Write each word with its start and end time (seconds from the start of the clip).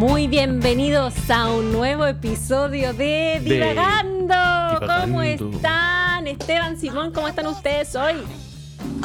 Muy 0.00 0.28
bienvenidos 0.28 1.12
a 1.28 1.50
un 1.52 1.72
nuevo 1.72 2.06
episodio 2.06 2.94
de 2.94 3.38
Divagando. 3.44 4.34
¿Cómo 5.02 5.20
están? 5.20 6.26
Esteban, 6.26 6.78
Simón, 6.80 7.12
¿cómo 7.12 7.28
están 7.28 7.46
ustedes 7.48 7.94
hoy? 7.96 8.14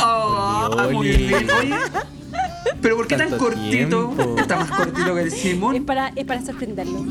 Oh, 0.01 0.69
muy 0.93 1.09
bien. 1.09 1.47
Pero 2.81 2.95
¿por 2.95 3.07
qué 3.07 3.17
tan 3.17 3.37
cortito? 3.37 3.69
tiempo. 3.69 4.35
Está 4.39 4.55
más 4.55 4.71
cortito 4.71 5.15
que 5.15 5.21
el 5.23 5.27
Es 5.27 5.33
Simón. 5.33 5.83
para, 5.85 6.13
es 6.15 6.23
para 6.23 6.41
sorprenderlo. 6.45 7.05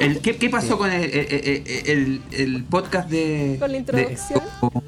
El- 0.00 0.18
¿qué, 0.18 0.36
qué 0.36 0.50
pasó 0.50 0.76
con 0.76 0.90
el, 0.90 1.04
el- 1.04 1.62
el- 1.86 2.22
el 2.32 2.64
podcast 2.64 3.08
de. 3.08 3.58
Con 3.60 3.70
la 3.70 3.78
introducción. 3.78 4.40
De, 4.60 4.80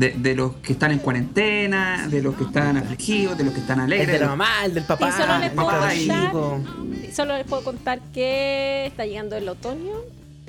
de- 0.00 0.14
de 0.16 0.34
los 0.34 0.54
que 0.56 0.72
están 0.72 0.90
en 0.92 0.98
cuarentena, 0.98 2.08
de 2.08 2.22
los 2.22 2.34
que 2.34 2.44
están 2.44 2.76
afligidos, 2.78 3.36
de 3.36 3.44
los 3.44 3.52
que 3.52 3.60
están 3.60 3.78
El 3.80 3.84
alegres. 3.84 4.12
de 4.12 4.18
la 4.20 4.26
mamá, 4.28 4.64
el 4.64 4.72
del 4.74 4.84
papá. 4.84 5.08
Y 5.08 5.12
solo 5.12 5.38
les 5.38 5.48
el 5.50 5.52
puedo 5.54 5.68
cabro 5.68 5.90
contar-. 5.90 7.12
Solo 7.14 7.36
les 7.36 7.46
puedo 7.46 7.62
contar 7.64 8.00
que 8.12 8.86
está 8.86 9.04
llegando 9.04 9.36
el 9.36 9.48
otoño. 9.48 9.92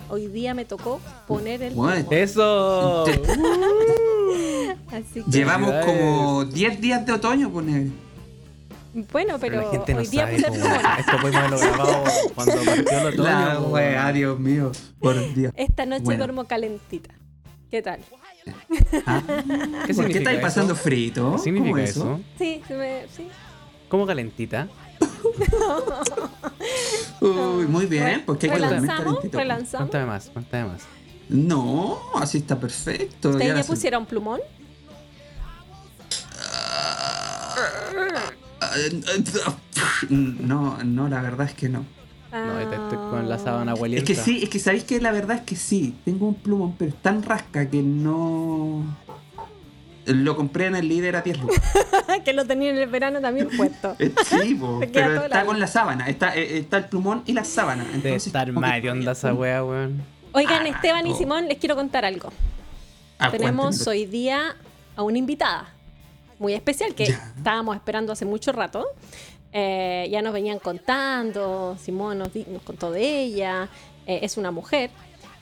Hoy 0.10 0.28
día 0.28 0.54
me 0.54 0.64
tocó 0.66 1.00
poner 1.28 1.62
el. 1.64 1.74
Bueno, 1.74 2.06
Eso. 2.12 3.06
Así 4.92 5.24
que, 5.24 5.32
Llevamos 5.32 5.74
como 5.86 6.46
10 6.46 6.80
días 6.82 7.06
de 7.06 7.14
otoño, 7.14 7.50
poner. 7.52 7.88
bueno, 9.12 9.38
pero, 9.40 9.62
la 9.62 9.70
gente 9.72 9.94
no 9.94 10.00
hoy 10.02 10.08
día 10.08 10.30
puse 10.30 10.52
plumón. 10.52 10.72
Esto 11.00 11.12
podemos 11.22 11.36
haberlo 11.36 11.60
grabado 11.60 12.04
cuando 12.36 12.54
partió 12.64 13.00
el 13.00 13.06
otoño. 13.08 13.24
La 13.24 13.60
wea, 13.62 14.12
Dios 14.12 14.40
mío. 14.40 14.72
Por 15.00 15.34
Dios. 15.34 15.54
Esta 15.56 15.86
noche 15.86 16.04
Bueno. 16.04 16.26
duermo 16.26 16.44
calentita. 16.46 17.10
¿Qué 17.70 17.82
tal? 17.82 18.00
Ah, 19.06 19.22
¿Qué 19.86 19.94
¿Por 19.94 20.08
qué 20.08 20.18
estáis 20.18 20.38
eso? 20.38 20.42
pasando 20.42 20.76
frito? 20.76 21.34
¿Qué 21.34 21.40
significa 21.40 21.72
¿Cómo 21.72 21.84
eso? 21.84 22.20
Sí, 22.38 22.62
se 22.68 22.76
me, 22.76 23.06
sí. 23.16 23.28
¿Cómo 23.90 24.06
calentita? 24.08 24.68
Uy, 27.22 27.68
muy 27.68 27.86
bien, 27.86 28.24
porque 28.26 28.48
hay 28.48 28.54
que 28.54 28.60
relanzamos, 28.60 29.04
calentito. 29.04 29.38
relanzamos. 29.38 29.90
Cuéntame 29.90 30.06
más, 30.06 30.30
cuéntame 30.30 30.70
más. 30.70 30.82
No, 31.30 32.00
así 32.16 32.40
está 32.40 32.60
perfecto. 32.60 33.30
¿Ustedes 33.30 33.56
ya 33.56 33.64
pusieron 33.64 34.06
plumón? 34.06 34.42
No, 40.10 40.78
no, 40.84 41.08
la 41.10 41.22
verdad 41.22 41.48
es 41.48 41.54
que 41.54 41.70
no. 41.70 41.86
No, 42.32 42.60
estoy 42.60 42.98
con 42.98 43.28
la 43.30 43.36
Ah. 43.36 43.40
sábana 43.40 43.72
Es 43.74 43.78
abuelita. 43.78 44.04
que 44.06 44.16
sí, 44.16 44.40
es 44.44 44.50
que 44.50 44.60
sabéis 44.60 44.84
que 44.86 45.00
la 45.02 45.12
verdad 45.12 45.38
es 45.38 45.44
que 45.44 45.56
sí. 45.56 45.96
Tengo 46.06 46.28
un 46.28 46.36
plumón, 46.36 46.76
pero 46.78 46.90
es 46.90 47.02
tan 47.02 47.24
rasca 47.24 47.70
que 47.70 47.82
no. 47.82 48.84
Lo 50.06 50.36
compré 50.36 50.66
en 50.66 50.76
el 50.76 50.88
líder 50.88 51.16
a 51.18 51.22
10 51.22 51.40
lucas. 51.42 51.62
Eh, 54.00 54.12
Sí, 54.26 54.56
po, 54.56 54.78
Te 54.80 54.92
queda 54.92 55.06
pero 55.06 55.16
todo 55.16 55.26
está 55.26 55.38
la- 55.40 55.46
con 55.46 55.60
la 55.60 55.68
sábana. 55.68 56.08
Está, 56.08 56.36
eh, 56.36 56.58
está 56.60 56.78
el 56.78 56.86
plumón 56.86 57.24
y 57.26 57.34
la 57.34 57.44
sábana. 57.44 57.84
Debe 57.84 57.96
Entonces, 57.98 58.28
estar 58.28 58.46
que 58.48 58.52
mal 58.54 58.82
de 58.82 58.90
onda 58.92 59.12
esa 59.12 59.34
wea, 59.34 59.64
weón. 59.64 60.02
Oigan, 60.34 60.66
Esteban 60.68 61.06
y 61.08 61.12
oh. 61.12 61.16
Simón, 61.18 61.48
les 61.48 61.58
quiero 61.58 61.76
contar 61.76 62.06
algo. 62.06 62.32
Ah, 63.20 63.30
Tenemos 63.30 63.78
cuéntenme. 63.84 63.92
hoy 63.92 64.06
día 64.08 64.56
a 64.96 65.04
una 65.04 65.18
invitada 65.18 65.70
muy 66.40 66.54
especial 66.54 66.96
que 66.96 67.06
Ya. 67.08 67.34
estábamos 67.38 67.76
esperando 67.76 68.12
hace 68.14 68.26
mucho 68.26 68.52
rato. 68.52 68.86
Eh, 69.54 70.08
ya 70.10 70.22
nos 70.22 70.34
venían 70.34 70.60
contando, 70.60 71.78
Simón 71.82 72.20
nos, 72.20 72.30
contó 72.64 72.92
de 72.92 73.22
ella, 73.22 73.68
eh, 74.08 74.20
es 74.24 74.38
una 74.38 74.52
mujer, 74.52 74.90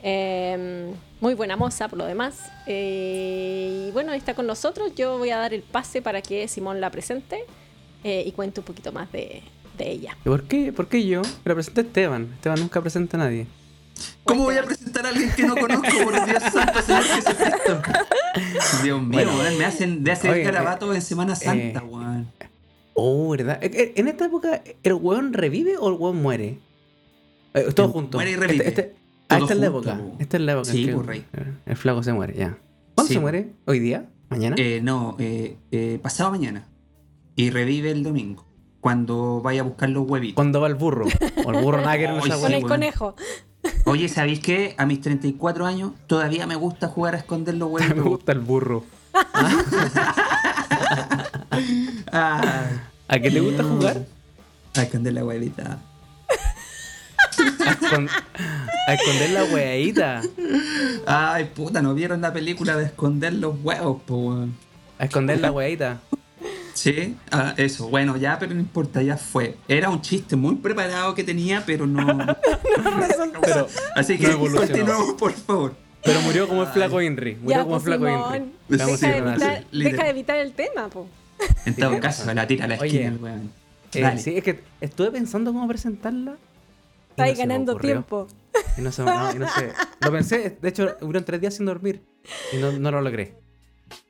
eh, 0.02 0.91
muy 1.21 1.33
buena 1.35 1.55
moza 1.55 1.88
por 1.88 1.99
lo 1.99 2.05
demás. 2.05 2.52
Eh, 2.65 3.87
y 3.87 3.91
bueno, 3.91 4.13
está 4.13 4.33
con 4.33 4.47
nosotros, 4.47 4.93
yo 4.95 5.17
voy 5.17 5.30
a 5.30 5.37
dar 5.37 5.53
el 5.53 5.61
pase 5.61 6.02
para 6.02 6.21
que 6.21 6.47
Simón 6.47 6.81
la 6.81 6.89
presente 6.89 7.45
eh, 8.03 8.23
y 8.25 8.31
cuente 8.31 8.61
un 8.61 8.65
poquito 8.65 8.92
más 8.92 9.11
de, 9.11 9.43
de 9.77 9.89
ella. 9.92 10.17
¿Y 10.26 10.30
por 10.30 10.43
qué, 10.43 10.71
por 10.73 10.87
qué 10.87 11.05
yo? 11.05 11.21
Me 11.21 11.30
la 11.49 11.53
presenta 11.55 11.81
Esteban. 11.81 12.31
Esteban 12.36 12.59
nunca 12.59 12.81
presenta 12.81 13.17
a 13.17 13.20
nadie. 13.21 13.45
¿Cómo 14.23 14.43
voy 14.45 14.55
a 14.55 14.64
presentar 14.64 15.05
a 15.05 15.09
alguien 15.09 15.30
que 15.36 15.43
no 15.43 15.55
conozco 15.58 15.89
por 16.05 16.26
Dios 16.26 16.41
santo, 16.53 16.81
Señor 16.81 17.03
Jesucristo? 17.03 17.81
Dios 18.83 19.02
mío, 19.02 19.30
Bueno. 19.30 19.58
me 19.58 19.65
hacen 19.65 20.03
de 20.05 20.11
hacer 20.14 20.31
Oye, 20.31 20.43
garabatos 20.43 20.95
en 20.95 21.02
Semana 21.02 21.36
Santa, 21.36 21.80
eh, 21.80 21.83
weón. 21.83 22.31
Oh, 23.02 23.30
¿verdad? 23.30 23.60
Eh, 23.64 23.71
eh, 23.73 23.93
En 23.95 24.08
esta 24.10 24.26
época, 24.26 24.61
¿el 24.83 24.93
weón 24.93 25.32
revive 25.33 25.77
o 25.77 25.87
el 25.89 25.95
weón 25.95 26.21
muere? 26.21 26.60
Eh, 27.54 27.71
todos 27.73 27.89
El 27.89 27.93
juntos. 27.93 28.17
muere 28.17 28.32
y 28.32 28.36
revive. 28.36 28.67
Este- 28.67 28.82
este- 28.82 28.95
ah, 29.30 29.37
esta 29.37 29.54
es 29.54 29.60
la 29.60 29.65
época. 29.67 29.98
po. 29.98 30.15
Esta 30.20 30.37
es 30.37 30.43
la 30.43 30.52
época. 30.54 30.70
en 30.70 30.76
Sí, 30.76 30.86
que 30.86 30.93
po, 30.93 31.02
rey. 31.04 31.26
El 31.65 31.76
flaco 31.77 32.04
se 32.04 32.11
muere, 32.14 32.33
ya. 32.38 32.58
¿Cuándo 32.95 33.08
Sí, 33.08 33.14
se 33.14 33.20
muere? 33.20 33.54
¿Hoy 33.65 33.80
día? 33.80 34.09
¿Mañana? 34.30 34.55
Eh, 34.59 34.82
no, 34.83 35.15
eh, 35.20 35.55
eh, 35.71 35.99
pasado 36.02 36.30
mañana. 36.32 36.67
Y 37.36 37.49
revive 37.52 37.92
el 37.92 38.04
domingo. 38.04 38.45
Cuando 38.82 39.42
vaya 39.42 39.61
a 39.61 39.64
buscar 39.64 39.89
los 39.89 40.08
huevitos. 40.08 40.36
¿Cuándo 40.36 40.59
va 40.61 40.67
el 40.67 40.76
burro? 40.76 41.05
O 41.45 41.52
el 41.52 41.61
burro 41.64 41.77
nada 41.82 41.98
que 41.98 42.08
ver 42.08 42.20
con 42.42 42.52
el 42.54 42.64
conejo. 42.64 43.15
Oye, 43.86 44.08
¿sabéis 44.09 44.39
qué? 44.39 44.76
A 44.77 44.86
mis 44.86 45.02
34 45.02 45.65
años 45.65 45.92
todavía 46.08 46.45
me 46.48 46.55
gusta 46.55 46.88
jugar 46.88 47.15
a 47.15 47.17
esconder 47.20 47.55
los 47.55 47.70
Me 47.71 47.76
huevitos. 47.76 48.04
gusta 48.04 48.32
el 48.33 48.39
burro. 48.39 48.83
Ah, 52.11 52.64
¿A 53.09 53.20
qué 53.20 53.30
te 53.31 53.39
gusta 53.39 53.64
jugar? 53.64 54.05
a 54.75 54.83
esconder 54.83 55.14
la 55.14 55.25
huevita. 55.25 55.80
A, 57.65 57.71
escon- 57.73 58.09
a 58.87 58.93
esconder 58.93 59.30
la 59.31 59.43
weadita. 59.45 60.21
Ay, 61.08 61.45
puta, 61.55 61.81
¿no 61.81 61.93
vieron 61.95 62.21
la 62.21 62.31
película 62.31 62.77
de 62.77 62.86
esconder 62.86 63.33
los 63.33 63.55
huevos, 63.64 64.02
po? 64.03 64.45
A 64.99 65.03
esconder 65.05 65.39
la 65.42 65.52
weadita. 65.52 65.99
Sí, 66.73 67.17
ah, 67.31 67.53
eso, 67.58 67.89
bueno, 67.89 68.15
ya, 68.15 68.39
pero 68.39 68.53
no 68.53 68.59
importa, 68.61 69.02
ya 69.02 69.17
fue. 69.17 69.58
Era 69.67 69.89
un 69.89 70.02
chiste 70.02 70.36
muy 70.37 70.55
preparado 70.55 71.14
que 71.14 71.23
tenía, 71.26 71.64
pero 71.65 71.86
no. 71.86 72.05
Pero, 73.41 73.67
Así 73.95 74.17
que 74.17 74.27
No 74.30 74.39
continuemos, 74.39 75.14
por 75.14 75.33
favor. 75.33 75.76
pero 76.03 76.21
murió 76.21 76.47
como 76.47 76.61
el 76.64 76.70
flaco 76.70 77.02
Inri. 77.02 77.36
Murió 77.36 77.58
Ya, 77.58 77.64
como 77.64 77.76
el 77.77 77.81
pues, 77.81 77.83
flaco 77.83 78.05
Simón, 78.05 78.36
Inri. 78.36 78.52
Deja, 78.70 79.08
de 79.08 79.17
evitar, 79.17 79.64
deja 79.71 80.03
de 80.03 80.09
evitar 80.09 80.37
el 80.37 80.53
tema, 80.53 80.87
po. 80.89 81.08
En 81.66 81.76
todo 81.76 82.00
caso, 82.00 82.32
la 82.33 82.48
tira 82.48 82.66
a 82.66 82.67
la 82.67 82.76
esquina, 82.76 83.08
el 83.08 83.17
weón. 83.17 83.52
Eh, 83.94 84.17
sí, 84.17 84.38
es 84.38 84.44
que 84.44 84.60
estuve 84.82 85.11
pensando 85.11 85.52
cómo 85.54 85.67
presentarla. 85.67 86.32
y 86.38 87.10
Está 87.11 87.23
ahí 87.23 87.33
no 87.33 87.38
ganando 87.39 87.76
tiempo. 87.77 88.27
Y 88.77 88.82
no, 88.82 88.92
se, 88.92 89.04
no, 89.04 89.36
y 89.36 89.39
no 89.39 89.48
sé. 89.48 89.72
Lo 90.02 90.11
pensé, 90.11 90.58
de 90.61 90.70
hecho, 90.70 90.95
hubieron 91.02 91.23
tres 91.26 91.42
días 91.42 91.55
sin 91.55 91.66
dormir 91.66 92.02
y 92.54 92.58
no, 92.58 92.72
no 92.73 92.92
lo 92.92 93.02
logré. 93.02 93.36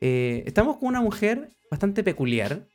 Eh, 0.01 0.43
estamos 0.45 0.77
con 0.77 0.89
una 0.89 1.01
mujer 1.01 1.49
bastante 1.71 2.03
peculiar. 2.03 2.65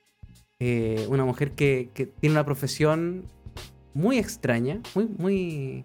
eh, 0.61 1.07
una 1.09 1.25
mujer 1.25 1.53
que, 1.53 1.91
que 1.95 2.07
tiene 2.07 2.35
una 2.35 2.45
profesión 2.45 3.25
muy 3.93 4.19
extraña, 4.19 4.81
muy, 4.95 5.05
muy, 5.07 5.85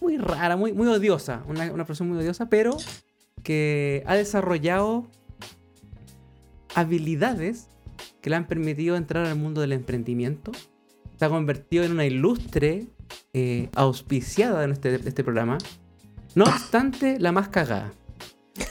muy 0.00 0.16
rara, 0.18 0.56
muy, 0.56 0.72
muy 0.72 0.86
odiosa. 0.88 1.42
Una, 1.48 1.64
una 1.72 1.84
profesión 1.84 2.08
muy 2.10 2.18
odiosa, 2.18 2.48
pero 2.48 2.76
que 3.42 4.02
ha 4.06 4.14
desarrollado 4.14 5.06
habilidades 6.74 7.68
que 8.20 8.30
le 8.30 8.36
han 8.36 8.46
permitido 8.46 8.96
entrar 8.96 9.26
al 9.26 9.36
mundo 9.36 9.60
del 9.60 9.72
emprendimiento. 9.72 10.52
Se 11.16 11.24
ha 11.24 11.28
convertido 11.28 11.84
en 11.84 11.92
una 11.92 12.06
ilustre 12.06 12.86
eh, 13.32 13.68
auspiciada 13.74 14.66
de 14.66 14.72
este, 14.72 14.94
este 14.94 15.24
programa. 15.24 15.58
No 16.34 16.44
obstante, 16.44 17.18
la 17.18 17.32
más 17.32 17.48
cagada. 17.48 17.92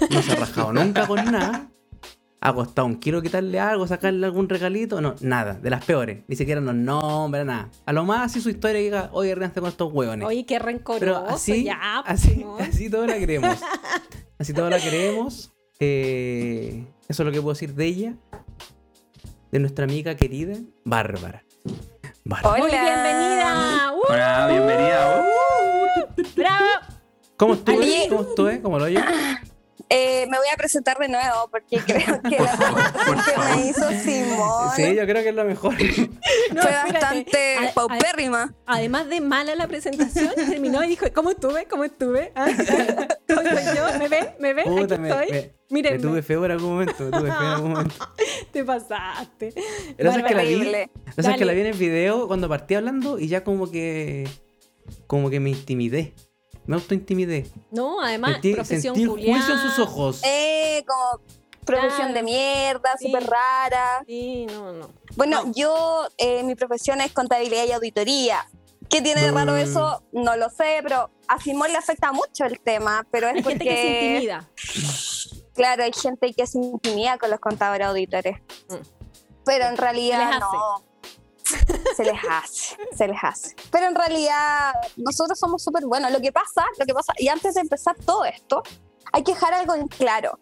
No 0.10 0.22
se 0.22 0.32
ha 0.32 0.36
rajado 0.36 0.74
nunca 0.74 1.08
con 1.08 1.24
nada. 1.26 1.70
Ha 2.42 2.54
costado 2.54 2.88
un 2.88 2.96
kilo 2.96 3.22
quitarle 3.22 3.60
algo, 3.60 3.86
sacarle 3.86 4.26
algún 4.26 4.48
regalito. 4.48 5.02
No, 5.02 5.16
nada, 5.20 5.56
de 5.56 5.70
las 5.70 5.84
peores. 5.84 6.24
Ni 6.28 6.38
siquiera 6.38 6.62
nos 6.62 6.74
nombra 6.74 7.44
nada. 7.44 7.70
A 7.86 7.92
lo 7.92 8.06
más 8.06 8.32
así 8.32 8.40
su 8.40 8.50
historia 8.50 8.80
diga, 8.80 9.10
oye, 9.12 9.36
ríanse 9.36 9.60
con 9.60 9.70
estos 9.70 9.92
hueones. 9.92 10.26
Oye, 10.26 10.46
qué 10.46 10.58
rencoroso. 10.58 11.00
Pero 11.00 11.18
así, 11.18 11.66
ya, 11.66 12.02
pues, 12.06 12.24
así, 12.24 12.36
Simón. 12.36 12.62
así 12.62 12.90
todos 12.90 13.08
la 13.08 13.18
queremos. 13.18 13.58
Así 14.40 14.54
todos 14.54 14.70
la 14.70 14.80
queremos. 14.80 15.52
Eh, 15.82 16.86
eso 17.08 17.24
es 17.24 17.26
lo 17.26 17.32
que 17.32 17.42
puedo 17.42 17.54
decir 17.54 17.74
de 17.74 17.86
ella. 17.86 18.16
De 19.52 19.60
nuestra 19.60 19.86
amiga 19.86 20.16
querida, 20.16 20.58
Bárbara. 20.84 21.44
Bárbara. 22.26 22.58
Muy 22.58 22.70
Hola. 22.70 22.84
bienvenida. 22.84 23.94
¡Uh! 23.94 24.14
Hola, 24.14 24.48
bienvenida. 24.50 25.26
¡Bravo! 26.36 26.66
¿Cómo 27.38 27.54
estuve? 27.54 28.08
¿Cómo 28.10 28.22
estuve? 28.22 28.62
¿Cómo 28.62 28.78
lo 28.80 28.86
oye? 28.86 29.02
Eh, 29.92 30.28
me 30.30 30.38
voy 30.38 30.48
a 30.54 30.56
presentar 30.56 30.98
de 31.00 31.08
nuevo 31.08 31.50
porque 31.50 31.78
creo 31.86 32.22
que 32.22 32.38
la 32.38 32.52
presentación 32.94 33.22
que 33.26 33.56
me 33.56 33.68
hizo 33.70 33.90
Simón 34.04 34.70
Sí, 34.76 34.96
yo 34.96 35.04
creo 35.06 35.24
que 35.24 35.30
es 35.30 35.36
lo 35.36 35.46
mejor. 35.46 35.74
No, 36.54 36.62
fue 36.64 36.72
espérate. 36.72 36.92
bastante 36.94 37.56
A- 37.58 37.70
a- 37.70 37.74
paupérrima. 37.74 38.56
Además 38.66 39.08
de 39.10 39.22
mala 39.22 39.56
la 39.56 39.68
presentación, 39.68 40.32
terminó 40.36 40.84
y 40.84 40.88
dijo, 40.90 41.06
¿cómo 41.14 41.30
estuve? 41.32 41.66
¿Cómo 41.66 41.84
estuve? 41.84 42.32
¿Ah? 42.36 42.48
¿Cómo 43.28 43.42
estoy 43.42 43.76
yo? 43.76 44.00
¿Me 44.00 44.08
ven? 44.10 44.30
¿Me 44.40 44.54
ven? 44.54 44.66
Puta, 44.66 44.96
Aquí 44.96 45.02
me, 45.04 45.10
estoy. 45.10 45.52
me- 45.70 45.82
me 45.84 46.00
tuve 46.00 46.22
feo 46.24 46.44
en 46.46 46.52
algún 46.52 46.72
momento. 46.74 47.04
Me 47.04 47.12
tuve 47.12 47.30
feo 47.32 47.42
en 47.42 47.48
algún 47.48 47.72
momento. 47.74 47.96
te 48.52 48.64
pasaste. 48.64 49.54
Pero 49.96 50.12
sabes 50.12 50.26
que 50.26 50.34
la 50.36 50.44
vi, 50.44 50.56
Dale. 50.66 50.90
que 51.38 51.46
la 51.46 51.54
vi 51.54 51.62
en 51.62 51.68
el 51.68 51.78
video 51.78 52.28
cuando 52.28 52.50
partí 52.50 52.74
hablando 52.76 53.20
y 53.20 53.28
ya 53.28 53.44
como 53.44 53.70
que 53.70 54.28
como 55.06 55.30
que 55.30 55.40
me 55.40 55.52
intimidé. 55.52 56.14
Me 56.70 56.76
autointimidé. 56.76 57.50
No, 57.72 58.00
además, 58.00 58.34
Sentí, 58.34 58.54
profesión 58.54 58.96
sentí 58.96 59.02
el 59.02 59.10
juicio 59.10 59.54
en 59.56 59.60
sus 59.60 59.80
ojos. 59.80 60.22
Eh, 60.24 60.86
como 60.86 61.24
profesión 61.66 61.98
Claro. 62.10 62.14
de 62.14 62.24
mierda, 62.24 62.90
Sí. 63.00 63.06
súper 63.08 63.24
rara. 63.28 64.04
Sí, 64.06 64.46
no, 64.46 64.74
no. 64.74 64.90
Bueno, 65.16 65.46
No. 65.46 65.52
yo, 65.54 66.08
eh, 66.20 66.44
mi 66.44 66.54
profesión 66.54 67.02
es 67.02 67.12
contabilidad 67.12 67.66
y 67.66 67.72
auditoría. 67.72 68.46
¿Qué 68.88 69.02
tiene 69.02 69.22
de 69.22 69.32
raro 69.32 69.54
Mm. 69.54 69.58
eso? 69.58 70.04
No 70.12 70.36
lo 70.36 70.50
sé, 70.52 70.80
pero 70.84 71.10
a 71.28 71.40
Simón 71.40 71.72
le 71.72 71.78
afecta 71.80 72.12
mucho 72.12 72.46
el 72.46 72.60
tema, 72.60 73.06
pero 73.12 73.28
es 73.30 73.36
Hay 73.38 73.42
porque, 73.42 73.58
gente 73.60 73.66
que 73.66 73.82
se 73.82 74.06
intimida. 74.14 74.50
claro, 75.56 75.84
hay 75.84 75.92
gente 75.94 76.34
que 76.34 76.46
se 76.48 76.60
intimida 76.60 77.18
con 77.18 77.32
los 77.32 77.40
contadores 77.40 77.88
auditores. 77.88 78.38
Mm. 78.70 78.76
Pero 79.46 79.66
en 79.66 79.78
realidad 79.78 80.20
les 80.20 80.28
hace. 80.28 80.40
no. 80.40 80.84
Se 81.96 82.04
les 82.04 82.20
hace, 82.30 82.78
se 82.96 83.08
les 83.08 83.18
hace. 83.22 83.56
Pero 83.72 83.88
en 83.88 83.96
realidad 83.96 84.74
nosotros 84.98 85.38
somos 85.40 85.64
súper 85.64 85.86
buenos. 85.86 86.12
Lo 86.12 86.20
que 86.22 86.32
pasa, 86.32 86.64
lo 86.78 86.86
que 86.86 86.94
pasa, 86.94 87.14
y 87.18 87.28
antes 87.28 87.56
de 87.56 87.62
empezar 87.62 87.96
todo 88.06 88.26
esto, 88.26 88.64
hay 89.12 89.24
que 89.24 89.34
dejar 89.34 89.54
algo 89.54 89.74
en 89.76 89.88
claro. 89.88 90.38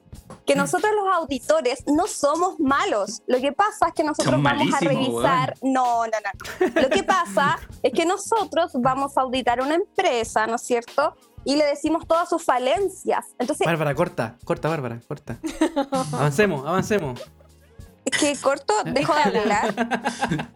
Que 0.46 0.56
Mm. 0.56 0.60
nosotros 0.60 0.92
los 0.96 1.14
auditores 1.16 1.84
no 1.88 2.06
somos 2.08 2.60
malos. 2.60 3.22
Lo 3.28 3.40
que 3.40 3.52
pasa 3.54 3.88
es 3.88 3.94
que 3.94 4.04
nosotros 4.04 4.42
vamos 4.42 4.74
a 4.74 4.80
revisar. 4.80 5.56
No, 5.62 6.06
no, 6.06 6.12
no. 6.12 6.82
Lo 6.82 6.90
que 6.90 7.04
pasa 7.04 7.58
es 7.84 7.94
que 7.94 8.06
nosotros 8.06 8.72
vamos 8.76 9.18
a 9.18 9.22
auditar 9.22 9.62
una 9.62 9.76
empresa, 9.76 10.46
¿no 10.48 10.56
es 10.56 10.62
cierto? 10.64 11.16
Y 11.46 11.56
le 11.56 11.66
decimos 11.66 12.06
todas 12.08 12.28
sus 12.28 12.44
falencias. 12.44 13.26
Entonces, 13.40 13.66
Bárbara, 13.66 13.96
corta, 13.96 14.36
corta, 14.44 14.68
Bárbara, 14.68 15.00
corta. 15.08 15.38
Avancemos, 16.12 16.66
avancemos. 16.66 17.22
Es 18.12 18.18
que 18.18 18.36
corto, 18.42 18.74
dejo 18.86 19.14
de 19.16 19.22
hablar. 19.40 19.74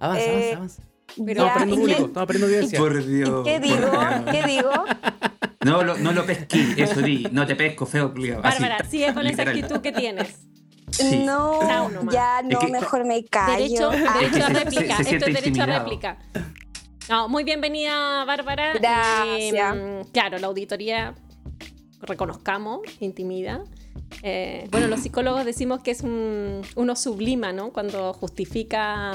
Avanza, 0.00 0.22
Eh, 0.24 0.52
avanza, 0.54 0.56
avanza. 0.56 0.82
Pero 1.26 1.46
Estamos 1.46 1.52
perdiendo 1.58 1.74
¿y 1.74 1.78
público, 1.80 1.98
qué- 1.98 2.06
estamos 2.06 2.26
perdiendo 2.26 2.46
audiencia. 2.46 2.78
Por 2.78 3.06
Dios. 3.06 3.44
¿Qué 3.44 3.52
por 3.58 3.62
digo? 3.62 3.90
Dios. 3.90 4.24
¿Qué 4.30 4.42
digo? 4.46 4.70
No, 5.64 5.82
lo, 5.82 5.98
no 5.98 6.12
lo 6.12 6.26
pesqué, 6.26 6.74
eso 6.76 7.00
di. 7.02 7.26
No 7.32 7.46
te 7.46 7.56
pesco, 7.56 7.86
feo, 7.86 8.12
culiao. 8.12 8.40
Así, 8.44 8.62
Bárbara, 8.62 8.84
sigue 8.88 9.06
con 9.14 9.26
esa 9.26 9.42
literal. 9.44 9.56
actitud 9.58 9.80
que 9.80 9.92
tienes. 9.92 10.36
Sí. 10.90 11.24
No, 11.24 11.60
ya 12.12 12.42
no, 12.42 12.58
Es 12.60 12.66
que- 12.66 12.72
mejor 12.72 13.04
me 13.04 13.24
callo. 13.24 13.56
Derecho, 13.56 13.90
Ah, 14.08 14.18
derecho 14.20 14.44
a 14.44 14.46
se- 14.48 14.52
se- 14.54 14.64
réplica. 14.64 14.96
se 14.96 15.02
Esto 15.02 15.14
es 15.14 15.20
derecho 15.20 15.38
a 15.38 15.48
intimidado. 15.48 15.78
réplica. 15.84 16.18
No, 17.08 17.28
muy 17.28 17.42
bienvenida, 17.44 18.24
Bárbara. 18.24 18.74
Gracias. 18.74 19.76
Eh, 19.76 20.02
claro, 20.12 20.38
la 20.38 20.46
auditoría, 20.46 21.14
reconozcamos, 22.02 22.80
intimida. 23.00 23.64
Eh, 24.22 24.66
bueno, 24.70 24.88
los 24.88 25.00
psicólogos 25.00 25.44
decimos 25.44 25.80
que 25.80 25.90
es 25.92 26.02
un, 26.02 26.62
uno 26.76 26.96
sublima, 26.96 27.52
¿no? 27.52 27.72
Cuando 27.72 28.12
justifica 28.12 29.12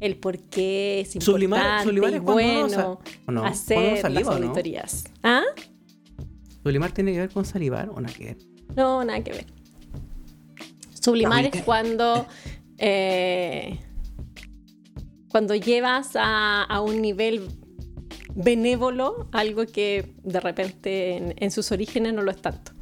el 0.00 0.16
por 0.16 0.38
qué 0.38 1.00
es 1.02 1.14
importante 1.14 1.46
Sublimar- 1.46 1.82
sublimar 1.84 2.10
y 2.10 2.14
es 2.16 2.22
bueno 2.22 2.68
sa- 2.68 2.88
¿o 3.26 3.30
no? 3.32 3.44
Hacer 3.44 3.92
las 3.92 4.00
saliva, 4.00 4.30
¿o 4.34 4.38
no? 4.38 4.46
auditorías. 4.46 5.04
¿Ah? 5.22 5.42
¿Sublimar 6.62 6.92
tiene 6.92 7.12
que 7.12 7.18
ver 7.20 7.30
con 7.30 7.44
salivar 7.44 7.90
o 7.90 8.00
nada 8.00 8.14
que 8.14 8.24
ver? 8.24 8.38
No, 8.76 9.04
nada 9.04 9.22
que 9.22 9.32
ver. 9.32 9.46
Sublimar 11.00 11.44
es 11.46 11.62
cuando. 11.62 12.26
eh, 12.78 13.78
cuando 15.28 15.54
llevas 15.56 16.12
a, 16.14 16.62
a 16.62 16.80
un 16.80 17.02
nivel 17.02 17.48
benévolo 18.36 19.28
algo 19.32 19.66
que 19.66 20.14
de 20.22 20.40
repente 20.40 21.16
en, 21.16 21.34
en 21.38 21.50
sus 21.50 21.72
orígenes 21.72 22.14
no 22.14 22.22
lo 22.22 22.30
es 22.30 22.40
tanto. 22.40 22.72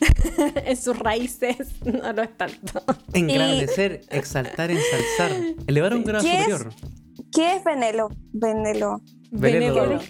en 0.66 0.76
sus 0.76 0.98
raíces 0.98 1.56
no 1.84 2.12
lo 2.12 2.22
es 2.22 2.36
tanto. 2.36 2.82
Engrandecer, 3.12 4.02
exaltar, 4.10 4.70
ensalzar. 4.70 5.32
Elevar 5.66 5.92
a 5.92 5.96
un 5.96 6.04
grado 6.04 6.24
¿Qué 6.24 6.38
es? 6.38 6.44
superior. 6.44 6.72
¿Qué 7.32 7.56
es 7.56 7.64
Venelo? 7.64 8.08
Venelo. 8.32 9.00
Benévolo. 9.30 10.00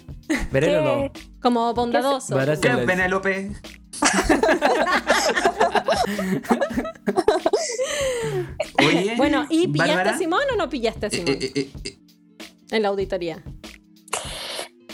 Benévolo. 0.51 1.11
Como 1.41 1.73
bondadoso. 1.73 2.37
¿Qué 2.37 2.53
es 2.67 2.77
Penélope? 2.77 3.51
Oye, 8.79 9.13
Bueno, 9.17 9.45
¿y 9.49 9.67
pillaste 9.67 9.95
Bárbara, 9.95 10.15
a 10.15 10.17
Simón 10.17 10.41
o 10.53 10.55
no 10.55 10.69
pillaste 10.69 11.05
a 11.05 11.09
eh, 11.09 11.11
Simón 11.11 11.29
eh, 11.29 11.51
eh, 11.55 11.69
eh, 11.83 11.97
en 12.71 12.81
la 12.81 12.87
auditoría? 12.89 13.43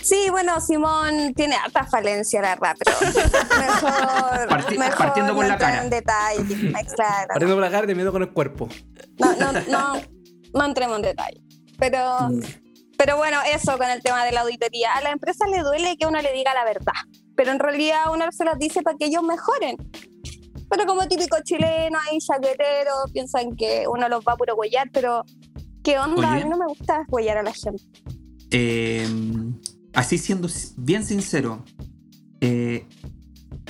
Sí, 0.08 0.30
bueno, 0.30 0.60
Simón 0.62 1.34
tiene 1.36 1.56
harta 1.56 1.84
falencia, 1.86 2.42
la 2.42 2.50
verdad, 2.56 2.76
pero 2.80 2.98
mejor, 3.60 4.48
Parti- 4.48 4.78
mejor 4.78 4.98
partiendo 4.98 5.34
por 5.36 5.44
no 5.46 5.50
la 5.50 5.58
cara. 5.58 5.84
en 5.84 5.90
detalle. 5.90 6.72
Claro. 6.96 7.28
Partiendo 7.28 7.56
por 7.56 7.64
la 7.64 7.72
cara, 7.72 7.88
te 7.88 7.96
miedo 7.96 8.12
con 8.12 8.22
el 8.22 8.32
cuerpo. 8.32 8.70
No, 9.20 9.36
no, 9.36 9.52
no, 9.70 10.02
no 10.54 10.66
entremos 10.66 10.96
en 10.98 11.02
detalle. 11.02 11.42
Pero, 11.78 12.30
Mm. 12.30 12.42
pero 12.98 13.18
bueno, 13.18 13.38
eso 13.54 13.78
con 13.78 13.90
el 13.90 14.02
tema 14.02 14.24
de 14.24 14.32
la 14.32 14.42
auditoría. 14.42 14.94
A 14.94 15.02
la 15.02 15.12
empresa 15.12 15.46
le 15.48 15.60
duele 15.62 15.98
que 15.98 16.06
uno 16.08 16.22
le 16.22 16.32
diga 16.32 16.54
la 16.54 16.64
verdad, 16.64 16.94
pero 17.36 17.52
en 17.52 17.60
realidad 17.60 18.04
uno 18.14 18.26
se 18.32 18.46
las 18.46 18.58
dice 18.58 18.82
para 18.84 18.98
que 18.98 19.06
ellos 19.08 19.24
mejoren. 19.24 19.76
Pero 20.70 20.86
como 20.86 21.08
típico 21.08 21.38
chileno, 21.44 21.98
ahí 22.10 22.18
chaquetero, 22.20 22.92
piensan 23.14 23.56
que 23.56 23.86
uno 23.90 24.08
los 24.10 24.24
va 24.26 24.34
a 24.34 24.38
puro 24.38 24.56
huellar, 24.56 24.90
pero 24.94 25.24
¿qué 25.84 25.98
onda? 26.00 26.32
A 26.32 26.36
mí 26.36 26.44
no 26.46 26.58
me 26.58 26.66
gusta 26.68 27.04
huellar 27.10 27.38
a 27.40 27.44
la 27.44 27.54
gente. 27.54 27.84
eh, 28.52 29.06
así 29.98 30.18
siendo 30.18 30.48
bien 30.78 31.04
sincero, 31.04 31.64
eh, 32.42 32.86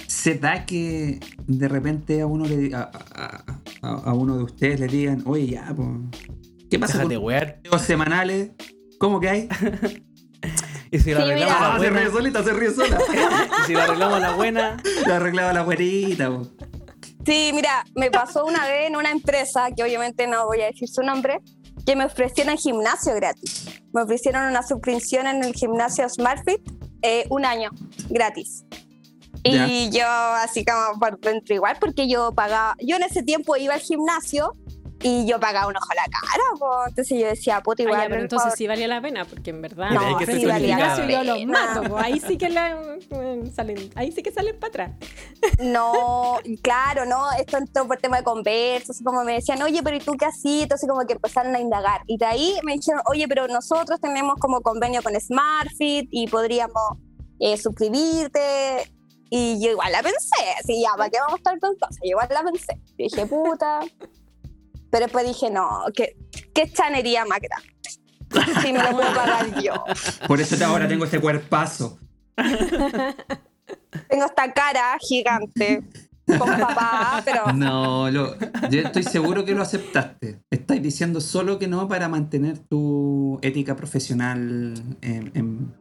se 0.08 0.36
da 0.36 0.66
que 0.66 1.20
de 1.48 1.68
repente 1.68 2.22
a 2.22 2.28
uno 2.28 2.46
le 2.46 2.74
a, 2.76 2.82
a- 3.16 3.44
a- 3.82 4.02
a 4.10 4.14
uno 4.14 4.38
de 4.38 4.44
ustedes 4.44 4.80
le 4.80 4.88
digan, 4.88 5.24
oye 5.26 5.48
ya, 5.48 5.74
po, 5.76 6.02
¿qué 6.70 6.78
pasa 6.80 6.98
Déjate 7.00 7.16
con 7.16 7.24
wear. 7.26 7.60
los 7.72 7.82
semanales? 7.82 8.52
¿Cómo 9.00 9.20
que 9.20 9.30
hay? 9.30 9.50
Y 10.90 11.00
si 11.00 11.12
la 11.14 11.22
arreglamos 11.24 11.56
a 11.56 11.60
la 11.60 11.76
Ah, 11.76 11.80
se 11.80 11.90
ríe 11.90 11.92
buena. 12.00 12.12
solita, 12.12 12.44
se 12.44 12.54
ríe 12.54 12.72
sola. 12.72 12.98
Y 13.64 13.68
si 13.68 13.74
la 13.74 13.84
arreglamos 13.84 14.16
a 14.16 14.20
la 14.20 14.32
buena. 14.36 14.78
La 15.06 15.18
arreglaba 15.18 15.52
la 15.52 15.62
güerita. 15.64 16.30
po. 16.30 16.48
Sí, 17.26 17.52
mira, 17.54 17.84
me 17.96 18.10
pasó 18.10 18.46
una 18.46 18.66
vez 18.66 18.88
en 18.88 18.96
una 18.96 19.12
empresa, 19.12 19.68
que 19.76 19.84
obviamente 19.84 20.28
no 20.28 20.46
voy 20.46 20.62
a 20.62 20.68
decir 20.68 20.88
su 20.88 21.02
nombre, 21.02 21.40
que 21.88 21.96
me 21.96 22.04
ofrecieron 22.04 22.58
gimnasio 22.58 23.16
gratis. 23.16 23.66
Me 23.94 24.02
ofrecieron 24.02 24.44
una 24.44 24.62
suscripción 24.62 25.26
en 25.26 25.42
el 25.42 25.54
gimnasio 25.54 26.08
SmartFit 26.10 26.60
eh, 27.02 27.26
un 27.30 27.46
año 27.46 27.72
gratis. 28.10 28.66
Y 29.44 29.90
yo 29.92 30.06
así 30.06 30.66
como 30.66 31.00
por 31.00 31.18
dentro 31.22 31.56
igual, 31.56 31.78
porque 31.80 32.10
yo 32.10 32.34
pagaba, 32.34 32.76
yo 32.86 32.98
en 32.98 33.04
ese 33.04 33.24
tiempo 33.24 33.56
iba 33.56 33.74
al 33.76 33.80
gimnasio 33.80 34.54
y 35.04 35.28
yo 35.28 35.40
pagaba 35.40 35.68
un 35.68 35.78
ojo 35.78 35.92
a 35.92 35.96
la 35.96 36.04
cara, 36.06 36.44
po. 36.58 36.88
entonces 36.88 37.20
yo 37.20 37.28
decía, 37.28 37.62
puta, 37.62 37.84
Ah, 37.84 37.86
igual. 37.86 38.02
ya, 38.02 38.10
pero 38.10 38.22
entonces 38.22 38.54
sí 38.56 38.68
valía 38.68 38.88
la 38.88 39.02
pena, 39.02 39.26
porque 39.26 39.52
en 39.52 39.62
verdad. 39.62 39.92
No, 39.92 40.00
al 40.00 40.26
valía 40.26 40.48
la 40.48 40.60
gimnasio 40.60 41.08
yo 41.08 41.24
los 41.24 41.38
pena. 41.38 41.66
mato, 41.66 41.90
pues, 41.90 42.04
ahí 42.04 42.20
sí 42.20 42.38
que 42.38 42.50
la, 42.50 42.72
eh, 43.12 43.52
salen, 43.56 43.92
ahí 43.96 44.12
sí 44.12 44.24
que 44.24 44.32
salen 44.32 44.60
para 44.60 44.70
atrás. 44.70 44.92
No, 45.60 46.38
claro, 46.62 47.06
no, 47.06 47.32
esto 47.34 47.58
entró 47.58 47.88
por 47.88 47.98
tema 47.98 48.18
de 48.18 48.24
conversa, 48.24 48.92
así 48.92 49.04
como 49.04 49.24
me 49.24 49.34
decían, 49.34 49.62
oye, 49.62 49.82
pero 49.84 49.96
¿y 49.98 50.00
tú 50.00 50.14
qué 50.14 50.26
hacías? 50.26 50.64
Entonces 50.64 50.90
como 50.90 51.06
que 51.06 51.14
empezaron 51.14 51.56
a 51.56 51.60
indagar. 51.60 52.02
Y 52.08 52.18
de 52.18 52.26
ahí 52.26 52.56
me 52.64 52.74
dijeron, 52.74 53.02
oye, 53.06 53.28
pero 53.28 53.48
nosotros 53.48 54.00
tenemos 54.02 54.36
como 54.40 54.62
convenio 54.62 55.02
con 55.04 55.14
SmartFit 55.20 56.08
y 56.12 56.28
podríamos 56.28 56.98
eh, 57.40 57.58
suscribirte. 57.58 58.92
Y 59.30 59.62
yo 59.64 59.72
igual 59.72 59.92
la 59.92 60.02
pensé, 60.02 60.36
así 60.60 60.82
ya, 60.82 60.92
¿para 60.96 61.10
qué 61.10 61.18
vamos 61.20 61.34
a 61.34 61.38
estar 61.38 61.60
con 61.60 61.76
cosas? 61.76 61.98
Yo 62.04 62.12
igual 62.12 62.28
la 62.32 62.44
pensé. 62.44 62.80
Y 62.98 63.04
dije, 63.10 63.26
puta. 63.26 63.82
Pero 64.90 65.06
después 65.06 65.26
dije, 65.26 65.50
no, 65.50 65.84
qué, 65.94 66.16
qué 66.54 66.72
chanería 66.72 67.26
más 67.26 67.40
grande. 68.30 68.62
Si 68.62 68.74
me 68.74 68.84
lo 68.84 68.92
puedo 68.92 69.14
pagar 69.14 69.62
yo. 69.62 69.84
Por 70.28 70.42
eso 70.42 70.64
ahora 70.66 70.88
tengo 70.88 71.06
este 71.06 71.20
cuerpazo. 71.20 71.98
Tengo 72.36 74.26
esta 74.26 74.54
cara 74.54 74.98
gigante 75.00 75.84
con 76.38 76.60
papá, 76.60 77.22
pero 77.24 77.54
No, 77.54 78.10
lo, 78.12 78.38
yo 78.70 78.82
estoy 78.82 79.04
seguro 79.04 79.46
que 79.46 79.54
lo 79.54 79.62
aceptaste. 79.62 80.42
Estás 80.50 80.82
diciendo 80.82 81.22
solo 81.22 81.58
que 81.58 81.68
no 81.68 81.88
para 81.88 82.10
mantener 82.10 82.60
tu 82.60 83.40
ética 83.42 83.76
profesional 83.76 84.74
en, 85.02 85.32
en, 85.34 85.76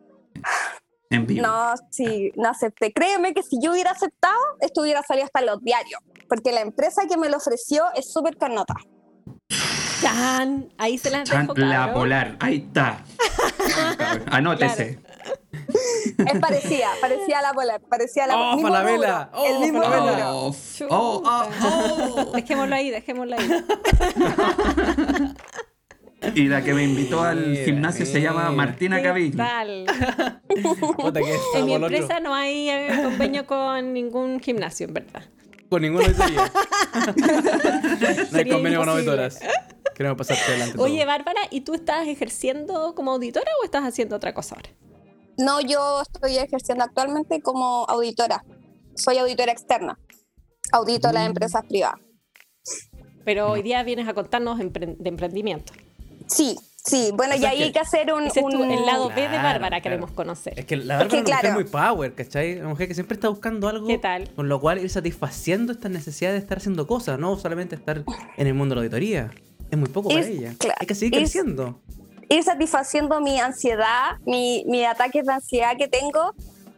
en 1.10 1.26
vivo. 1.26 1.46
No, 1.46 1.74
sí, 1.90 2.32
no 2.36 2.48
acepté. 2.48 2.92
Créeme 2.92 3.34
que 3.34 3.42
si 3.42 3.58
yo 3.60 3.72
hubiera 3.72 3.90
aceptado, 3.90 4.38
esto 4.60 4.82
hubiera 4.82 5.02
salido 5.02 5.26
hasta 5.26 5.42
los 5.42 5.60
diarios. 5.62 6.00
Porque 6.28 6.52
la 6.52 6.60
empresa 6.60 7.02
que 7.08 7.16
me 7.16 7.28
lo 7.28 7.38
ofreció 7.38 7.84
es 7.94 8.12
súper 8.12 8.36
carnota. 8.36 8.74
Chan, 10.00 10.68
ahí 10.78 10.98
se 10.98 11.10
las 11.10 11.28
Chan, 11.28 11.46
dejo, 11.46 11.54
la 11.58 11.92
polar, 11.92 12.36
ahí 12.40 12.56
está. 12.66 13.02
Anótese. 14.30 14.98
Es 16.18 16.38
parecida, 16.40 16.88
parecía 17.00 17.42
la 17.42 17.52
polar, 17.52 17.80
parecía 17.88 18.24
a 18.24 18.26
la 18.28 18.36
Oh, 18.36 18.54
mismo 18.54 18.68
Falabella, 18.68 19.30
rubro, 19.32 19.44
el 19.46 19.56
oh, 19.56 19.60
mismo 19.60 19.82
Falabella. 19.82 20.32
Oh, 20.34 20.50
f- 20.50 20.86
oh, 20.90 21.22
oh, 21.24 21.48
oh. 22.28 22.32
Dejémoslo 22.34 22.74
ahí, 22.74 22.90
dejémoslo 22.90 23.36
ahí. 23.36 23.48
Y 26.34 26.48
la 26.48 26.62
que 26.62 26.74
me 26.74 26.82
invitó 26.84 27.22
al 27.22 27.46
Mira, 27.48 27.64
gimnasio 27.64 28.06
se 28.06 28.20
llama. 28.20 28.50
Martina 28.50 28.96
¿Qué 28.96 29.02
Caviglia. 29.02 29.44
tal? 29.44 29.86
En 31.54 31.66
mi 31.66 31.74
empresa 31.74 32.20
no 32.20 32.34
hay 32.34 32.68
eh, 32.70 33.00
convenio 33.04 33.46
con 33.46 33.92
ningún 33.92 34.40
gimnasio, 34.40 34.86
en 34.88 34.94
verdad. 34.94 35.22
Con 35.68 35.82
ninguno 35.82 36.04
de 36.06 36.12
esos 36.12 36.30
días. 36.30 36.50
No 38.00 38.08
hay 38.08 38.26
Sería 38.26 38.52
convenio 38.54 38.78
con 38.80 38.88
auditoras. 38.88 39.38
Queremos 39.94 40.18
pasarte 40.18 40.42
adelante. 40.44 40.78
Oye, 40.80 40.98
todo. 40.98 41.06
Bárbara, 41.06 41.40
¿y 41.50 41.62
tú 41.62 41.74
estás 41.74 42.06
ejerciendo 42.06 42.94
como 42.94 43.12
auditora 43.12 43.50
o 43.60 43.64
estás 43.64 43.84
haciendo 43.84 44.16
otra 44.16 44.34
cosa 44.34 44.56
ahora? 44.56 44.70
No, 45.38 45.60
yo 45.60 46.02
estoy 46.02 46.36
ejerciendo 46.38 46.84
actualmente 46.84 47.40
como 47.42 47.84
auditora. 47.88 48.44
Soy 48.94 49.18
auditora 49.18 49.52
externa. 49.52 49.98
Audito 50.72 51.12
las 51.12 51.24
Mm. 51.24 51.26
empresas 51.28 51.62
privadas. 51.66 52.00
Pero 53.24 53.50
hoy 53.50 53.62
día 53.62 53.82
vienes 53.82 54.08
a 54.08 54.14
contarnos 54.14 54.58
de 54.58 55.08
emprendimiento. 55.08 55.72
Sí, 56.26 56.56
Sí, 56.86 57.10
bueno, 57.14 57.34
O 57.34 57.38
y 57.38 57.44
ahí 57.44 57.62
hay 57.64 57.72
que 57.72 57.80
hacer 57.80 58.12
un... 58.12 58.24
Ese 58.28 58.40
es 58.40 58.46
tu- 58.46 58.62
un- 58.62 58.70
el 58.70 58.86
lado 58.86 59.08
B 59.08 59.14
de 59.16 59.26
Claro, 59.28 59.42
Bárbara, 59.42 59.68
claro. 59.68 59.82
queremos 59.82 60.10
conocer. 60.12 60.58
Es 60.58 60.64
que 60.66 60.76
la 60.76 60.98
Bárbara 60.98 61.08
que, 61.10 61.16
es 61.16 61.22
una 61.22 61.30
mujer 61.36 61.40
claro. 61.40 61.54
muy 61.54 61.64
power, 61.64 62.14
¿cachai? 62.14 62.60
Una 62.60 62.68
mujer 62.68 62.88
que 62.88 62.94
siempre 62.94 63.14
está 63.14 63.28
buscando 63.28 63.68
algo. 63.68 63.88
¿Qué 63.88 63.98
tal? 63.98 64.30
Con 64.34 64.48
lo 64.48 64.60
cual 64.60 64.78
ir 64.78 64.88
satisfaciendo 64.88 65.72
esta 65.72 65.88
necesidad 65.88 66.30
de 66.32 66.38
estar 66.38 66.58
haciendo 66.58 66.86
cosas, 66.86 67.18
no 67.18 67.36
solamente 67.38 67.74
estar 67.74 68.04
en 68.36 68.46
el 68.46 68.54
mundo 68.54 68.74
de 68.74 68.76
la 68.76 68.80
auditoría. 68.82 69.30
Es 69.70 69.76
muy 69.78 69.88
poco 69.88 70.10
para 70.10 70.20
ella. 70.24 70.54
claro, 70.58 70.76
Hay 70.80 70.86
que 70.86 70.94
seguir 70.94 71.14
es- 71.14 71.20
creciendo. 71.32 71.80
ir 72.28 72.42
satisfaciendo 72.44 73.20
mi 73.20 73.40
ansiedad, 73.40 74.18
mi, 74.24 74.64
mi 74.68 74.84
ataques 74.84 75.26
de 75.26 75.32
ansiedad 75.32 75.76
que 75.76 75.88
tengo, 75.88 76.34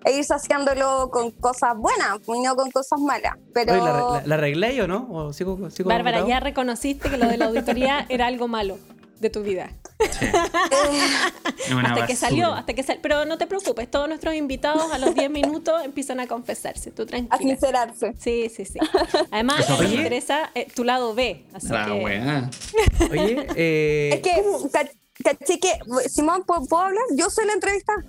e 0.06 0.16
ir 0.16 0.24
saciándolo 0.24 1.10
con 1.10 1.32
cosas 1.32 1.74
buenas, 1.76 2.18
y 2.26 2.40
no 2.40 2.56
con 2.56 2.70
cosas 2.70 2.98
malas. 3.00 3.34
Pero 3.52 3.72
Oye, 3.74 3.82
¿la, 3.82 3.92
la, 3.92 4.22
la 4.24 4.34
arreglé 4.36 4.80
o 4.80 4.86
no? 4.88 5.06
¿O 5.10 5.32
sigo, 5.34 5.68
sigo 5.70 5.90
Bárbara, 5.90 6.26
ya 6.26 6.40
reconociste 6.40 7.10
que 7.10 7.18
lo 7.18 7.26
de 7.26 7.36
la 7.36 7.46
auditoría 7.46 8.06
era 8.08 8.26
algo 8.26 8.48
malo 8.48 8.78
de 9.20 9.30
tu 9.30 9.42
vida. 9.42 9.70
Una 11.72 11.92
hasta 11.92 12.06
que 12.06 12.16
salió, 12.16 12.52
hasta 12.52 12.72
que 12.74 12.82
sal... 12.82 12.98
Pero 13.02 13.24
no 13.24 13.36
te 13.38 13.46
preocupes, 13.46 13.90
todos 13.90 14.08
nuestros 14.08 14.34
invitados 14.34 14.90
a 14.92 14.98
los 14.98 15.14
10 15.14 15.30
minutos 15.30 15.84
empiezan 15.84 16.20
a 16.20 16.26
confesarse. 16.26 16.90
Tú 16.90 17.02
a 17.02 17.06
tranquila. 17.06 17.38
sincerarse. 17.38 18.14
Sí, 18.18 18.48
sí, 18.54 18.64
sí. 18.64 18.78
Además, 19.30 19.60
Eso 19.60 19.74
a 19.74 19.76
mí 19.78 19.82
me 19.82 19.86
oye. 19.88 19.96
interesa 19.96 20.50
eh, 20.54 20.66
tu 20.74 20.84
lado 20.84 21.14
B. 21.14 21.44
Así 21.52 21.68
La 21.68 21.86
que... 21.86 21.92
weá. 21.92 22.50
Oye, 23.10 23.46
eh, 23.56 24.10
Es 24.14 24.20
que, 24.22 24.42
ca- 24.72 24.90
caché 25.24 25.58
que, 25.58 25.72
Simón, 26.08 26.44
¿puedo, 26.46 26.64
puedo 26.66 26.82
hablar? 26.84 27.04
Yo 27.16 27.28
soy 27.30 27.46
la 27.46 27.54
entrevistada. 27.54 28.04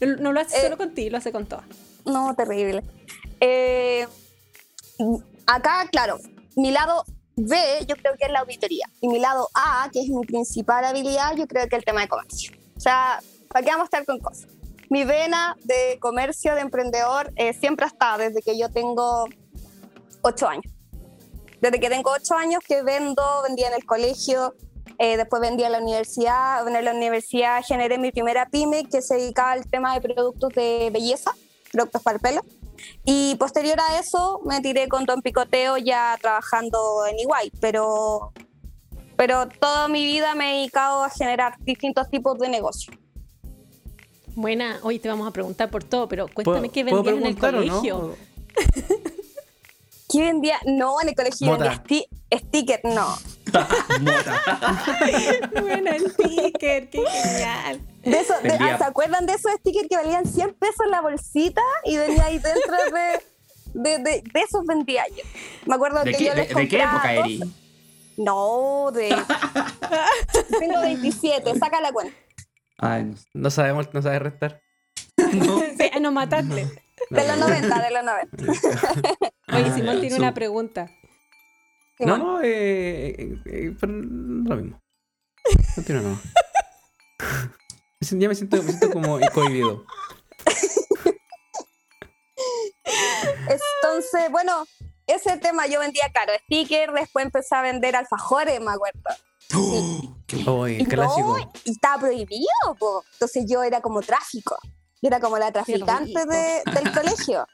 No, 0.00 0.16
no 0.16 0.32
lo 0.32 0.40
hace 0.40 0.56
Eh. 0.58 0.62
solo 0.62 0.76
contigo, 0.76 1.10
lo 1.10 1.18
hace 1.18 1.32
con 1.32 1.46
todas. 1.46 1.64
No, 2.04 2.34
terrible. 2.34 2.82
Eh, 3.40 4.06
acá, 5.46 5.86
claro, 5.90 6.18
mi 6.56 6.70
lado 6.70 7.04
B 7.36 7.56
yo 7.86 7.96
creo 7.96 8.14
que 8.16 8.26
es 8.26 8.30
la 8.30 8.40
auditoría. 8.40 8.86
Y 9.00 9.08
mi 9.08 9.18
lado 9.18 9.48
A, 9.54 9.88
que 9.92 10.00
es 10.00 10.08
mi 10.08 10.24
principal 10.24 10.84
habilidad, 10.84 11.34
yo 11.36 11.46
creo 11.46 11.68
que 11.68 11.76
es 11.76 11.80
el 11.80 11.84
tema 11.84 12.02
de 12.02 12.08
comercio. 12.08 12.52
O 12.76 12.80
sea, 12.80 13.20
¿para 13.48 13.64
qué 13.64 13.70
vamos 13.70 13.84
a 13.84 13.86
estar 13.86 14.04
con 14.04 14.18
cosas? 14.20 14.48
Mi 14.90 15.04
vena 15.04 15.56
de 15.64 15.98
comercio, 16.00 16.54
de 16.54 16.60
emprendedor, 16.60 17.32
eh, 17.36 17.52
siempre 17.54 17.86
estado 17.86 18.18
desde 18.18 18.42
que 18.42 18.58
yo 18.58 18.70
tengo 18.70 19.26
ocho 20.22 20.48
años. 20.48 20.72
Desde 21.60 21.80
que 21.80 21.88
tengo 21.88 22.10
ocho 22.10 22.34
años 22.34 22.60
que 22.66 22.82
vendo, 22.82 23.22
vendía 23.46 23.68
en 23.68 23.74
el 23.74 23.84
colegio, 23.84 24.54
eh, 24.98 25.16
después 25.16 25.40
vendía 25.40 25.66
en 25.66 25.72
la 25.72 25.80
universidad. 25.80 26.62
Bueno, 26.62 26.78
en 26.78 26.84
la 26.84 26.92
universidad 26.92 27.62
generé 27.64 27.98
mi 27.98 28.12
primera 28.12 28.46
pyme 28.46 28.84
que 28.84 29.02
se 29.02 29.16
dedicaba 29.16 29.52
al 29.52 29.68
tema 29.68 29.94
de 29.94 30.00
productos 30.00 30.50
de 30.54 30.90
belleza, 30.92 31.32
productos 31.72 32.02
para 32.02 32.16
el 32.16 32.20
pelo. 32.20 32.42
Y 33.04 33.36
posterior 33.36 33.78
a 33.80 33.98
eso 33.98 34.40
me 34.44 34.60
tiré 34.60 34.88
con 34.88 35.04
Don 35.04 35.22
Picoteo 35.22 35.76
ya 35.78 36.18
trabajando 36.20 37.06
en 37.06 37.18
Iguay, 37.18 37.52
pero, 37.60 38.32
pero 39.16 39.48
toda 39.48 39.88
mi 39.88 40.04
vida 40.04 40.34
me 40.34 40.52
he 40.52 40.58
dedicado 40.58 41.04
a 41.04 41.10
generar 41.10 41.56
distintos 41.60 42.08
tipos 42.10 42.38
de 42.38 42.48
negocios. 42.48 42.96
Buena, 44.36 44.78
hoy 44.82 44.98
te 44.98 45.08
vamos 45.08 45.28
a 45.28 45.30
preguntar 45.30 45.70
por 45.70 45.84
todo, 45.84 46.08
pero 46.08 46.26
¿puedo, 46.26 46.44
cuéntame 46.44 46.68
qué 46.70 46.82
vendías 46.82 47.16
en 47.16 47.26
el 47.26 47.36
preguntar 47.36 47.54
o 47.54 47.64
no? 47.64 48.14
¿Qué 50.08 50.20
vendía? 50.20 50.58
No, 50.66 51.00
en 51.00 51.08
el 51.08 51.14
colegio 51.14 51.46
Mota. 51.46 51.64
vendía 51.64 51.80
sti- 52.30 52.38
sticker, 52.48 52.80
no. 52.84 53.16
Buena, 55.60 55.96
el 55.96 56.10
sticker, 56.10 56.90
qué 56.90 57.02
genial. 57.06 57.80
De 58.02 58.20
eso, 58.20 58.34
de- 58.42 58.48
Vendía- 58.50 58.74
ah, 58.74 58.78
¿Se 58.78 58.84
acuerdan 58.84 59.26
de 59.26 59.34
esos 59.34 59.52
stickers 59.52 59.88
que 59.88 59.96
valían 59.96 60.26
100 60.26 60.54
pesos 60.54 60.80
en 60.84 60.90
la 60.90 61.00
bolsita 61.00 61.62
y 61.84 61.96
venía 61.96 62.24
ahí 62.24 62.38
dentro 62.38 62.74
de... 62.92 63.20
De, 63.74 63.98
de, 63.98 64.22
de 64.32 64.40
esos 64.40 64.64
vendía 64.66 65.04
yo. 65.08 65.22
Me 65.66 65.74
acuerdo 65.74 66.04
¿De 66.04 66.12
que 66.12 66.18
qué, 66.18 66.24
yo 66.26 66.34
les 66.34 66.54
de 66.54 66.68
qué 66.68 66.76
época 66.82 67.12
eri? 67.12 67.40
No, 68.16 68.90
de... 68.92 69.08
Tengo 70.60 70.80
27, 70.80 71.58
saca 71.58 71.80
la 71.80 71.92
cuenta. 71.92 72.14
Ay, 72.78 73.04
no. 73.04 73.14
No 73.34 73.50
sabemos, 73.50 73.92
no 73.92 74.00
sabes 74.00 74.22
restar. 74.22 74.60
Sí, 75.16 75.90
no 76.00 76.12
mataste. 76.12 76.68
De 77.10 77.26
los 77.28 77.38
no, 77.38 77.48
90, 77.48 77.82
de 77.82 77.90
los 77.90 78.04
90. 78.04 78.36
Oye, 79.52 79.70
Ah, 79.70 79.74
Simón 79.74 80.00
tiene 80.00 80.16
una 80.16 80.32
pregunta. 80.34 80.90
No, 82.00 82.18
no, 82.18 82.40
eh, 82.42 83.08
eh, 83.10 83.38
eh, 83.46 83.76
pero 83.78 83.92
no 83.92 84.54
lo 84.54 84.62
mismo. 84.62 84.80
Continúa 85.74 86.02
no. 86.02 86.20
Ya 88.10 88.28
me 88.28 88.34
siento, 88.34 88.56
me 88.62 88.62
siento 88.70 88.90
como 88.90 89.18
cohibido. 89.32 89.84
Entonces, 93.48 94.30
bueno, 94.30 94.64
ese 95.06 95.36
tema 95.38 95.66
yo 95.66 95.80
vendía 95.80 96.10
caro. 96.12 96.32
Sticker, 96.44 96.92
después 96.92 97.24
empecé 97.24 97.54
a 97.54 97.62
vender 97.62 97.96
alfajores, 97.96 98.60
me 98.60 98.72
acuerdo. 98.72 99.00
Qué 100.26 100.42
Oye, 100.48 100.78
Y 100.80 100.86
clásico. 100.86 101.38
no, 101.38 101.52
y 101.64 101.70
estaba 101.70 102.00
prohibido, 102.00 102.46
po. 102.78 103.04
Entonces 103.12 103.44
yo 103.48 103.62
era 103.62 103.80
como 103.80 104.00
tráfico. 104.00 104.56
Yo 105.04 105.08
era 105.08 105.20
como 105.20 105.36
la 105.36 105.52
traficante 105.52 106.24
de- 106.24 106.62
del 106.72 106.92
colegio. 106.94 107.46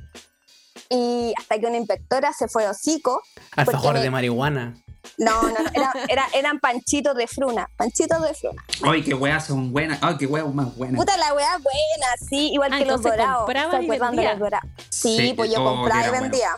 Y 0.89 1.35
hasta 1.37 1.59
que 1.59 1.67
una 1.67 1.79
inspectora 1.79 2.33
se 2.33 2.47
fue 2.47 2.63
de 2.63 2.69
hocico. 2.71 3.21
Porque- 3.65 3.99
de 3.99 4.09
marihuana. 4.11 4.77
No, 5.19 5.43
no, 5.43 5.49
no, 5.49 5.71
era- 5.75 5.93
era- 6.09 6.27
eran 6.33 6.61
panchitos 6.61 7.17
de 7.17 7.27
fruna. 7.27 7.69
Panchitos 7.77 8.23
de 8.23 8.35
fruna. 8.35 8.63
Ay, 8.85 9.03
qué 9.03 9.15
weas 9.15 9.47
son 9.47 9.73
buenas. 9.73 9.99
Ay, 10.01 10.17
qué 10.17 10.27
weas 10.27 10.47
más 10.55 10.77
buenas. 10.77 10.97
Puta, 10.97 11.17
la 11.17 11.35
weá 11.35 11.57
buena, 11.57 12.07
sí, 12.29 12.53
igual 12.53 12.73
Ah, 12.73 12.79
que 12.79 12.85
los 12.85 13.03
dorados. 13.03 13.51
¿Se 13.53 13.77
acuerdan 13.77 14.15
de 14.15 14.25
los 14.31 14.39
dorados? 14.39 14.71
Sí, 14.91 15.17
Sí, 15.17 15.33
pues 15.35 15.51
yo 15.53 15.61
oh, 15.61 15.75
compraba 15.75 16.07
y 16.07 16.21
vendía. 16.21 16.51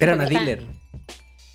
Era 0.00 0.14
una 0.14 0.24
dealer. 0.24 0.66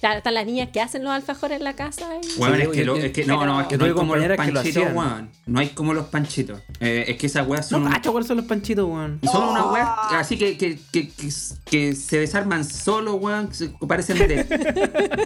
Claro, 0.02 0.18
están 0.18 0.34
las 0.34 0.46
niñas 0.48 0.70
que 0.74 0.82
hacen 0.82 1.04
los 1.04 1.14
alfajores 1.14 1.60
en 1.60 1.64
la 1.64 1.74
casa. 1.76 2.08
y- 2.16 2.40
Weón, 2.40 2.56
Sí, 2.58 2.62
es 2.64 2.70
que, 2.70 2.86
lo- 2.86 2.96
es 2.98 3.12
que 3.12 3.24
no, 3.26 3.46
no, 3.46 3.62
es 3.62 3.68
que 3.68 3.78
no 3.78 3.86
hay 3.86 3.92
como 3.94 4.16
los 4.16 4.28
lo 4.28 4.36
panchitos, 4.36 4.84
weón. 4.94 5.30
No 5.46 5.60
hay 5.60 5.70
como 5.70 5.94
los 5.94 6.08
panchitos. 6.08 6.60
Eh, 6.80 7.06
es 7.08 7.18
que 7.18 7.28
esas 7.28 7.48
weas 7.48 7.70
son, 7.70 7.82
No 7.84 7.88
una- 7.88 7.96
cacho 7.98 8.12
cuáles 8.12 8.28
son 8.28 8.38
los 8.38 8.46
panchitos, 8.48 8.84
weón. 8.90 9.20
son 9.32 9.44
Oh. 9.44 9.52
unas 9.52 9.66
weas 9.72 9.90
así 10.14 10.38
que, 10.40 10.58
que, 10.58 10.80
que, 10.92 11.08
que, 11.10 11.30
que 11.66 11.96
se 11.96 12.18
desarman 12.20 12.66
solo, 12.66 13.14
weón. 13.16 13.50
parecen 13.88 14.18
de. 14.18 14.44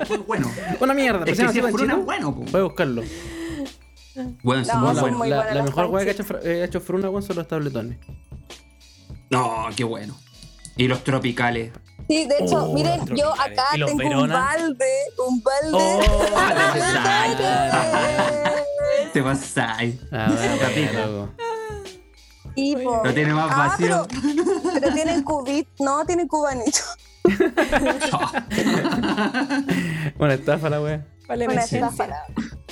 Muy 0.10 0.17
bueno. 0.20 0.51
Una 0.82 0.94
mierda, 0.94 1.20
Es 1.20 1.25
que 1.25 1.36
si 1.36 1.41
así 1.44 1.60
es 1.60 1.65
fruna, 1.67 1.94
panchito. 1.94 2.01
bueno, 2.05 2.36
po. 2.36 2.41
Voy 2.51 2.62
a 2.62 2.63
buscarlo. 2.65 3.03
Weón, 4.44 4.65
son 4.65 4.82
No, 4.82 4.94
muy 4.94 5.12
buenos. 5.12 5.27
la- 5.29 5.53
la 5.55 5.63
mejor 5.63 5.86
weá 5.88 6.03
que 6.03 6.10
ha 6.12 6.13
hecho, 6.13 6.24
eh, 6.44 6.62
ha 6.62 6.65
hecho 6.65 6.82
Fruna, 6.82 7.10
weón, 7.10 7.24
son 7.24 7.38
los 7.38 7.48
tabletones. 7.48 7.98
No, 9.29 9.67
qué 9.75 9.84
bueno. 9.84 10.17
Y 10.77 10.88
los 10.88 11.03
tropicales. 11.03 11.72
Sí, 12.07 12.27
de 12.27 12.38
hecho, 12.39 12.65
Oh, 12.65 12.74
miren, 12.74 13.03
yo 13.15 13.33
acá 13.33 13.65
¿Y 13.74 13.77
los 13.79 13.95
tengo 13.97 14.21
un 14.21 14.29
balde, 14.29 14.93
un 15.27 15.41
balde. 15.43 15.74
Oh, 15.74 16.00
Te 19.13 19.21
Capita. 20.59 21.05
loco. 21.07 21.29
Y, 22.55 22.75
po. 22.75 23.01
Lo 23.03 23.13
tiene 23.13 23.33
más 23.33 23.50
Ah, 23.51 23.67
vacío. 23.69 24.05
pero, 24.07 24.21
pero 24.79 24.93
tienen 24.93 25.24
cubit, 25.24 25.67
no, 25.79 26.05
tienen 26.05 26.27
cubanito. 26.27 26.79
Bueno, 30.17 30.33
estafa 30.33 30.69
la 30.69 30.81
weá. 30.81 31.05
Vale, 31.27 31.47
Una 31.47 31.62
estafa, 31.62 32.07
la- 32.07 32.24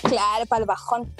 Claro, 0.04 0.46
para 0.48 0.62
el 0.62 0.68
bajón. 0.68 1.12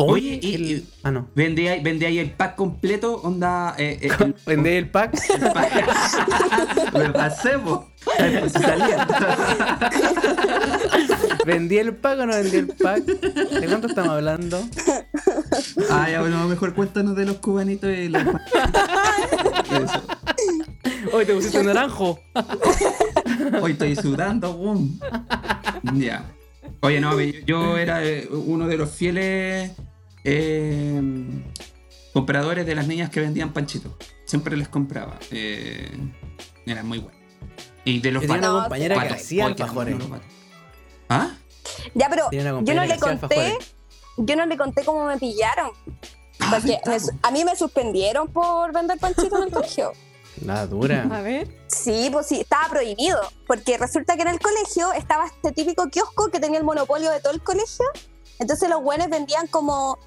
Oye, 0.00 0.38
y- 0.40 0.54
el- 0.54 0.86
Ah, 1.02 1.10
no. 1.10 1.28
Vendí 1.34 1.66
ahí, 1.66 1.82
vendí 1.82 2.04
ahí 2.06 2.18
el 2.20 2.30
pack 2.30 2.54
completo, 2.54 3.16
onda. 3.22 3.74
Eh, 3.78 3.98
eh, 4.00 4.10
el- 4.20 4.34
Vendí 4.46 4.70
el 4.70 4.88
pack. 4.90 5.18
el 5.34 5.40
pack. 5.52 6.92
Me 6.94 7.10
pasé, 7.10 7.58
po. 7.58 7.88
Pues, 8.04 8.52
salía. 8.52 9.06
¿Vendí 11.46 11.78
el 11.78 11.96
pack 11.96 12.20
o 12.20 12.26
no 12.26 12.32
vendí 12.34 12.56
el 12.58 12.68
pack? 12.68 13.04
¿De 13.04 13.66
cuánto 13.66 13.88
estamos 13.88 14.10
hablando? 14.10 14.62
Ah, 15.90 16.08
ya, 16.10 16.20
bueno, 16.20 16.46
mejor 16.46 16.74
cuéntanos 16.74 17.16
de 17.16 17.26
los 17.26 17.36
cubanitos 17.38 17.90
y 17.90 18.08
los 18.08 18.22
Eso. 18.22 20.02
Hoy 21.12 21.24
te 21.26 21.34
pusiste 21.34 21.62
naranjo. 21.64 22.18
Hoy 23.60 23.72
estoy 23.72 23.96
sudando, 23.96 24.52
boom. 24.54 24.98
Ya. 25.94 26.24
Oye, 26.80 27.00
no, 27.00 27.20
yo, 27.20 27.32
yo 27.46 27.76
era 27.76 28.04
eh, 28.04 28.28
uno 28.30 28.66
de 28.68 28.76
los 28.76 28.90
fieles 28.90 29.72
eh, 30.30 31.00
compradores 32.12 32.66
de 32.66 32.74
las 32.74 32.86
niñas 32.86 33.10
que 33.10 33.20
vendían 33.20 33.52
panchitos. 33.52 33.92
Siempre 34.24 34.56
les 34.56 34.68
compraba. 34.68 35.18
Eh, 35.30 35.90
eran 36.66 36.86
muy 36.86 36.98
buenos. 36.98 37.18
Y 37.84 38.00
de 38.00 38.12
los 38.12 38.22
Yo 38.22 38.26
tenía 38.28 38.40
patos. 38.42 38.54
una 38.54 38.62
compañera 38.64 38.94
que 38.96 39.00
Patos. 39.02 39.16
hacía 39.16 39.46
alfajores. 39.46 39.94
patos. 40.04 40.26
¿Ah? 41.08 41.30
Ya, 41.94 42.08
pero 42.10 42.28
yo 42.30 42.74
no 42.74 42.84
le 42.84 42.98
conté, 42.98 43.58
yo 44.18 44.36
no 44.36 44.46
le 44.46 44.56
conté 44.56 44.84
cómo 44.84 45.04
me 45.06 45.16
pillaron. 45.18 45.70
Ah, 46.40 46.50
Porque 46.50 46.78
me 46.86 46.96
a 47.22 47.30
mí 47.30 47.44
me 47.44 47.56
suspendieron 47.56 48.28
por 48.28 48.72
vender 48.72 48.98
panchitos 48.98 49.38
en 49.40 49.44
el 49.48 49.50
colegio. 49.52 49.92
La 50.44 50.66
dura. 50.66 51.08
A 51.10 51.20
ver. 51.22 51.48
Sí, 51.66 52.10
pues 52.12 52.26
sí, 52.26 52.40
estaba 52.40 52.68
prohibido. 52.68 53.18
Porque 53.46 53.76
resulta 53.78 54.14
que 54.16 54.22
en 54.22 54.28
el 54.28 54.38
colegio 54.38 54.92
estaba 54.92 55.26
este 55.26 55.52
típico 55.52 55.88
kiosco 55.88 56.28
que 56.30 56.38
tenía 56.40 56.58
el 56.58 56.64
monopolio 56.64 57.10
de 57.10 57.20
todo 57.20 57.32
el 57.32 57.42
colegio. 57.42 57.86
Entonces 58.38 58.68
los 58.68 58.82
buenos 58.82 59.08
vendían 59.08 59.46
como 59.48 59.98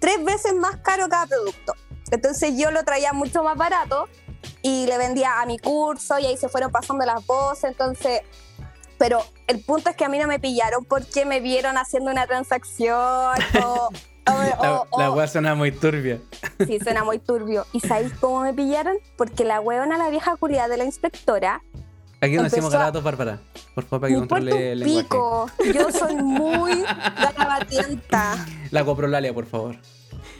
tres 0.00 0.24
veces 0.24 0.54
más 0.54 0.76
caro 0.78 1.08
cada 1.08 1.26
producto. 1.26 1.74
Entonces 2.10 2.54
yo 2.56 2.70
lo 2.70 2.82
traía 2.84 3.12
mucho 3.12 3.42
más 3.42 3.56
barato 3.56 4.08
y 4.62 4.86
le 4.86 4.98
vendía 4.98 5.40
a 5.40 5.46
mi 5.46 5.58
curso 5.58 6.18
y 6.18 6.26
ahí 6.26 6.36
se 6.36 6.48
fueron 6.48 6.70
pasando 6.72 7.04
las 7.06 7.24
voces. 7.26 7.64
Entonces 7.70 8.22
Pero 8.98 9.22
el 9.46 9.64
punto 9.64 9.88
es 9.90 9.96
que 9.96 10.04
a 10.04 10.08
mí 10.10 10.18
no 10.18 10.26
me 10.26 10.38
pillaron 10.38 10.84
porque 10.84 11.24
me 11.24 11.40
vieron 11.40 11.78
haciendo 11.78 12.10
una 12.10 12.26
transacción 12.26 12.98
o... 13.64 13.88
o- 14.26 14.42
La, 14.62 14.82
o- 14.90 15.16
la 15.16 15.26
suena 15.26 15.54
muy 15.54 15.72
turbia. 15.72 16.20
Sí, 16.66 16.78
suena 16.80 17.02
muy 17.02 17.18
turbio. 17.18 17.64
¿Y 17.72 17.80
sabéis 17.80 18.12
cómo 18.20 18.40
me 18.42 18.52
pillaron? 18.52 18.96
Porque 19.16 19.44
la 19.44 19.60
huevona, 19.60 19.96
la 19.96 20.10
vieja 20.10 20.36
culiada 20.36 20.68
de 20.68 20.76
la 20.76 20.84
inspectora, 20.84 21.62
Aquí 22.20 22.36
no 22.36 22.42
decimos 22.42 22.70
garabatos, 22.70 23.02
Bárbara. 23.02 23.40
Por 23.74 23.84
favor, 23.84 24.00
para 24.00 24.12
que 24.12 24.18
controle 24.18 24.72
el 24.72 24.80
lenguaje. 24.80 25.04
pico. 25.04 25.50
Yo 25.72 25.90
soy 25.90 26.16
muy 26.16 26.82
garabatienta. 26.82 28.46
La 28.70 28.84
coprolalia, 28.84 29.32
por 29.32 29.46
favor. 29.46 29.76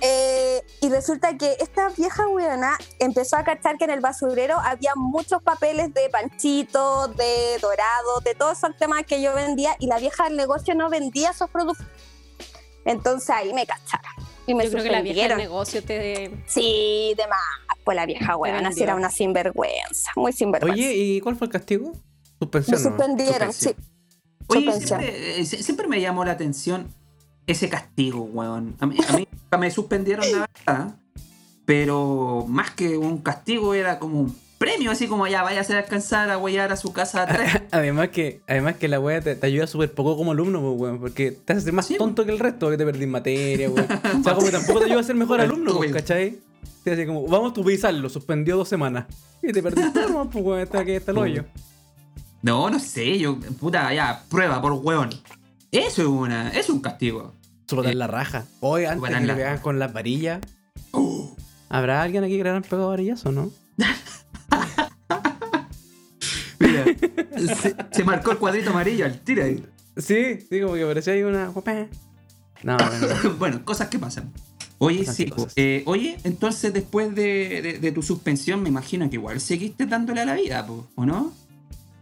Eh, 0.02 0.62
y 0.82 0.88
resulta 0.88 1.36
que 1.36 1.56
esta 1.60 1.88
vieja 1.90 2.26
huevona 2.28 2.76
empezó 2.98 3.36
a 3.36 3.44
cachar 3.44 3.78
que 3.78 3.84
en 3.84 3.90
el 3.90 4.00
basurero 4.00 4.58
había 4.58 4.94
muchos 4.94 5.42
papeles 5.42 5.92
de 5.94 6.08
panchito, 6.10 7.08
de 7.08 7.58
dorado, 7.60 8.20
de 8.24 8.34
todos 8.34 8.58
esos 8.58 8.76
temas 8.76 9.04
que 9.06 9.22
yo 9.22 9.34
vendía 9.34 9.76
y 9.78 9.86
la 9.86 9.98
vieja 9.98 10.24
del 10.24 10.36
negocio 10.36 10.74
no 10.74 10.90
vendía 10.90 11.30
esos 11.30 11.50
productos. 11.50 11.86
Entonces 12.84 13.30
ahí 13.30 13.52
me 13.52 13.66
cacharon. 13.66 14.12
Y 14.46 14.54
me 14.54 14.64
Yo 14.64 14.70
creo 14.72 14.84
que 14.84 14.90
la 14.90 15.02
vieja 15.02 15.28
del 15.28 15.38
negocio 15.38 15.82
te. 15.82 16.30
Sí, 16.46 17.14
de 17.16 17.26
más. 17.26 17.69
Pues 17.90 17.96
la 17.96 18.06
vieja 18.06 18.36
huevona, 18.36 18.62
vendió. 18.68 18.76
sí 18.76 18.82
era 18.84 18.94
una 18.94 19.10
sinvergüenza, 19.10 20.12
muy 20.14 20.32
sinvergüenza. 20.32 20.74
Oye, 20.80 20.94
¿y 20.94 21.20
cuál 21.20 21.34
fue 21.34 21.46
el 21.48 21.52
castigo? 21.52 21.90
me 21.92 21.98
Suspensión. 22.38 22.82
¿no? 22.84 22.88
suspendieron, 22.90 23.52
sí. 23.52 23.70
Oye, 24.46 24.72
siempre, 24.80 25.40
eh, 25.40 25.42
sie- 25.42 25.60
siempre 25.62 25.88
me 25.88 26.00
llamó 26.00 26.24
la 26.24 26.30
atención 26.32 26.86
ese 27.48 27.68
castigo, 27.68 28.22
weón. 28.22 28.76
A 28.78 28.86
mí, 28.86 28.96
a 29.08 29.16
mí 29.16 29.26
nunca 29.42 29.58
me 29.58 29.70
suspendieron 29.72 30.30
la 30.30 30.46
verdad, 30.66 30.94
pero 31.64 32.44
más 32.48 32.70
que 32.70 32.96
un 32.96 33.18
castigo 33.18 33.74
era 33.74 33.98
como 33.98 34.20
un 34.20 34.36
premio, 34.58 34.90
así 34.90 35.06
como 35.08 35.26
ya 35.26 35.42
vaya 35.42 35.62
a 35.62 35.78
alcanzar 35.78 36.30
a 36.30 36.38
huellar 36.38 36.70
a 36.72 36.76
su 36.76 36.92
casa 36.92 37.22
a 37.22 37.26
tres. 37.26 37.50
Además 37.72 38.10
que, 38.10 38.40
además 38.46 38.76
que 38.76 38.88
la 38.88 39.00
wea 39.00 39.20
te, 39.20 39.34
te 39.34 39.46
ayuda 39.46 39.66
súper 39.66 39.92
poco 39.92 40.16
como 40.16 40.32
alumno, 40.32 40.60
pues, 40.60 40.80
weón, 40.80 41.00
porque 41.00 41.32
te 41.32 41.54
hace 41.54 41.72
más 41.72 41.86
Sí, 41.86 41.96
tonto 41.96 42.24
que 42.24 42.30
el 42.30 42.38
resto, 42.38 42.70
que 42.70 42.76
te 42.76 42.84
perdís 42.84 43.08
materia, 43.08 43.68
weón. 43.70 43.86
O 44.20 44.22
sea, 44.22 44.34
como 44.34 44.46
que 44.46 44.52
tampoco 44.52 44.78
te 44.80 44.84
ayuda 44.86 45.00
a 45.00 45.04
ser 45.04 45.16
mejor 45.16 45.40
alumno, 45.40 45.76
pues. 45.76 45.92
¿cachai? 45.92 46.38
Te 46.84 46.92
hace 46.92 47.06
como, 47.06 47.26
vamos 47.26 47.50
a 47.50 47.54
tubilizarlo, 47.54 48.08
suspendió 48.08 48.56
dos 48.56 48.68
semanas. 48.68 49.06
Y 49.42 49.52
te 49.52 49.60
perdiste, 49.62 50.02
nomás, 50.02 50.28
pues, 50.32 50.44
weón, 50.44 50.62
hasta 50.62 50.84
que 50.84 50.96
está 50.96 51.12
el 51.12 51.18
hoyo. 51.18 51.44
No, 52.42 52.70
no 52.70 52.78
sé, 52.78 53.18
yo, 53.18 53.38
puta, 53.58 53.92
ya, 53.92 54.24
prueba 54.28 54.62
por 54.62 54.72
weón. 54.72 55.10
Eso 55.70 56.02
es 56.02 56.08
una, 56.08 56.48
eso 56.50 56.60
es 56.60 56.70
un 56.70 56.80
castigo. 56.80 57.34
Solo 57.66 57.82
la 57.82 58.06
raja. 58.06 58.46
Hoy, 58.60 58.86
antes 58.86 59.10
que 59.10 59.20
le 59.20 59.34
pegan 59.34 59.58
con 59.58 59.78
las 59.78 59.92
varillas. 59.92 60.40
¿Habrá 61.68 62.02
alguien 62.02 62.24
aquí 62.24 62.36
que 62.36 62.42
le 62.42 62.48
habrán 62.48 62.64
pegado 62.64 62.88
varillas 62.88 63.24
o 63.26 63.32
no? 63.32 63.50
Mira, 66.58 66.84
se, 67.54 67.76
se 67.92 68.04
marcó 68.04 68.32
el 68.32 68.38
cuadrito 68.38 68.70
amarillo 68.70 69.04
al 69.04 69.20
tiro 69.20 69.44
ahí. 69.44 69.64
Sí, 69.96 70.40
sí, 70.48 70.60
como 70.60 70.74
que 70.74 70.84
parecía 70.84 71.12
ahí 71.12 71.22
una. 71.22 71.52
No, 72.62 72.76
bueno. 72.76 73.34
bueno, 73.38 73.64
cosas 73.64 73.88
que 73.88 73.98
pasan. 73.98 74.32
Oye, 74.82 75.04
sí, 75.06 75.28
cosas. 75.30 75.52
eh, 75.56 75.82
oye, 75.86 76.18
entonces 76.24 76.72
después 76.72 77.14
de, 77.14 77.60
de- 77.62 77.78
de 77.78 77.92
tu 77.92 78.02
suspensión, 78.02 78.62
me 78.62 78.68
imagino 78.70 79.08
que 79.10 79.16
igual 79.16 79.40
seguiste 79.40 79.84
dándole 79.86 80.22
a 80.22 80.24
la 80.24 80.34
vida, 80.34 80.66
po, 80.66 80.86
¿o 80.96 81.04
no? 81.04 81.32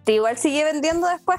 Sí, 0.06 0.12
igual 0.12 0.38
sigue 0.38 0.64
vendiendo 0.64 1.06
después. 1.08 1.38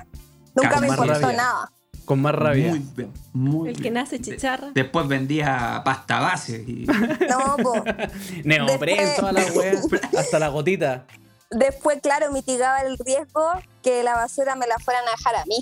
Nunca 0.54 0.80
me 0.82 0.88
importó 0.90 1.14
rabia. 1.14 1.38
nada. 1.38 1.72
Con 2.06 2.22
más 2.22 2.36
rabia. 2.36 2.70
Muy 2.72 2.80
bien, 2.96 3.14
muy 3.34 3.70
El 3.70 3.76
que 3.76 3.82
bien. 3.84 3.94
nace 3.94 4.20
chicharra. 4.20 4.72
Después 4.74 5.08
vendía 5.08 5.82
pasta 5.86 6.20
base. 6.20 6.64
Y... 6.68 6.86
No, 7.30 7.56
po. 7.64 7.74
Neopren, 8.44 8.98
Después- 8.98 9.16
toda 9.16 9.32
la 9.32 9.46
wea. 9.54 9.74
Hasta 10.18 10.40
la 10.40 10.48
gotita. 10.50 11.06
Después, 11.52 12.00
claro, 12.02 12.32
mitigaba 12.32 12.82
el 12.82 12.98
riesgo 12.98 13.44
que 13.82 14.04
la 14.04 14.16
basura 14.16 14.56
me 14.56 14.68
la 14.68 14.78
fueran 14.80 15.04
a 15.08 15.12
dejar 15.12 15.36
a 15.36 15.46
mí. 15.46 15.58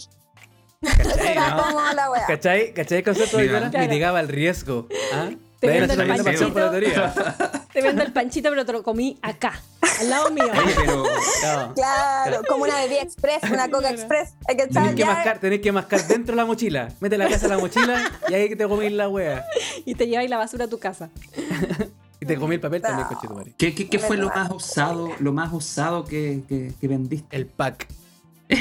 Esa 0.81 1.23
era 1.31 1.49
¿no? 1.51 1.63
como 1.63 1.79
la 1.93 2.09
weá. 2.11 2.25
¿Cachai? 2.27 2.73
¿Cachai 2.73 2.97
el 2.99 3.03
concepto 3.03 3.37
de 3.37 3.43
Mira. 3.43 3.53
Vicuña? 3.59 3.71
Claro. 3.71 3.87
Mitigaba 3.87 4.19
el 4.21 4.27
riesgo. 4.27 4.87
¿Ah? 5.13 5.29
Te 5.59 5.67
vendo 5.67 5.93
el 5.93 6.07
panchito. 6.23 6.51
teoría. 6.53 7.13
Te 7.73 7.81
vendo 7.81 8.03
el 8.03 8.13
panchito, 8.13 8.49
pero 8.49 8.65
te 8.65 8.73
lo 8.73 8.83
comí 8.83 9.17
acá, 9.21 9.59
al 9.99 10.09
lado 10.09 10.29
mío. 10.31 10.45
Pero 10.75 11.03
Claro. 11.41 11.73
Claro, 11.75 12.41
como 12.47 12.63
una 12.65 12.75
bebida 12.81 13.01
express, 13.01 13.43
una 13.51 13.69
coca 13.69 13.89
express. 13.89 14.33
Hay 14.47 14.55
que 14.57 14.67
Tenés 14.67 14.95
que, 14.95 15.05
mascar, 15.05 15.39
tenés 15.39 15.59
que 15.61 15.71
mascar 15.71 16.07
dentro 16.07 16.33
de 16.33 16.37
la 16.37 16.45
mochila. 16.45 16.89
Mete 16.99 17.17
la 17.17 17.27
casa 17.27 17.45
en 17.45 17.51
la 17.51 17.57
mochila 17.59 18.11
y 18.29 18.33
ahí 18.33 18.55
te 18.55 18.67
comís 18.67 18.91
la 18.91 19.09
wea. 19.09 19.45
Y 19.85 19.95
te 19.95 20.07
lleváis 20.07 20.29
la 20.29 20.37
basura 20.37 20.65
a 20.65 20.67
tu 20.67 20.79
casa. 20.79 21.09
Y 22.19 22.25
te 22.25 22.35
comí 22.37 22.55
el 22.55 22.61
papel 22.61 22.81
también, 22.81 23.07
No. 23.09 23.15
coche 23.15 23.27
tu 23.27 23.33
madre. 23.35 23.53
¿qué, 23.57 23.75
qué, 23.75 23.87
qué 23.89 23.99
fue 23.99 24.17
lo 24.17 24.27
más 24.29 24.49
osado, 24.49 25.11
lo 25.19 25.33
más 25.33 25.53
osado 25.53 26.03
que, 26.05 26.41
que, 26.47 26.73
que 26.79 26.87
vendiste? 26.87 27.35
El 27.35 27.45
pack. 27.47 27.87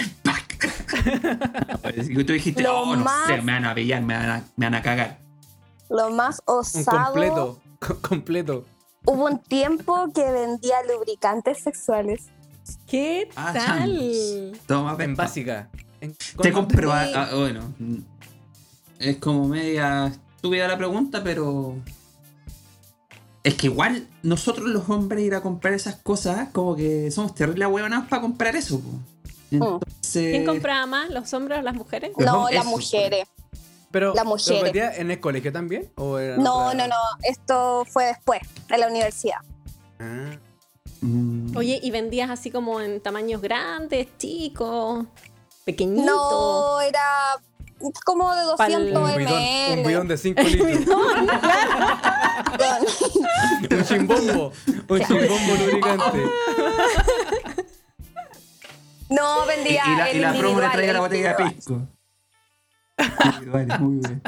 Y 2.08 2.24
tú 2.24 2.32
dijiste, 2.32 2.62
Lo 2.62 2.80
oh, 2.80 2.96
no 2.96 3.04
más- 3.04 3.26
sé, 3.28 3.40
me 3.42 3.52
van 3.52 3.64
a 3.64 3.74
pillar, 3.74 4.02
me 4.02 4.14
van 4.14 4.28
a, 4.30 4.44
me 4.56 4.66
van 4.66 4.74
a 4.74 4.82
cagar. 4.82 5.18
Lo 5.88 6.10
más 6.10 6.40
Un 6.46 6.58
osado. 6.58 7.04
completo. 7.12 7.60
co- 7.80 8.00
completo. 8.08 8.64
Hubo 9.04 9.26
un 9.26 9.38
tiempo 9.38 10.10
que 10.12 10.30
vendía 10.32 10.76
lubricantes 10.92 11.62
sexuales. 11.62 12.24
¿Qué 12.88 13.28
Ah, 13.36 13.52
tal? 13.52 14.58
Toma, 14.66 14.96
En 14.98 15.14
básica. 15.14 15.70
En- 16.00 16.16
Te 16.42 16.52
compro, 16.52 16.90
Sí. 16.90 17.12
ah, 17.14 17.28
bueno, 17.34 17.72
mm, 17.78 17.96
es 18.98 19.16
como 19.18 19.46
media 19.46 20.06
estúpida 20.34 20.66
la 20.66 20.76
pregunta, 20.76 21.22
pero 21.22 21.76
es 23.44 23.54
que 23.54 23.66
igual 23.68 24.08
nosotros 24.24 24.68
los 24.68 24.88
hombres 24.90 25.22
ir 25.24 25.34
a 25.36 25.40
comprar 25.40 25.74
esas 25.74 25.96
cosas, 25.96 26.48
como 26.52 26.74
que 26.74 27.10
somos 27.12 27.34
terribles 27.34 27.68
huevonados 27.68 28.08
para 28.08 28.22
comprar 28.22 28.56
eso. 28.56 28.80
po. 28.80 28.90
Entonces, 29.52 30.32
¿Quién 30.32 30.44
compraba 30.44 30.86
más, 30.86 31.10
los 31.10 31.32
hombres 31.32 31.60
o 31.60 31.62
las 31.62 31.74
mujeres? 31.76 32.10
No, 32.18 32.48
las 32.50 32.66
mujeres. 32.66 33.28
Pero, 33.96 34.12
Las 34.12 34.24
¿lo 34.24 34.30
mujeres. 34.30 34.62
vendía 34.62 34.94
en 34.94 35.10
el 35.10 35.18
colegio 35.20 35.50
también? 35.50 35.90
¿O 35.94 36.18
era 36.18 36.34
en 36.34 36.42
No, 36.42 36.66
otra- 36.66 36.74
no, 36.74 36.88
no. 36.88 36.96
Esto 37.22 37.86
fue 37.90 38.04
después, 38.04 38.40
de 38.68 38.76
la 38.76 38.88
universidad. 38.88 39.38
Ah. 39.98 40.36
mm, 41.00 41.56
Oye, 41.56 41.80
¿y 41.82 41.90
vendías 41.90 42.28
así 42.28 42.50
como 42.50 42.78
en 42.82 43.00
tamaños 43.00 43.40
grandes, 43.40 44.08
chicos, 44.18 45.06
pequeñitos? 45.64 46.04
No, 46.04 46.78
era 46.82 47.00
como 48.04 48.34
de 48.34 48.42
Pa'l- 48.58 48.92
200 48.92 49.02
Un 49.02 49.16
bidón, 49.16 49.78
un 49.78 49.86
bidón 49.86 50.02
ml. 50.02 50.08
de 50.08 50.16
5 50.18 50.42
litros. 50.42 50.96
un 53.70 53.84
chimbombo. 53.84 54.52
Un 54.88 55.00
chimbombo 55.00 55.54
lubricante. 55.54 56.22
No, 59.08 59.44
y, 59.44 59.48
vendía 59.48 59.82
y 59.86 59.96
la, 59.96 60.10
el 60.10 60.16
y 60.16 60.20
la 60.20 60.32
promo 60.34 60.60
le 60.60 60.68
traía 60.68 60.92
la 60.92 60.98
el 60.98 61.04
botella 61.04 61.34
de 61.34 61.50
pisco. 61.50 61.80
Individuales, 62.98 63.80
muy 63.80 63.96
bien. 64.00 64.22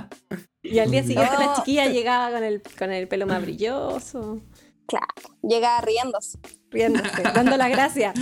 Y 0.63 0.79
al 0.81 0.91
día 0.91 1.03
siguiente 1.03 1.33
la 1.39 1.55
chiquilla 1.57 1.87
llegaba 1.87 2.31
con 2.33 2.45
el, 2.45 2.63
con 2.79 2.93
el 2.93 3.09
pelo 3.09 3.27
más 3.27 3.41
brilloso, 3.43 4.41
Claro, 4.87 5.07
llegaba 5.43 5.81
riéndose. 5.83 6.39
riéndose, 6.71 7.23
dando 7.35 7.57
las 7.57 7.71
gracias. 7.71 8.15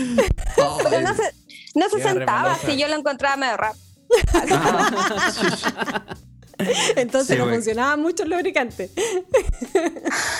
Oh, 0.58 0.78
Pero 0.82 1.00
no 1.02 1.14
se, 1.14 1.22
no 1.74 1.88
se 1.88 2.02
sentaba, 2.02 2.42
remalosa. 2.54 2.66
si 2.66 2.76
yo 2.76 2.88
lo 2.88 2.96
encontraba 2.96 3.36
medio 3.36 3.56
raro. 3.56 3.74
Entonces 6.96 7.36
Sí, 7.36 7.42
no 7.42 7.48
funcionaba 7.50 7.96
mucho 7.96 8.22
el 8.22 8.30
lubricante. 8.30 8.90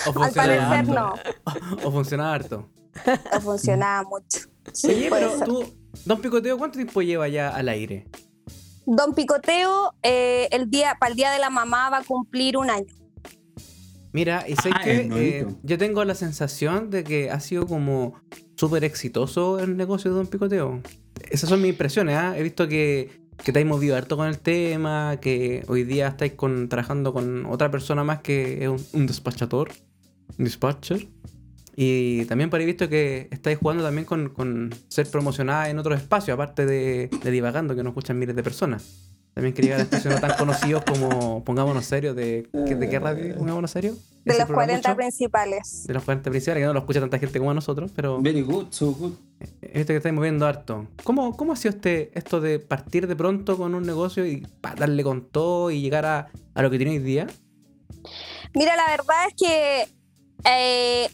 O 0.07 0.23
Al 0.23 0.33
parecer 0.33 0.61
harto. 0.61 0.93
no, 0.93 1.15
O 1.85 1.91
funcionaba 1.93 2.35
harto. 2.35 2.69
no 3.33 3.41
funcionaba 3.41 4.09
mucho. 4.09 4.41
Sí, 4.73 4.89
Oye, 4.89 5.09
pero 5.11 5.39
ser. 5.39 5.47
tú, 5.47 5.65
Don 6.05 6.21
Picoteo, 6.21 6.59
¿cuánto 6.59 6.77
tiempo 6.79 7.03
lleva 7.03 7.29
ya 7.29 7.51
al 7.51 7.69
aire? 7.69 8.07
Don 8.87 9.15
Picoteo, 9.15 9.95
eh, 10.03 10.49
el 10.53 10.71
día, 10.71 10.97
para 11.01 11.11
el 11.11 11.17
día 11.17 11.33
de 11.33 11.41
la 11.41 11.51
mamá 11.51 11.91
va 11.91 11.99
a 11.99 12.05
cumplir 12.05 12.57
un 12.57 12.71
año. 12.71 12.87
Mira, 14.13 14.45
y 14.49 14.55
sé 14.57 14.71
Ah, 14.73 14.81
que 14.83 15.11
eh, 15.13 15.47
yo 15.63 15.77
tengo 15.77 16.05
la 16.05 16.15
sensación 16.15 16.89
de 16.91 17.05
que 17.05 17.31
ha 17.31 17.41
sido 17.41 17.67
como 17.67 18.15
súper 18.55 18.85
exitoso 18.85 19.59
el 19.59 19.77
negocio 19.77 20.11
de 20.11 20.17
Don 20.17 20.27
Picoteo. 20.29 20.81
Esas 21.31 21.51
son 21.51 21.61
mis 21.61 21.71
impresiones, 21.71 22.17
¿ah? 22.17 22.39
He 22.39 22.43
visto 22.43 22.69
que, 22.69 23.11
que 23.45 23.53
te 23.53 23.59
has 23.59 23.67
movido 23.67 23.97
harto 23.97 24.17
con 24.17 24.29
el 24.29 24.39
tema, 24.39 25.19
que 25.21 25.65
hoy 25.69 25.83
día 25.85 26.09
estáis 26.09 26.33
con, 26.33 26.69
trabajando 26.69 27.13
con 27.13 27.45
otra 27.47 27.71
persona 27.71 28.05
más 28.05 28.21
que 28.21 28.63
es 28.63 28.69
un, 28.69 28.83
un 28.93 29.07
despachador, 29.07 29.71
un 30.39 30.45
dispatcher. 30.45 31.09
Y 31.79 32.25
también 32.25 32.49
por 32.49 32.59
ahí 32.59 32.65
visto 32.65 32.89
que 32.89 33.29
estáis 33.31 33.59
jugando 33.59 33.85
también 33.85 34.07
con, 34.07 34.31
con 34.31 34.75
ser 34.89 35.07
promocionada 35.11 35.69
en 35.69 35.79
otros 35.79 36.01
espacios, 36.01 36.35
aparte 36.35 36.65
de, 36.65 37.11
de 37.23 37.31
Divagando, 37.31 37.77
que 37.77 37.83
nos 37.83 37.91
escuchan 37.91 38.19
miles 38.19 38.35
de 38.35 38.43
personas. 38.43 39.13
También 39.35 39.53
quería 39.55 39.73
llegar 39.77 39.81
a 39.81 39.83
espacios 39.85 40.15
no 40.15 40.21
tan 40.27 40.37
conocidos 40.39 40.83
como 40.85 41.45
Pongámonos 41.45 41.85
Serios, 41.85 42.17
de, 42.17 42.49
¿de 42.51 42.89
qué 42.89 42.99
radio 42.99 43.37
Pongámonos 43.37 43.71
Serios? 43.71 43.99
De 44.25 44.33
los 44.33 44.47
programa 44.47 44.65
40 44.81 44.89
mucho, 44.89 44.97
principales. 44.97 45.85
de 45.87 45.93
los 45.93 46.03
40 46.03 46.31
principales, 46.31 46.63
que 46.63 46.67
no 46.67 46.73
lo 46.73 46.79
escucha 46.79 47.01
tanta 47.01 47.19
gente 47.19 47.39
como 47.39 47.53
nosotros, 47.53 47.93
pero 47.95 48.23
Very 48.23 48.41
good, 48.41 48.69
so 48.71 48.93
good. 48.93 49.13
he 49.61 49.77
visto 49.77 49.93
que 49.93 49.99
estáis 49.99 50.15
moviendo 50.15 50.47
harto. 50.47 50.89
¿Cómo, 51.05 51.37
cómo 51.37 51.53
ha 51.53 51.57
sido 51.57 51.75
este, 51.75 52.11
esto 52.19 52.41
de 52.41 52.59
partir 52.59 53.07
de 53.07 53.15
pronto 53.15 53.59
con 53.59 53.75
un 53.75 53.85
negocio 53.85 54.25
y 54.25 54.47
pa, 54.63 54.75
darle 54.75 55.05
con 55.05 55.27
todo 55.29 55.71
y 55.71 55.83
llegar 55.83 56.07
a, 56.07 56.29
a 56.55 56.63
lo 56.63 56.71
que 56.71 56.79
tiene 56.79 56.93
hoy 56.93 57.01
día? 57.01 57.27
Mira, 58.55 58.75
la 58.75 58.87
verdad 58.89 59.17
es 59.29 59.35
que 59.35 59.89
eh, 60.51 61.11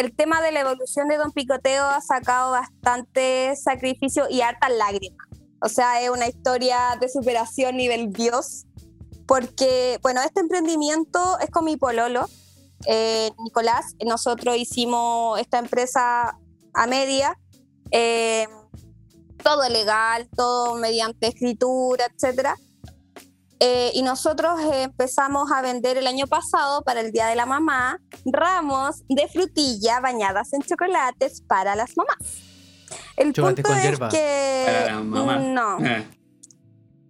el 0.00 0.16
tema 0.16 0.40
de 0.40 0.50
la 0.50 0.60
evolución 0.60 1.08
de 1.08 1.18
Don 1.18 1.30
Picoteo 1.30 1.84
ha 1.84 2.00
sacado 2.00 2.52
bastante 2.52 3.54
sacrificio 3.54 4.24
y 4.30 4.40
hartas 4.40 4.72
lágrimas. 4.72 5.26
O 5.60 5.68
sea, 5.68 6.00
es 6.00 6.08
una 6.08 6.26
historia 6.26 6.96
de 6.98 7.08
superación 7.10 7.76
nivel 7.76 8.10
Dios. 8.10 8.64
Porque, 9.26 9.98
bueno, 10.02 10.22
este 10.22 10.40
emprendimiento 10.40 11.38
es 11.40 11.50
con 11.50 11.66
mi 11.66 11.76
pololo, 11.76 12.28
eh, 12.86 13.30
Nicolás. 13.44 13.94
Nosotros 14.04 14.56
hicimos 14.56 15.38
esta 15.38 15.58
empresa 15.58 16.38
a 16.72 16.86
media. 16.86 17.38
eh, 17.90 18.48
todo 19.44 19.68
legal, 19.68 20.28
todo 20.36 20.76
mediante 20.76 21.26
escritura, 21.26 22.06
etcétera. 22.06 22.56
Eh, 23.62 23.90
y 23.92 24.00
nosotros 24.00 24.58
empezamos 24.72 25.52
a 25.52 25.60
vender 25.60 25.98
el 25.98 26.06
año 26.06 26.26
pasado 26.26 26.80
para 26.82 27.00
el 27.00 27.12
Día 27.12 27.26
de 27.26 27.36
la 27.36 27.44
Mamá 27.44 28.00
ramos 28.24 29.02
de 29.06 29.28
frutilla 29.28 30.00
bañadas 30.00 30.54
en 30.54 30.62
chocolates 30.62 31.42
para 31.42 31.76
las 31.76 31.94
mamás. 31.94 32.16
El 33.16 33.34
Chocolate 33.34 33.62
punto 33.62 33.68
con 33.68 33.78
es 33.78 33.84
hierba. 33.84 34.08
que 34.08 34.62
Para 34.66 34.86
la 34.86 35.00
mamá. 35.00 35.38
no, 35.38 35.78
Eh, 35.86 36.08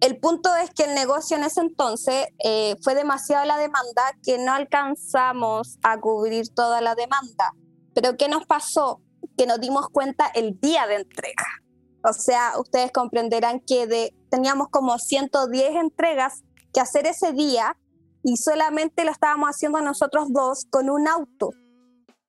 el 0.01 0.17
punto 0.17 0.53
es 0.55 0.71
que 0.71 0.83
el 0.83 0.93
negocio 0.93 1.37
en 1.37 1.43
ese 1.43 1.61
entonces 1.61 2.27
eh, 2.43 2.75
fue 2.81 2.95
demasiada 2.95 3.45
la 3.45 3.55
demanda 3.55 4.01
que 4.21 4.37
no 4.37 4.51
alcanzamos 4.51 5.77
a 5.83 5.99
cubrir 6.01 6.49
toda 6.53 6.81
la 6.81 6.95
demanda. 6.95 7.53
Pero 7.93 8.17
¿qué 8.17 8.27
nos 8.27 8.45
pasó? 8.45 8.99
Que 9.37 9.45
nos 9.45 9.61
dimos 9.61 9.87
cuenta 9.89 10.27
el 10.33 10.59
día 10.59 10.85
de 10.85 10.95
entrega. 10.95 11.45
O 12.03 12.13
sea, 12.13 12.53
ustedes 12.59 12.91
comprenderán 12.91 13.59
que 13.59 13.87
de, 13.87 14.13
teníamos 14.29 14.69
como 14.69 14.97
110 14.97 15.75
entregas 15.75 16.43
que 16.73 16.79
hacer 16.79 17.05
ese 17.07 17.31
día 17.33 17.77
y 18.23 18.37
solamente 18.37 19.03
lo 19.03 19.11
estábamos 19.11 19.49
haciendo 19.49 19.81
nosotros 19.81 20.27
dos 20.31 20.65
con 20.69 20.89
un 20.89 21.07
auto. 21.07 21.51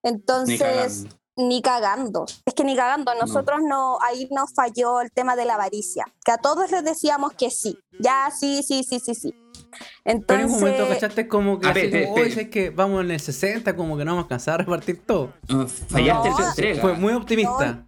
ni 0.02 0.10
Entonces, 0.10 0.58
cagando. 0.60 1.16
ni 1.36 1.62
cagando. 1.62 2.24
Es 2.44 2.54
que 2.54 2.64
ni 2.64 2.74
cagando. 2.76 3.14
Nosotros 3.14 3.60
no. 3.62 3.98
ahí 4.02 4.28
nos 4.30 4.52
falló 4.54 5.00
el 5.00 5.10
tema 5.12 5.36
de 5.36 5.44
la 5.44 5.54
avaricia. 5.54 6.04
Que 6.24 6.32
a 6.32 6.38
todos 6.38 6.70
les 6.70 6.82
decíamos 6.84 7.32
que 7.34 7.50
sí. 7.50 7.78
Ya, 8.00 8.30
sí, 8.36 8.62
sí, 8.62 8.82
sí, 8.84 9.00
sí, 9.00 9.14
sí. 9.14 9.34
Entonces, 10.04 10.24
Pero 10.26 10.40
en 10.40 10.46
un 10.46 10.52
momento, 10.52 10.88
¿cachaste? 10.88 11.28
Como 11.28 11.58
que, 11.58 11.66
A 11.66 11.70
así 11.70 11.90
como, 11.90 12.14
"Oye, 12.14 12.42
es 12.42 12.48
que 12.50 12.70
vamos 12.70 13.02
en 13.04 13.10
el 13.12 13.20
60, 13.20 13.74
como 13.76 13.96
que 13.96 14.04
no 14.04 14.10
vamos 14.12 14.24
a 14.24 14.26
alcanzar 14.26 14.54
a 14.54 14.58
repartir 14.58 15.02
todo. 15.06 15.32
Oh, 15.54 15.66
fallaste 15.66 16.28
No, 16.30 16.36
tu 16.36 16.42
entrega. 16.42 16.80
Fue 16.82 16.92
muy 16.94 17.12
optimista. 17.14 17.84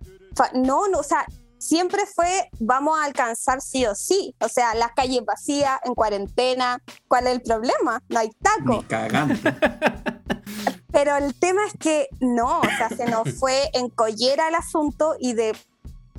no, 0.55 0.89
no, 0.89 1.01
o 1.01 1.03
sea, 1.03 1.27
siempre 1.65 2.07
fue 2.07 2.49
vamos 2.59 2.99
a 2.99 3.05
alcanzar 3.05 3.61
sí 3.61 3.87
o 3.87 3.95
sí. 3.95 4.35
O 4.41 4.49
sea, 4.49 4.75
las 4.75 4.93
calles 4.93 5.25
vacías, 5.25 5.81
en 5.85 5.95
cuarentena. 5.95 6.81
¿Cuál 7.09 7.27
es 7.27 7.35
el 7.35 7.43
problema? 7.43 8.03
No 8.09 8.19
hay 8.19 8.31
taco. 8.43 8.77
Ni 8.77 8.83
cagando. 8.85 9.35
Pero 10.93 11.17
el 11.17 11.35
tema 11.35 11.67
es 11.67 11.75
que 11.79 12.09
no, 12.21 12.61
o 12.61 12.77
sea, 12.79 12.89
se 12.89 13.07
nos 13.07 13.29
fue 13.41 13.69
en 13.73 13.89
collera 13.89 14.49
el 14.49 14.55
asunto 14.55 15.17
y 15.19 15.33
de 15.33 15.57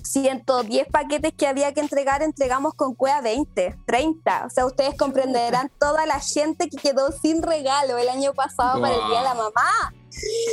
110 0.03 0.87
paquetes 0.87 1.33
que 1.33 1.47
había 1.47 1.73
que 1.73 1.79
entregar, 1.79 2.21
entregamos 2.21 2.73
con 2.73 2.93
cueva 2.93 3.21
20, 3.21 3.75
30. 3.85 4.45
O 4.45 4.49
sea, 4.49 4.65
ustedes 4.65 4.95
comprenderán 4.97 5.71
toda 5.79 6.05
la 6.05 6.19
gente 6.19 6.69
que 6.69 6.77
quedó 6.77 7.11
sin 7.11 7.41
regalo 7.41 7.97
el 7.97 8.09
año 8.09 8.33
pasado 8.33 8.81
para 8.81 8.95
el 8.95 9.07
Día 9.07 9.19
de 9.19 9.23
la 9.23 9.33
Mamá. 9.33 9.93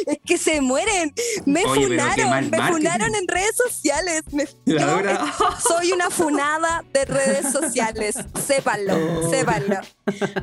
Es 0.06 0.18
que 0.24 0.38
se 0.38 0.60
mueren. 0.60 1.12
Me 1.46 1.64
Oye, 1.64 1.86
funaron, 1.86 2.16
me 2.50 2.56
marketing. 2.58 2.72
funaron 2.74 3.14
en 3.14 3.28
redes 3.28 3.56
sociales. 3.56 4.22
Me- 4.32 4.46
yo 4.66 4.78
soy 5.68 5.92
una 5.92 6.10
funada 6.10 6.84
de 6.92 7.04
redes 7.04 7.52
sociales. 7.52 8.16
Sépanlo, 8.46 9.30
sépanlo. 9.30 9.76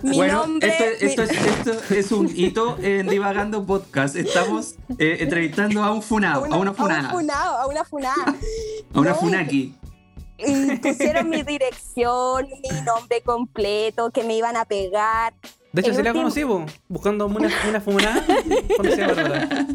Mi 0.04 0.16
bueno, 0.16 0.46
nombre. 0.46 0.70
esto, 0.70 1.06
mi- 1.06 1.10
esto 1.12 1.24
es, 1.24 1.32
esto 1.32 1.94
es 1.96 2.12
un 2.12 2.32
hito 2.34 2.78
en 2.82 3.08
Divagando 3.08 3.66
Podcast. 3.66 4.16
Estamos 4.16 4.76
eh, 4.98 5.18
entrevistando 5.20 5.84
a 5.84 5.92
un 5.92 6.02
funado, 6.02 6.46
a 6.46 6.58
una 6.58 6.72
A 6.72 6.74
funada, 6.74 7.10
un 7.10 7.10
funado, 7.20 7.58
a 7.58 7.68
una 7.68 7.84
funada. 7.86 8.16
a 8.94 9.00
una 9.00 9.10
No, 9.12 9.16
funaki. 9.16 9.76
Y 10.38 10.78
pusieron 10.78 11.30
mi 11.30 11.44
dirección, 11.44 12.48
mi 12.48 12.82
nombre 12.82 13.22
completo, 13.22 14.10
que 14.12 14.24
me 14.24 14.38
iban 14.38 14.56
a 14.56 14.64
pegar. 14.64 15.34
De 15.72 15.82
hecho, 15.82 15.94
sí 15.94 16.02
la 16.02 16.14
conocí, 16.14 16.44
buscando 16.88 17.28
una, 17.28 17.50
una 17.68 17.82
fumonada. 17.82 18.26
Conocí 18.78 19.02
a 19.02 19.08
Bárbara. 19.08 19.68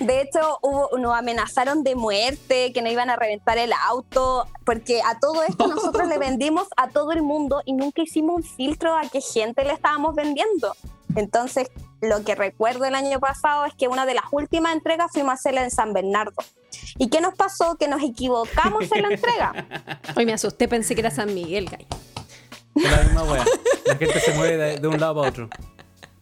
De 0.00 0.20
hecho, 0.20 0.58
hubo, 0.62 0.90
nos 0.98 1.14
amenazaron 1.14 1.84
de 1.84 1.94
muerte, 1.94 2.72
que 2.72 2.82
nos 2.82 2.92
iban 2.92 3.08
a 3.08 3.16
reventar 3.16 3.56
el 3.58 3.72
auto, 3.88 4.46
porque 4.64 5.00
a 5.00 5.18
todo 5.20 5.42
esto 5.44 5.68
nosotros 5.68 6.08
le 6.08 6.18
vendimos 6.18 6.66
a 6.76 6.88
todo 6.88 7.12
el 7.12 7.22
mundo 7.22 7.62
y 7.64 7.72
nunca 7.72 8.02
hicimos 8.02 8.36
un 8.36 8.42
filtro 8.42 8.96
a 8.96 9.02
qué 9.02 9.20
gente 9.20 9.64
le 9.64 9.72
estábamos 9.72 10.14
vendiendo. 10.14 10.74
Entonces, 11.14 11.70
lo 12.00 12.24
que 12.24 12.34
recuerdo 12.34 12.84
el 12.84 12.94
año 12.94 13.20
pasado 13.20 13.64
es 13.64 13.74
que 13.74 13.86
una 13.86 14.04
de 14.04 14.14
las 14.14 14.24
últimas 14.32 14.74
entregas 14.74 15.12
fuimos 15.12 15.30
a 15.30 15.34
hacerla 15.34 15.62
en 15.62 15.70
San 15.70 15.92
Bernardo. 15.92 16.34
¿Y 16.98 17.08
qué 17.08 17.20
nos 17.20 17.34
pasó? 17.34 17.76
Que 17.76 17.86
nos 17.86 18.02
equivocamos 18.02 18.90
en 18.92 19.02
la 19.02 19.08
entrega. 19.08 19.52
Hoy 20.16 20.26
me 20.26 20.32
asusté, 20.32 20.66
pensé 20.68 20.94
que 20.94 21.00
era 21.02 21.10
San 21.10 21.32
Miguel, 21.32 21.66
gallo. 21.70 21.86
La 22.74 23.02
misma 23.02 23.22
wea. 23.24 23.44
La 23.86 23.96
gente 23.96 24.20
se 24.20 24.32
mueve 24.34 24.56
de, 24.56 24.78
de 24.78 24.88
un 24.88 24.98
lado 24.98 25.16
para 25.16 25.28
otro. 25.28 25.48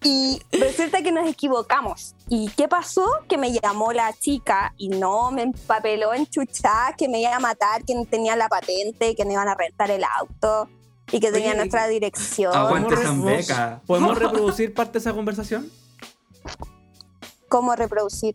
Y 0.02 0.40
resulta 0.50 1.02
que 1.02 1.12
nos 1.12 1.28
equivocamos. 1.28 2.14
¿Y 2.28 2.48
qué 2.52 2.68
pasó? 2.68 3.06
Que 3.28 3.36
me 3.36 3.52
llamó 3.52 3.92
la 3.92 4.12
chica 4.14 4.72
y 4.78 4.88
no, 4.88 5.30
me 5.30 5.42
empapeló 5.42 6.14
en 6.14 6.26
chuchá, 6.26 6.94
que 6.96 7.06
me 7.06 7.20
iba 7.20 7.36
a 7.36 7.40
matar, 7.40 7.84
que 7.84 7.94
no 7.94 8.06
tenía 8.06 8.34
la 8.34 8.48
patente, 8.48 9.14
que 9.14 9.24
no 9.26 9.32
iban 9.32 9.48
a 9.48 9.54
rentar 9.54 9.90
el 9.90 10.02
auto 10.18 10.68
y 11.12 11.20
que 11.20 11.30
tenía 11.30 11.50
Oye, 11.50 11.58
nuestra 11.58 11.86
dirección. 11.88 12.54
Aguante 12.56 12.94
¿Podemos 12.94 13.14
San 13.14 13.26
re- 13.26 13.36
Beca. 13.36 13.82
¿Podemos 13.86 14.18
reproducir 14.18 14.72
parte 14.72 14.92
de 14.94 14.98
esa 15.00 15.12
conversación? 15.12 15.70
¿Cómo 17.48 17.74
reproducir? 17.76 18.34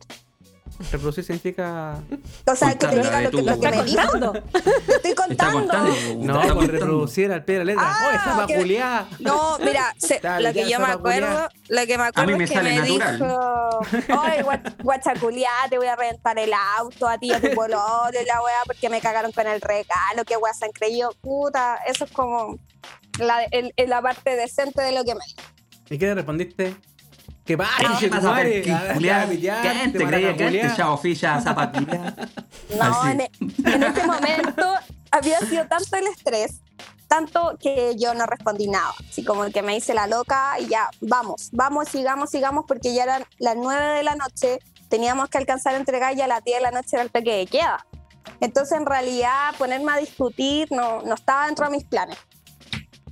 Reproducir 0.91 1.23
significa. 1.23 1.97
O 2.45 2.55
sea, 2.55 2.69
que 2.77 2.87
te 2.87 2.95
diga 2.97 3.21
lo 3.21 3.31
que, 3.31 3.41
lo 3.41 3.59
que 3.59 3.67
¿Está 3.67 3.71
me 3.71 3.83
dijo. 3.83 4.01
contando? 4.11 4.33
Estoy 4.53 5.11
Está 5.11 5.15
contando. 5.15 5.59
contando. 5.59 5.93
No, 6.25 6.33
por 6.33 6.47
contando. 6.49 6.67
reproducir 6.71 7.31
al 7.31 7.45
pie 7.45 7.59
de 7.59 7.59
la 7.59 7.65
letra. 7.65 7.83
Ah, 7.87 7.99
¡Oh, 8.05 8.11
esa 8.41 8.47
que- 8.47 8.55
culiá! 8.55 9.07
No, 9.19 9.57
mira, 9.59 9.95
se- 9.97 10.19
Dale, 10.19 10.47
lo 10.49 10.53
que 10.53 10.69
yo 10.69 10.79
me 10.79 10.85
acuerdo, 10.87 11.49
lo 11.69 11.85
que 11.85 11.97
me 11.97 12.03
acuerdo 12.03 12.21
A 12.21 12.25
mí 12.25 12.35
me 12.37 12.43
es 12.43 12.51
que 12.51 12.61
me 12.61 12.75
natural. 12.75 13.19
dijo, 13.19 13.79
oye, 14.21 14.43
gua- 14.43 14.83
guachaculiá, 14.83 15.49
te 15.69 15.77
voy 15.77 15.87
a 15.87 15.95
reventar 15.95 16.37
el 16.39 16.51
auto 16.77 17.07
a 17.07 17.17
ti, 17.17 17.31
a 17.31 17.39
tu 17.39 17.51
pololo, 17.53 18.09
y 18.21 18.25
la 18.25 18.41
weá, 18.41 18.57
porque 18.65 18.89
me 18.89 18.99
cagaron 18.99 19.31
con 19.31 19.47
el 19.47 19.61
regalo, 19.61 20.25
que 20.25 20.35
weá 20.37 20.53
se 20.53 20.65
han 20.65 20.71
creído, 20.71 21.11
puta, 21.21 21.79
eso 21.87 22.03
es 22.05 22.11
como 22.11 22.57
la, 23.19 23.43
el- 23.45 23.73
el- 23.77 23.89
la 23.89 24.01
parte 24.01 24.35
decente 24.35 24.81
de 24.81 24.91
lo 24.91 25.05
que 25.05 25.15
me 25.15 25.21
dijo. 25.25 25.49
¿Y 25.89 25.97
qué 25.97 26.07
le 26.07 26.15
respondiste? 26.15 26.75
¿Qué 27.45 27.57
pasa, 27.57 27.71
¿Qué 27.77 27.87
che, 27.99 28.09
pasa, 28.09 28.29
madre? 28.29 28.51
Perkin, 28.53 28.73
Ah, 28.73 28.93
culiá? 28.95 29.33
ya, 29.33 29.61
¿Qué 29.61 29.69
te 29.91 29.97
te 29.99 30.03
van 30.03 30.13
a 30.13 30.17
creía 30.17 30.35
que 30.35 30.45
antes 30.61 30.77
ya 30.77 30.91
ofilla 30.91 31.41
zapatillas? 31.41 32.13
No, 32.75 32.83
Así. 32.83 33.09
en, 33.11 33.21
en 33.73 33.83
ese 33.83 34.07
momento 34.07 34.73
había 35.11 35.39
sido 35.41 35.67
tanto 35.67 35.95
el 35.95 36.07
estrés, 36.07 36.61
tanto 37.07 37.55
que 37.61 37.95
yo 37.97 38.15
no 38.15 38.25
respondí 38.25 38.67
nada. 38.67 38.91
Así 39.07 39.23
como 39.23 39.45
que 39.51 39.61
me 39.61 39.77
hice 39.77 39.93
la 39.93 40.07
loca 40.07 40.55
y 40.59 40.65
ya, 40.67 40.89
vamos, 41.01 41.49
vamos, 41.51 41.87
sigamos, 41.89 42.31
sigamos, 42.31 42.65
porque 42.67 42.93
ya 42.95 43.03
eran 43.03 43.23
las 43.37 43.55
9 43.55 43.85
de 43.97 44.03
la 44.03 44.15
noche, 44.15 44.57
teníamos 44.89 45.29
que 45.29 45.37
alcanzar 45.37 45.75
a 45.75 45.77
entregar 45.77 46.17
y 46.17 46.21
a 46.21 46.27
las 46.27 46.43
10 46.43 46.57
de 46.57 46.63
la 46.63 46.71
noche 46.71 46.89
era 46.93 47.03
el 47.03 47.11
toque 47.11 47.31
de 47.31 47.45
queda. 47.45 47.85
Entonces, 48.41 48.75
en 48.77 48.87
realidad, 48.87 49.53
ponerme 49.59 49.91
a 49.91 49.97
discutir 49.97 50.67
no, 50.71 51.03
no 51.03 51.13
estaba 51.13 51.45
dentro 51.45 51.65
de 51.65 51.71
mis 51.77 51.83
planes. 51.83 52.17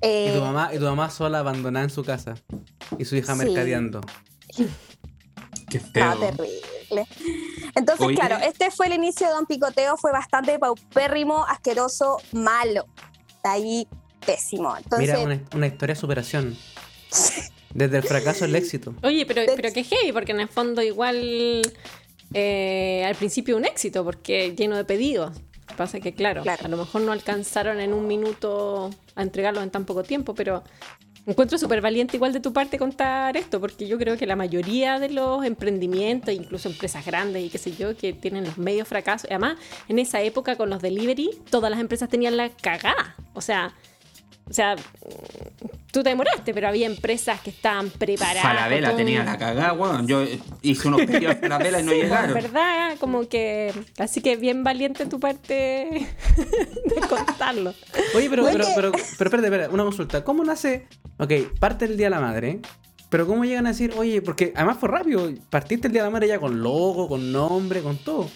Y 0.03 0.07
Eh, 0.07 0.31
tu 0.35 0.41
mamá, 0.41 0.69
y 0.73 0.77
tu 0.79 0.83
mamá 0.85 1.09
sola 1.09 1.39
abandonada 1.39 1.85
en 1.85 1.89
su 1.89 2.03
casa. 2.03 2.35
Y 2.99 3.05
su 3.05 3.15
hija 3.15 3.33
Sí. 3.33 3.39
mercadeando. 3.45 4.01
Qué 5.69 5.79
feo. 5.79 6.19
terrible. 6.19 7.07
Entonces, 7.75 8.05
Oye. 8.05 8.15
claro, 8.15 8.37
este 8.45 8.69
fue 8.69 8.87
el 8.87 8.93
inicio 8.93 9.27
de 9.27 9.33
Don 9.33 9.45
Picoteo, 9.47 9.97
fue 9.97 10.11
bastante 10.11 10.59
paupérrimo, 10.59 11.43
asqueroso, 11.45 12.17
malo. 12.33 12.85
Ahí, 13.43 13.87
pésimo. 14.25 14.75
Entonces, 14.77 14.99
Mira, 14.99 15.19
una, 15.19 15.41
una 15.55 15.67
historia 15.67 15.95
de 15.95 15.99
superación. 16.01 16.57
Desde 17.73 17.97
el 17.97 18.03
fracaso 18.03 18.45
al 18.45 18.55
éxito. 18.55 18.93
Oye, 19.01 19.25
pero, 19.25 19.41
pero 19.55 19.73
qué 19.73 19.83
heavy, 19.83 20.11
porque 20.11 20.31
en 20.33 20.41
el 20.41 20.47
fondo 20.49 20.81
igual 20.83 21.61
eh, 22.35 23.03
al 23.07 23.15
principio 23.15 23.57
un 23.57 23.65
éxito, 23.65 24.03
porque 24.03 24.53
lleno 24.55 24.75
de 24.75 24.85
pedidos. 24.85 25.35
Pasa 25.77 25.99
que, 25.99 26.13
claro, 26.13 26.43
Claro. 26.43 26.65
a 26.65 26.67
lo 26.67 26.77
mejor 26.77 27.01
no 27.01 27.11
alcanzaron 27.11 27.79
en 27.79 27.93
un 27.93 28.07
minuto 28.07 28.89
a 29.15 29.21
entregarlo 29.23 29.61
en 29.61 29.69
tan 29.71 29.85
poco 29.85 30.03
tiempo, 30.03 30.35
pero 30.35 30.63
encuentro 31.25 31.57
súper 31.57 31.79
valiente 31.81 32.17
igual 32.17 32.33
de 32.33 32.41
tu 32.41 32.51
parte 32.51 32.77
contar 32.77 33.37
esto, 33.37 33.59
porque 33.61 33.87
yo 33.87 33.97
creo 33.97 34.17
que 34.17 34.25
la 34.27 34.35
mayoría 34.35 34.99
de 34.99 35.09
los 35.09 35.45
emprendimientos, 35.45 36.33
incluso 36.33 36.67
empresas 36.69 37.05
grandes 37.05 37.43
y 37.45 37.49
qué 37.49 37.57
sé 37.57 37.71
yo, 37.75 37.95
que 37.95 38.11
tienen 38.13 38.43
los 38.43 38.57
medios 38.57 38.87
fracasos, 38.87 39.29
y 39.29 39.33
además 39.33 39.57
en 39.87 39.99
esa 39.99 40.21
época 40.21 40.57
con 40.57 40.69
los 40.69 40.81
delivery, 40.81 41.29
todas 41.49 41.71
las 41.71 41.79
empresas 41.79 42.09
tenían 42.09 42.35
la 42.37 42.49
cagada. 42.49 43.15
O 43.33 43.41
sea, 43.41 43.73
o 44.49 44.53
sea, 44.53 44.75
tú 45.91 46.03
te 46.03 46.09
demoraste, 46.09 46.53
pero 46.53 46.67
había 46.67 46.85
empresas 46.87 47.39
que 47.41 47.49
estaban 47.49 47.89
preparadas. 47.89 48.41
Falabella 48.43 48.89
con- 48.89 48.97
tenía 48.97 49.23
la 49.23 49.37
cagada, 49.37 49.73
weón. 49.73 50.07
Yo 50.07 50.23
hice 50.61 50.87
unos 50.87 51.01
pedidos 51.05 51.35
a 51.35 51.39
Falabella 51.39 51.79
y 51.79 51.83
no 51.83 51.91
Sí, 51.93 51.97
llegaron. 51.97 52.31
pues, 52.33 52.43
¿Verdad? 52.43 52.95
Como 52.99 53.27
que. 53.27 53.73
Así 53.97 54.21
que 54.21 54.35
bien 54.35 54.63
valiente 54.63 55.05
tu 55.05 55.19
parte 55.19 55.53
de 56.37 56.95
contarlo. 57.09 57.73
Oye, 58.15 58.29
pero, 58.29 58.43
pero, 58.45 58.65
pero, 58.75 58.91
pero, 58.91 58.91
espérate, 58.97 59.45
espérate, 59.47 59.73
una 59.73 59.83
consulta. 59.83 60.23
¿Cómo 60.23 60.43
nace? 60.43 60.87
Ok, 61.17 61.31
parte 61.59 61.85
el 61.85 61.95
Día 61.97 62.07
de 62.07 62.11
la 62.11 62.19
Madre. 62.21 62.59
Pero 63.09 63.27
¿cómo 63.27 63.45
llegan 63.45 63.67
a 63.67 63.69
decir, 63.69 63.93
oye, 63.95 64.23
porque 64.23 64.51
además 64.55 64.77
fue 64.79 64.89
rápido, 64.89 65.29
partiste 65.51 65.85
el 65.87 65.93
Día 65.93 66.01
de 66.01 66.07
la 66.07 66.11
Madre 66.11 66.27
ya 66.27 66.39
con 66.39 66.63
logo, 66.63 67.07
con 67.07 67.31
nombre, 67.31 67.81
con 67.81 67.97
todo. 67.97 68.27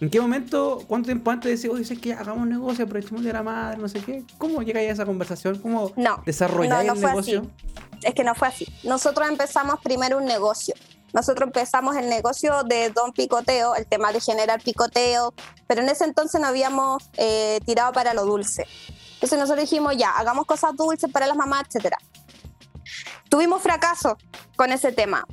¿En 0.00 0.10
qué 0.10 0.20
momento, 0.20 0.84
cuánto 0.86 1.06
tiempo 1.06 1.30
antes 1.30 1.60
decís, 1.60 1.74
oye, 1.74 1.82
es 1.92 2.00
que 2.00 2.12
hagamos 2.12 2.42
un 2.42 2.50
negocio, 2.50 2.84
aprovechemos 2.84 3.24
de 3.24 3.32
la 3.32 3.42
madre, 3.42 3.78
no 3.78 3.88
sé 3.88 4.00
qué? 4.00 4.22
¿Cómo 4.38 4.62
llegáis 4.62 4.90
a 4.90 4.92
esa 4.92 5.06
conversación? 5.06 5.58
¿Cómo 5.58 5.92
No, 5.96 6.22
desarrolláis 6.24 6.86
no, 6.86 6.94
no 6.94 7.00
el 7.00 7.06
negocio? 7.06 7.40
así. 7.40 8.06
Es 8.06 8.14
que 8.14 8.22
no 8.22 8.34
fue 8.36 8.46
así. 8.48 8.66
Nosotros 8.84 9.28
empezamos 9.28 9.80
primero 9.82 10.18
un 10.18 10.24
negocio. 10.24 10.74
Nosotros 11.12 11.48
empezamos 11.48 11.96
el 11.96 12.08
negocio 12.08 12.62
de 12.64 12.90
Don 12.90 13.12
Picoteo, 13.12 13.74
el 13.74 13.86
tema 13.86 14.12
de 14.12 14.20
generar 14.20 14.62
picoteo, 14.62 15.34
pero 15.66 15.82
en 15.82 15.88
ese 15.88 16.04
entonces 16.04 16.40
no 16.40 16.46
habíamos 16.46 17.02
eh, 17.16 17.58
tirado 17.66 17.92
para 17.92 18.14
lo 18.14 18.24
dulce. 18.24 18.66
Entonces 19.14 19.38
nosotros 19.38 19.68
dijimos, 19.68 19.96
ya, 19.96 20.10
hagamos 20.10 20.46
cosas 20.46 20.76
dulces 20.76 21.10
para 21.10 21.26
las 21.26 21.36
mamás, 21.36 21.64
etcétera. 21.66 21.96
Tuvimos 23.28 23.62
fracaso 23.62 24.16
con 24.54 24.70
ese 24.70 24.92
tema. 24.92 25.24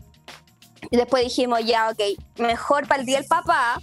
Y 0.90 0.98
después 0.98 1.24
dijimos, 1.24 1.60
ya, 1.66 1.90
ok, 1.90 2.00
mejor 2.40 2.88
para 2.88 3.02
el 3.02 3.06
día 3.06 3.20
del 3.20 3.28
papá, 3.28 3.80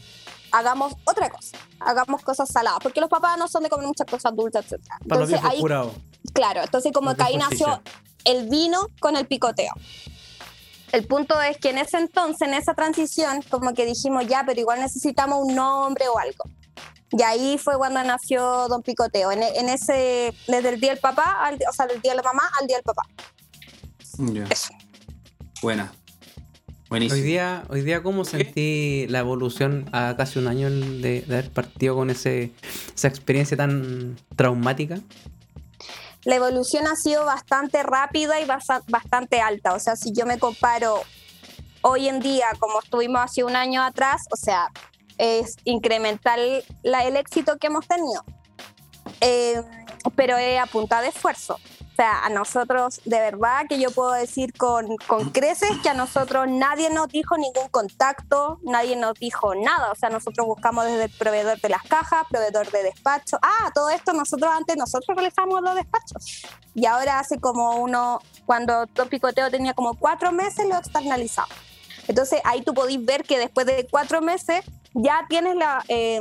hagamos 0.52 0.94
otra 1.04 1.28
cosa. 1.30 1.56
Hagamos 1.80 2.22
cosas 2.22 2.48
saladas, 2.48 2.78
porque 2.82 3.00
los 3.00 3.10
papás 3.10 3.36
no 3.38 3.48
son 3.48 3.62
de 3.62 3.68
comer 3.68 3.86
muchas 3.86 4.06
cosas 4.06 4.34
dulces, 4.36 4.64
los 4.70 4.80
Entonces 5.02 5.28
viejos 5.28 5.50
ahí 5.50 5.60
curados. 5.60 5.92
Claro, 6.32 6.62
entonces 6.62 6.92
como 6.92 7.14
que 7.14 7.22
ahí 7.22 7.36
nació 7.36 7.82
el 8.24 8.48
vino 8.48 8.86
con 9.00 9.16
el 9.16 9.26
picoteo. 9.26 9.72
El 10.92 11.06
punto 11.06 11.40
es 11.40 11.56
que 11.56 11.70
en 11.70 11.78
ese 11.78 11.96
entonces, 11.98 12.46
en 12.46 12.54
esa 12.54 12.74
transición, 12.74 13.42
como 13.50 13.72
que 13.72 13.86
dijimos 13.86 14.26
ya, 14.26 14.44
pero 14.46 14.60
igual 14.60 14.78
necesitamos 14.78 15.38
un 15.42 15.54
nombre 15.54 16.06
o 16.08 16.18
algo. 16.18 16.44
Y 17.10 17.22
ahí 17.22 17.58
fue 17.58 17.76
cuando 17.76 18.02
nació 18.04 18.68
Don 18.68 18.82
Picoteo, 18.82 19.32
en, 19.32 19.42
en 19.42 19.68
ese, 19.68 20.34
desde 20.46 20.68
el 20.70 20.80
día 20.80 20.90
del 20.90 20.98
papá, 21.00 21.44
al- 21.44 21.58
o 21.68 21.72
sea, 21.72 21.86
del 21.86 22.00
día 22.00 22.12
de 22.12 22.16
la 22.16 22.22
mamá 22.22 22.42
al 22.60 22.66
día 22.66 22.76
del 22.76 22.84
papá. 22.84 23.02
Ya. 24.18 24.44
Eso. 24.50 24.72
Buena. 25.62 25.92
Hoy 26.92 26.98
Buenísimo. 26.98 27.22
día, 27.24 27.64
hoy 27.70 27.80
día, 27.80 28.02
¿cómo 28.02 28.24
sentí 28.26 29.06
la 29.08 29.20
evolución 29.20 29.88
a 29.92 30.14
casi 30.14 30.38
un 30.38 30.46
año 30.46 30.68
de, 30.68 31.22
de 31.22 31.34
haber 31.38 31.50
partido 31.50 31.94
con 31.96 32.10
ese, 32.10 32.52
esa 32.94 33.08
experiencia 33.08 33.56
tan 33.56 34.18
traumática? 34.36 34.98
La 36.24 36.34
evolución 36.36 36.86
ha 36.86 36.94
sido 36.96 37.24
bastante 37.24 37.82
rápida 37.82 38.40
y 38.40 38.44
basa- 38.44 38.82
bastante 38.88 39.40
alta. 39.40 39.72
O 39.72 39.80
sea, 39.80 39.96
si 39.96 40.12
yo 40.12 40.26
me 40.26 40.38
comparo 40.38 41.00
hoy 41.80 42.08
en 42.08 42.20
día 42.20 42.46
como 42.58 42.80
estuvimos 42.82 43.22
hace 43.22 43.42
un 43.42 43.56
año 43.56 43.82
atrás, 43.82 44.22
o 44.30 44.36
sea, 44.36 44.68
es 45.16 45.56
incremental 45.64 46.62
la- 46.82 47.04
el 47.04 47.16
éxito 47.16 47.56
que 47.56 47.68
hemos 47.68 47.88
tenido. 47.88 48.22
Eh, 49.22 49.62
pero 50.14 50.36
es 50.36 50.60
a 50.60 50.66
punta 50.66 51.00
de 51.00 51.08
esfuerzo. 51.08 51.58
Sea, 52.02 52.24
a 52.24 52.30
nosotros, 52.30 53.00
de 53.04 53.20
verdad 53.20 53.68
que 53.68 53.78
yo 53.78 53.92
puedo 53.92 54.10
decir 54.10 54.52
con, 54.54 54.96
con 55.06 55.30
creces 55.30 55.70
que 55.84 55.88
a 55.88 55.94
nosotros 55.94 56.48
nadie 56.48 56.90
nos 56.90 57.06
dijo 57.06 57.36
ningún 57.36 57.68
contacto, 57.68 58.58
nadie 58.64 58.96
nos 58.96 59.14
dijo 59.20 59.54
nada. 59.54 59.92
O 59.92 59.94
sea, 59.94 60.10
nosotros 60.10 60.48
buscamos 60.48 60.84
desde 60.86 61.04
el 61.04 61.10
proveedor 61.10 61.60
de 61.60 61.68
las 61.68 61.84
cajas, 61.84 62.24
proveedor 62.28 62.68
de 62.72 62.82
despacho. 62.82 63.38
Ah, 63.40 63.70
todo 63.72 63.88
esto 63.90 64.12
nosotros 64.14 64.50
antes, 64.52 64.76
nosotros 64.76 65.16
realizamos 65.16 65.62
los 65.62 65.76
despachos. 65.76 66.42
Y 66.74 66.86
ahora 66.86 67.20
hace 67.20 67.38
como 67.38 67.76
uno, 67.76 68.18
cuando 68.46 68.86
Don 68.86 69.08
Picoteo 69.08 69.48
tenía 69.48 69.72
como 69.72 69.94
cuatro 69.94 70.32
meses, 70.32 70.66
lo 70.66 70.78
externalizamos. 70.78 71.54
Entonces 72.08 72.40
ahí 72.42 72.62
tú 72.62 72.74
podís 72.74 73.04
ver 73.04 73.22
que 73.22 73.38
después 73.38 73.64
de 73.64 73.86
cuatro 73.88 74.20
meses 74.20 74.64
ya 74.92 75.24
tienes 75.28 75.54
la, 75.54 75.84
eh, 75.86 76.18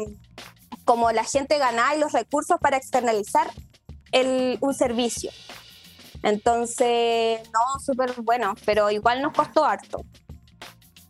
como 0.85 1.11
la 1.11 1.23
gente 1.23 1.57
ganada 1.57 1.95
y 1.95 1.99
los 1.99 2.11
recursos 2.11 2.59
para 2.61 2.77
externalizar 2.77 3.49
el, 4.11 4.59
un 4.61 4.75
servicio. 4.75 5.31
Entonces, 6.23 7.41
no, 7.51 7.79
súper 7.83 8.13
bueno, 8.21 8.55
pero 8.65 8.89
igual 8.91 9.21
nos 9.21 9.33
costó 9.33 9.65
harto. 9.65 10.03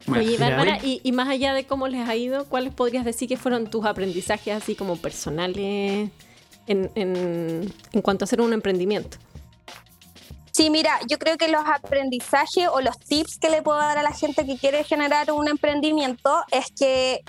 Bueno, 0.07 0.23
Oye, 0.23 0.37
Bárbara, 0.37 0.79
y 0.81 1.11
más 1.11 1.27
allá 1.29 1.53
de 1.53 1.65
cómo 1.65 1.87
les 1.87 2.07
ha 2.09 2.15
ido, 2.15 2.45
¿cuáles 2.45 2.73
podrías 2.73 3.05
decir 3.05 3.29
que 3.29 3.37
fueron 3.37 3.69
tus 3.69 3.85
aprendizajes 3.85 4.55
así 4.63 4.75
como 4.75 4.95
personales 4.97 6.09
en, 6.67 6.91
en- 6.95 7.73
en 7.93 8.01
cuanto 8.01 8.23
a 8.23 8.25
hacer 8.25 8.41
un 8.41 8.51
emprendimiento? 8.53 9.17
Sí, 10.51 10.69
mira, 10.69 10.99
yo 11.07 11.17
creo 11.17 11.37
que 11.37 11.47
los 11.47 11.63
aprendizajes 11.65 12.67
o 12.73 12.81
los 12.81 12.97
tips 12.99 13.37
que 13.39 13.49
le 13.49 13.61
puedo 13.61 13.77
dar 13.77 13.97
a 13.97 14.03
la 14.03 14.11
gente 14.11 14.45
que 14.45 14.57
quiere 14.57 14.83
generar 14.83 15.31
un 15.31 15.47
emprendimiento 15.47 16.43
es 16.51 16.65
que 16.77 17.21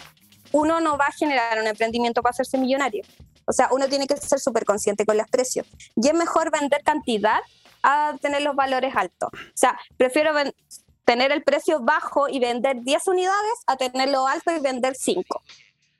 uno 0.50 0.80
no 0.80 0.98
va 0.98 1.06
a 1.06 1.12
generar 1.12 1.60
un 1.60 1.66
emprendimiento 1.66 2.20
para 2.20 2.30
hacerse 2.32 2.58
millonario. 2.58 3.04
O 3.46 3.52
sea, 3.52 3.68
uno 3.70 3.86
tiene 3.88 4.06
que 4.06 4.16
ser 4.16 4.38
súper 4.40 4.64
consciente 4.64 5.04
con 5.06 5.16
los 5.16 5.26
precios. 5.28 5.66
Y 5.96 6.08
es 6.08 6.14
mejor 6.14 6.50
vender 6.50 6.82
cantidad 6.82 7.38
a 7.82 8.14
tener 8.20 8.42
los 8.42 8.54
valores 8.54 8.94
altos. 8.94 9.30
O 9.32 9.56
sea, 9.56 9.78
prefiero 9.96 10.32
tener 11.04 11.32
el 11.32 11.42
precio 11.42 11.80
bajo 11.80 12.28
y 12.28 12.38
vender 12.38 12.82
10 12.82 13.06
unidades 13.08 13.52
a 13.66 13.76
tenerlo 13.76 14.26
alto 14.26 14.50
y 14.50 14.60
vender 14.60 14.94
5. 14.94 15.42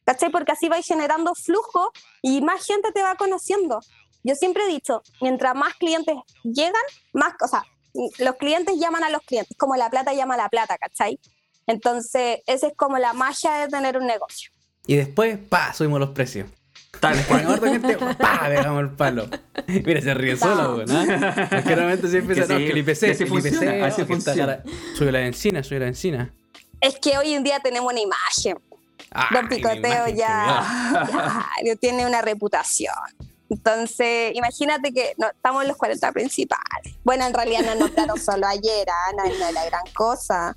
¿Cachai? 0.05 0.31
Porque 0.31 0.53
así 0.53 0.69
vais 0.69 0.87
generando 0.87 1.35
flujo 1.35 1.93
y 2.23 2.41
más 2.41 2.67
gente 2.67 2.91
te 2.93 3.03
va 3.03 3.15
conociendo. 3.17 3.81
Yo 4.25 4.35
siempre 4.35 4.65
he 4.65 4.69
dicho, 4.69 5.03
mientras 5.21 5.55
más 5.55 5.75
clientes 5.75 6.17
llegan, 6.43 6.83
más, 7.13 7.35
o 7.41 7.49
sea, 7.49 7.65
los 8.19 8.37
clientes 8.37 8.79
llaman 8.79 9.05
a 9.05 9.11
los 9.11 9.23
clientes, 9.23 9.57
como 9.57 9.77
la 9.77 9.91
plata 9.91 10.13
llama 10.13 10.35
a 10.35 10.39
la 10.39 10.49
plata, 10.49 10.79
¿cachai? 10.79 11.19
Entonces, 11.67 12.41
esa 12.47 12.69
es 12.69 12.75
como 12.77 12.99
la 12.99 13.13
magia 13.13 13.53
de 13.55 13.69
tener 13.69 13.97
un 13.97 14.07
negocio. 14.07 14.51
Y 14.87 14.97
después, 14.97 15.39
pa, 15.39 15.73
subimos 15.73 16.01
los 16.01 16.11
precios. 16.11 16.49
Tal 17.01 17.25
cual. 17.27 17.47
Harta 17.47 17.69
gente, 17.69 17.97
pa, 18.19 18.49
dejamos 18.49 18.81
el 18.83 18.91
palo. 18.91 19.27
Mira, 19.67 20.01
se 20.01 20.15
ríe 20.15 20.37
solo, 20.37 20.77
weón. 20.77 20.91
¿ah? 20.91 21.49
Es 21.51 21.65
que 21.65 21.75
realmente 21.75 22.09
siempre 22.09 22.35
Que 22.35 22.41
empieza, 22.43 22.55
no, 22.55 22.59
sí, 22.61 22.67
que 22.67 22.73
el 22.73 22.79
IPC, 22.79 23.01
que 23.01 23.11
así 23.11 23.23
el 23.25 23.33
IPC, 23.33 24.07
funciona. 24.07 24.63
Sube 24.97 25.13
la 25.13 25.21
encina, 25.27 25.63
sube 25.63 25.81
la 25.81 25.87
encina. 25.89 26.33
Es 26.81 26.99
que 26.99 27.17
hoy 27.19 27.35
en 27.35 27.43
día 27.45 27.61
tenemos 27.61 27.91
una 27.93 28.01
imagen. 28.01 28.57
Don 29.33 29.45
Ay, 29.45 29.49
Picoteo 29.49 30.05
que 30.07 30.15
ya, 30.17 31.05
claro, 31.11 31.77
tiene 31.81 32.07
una 32.07 32.23
reputación. 32.23 32.95
Entonces, 33.51 34.33
imagínate 34.35 34.93
que 34.95 35.13
no, 35.19 35.29
estamos 35.29 35.63
en 35.63 35.69
los 35.69 35.77
40 35.77 36.11
principales. 36.13 36.95
Bueno, 37.05 37.27
en 37.27 37.35
realidad 37.35 37.61
nos 37.67 37.77
nombraron 37.79 38.19
solo 38.19 38.47
ayer, 38.47 38.87
ah, 38.89 39.13
no, 39.17 39.25
no 39.25 39.47
es 39.47 39.53
la 39.55 39.65
gran 39.67 39.83
cosa. 39.95 40.57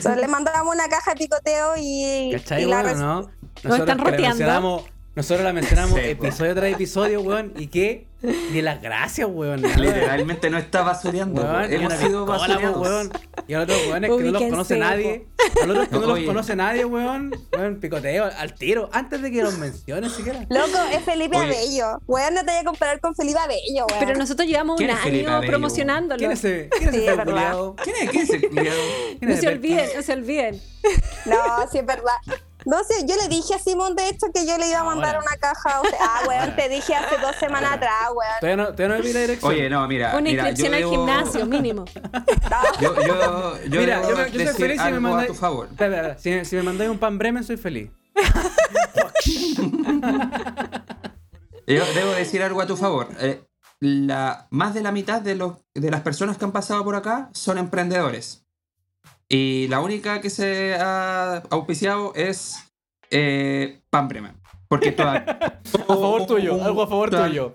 Solo 0.00 0.16
le 0.16 0.26
mandamos 0.28 0.74
una 0.74 0.88
caja 0.88 1.12
de 1.12 1.18
picoteo 1.18 1.74
y. 1.78 2.30
¿Cachai, 2.32 2.62
y 2.64 2.66
la 2.66 2.82
res- 2.82 2.98
no? 2.98 3.30
están 3.54 3.70
Nosotros 3.70 3.96
que 3.96 4.04
la 4.04 4.10
roteando. 4.10 4.86
Nosotros 5.14 5.44
la 5.44 5.52
mencionamos 5.52 5.98
Sí, 6.00 6.14
po. 6.14 6.26
episodio 6.26 6.54
tras 6.54 6.72
episodio, 6.72 7.20
weón. 7.20 7.52
¿Y 7.56 7.66
qué? 7.68 8.06
Ni 8.52 8.62
las 8.62 8.80
gracias, 8.80 9.28
weón. 9.30 9.62
Literalmente 9.76 10.48
no 10.48 10.56
está 10.58 10.82
basureando. 10.82 11.42
Weón, 11.42 11.72
y 11.72 11.74
Hemos 11.74 11.92
una 11.92 11.96
sido 12.06 12.24
basureados. 12.26 12.76
weón. 12.80 13.12
Y 13.48 13.54
a 13.54 13.58
los 13.58 13.64
otros 13.64 13.86
weones 13.88 14.10
que 14.10 14.22
no 14.24 14.30
los 14.30 14.42
conoce 14.42 14.78
nadie. 14.78 15.26
A 15.60 15.66
los 15.66 15.76
otros 15.76 15.88
que 15.88 15.94
no 16.06 16.06
los 16.14 16.20
conoce 16.24 16.56
nadie, 16.56 16.84
weón. 16.84 17.32
Weón, 17.52 17.80
picoteo 17.80 18.30
al 18.38 18.54
tiro. 18.54 18.88
Antes 18.92 19.20
de 19.22 19.30
que 19.32 19.42
los 19.42 19.58
menciones 19.58 20.12
siquiera. 20.12 20.46
Loco, 20.48 20.78
es 20.92 21.02
Felipe 21.04 21.36
Oye. 21.36 21.46
Abello. 21.46 22.00
Weón, 22.06 22.34
no 22.34 22.40
te 22.44 22.52
voy 22.52 22.60
a 22.60 22.64
comparar 22.64 23.00
con 23.00 23.14
Felipe 23.16 23.38
Abello, 23.40 23.86
weón. 23.90 23.98
Pero 24.06 24.14
nosotros 24.18 24.46
llevamos 24.48 24.74
un 24.74 24.86
¿Quién 24.86 24.90
es 24.96 25.02
Felipe 25.02 25.26
año 25.26 25.36
Abello? 25.38 25.50
promocionándolo. 25.50 26.18
¿Quién 26.18 26.30
es 26.30 26.44
ese? 26.44 26.68
¿Quién 26.70 26.88
es 26.90 26.94
Sí, 26.94 27.00
ese 27.02 27.10
es 27.10 27.16
verdad. 27.16 27.32
culiao? 27.32 27.76
¿Quién 27.82 27.96
es, 28.02 28.10
quién 28.10 28.22
es 28.22 28.30
el 28.30 29.18
No 29.28 29.36
se 29.36 29.48
olviden, 29.48 29.88
no 29.96 30.02
se 30.02 30.12
olviden. 30.12 30.60
No, 31.26 31.36
sí 31.70 31.78
es 31.78 31.86
verdad. 31.86 32.12
No 32.64 32.82
sé, 32.84 33.06
yo 33.06 33.16
le 33.16 33.28
dije 33.28 33.54
a 33.54 33.58
Simón, 33.58 33.96
de 33.96 34.08
hecho, 34.08 34.26
que 34.34 34.46
yo 34.46 34.56
le 34.58 34.68
iba 34.68 34.80
a 34.80 34.84
mandar 34.84 35.16
Ahora. 35.16 35.26
una 35.28 35.36
caja. 35.38 35.80
O 35.80 35.84
sea, 35.86 35.98
ah, 36.00 36.20
weón, 36.28 36.54
te 36.56 36.68
dije 36.68 36.94
hace 36.94 37.18
dos 37.18 37.34
semanas 37.36 37.72
atrás, 37.72 38.08
weón. 38.14 38.32
Todavía 38.40 38.56
no, 38.64 38.72
todavía 38.74 38.96
no 38.98 39.02
vi 39.02 39.12
la 39.12 39.20
dirección. 39.20 39.52
Oye, 39.52 39.68
no, 39.70 39.88
mira. 39.88 40.10
Una 40.12 40.20
mira, 40.20 40.48
inscripción 40.50 40.70
yo 40.72 40.76
al 40.76 40.82
debo- 40.82 40.90
gimnasio, 40.90 41.46
mínimo. 41.46 41.84
Yo, 42.80 42.94
yo, 43.02 43.58
yo 43.64 43.80
Mira, 43.80 44.02
yo, 44.02 44.26
yo 44.26 44.44
soy 44.44 44.54
feliz 44.54 44.80
si 44.82 44.90
me 44.92 45.00
mandáis. 45.00 45.30
a 45.30 45.32
tu 45.32 45.38
favor. 45.38 45.68
Espera, 45.70 46.12
espera, 46.12 46.44
Si, 46.44 46.50
si 46.50 46.56
me 46.56 46.62
mandáis 46.62 46.90
un 46.90 46.98
pan 46.98 47.18
Bremen, 47.18 47.44
soy 47.44 47.56
feliz. 47.56 47.90
Yo 51.66 51.84
debo 51.94 52.10
decir 52.12 52.42
algo 52.42 52.60
a 52.60 52.66
tu 52.66 52.76
favor. 52.76 53.08
Eh, 53.20 53.44
la, 53.80 54.46
más 54.50 54.74
de 54.74 54.82
la 54.82 54.92
mitad 54.92 55.20
de, 55.22 55.34
los, 55.36 55.54
de 55.74 55.90
las 55.90 56.00
personas 56.02 56.36
que 56.36 56.44
han 56.44 56.52
pasado 56.52 56.84
por 56.84 56.96
acá 56.96 57.30
son 57.32 57.58
emprendedores. 57.58 58.41
Y 59.34 59.66
la 59.68 59.80
única 59.80 60.20
que 60.20 60.28
se 60.28 60.74
ha 60.74 61.38
auspiciado 61.48 62.12
es 62.14 62.54
eh, 63.10 63.80
Pan 63.88 64.06
Bremen. 64.06 64.34
Porque 64.68 64.92
todavía, 64.92 65.24
A 65.74 65.86
favor 65.86 66.26
tuyo, 66.26 66.62
algo 66.62 66.82
a 66.82 66.86
favor 66.86 67.08
toda- 67.08 67.28
tuyo. 67.28 67.54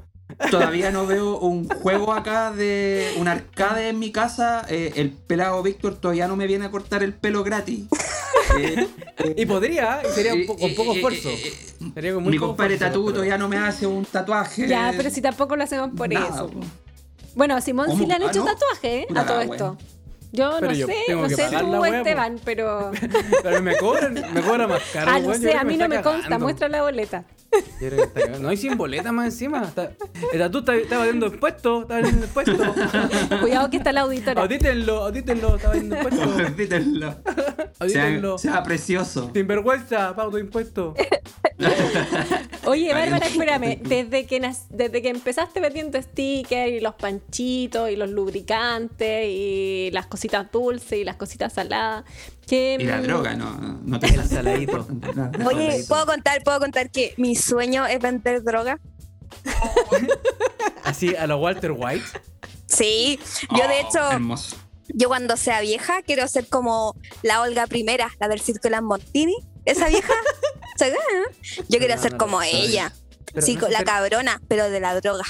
Todavía 0.52 0.90
no 0.92 1.06
veo 1.06 1.38
un 1.40 1.70
juego 1.70 2.14
acá 2.14 2.52
de 2.52 3.14
un 3.20 3.28
arcade 3.28 3.90
en 3.90 4.00
mi 4.00 4.12
casa. 4.12 4.66
Eh, 4.70 4.94
el 4.96 5.12
pelado 5.12 5.62
Víctor 5.62 5.96
todavía 5.96 6.28
no 6.28 6.36
me 6.36 6.48
viene 6.48 6.66
a 6.66 6.72
cortar 6.72 7.04
el 7.04 7.14
pelo 7.14 7.44
gratis. 7.44 7.86
Eh, 8.60 8.88
Y 9.36 9.46
podría, 9.46 10.02
y 10.08 10.12
sería 10.14 10.34
un, 10.34 10.40
eh, 10.40 10.46
po- 10.48 10.56
con 10.58 10.74
poco 10.74 10.94
eh, 10.94 10.96
esfuerzo. 10.96 11.30
eh, 11.30 11.42
eh, 11.44 11.92
Sería 11.94 12.14
muy 12.18 12.32
mi 12.32 12.40
poco 12.40 12.52
compadre 12.52 12.78
pero- 12.78 13.04
todavía 13.04 13.38
no 13.38 13.50
me 13.50 13.58
hace 13.58 13.86
un 13.86 14.06
tatuaje. 14.06 14.68
Ya, 14.70 14.94
pero 14.96 15.10
si 15.10 15.22
tampoco 15.22 15.56
lo 15.58 15.64
hacemos 15.66 15.90
por 15.96 16.08
Nada, 16.12 16.28
eso. 16.34 16.48
po. 16.50 16.62
Bueno, 17.36 17.56
a 17.58 17.62
Simón 17.62 17.90
sí 17.98 18.06
le 18.06 18.14
han 18.14 18.24
Ah, 18.24 18.28
hecho 18.30 18.40
¿no? 18.40 18.46
tatuaje 18.46 19.02
¿eh? 19.02 19.08
a 19.14 19.26
todo 19.26 19.42
esto. 19.42 19.78
Yo 20.32 20.58
Pero 20.60 20.72
no 20.72 20.78
yo 20.78 20.88
sé, 20.88 20.96
no 21.10 21.30
sé 21.30 21.48
tú, 21.58 21.78
wea. 21.78 21.98
Esteban, 22.00 22.40
pero. 22.44 22.92
Pero 23.44 23.62
me 23.62 23.78
cobran, 23.78 24.14
me 24.14 24.42
cobra 24.42 24.68
más 24.68 24.82
caro. 24.92 25.12
Ah, 25.12 25.20
no 25.20 25.34
sé, 25.34 25.56
a 25.56 25.64
mí 25.64 25.78
no 25.78 25.88
me 25.88 26.02
consta, 26.02 26.38
muestra 26.38 26.68
la 26.68 26.82
boleta. 26.82 27.24
Yo 27.52 27.88
creo 27.88 27.98
que 27.98 28.04
está 28.04 28.22
cagando. 28.22 28.40
No 28.40 28.50
hay 28.50 28.58
sin 28.58 28.78
boleta 28.78 29.12
más 29.12 29.26
encima. 29.28 29.64
Está, 29.64 29.92
el 30.34 30.40
tatú 30.40 30.60
está, 30.60 30.76
está 30.76 30.98
valiendo 30.98 31.28
impuestos, 31.28 31.84
está 31.84 32.00
impuestos. 32.02 32.58
Cuidado 33.42 33.70
que 33.70 33.78
está 33.78 33.92
la 33.92 34.02
auditora. 34.02 34.42
Audítenlo, 34.42 35.04
audítenlo, 35.04 35.56
está 35.56 35.70
valiendo 35.70 35.96
impuestos. 35.96 36.56
Dítenlo. 36.58 37.16
Audítenlo. 37.80 38.38
Sea, 38.38 38.54
sea 38.54 38.64
precioso. 38.64 39.32
Sinvergüenza, 39.34 40.16
pago 40.16 40.32
tu 40.32 40.38
impuesto. 40.38 40.94
Oye, 42.66 42.94
Bárbara, 42.94 43.26
espérame. 43.28 43.80
Desde 43.82 44.26
que, 44.26 44.52
desde 44.70 45.02
que 45.02 45.10
empezaste 45.10 45.60
vendiendo 45.60 46.02
stickers 46.02 46.72
y 46.72 46.80
los 46.80 46.96
panchitos 46.96 47.90
y 47.90 47.96
los 47.96 48.10
lubricantes 48.10 49.28
y 49.28 49.90
las 49.92 50.08
cositas 50.08 50.52
dulces 50.52 51.00
y 51.00 51.04
las 51.04 51.16
cositas 51.16 51.54
saladas, 51.54 52.04
que 52.48 52.78
Y 52.80 52.84
la 52.86 52.98
mm, 52.98 53.04
droga, 53.04 53.36
no, 53.36 53.80
no 53.84 54.00
te 54.00 54.08
saladito. 54.28 54.88
Oye, 55.46 55.68
Saladito. 55.68 55.88
¿puedo 55.88 56.06
contar, 56.06 56.44
puedo 56.44 56.60
contar 56.60 56.90
que 56.90 57.14
mi 57.18 57.36
sueño 57.36 57.86
es 57.86 58.00
vender 58.00 58.44
droga? 58.44 58.80
Así 60.84 61.16
a 61.16 61.28
los 61.28 61.40
Walter 61.42 61.72
White. 61.76 62.06
Sí, 62.66 63.20
yo 63.52 63.68
de 63.68 63.82
Oh, 63.84 63.88
hecho, 63.90 64.12
Hermoso. 64.12 64.56
yo 64.90 65.08
cuando 65.08 65.38
sea 65.38 65.62
vieja 65.62 66.02
quiero 66.02 66.28
ser 66.28 66.48
como 66.48 66.96
la 67.24 67.42
Olga 67.42 67.68
primera, 67.68 68.10
la 68.20 68.28
del 68.28 68.40
Circo 68.42 68.70
Montini. 68.82 69.36
Esa 69.66 69.90
vieja. 69.90 70.14
Yo 71.68 71.80
quiero 71.80 71.96
No, 71.96 72.02
ser 72.02 72.14
no 72.14 72.18
como 72.18 72.42
ella. 72.42 72.94
Sí, 73.40 73.56
no 73.56 73.68
la 73.70 73.84
cabrona, 73.84 74.42
pero 74.48 74.70
de 74.70 74.80
la 74.80 75.00
droga. 75.00 75.24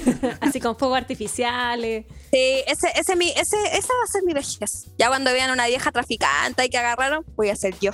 así 0.40 0.60
con 0.60 0.76
fuegos 0.76 0.98
artificiales. 0.98 2.06
Sí, 2.32 2.62
ese, 2.66 2.88
ese, 2.96 3.16
mi, 3.16 3.30
ese, 3.30 3.56
esa 3.72 3.88
va 3.94 4.04
a 4.04 4.10
ser 4.12 4.22
mi 4.24 4.32
vejez. 4.32 4.86
Ya 4.98 5.08
cuando 5.08 5.32
vean 5.32 5.50
una 5.50 5.66
vieja 5.66 5.90
traficante 5.92 6.64
y 6.64 6.68
que 6.68 6.78
agarraron, 6.78 7.24
voy 7.36 7.50
a 7.50 7.56
ser 7.56 7.74
yo. 7.80 7.92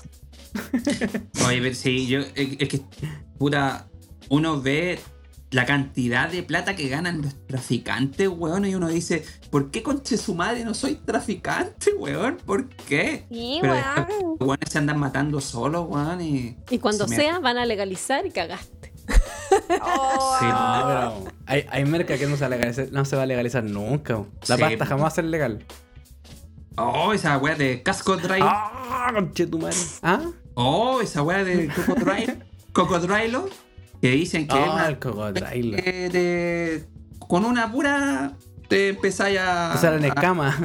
Oye, 1.47 1.61
pero 1.63 1.75
sí, 1.75 2.07
yo, 2.07 2.21
es, 2.35 2.69
que, 2.69 2.81
puta, 3.39 3.87
uno 4.29 4.61
ve 4.61 4.99
la 5.51 5.67
cantidad 5.67 6.29
de 6.31 6.43
plata 6.45 6.77
que 6.77 6.89
ganan 6.89 7.23
los 7.23 7.35
traficantes, 7.47 8.29
weón, 8.29 8.65
y 8.67 8.75
uno 8.77 8.89
dice, 8.89 9.25
¿por 9.51 9.71
qué 9.73 9.83
conche 9.83 10.17
su 10.17 10.35
madre 10.37 10.65
no 10.65 10.75
soy 10.75 10.95
traficante, 10.95 11.93
weón? 11.93 12.37
¿Por 12.47 12.69
qué? 12.69 13.27
Sí, 13.31 13.59
Pero 13.61 13.73
weón. 13.73 13.85
después 13.97 14.21
los 14.39 14.49
weones 14.49 14.71
se 14.71 14.79
andan 14.79 14.99
matando 14.99 15.41
solos, 15.41 15.87
weón, 15.89 16.21
y... 16.21 16.57
Y 16.71 16.79
cuando 16.79 17.05
se 17.09 17.17
me- 17.17 17.23
sea, 17.23 17.39
van 17.41 17.59
a 17.59 17.67
legalizar 17.67 18.25
y 18.27 18.31
cagaste. 18.31 18.80
Oh. 19.83 20.37
Sí, 20.39 20.47
No, 20.47 20.85
pero 20.87 21.33
hay, 21.47 21.67
hay 21.71 21.85
merca 21.85 22.17
que 22.17 22.27
no 22.27 22.37
se, 22.37 22.41
va 22.43 22.47
a 22.47 22.51
legalizar, 22.51 22.89
no 22.93 23.05
se 23.05 23.17
va 23.17 23.23
a 23.23 23.27
legalizar 23.27 23.65
nunca. 23.65 24.23
La 24.49 24.57
Sí. 24.57 24.63
pasta 24.63 24.87
jamás 24.87 25.05
va 25.05 25.09
a 25.09 25.11
ser 25.13 25.25
legal. 25.25 25.65
Oh, 26.77 27.13
esa 27.13 27.37
weá 27.39 27.55
de 27.57 27.83
casco. 27.83 28.17
¡Ah! 28.41 29.11
Conchetumare. 29.15 29.77
¿Ah? 30.03 30.21
Oh, 30.55 31.01
esa 31.01 31.23
weá 31.23 31.45
de 31.45 31.69
cocodrilo. 31.87 32.35
cocodrilo. 32.73 33.49
Que 34.01 34.11
dicen 34.13 34.47
que 34.49 34.57
es 34.59 34.67
Ah, 34.69 34.73
una- 34.75 34.89
el 34.89 34.99
cocodrilo. 34.99 35.77
eh, 35.79 36.09
de- 36.11 36.85
con 37.19 37.45
una 37.45 37.71
pura 37.71 38.33
te 38.69 38.91
empezáis 38.91 39.39
a, 39.41 39.73
Te 39.75 39.79
salen 39.79 40.05
escamas. 40.05 40.57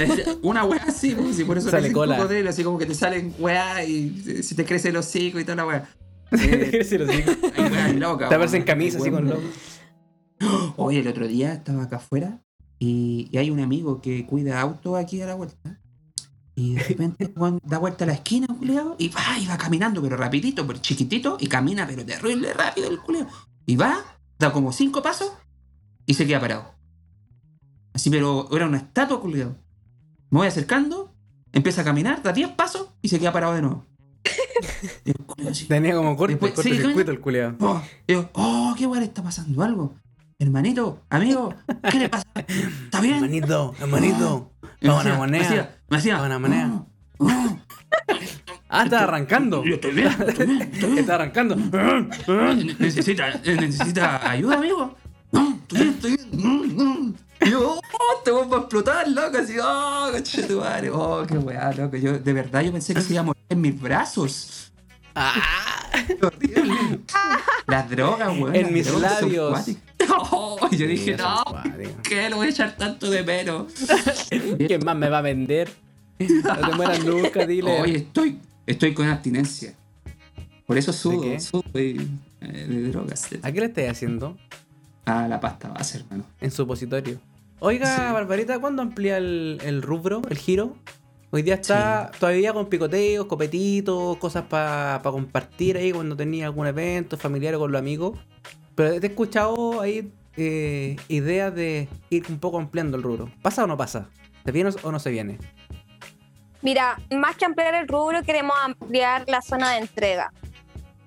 es- 0.00 0.38
una 0.42 0.64
weá 0.64 0.82
así, 0.88 1.14
pues, 1.14 1.38
y 1.38 1.44
por 1.44 1.58
eso 1.58 1.70
Sale 1.70 1.92
cola. 1.92 2.16
cocodrilo, 2.16 2.50
así 2.50 2.64
como 2.64 2.78
que 2.78 2.86
te 2.86 2.94
salen 2.94 3.34
weá 3.38 3.84
y 3.84 4.42
se 4.42 4.54
te 4.54 4.64
crece 4.64 4.88
el 4.88 4.96
hocico 4.96 5.38
y 5.38 5.44
toda 5.44 5.56
la 5.56 5.66
weá. 5.66 5.88
Eh, 6.32 6.84
hay 7.56 7.70
weas 7.70 7.94
locas, 7.94 8.28
Te 8.28 8.34
aparecen 8.34 8.64
camisas 8.64 9.00
así 9.00 9.10
con 9.10 9.28
logo. 9.28 9.42
Oye, 10.76 11.00
el 11.00 11.08
otro 11.08 11.26
día 11.26 11.52
estaba 11.52 11.84
acá 11.84 11.96
afuera 11.96 12.42
y, 12.78 13.28
y 13.30 13.38
hay 13.38 13.50
un 13.50 13.60
amigo 13.60 14.00
que 14.00 14.26
cuida 14.26 14.60
auto 14.60 14.96
aquí 14.96 15.20
a 15.22 15.26
la 15.26 15.34
vuelta. 15.34 15.80
Y 16.58 16.74
de 16.74 16.82
repente 16.82 17.34
da 17.64 17.78
vuelta 17.78 18.04
a 18.04 18.06
la 18.06 18.14
esquina, 18.14 18.46
culiao, 18.46 18.96
y 18.98 19.10
va, 19.10 19.38
y 19.38 19.46
va 19.46 19.58
caminando, 19.58 20.00
pero 20.00 20.16
rapidito, 20.16 20.66
pero 20.66 20.78
chiquitito, 20.78 21.36
y 21.38 21.48
camina, 21.48 21.86
pero 21.86 22.04
terrible 22.04 22.54
rápido 22.54 22.88
el 22.88 22.98
culiao. 22.98 23.26
Y 23.66 23.76
va, 23.76 24.02
da 24.38 24.52
como 24.52 24.72
cinco 24.72 25.02
pasos 25.02 25.32
y 26.06 26.14
se 26.14 26.26
queda 26.26 26.40
parado. 26.40 26.74
Así, 27.92 28.08
pero 28.08 28.48
era 28.52 28.66
una 28.66 28.78
estatua, 28.78 29.20
culiao. 29.20 29.54
Me 30.30 30.38
voy 30.38 30.48
acercando, 30.48 31.14
empieza 31.52 31.82
a 31.82 31.84
caminar, 31.84 32.22
da 32.22 32.32
diez 32.32 32.48
pasos 32.48 32.88
y 33.02 33.08
se 33.08 33.18
queda 33.18 33.32
parado 33.32 33.54
de 33.54 33.62
nuevo. 33.62 33.86
Tenía 35.68 35.94
como 35.94 36.16
corte, 36.16 36.34
Después, 36.34 36.52
corte 36.54 36.70
sí, 36.70 36.76
circuito 36.76 37.10
el 37.10 37.20
culeado. 37.20 37.54
Oh, 37.60 37.82
yo, 38.08 38.28
oh, 38.34 38.74
qué 38.76 38.86
weón, 38.86 39.02
está 39.04 39.22
pasando 39.22 39.62
algo. 39.62 39.94
Hermanito, 40.38 41.00
amigo, 41.08 41.54
¿qué 41.90 41.98
le 41.98 42.08
pasa? 42.08 42.24
¿Está 42.46 43.00
bien? 43.00 43.14
Hermanito, 43.16 43.74
hermanito. 43.80 44.52
Una 44.82 44.98
hacía- 45.00 45.14
moneda. 45.14 45.76
Me 45.88 45.96
hacía, 45.96 46.22
una 46.22 46.38
moneda. 46.38 46.84
"Oh, 47.18 47.26
oh, 47.26 47.58
Ah, 48.68 48.82
está 48.84 49.04
arrancando. 49.04 49.64
yo 49.64 49.76
estoy 49.76 49.92
bien, 49.94 50.08
estoy 50.08 50.46
bien, 50.46 50.62
estoy 50.62 50.86
bien. 50.90 50.98
Está 50.98 51.14
arrancando. 51.14 51.56
¿Necesita, 52.78 53.30
necesita 53.44 54.28
ayuda, 54.28 54.56
amigo? 54.56 54.94
No, 55.32 55.54
estoy 55.62 55.78
bien, 55.80 55.94
estoy 55.94 56.16
bien. 56.16 57.16
Y 57.40 57.50
yo, 57.50 57.78
oh, 57.78 58.22
te 58.24 58.30
voy 58.30 58.46
a 58.52 58.56
explotar, 58.58 59.08
loco, 59.08 59.38
así, 59.38 59.56
oh, 59.62 60.08
coche 60.12 60.42
tu 60.44 60.60
madre, 60.60 60.90
oh, 60.90 61.24
qué 61.26 61.36
weá, 61.36 61.72
loco. 61.72 61.96
Yo, 61.96 62.18
de 62.18 62.32
verdad, 62.32 62.62
yo 62.62 62.72
pensé 62.72 62.94
que 62.94 63.00
se 63.00 63.12
iba 63.12 63.20
a 63.20 63.24
morir 63.24 63.42
en 63.48 63.60
mis 63.60 63.80
brazos. 63.80 64.72
Ah, 65.14 65.90
horrible. 66.22 67.00
Las 67.66 67.88
drogas, 67.88 68.28
weón. 68.38 68.54
En 68.54 68.72
mis 68.72 68.86
drogas 68.86 69.22
labios. 69.22 69.66
Oh, 70.08 70.56
y 70.70 70.76
yo 70.76 70.86
dije, 70.86 71.16
no. 71.16 71.42
¿qué? 72.02 72.30
Lo 72.30 72.36
voy 72.36 72.46
a 72.46 72.50
echar 72.50 72.76
tanto 72.76 73.10
de 73.10 73.22
menos. 73.22 73.72
¿Quién 74.66 74.84
más 74.84 74.96
me 74.96 75.08
va 75.08 75.18
a 75.18 75.22
vender? 75.22 75.70
No 76.18 76.70
te 76.70 76.76
mueras 76.76 77.04
nunca, 77.04 77.44
dile. 77.44 77.80
Oye, 77.80 77.96
estoy, 77.96 78.38
estoy 78.66 78.94
con 78.94 79.08
abstinencia. 79.08 79.74
Por 80.64 80.78
eso 80.78 80.92
sudo, 80.92 81.22
de, 81.72 82.06
eh, 82.40 82.66
de 82.68 82.88
drogas. 82.88 83.28
¿A 83.42 83.52
qué 83.52 83.60
le 83.60 83.66
estáis 83.66 83.90
haciendo? 83.90 84.36
Ah, 85.06 85.26
la 85.28 85.40
pasta 85.40 85.68
base, 85.68 85.98
hermano. 85.98 86.24
En 86.40 86.50
supositorio. 86.50 87.18
Oiga, 87.60 87.86
Sí. 87.96 88.12
Barbarita, 88.12 88.58
¿cuándo 88.58 88.82
amplía 88.82 89.16
el, 89.16 89.58
el 89.64 89.80
rubro, 89.82 90.20
el 90.28 90.36
giro? 90.36 90.76
Hoy 91.30 91.42
día 91.42 91.54
está 91.54 92.10
todavía 92.18 92.52
con 92.52 92.66
picoteos, 92.66 93.26
copetitos, 93.26 94.16
cosas 94.18 94.44
para 94.44 95.00
compartir 95.02 95.76
ahí 95.76 95.92
cuando 95.92 96.16
tenía 96.16 96.46
algún 96.46 96.66
evento 96.66 97.16
familiar 97.16 97.54
o 97.54 97.60
con 97.60 97.72
los 97.72 97.78
amigos. 97.78 98.18
Pero 98.74 99.00
te 99.00 99.06
he 99.06 99.10
escuchado 99.10 99.80
ahí 99.80 100.12
eh, 100.36 100.96
ideas 101.08 101.54
de 101.54 101.88
ir 102.10 102.24
un 102.28 102.38
poco 102.38 102.58
ampliando 102.58 102.96
el 102.96 103.02
rubro. 103.02 103.30
¿Pasa 103.42 103.64
o 103.64 103.66
no 103.66 103.76
pasa? 103.76 104.08
¿Se 104.44 104.52
viene 104.52 104.70
o 104.82 104.92
no 104.92 104.98
se 104.98 105.10
viene? 105.10 105.38
Mira, 106.62 106.98
más 107.10 107.36
que 107.36 107.44
ampliar 107.44 107.74
el 107.74 107.88
rubro, 107.88 108.22
queremos 108.22 108.56
ampliar 108.62 109.24
la 109.28 109.40
zona 109.42 109.72
de 109.72 109.78
entrega. 109.78 110.32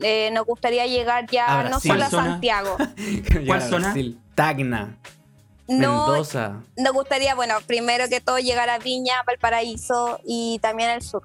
Eh, 0.01 0.29
nos 0.31 0.45
gustaría 0.45 0.85
llegar 0.87 1.25
ya 1.29 1.59
A 1.59 1.63
no 1.69 1.79
solo 1.79 1.93
a 2.05 2.09
¿Cuál 2.09 2.11
zona? 2.11 2.31
Santiago. 2.31 2.77
A 3.53 3.61
zona? 3.61 3.95
Tacna, 4.35 4.97
No, 5.67 6.07
Mendoza. 6.07 6.61
nos 6.77 6.93
gustaría, 6.93 7.35
bueno, 7.35 7.55
primero 7.67 8.07
que 8.09 8.21
todo 8.21 8.39
llegar 8.39 8.69
a 8.69 8.79
Viña, 8.79 9.15
Valparaíso 9.27 10.19
y 10.25 10.59
también 10.59 10.89
el 10.91 11.01
sur. 11.01 11.23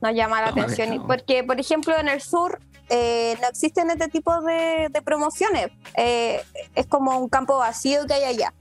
Nos 0.00 0.14
llama 0.14 0.40
la 0.42 0.48
atención. 0.48 1.06
Porque, 1.06 1.44
por 1.44 1.60
ejemplo, 1.60 1.96
en 1.98 2.08
el 2.08 2.20
sur 2.20 2.58
eh, 2.90 3.36
no 3.40 3.48
existen 3.48 3.90
este 3.90 4.08
tipo 4.08 4.40
de, 4.42 4.88
de 4.90 5.02
promociones. 5.02 5.68
Eh, 5.96 6.42
es 6.74 6.86
como 6.86 7.18
un 7.18 7.28
campo 7.28 7.58
vacío 7.58 8.06
que 8.06 8.14
hay 8.14 8.24
allá. 8.24 8.52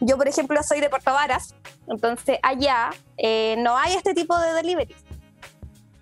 Yo, 0.00 0.16
por 0.16 0.28
ejemplo, 0.28 0.60
soy 0.62 0.80
de 0.80 0.88
Puerto 0.90 1.12
Varas, 1.12 1.54
entonces 1.88 2.38
allá 2.44 2.90
eh, 3.16 3.56
no 3.58 3.76
hay 3.76 3.94
este 3.94 4.14
tipo 4.14 4.38
de 4.38 4.52
deliveries. 4.52 4.96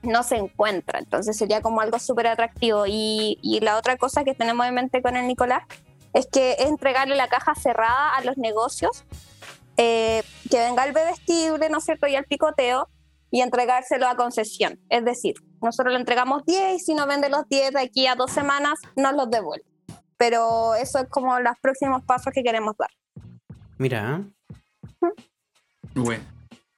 No 0.02 0.22
se 0.22 0.37
encuentra, 0.37 0.98
entonces 0.98 1.37
sería 1.37 1.62
como 1.62 1.80
algo 1.80 1.98
súper 1.98 2.28
atractivo. 2.28 2.87
Y, 2.87 3.38
y 3.42 3.61
la 3.61 3.76
otra 3.76 3.96
cosa 3.96 4.24
que 4.24 4.35
tenemos 4.35 4.66
en 4.66 4.74
mente 4.74 5.02
con 5.02 5.16
el 5.16 5.26
Nicolás 5.26 5.62
es 6.12 6.26
que 6.26 6.52
es 6.52 6.66
entregarle 6.66 7.14
la 7.14 7.28
caja 7.28 7.54
cerrada 7.54 8.14
a 8.16 8.24
los 8.24 8.38
negocios, 8.38 9.04
eh, 9.76 10.22
que 10.50 10.59
venga 10.59 10.85
el 10.85 10.92
bebestible, 10.92 11.68
¿no 11.68 11.78
es 11.78 11.85
cierto?, 11.85 12.06
y 12.06 12.14
el 12.14 12.24
picoteo, 12.24 12.88
y 13.30 13.42
entregárselo 13.42 14.09
a 14.09 14.16
concesión. 14.16 14.80
Es 14.88 15.04
decir, 15.04 15.35
nosotros 15.61 15.92
le 15.92 16.00
entregamos 16.00 16.44
10 16.46 16.76
y 16.76 16.78
si 16.78 16.94
no 16.94 17.06
vende 17.06 17.28
los 17.28 17.46
10 17.48 17.72
de 17.72 17.80
aquí 17.80 18.06
a 18.06 18.14
dos 18.14 18.30
semanas, 18.30 18.78
nos 18.96 19.14
los 19.14 19.30
devuelve. 19.30 19.66
Pero 20.16 20.74
eso 20.74 21.00
es 21.00 21.09
como 21.11 21.38
los 21.40 21.59
próximos 21.61 22.02
pasos 22.04 22.32
que 22.32 22.42
queremos 22.42 22.74
dar. 22.78 22.90
Mira, 23.76 24.22
¿eh? 25.02 25.11
Bueno, 25.94 26.24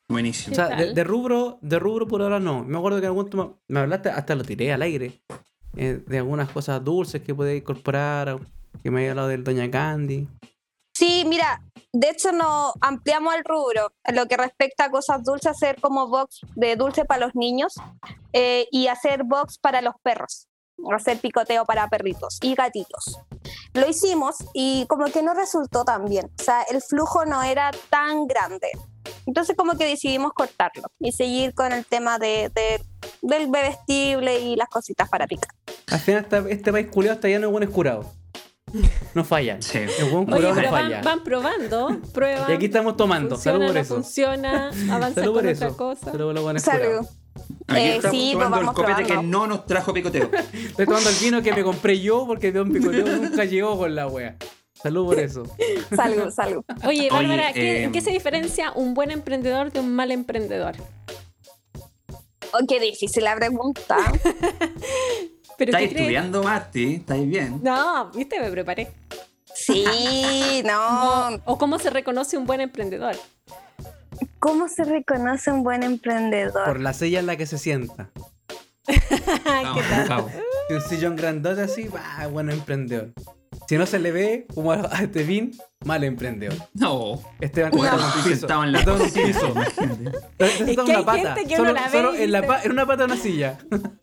buenísimo. 0.08 0.52
O 0.52 0.56
sea, 0.56 0.76
¿Qué 0.76 0.86
de, 0.86 0.94
de 0.94 1.04
rubro, 1.04 1.58
de 1.60 1.78
rubro 1.78 2.06
por 2.06 2.22
ahora 2.22 2.40
no. 2.40 2.64
Me 2.64 2.78
acuerdo 2.78 2.98
que 2.98 3.06
en 3.06 3.10
algún 3.10 3.28
momento 3.30 3.60
me 3.68 3.80
hablaste, 3.80 4.10
hasta 4.10 4.34
lo 4.34 4.44
tiré 4.44 4.72
al 4.72 4.82
aire, 4.82 5.20
eh, 5.76 6.02
de 6.06 6.18
algunas 6.18 6.50
cosas 6.50 6.82
dulces 6.82 7.22
que 7.22 7.34
podía 7.34 7.54
incorporar, 7.54 8.30
o 8.30 8.40
que 8.82 8.90
me 8.90 9.00
había 9.00 9.10
hablado 9.10 9.28
del 9.28 9.44
Doña 9.44 9.70
Candy. 9.70 10.28
Sí, 10.98 11.24
mira, 11.28 11.62
de 11.92 12.10
hecho 12.10 12.32
nos 12.32 12.72
ampliamos 12.80 13.34
el 13.36 13.44
rubro 13.44 13.92
en 14.04 14.16
lo 14.16 14.26
que 14.26 14.36
respecta 14.36 14.86
a 14.86 14.90
cosas 14.90 15.22
dulces, 15.22 15.52
hacer 15.52 15.80
como 15.80 16.08
box 16.08 16.40
de 16.56 16.74
dulce 16.74 17.04
para 17.04 17.26
los 17.26 17.36
niños 17.36 17.74
eh, 18.32 18.66
y 18.72 18.88
hacer 18.88 19.22
box 19.22 19.58
para 19.58 19.80
los 19.80 19.94
perros, 20.02 20.48
hacer 20.92 21.18
picoteo 21.18 21.64
para 21.64 21.88
perritos 21.88 22.38
y 22.42 22.54
gatitos. 22.56 23.20
Lo 23.74 23.88
hicimos 23.88 24.36
y 24.54 24.86
como 24.88 25.04
que 25.06 25.22
no 25.22 25.34
resultó 25.34 25.84
tan 25.84 26.06
bien, 26.06 26.30
o 26.36 26.42
sea, 26.42 26.62
el 26.62 26.82
flujo 26.82 27.24
no 27.24 27.44
era 27.44 27.70
tan 27.90 28.26
grande. 28.26 28.68
Entonces 29.26 29.56
como 29.56 29.76
que 29.76 29.84
decidimos 29.86 30.32
cortarlo 30.32 30.82
y 31.00 31.12
seguir 31.12 31.54
con 31.54 31.72
el 31.72 31.84
tema 31.84 32.18
de, 32.18 32.50
de- 32.54 32.82
del 33.22 33.48
bebestible 33.48 34.40
y 34.40 34.56
las 34.56 34.68
cositas 34.68 35.08
para 35.08 35.26
picar. 35.26 35.50
Al 35.90 36.00
final 36.00 36.26
este 36.48 36.72
país 36.72 36.86
culiado 36.90 37.14
está 37.16 37.28
lleno 37.28 37.46
de 37.46 37.52
buenos 37.52 37.70
curados. 37.70 38.06
No 39.14 39.24
fallan. 39.24 39.62
Sí. 39.62 39.78
El 39.78 40.10
buen 40.10 40.24
Oye, 40.30 40.36
curado 40.36 40.48
no 40.50 40.54
pero 40.60 40.70
van, 40.70 40.82
falla. 40.84 41.02
van 41.02 41.24
probando, 41.24 42.00
prueban. 42.12 42.50
Y 42.50 42.54
aquí 42.54 42.66
estamos 42.66 42.96
tomando. 42.98 43.36
funciona, 43.36 43.56
Salud 43.58 43.66
por 43.66 43.74
no 43.74 43.80
eso. 43.80 43.94
funciona, 43.94 44.70
avanza 44.94 45.14
Salud 45.22 45.32
por 45.32 45.42
con 45.42 45.48
eso. 45.48 45.64
otra 45.64 45.76
cosa. 45.76 46.04
Salud 46.06 46.24
por 46.26 46.34
los 46.34 46.42
buenos 46.44 46.62
Salud. 46.62 46.84
curados. 46.84 47.06
Aquí 47.68 47.80
Eh, 47.80 47.96
estamos 47.96 48.16
sí, 48.16 48.30
pues 48.34 48.44
tomando 48.44 48.56
el 48.58 48.66
vamos 48.66 48.74
copete 48.74 49.04
probando. 49.04 49.20
que 49.22 49.26
no 49.26 49.46
nos 49.46 49.64
trajo 49.66 49.94
picoteo. 49.94 50.30
Estoy 50.52 50.84
tomando 50.84 51.08
el 51.08 51.16
vino 51.16 51.42
que 51.42 51.52
me 51.54 51.62
compré 51.64 51.98
yo 52.00 52.26
porque 52.26 52.52
Don 52.52 52.70
Picoteo 52.70 53.06
nunca 53.16 53.44
llegó 53.44 53.78
con 53.78 53.94
la 53.94 54.06
wea. 54.06 54.36
Salud 54.82 55.06
por 55.06 55.18
eso. 55.18 55.42
Salud, 55.96 56.30
salud. 56.30 56.64
Oye, 56.86 57.08
Bárbara, 57.10 57.46
Oye, 57.46 57.54
¿qué- 57.54 57.82
¿en 57.84 57.88
eh, 57.90 57.92
qué 57.92 58.00
se 58.00 58.10
diferencia 58.10 58.72
un 58.72 58.94
buen 58.94 59.10
emprendedor 59.10 59.72
de 59.72 59.80
un 59.80 59.92
mal 59.94 60.10
emprendedor? 60.12 60.74
Oh, 62.52 62.58
qué 62.66 62.80
difícil 62.80 63.24
la 63.24 63.34
pregunta. 63.36 63.96
¿Pero 65.58 65.70
¿Estáis 65.70 65.88
qué 65.88 65.94
crees? 65.94 66.00
estudiando, 66.02 66.42
Marti? 66.42 66.94
¿Estáis 66.94 67.28
bien? 67.28 67.60
No, 67.62 68.10
viste, 68.12 68.40
me 68.40 68.50
preparé. 68.50 68.88
Sí, 69.54 70.62
no. 70.64 71.28
O, 71.28 71.40
o 71.52 71.58
cómo 71.58 71.78
se 71.80 71.90
reconoce 71.90 72.38
un 72.38 72.46
buen 72.46 72.60
emprendedor. 72.60 73.16
¿Cómo 74.38 74.68
se 74.68 74.84
reconoce 74.84 75.50
un 75.50 75.64
buen 75.64 75.82
emprendedor? 75.82 76.64
Por 76.64 76.80
la 76.80 76.92
silla 76.94 77.18
en 77.18 77.26
la 77.26 77.36
que 77.36 77.46
se 77.46 77.58
sienta. 77.58 78.10
Vamos. 80.08 80.32
Si 80.68 80.74
un 80.74 80.80
sillón 80.82 81.16
grandote 81.16 81.62
así, 81.62 81.88
va, 81.88 82.26
buen 82.28 82.50
emprendedor. 82.50 83.12
Si 83.68 83.76
no 83.76 83.84
se 83.84 83.98
le 83.98 84.12
ve, 84.12 84.46
como 84.54 84.72
a 84.72 84.80
este 85.02 85.24
Vin, 85.24 85.54
mal 85.84 86.02
emprendedor. 86.02 86.56
No. 86.72 87.20
Esteban 87.40 87.70
Bueno, 87.72 87.98
está 88.32 88.64
en 88.64 88.72
la 88.72 88.78
Está 88.80 88.92
en 88.94 89.10
piso. 89.12 89.54
Es 90.38 90.52
que 90.76 90.80
una 90.80 90.98
hay 90.98 91.04
pata. 91.04 91.34
gente 91.34 91.48
que 91.50 91.56
Solo, 91.56 91.70
uno 91.72 91.80
la 91.80 91.86
ve 91.88 91.92
solo 91.98 92.16
y 92.16 92.22
en, 92.22 92.32
la 92.32 92.46
pa- 92.46 92.62
en 92.62 92.72
una 92.72 92.86
pata 92.86 93.06
de 93.06 93.12
una 93.12 93.16
silla. 93.22 93.58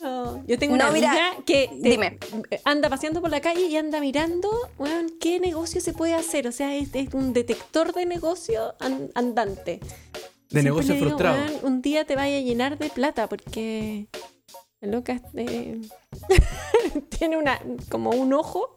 Oh, 0.00 0.40
yo 0.46 0.56
tengo 0.60 0.76
No, 0.76 0.84
una 0.84 0.92
mira, 0.92 1.10
amiga 1.10 1.42
que 1.44 1.68
te- 1.82 1.88
dime. 1.90 2.18
anda 2.64 2.88
paseando 2.88 3.20
por 3.20 3.30
la 3.30 3.40
calle 3.40 3.62
y 3.66 3.76
anda 3.76 3.98
mirando, 4.00 4.48
weón, 4.78 5.08
qué 5.20 5.40
negocio 5.40 5.80
se 5.80 5.92
puede 5.92 6.14
hacer. 6.14 6.46
O 6.46 6.52
sea, 6.52 6.76
es, 6.76 6.90
es 6.94 7.12
un 7.14 7.32
detector 7.32 7.92
de 7.92 8.06
negocio 8.06 8.76
an- 8.78 9.10
andante. 9.16 9.80
De 9.80 10.20
Siempre 10.50 10.62
negocio 10.62 10.94
digo, 10.94 11.06
frustrado. 11.06 11.38
"Weón, 11.38 11.52
un 11.64 11.82
día 11.82 12.04
te 12.04 12.14
vaya 12.14 12.36
a 12.36 12.40
llenar 12.40 12.78
de 12.78 12.90
plata 12.90 13.28
porque 13.28 14.06
la 14.80 14.88
loca 14.88 15.20
eh, 15.34 15.80
tiene 17.18 17.36
una 17.36 17.60
como 17.90 18.10
un 18.10 18.32
ojo. 18.32 18.72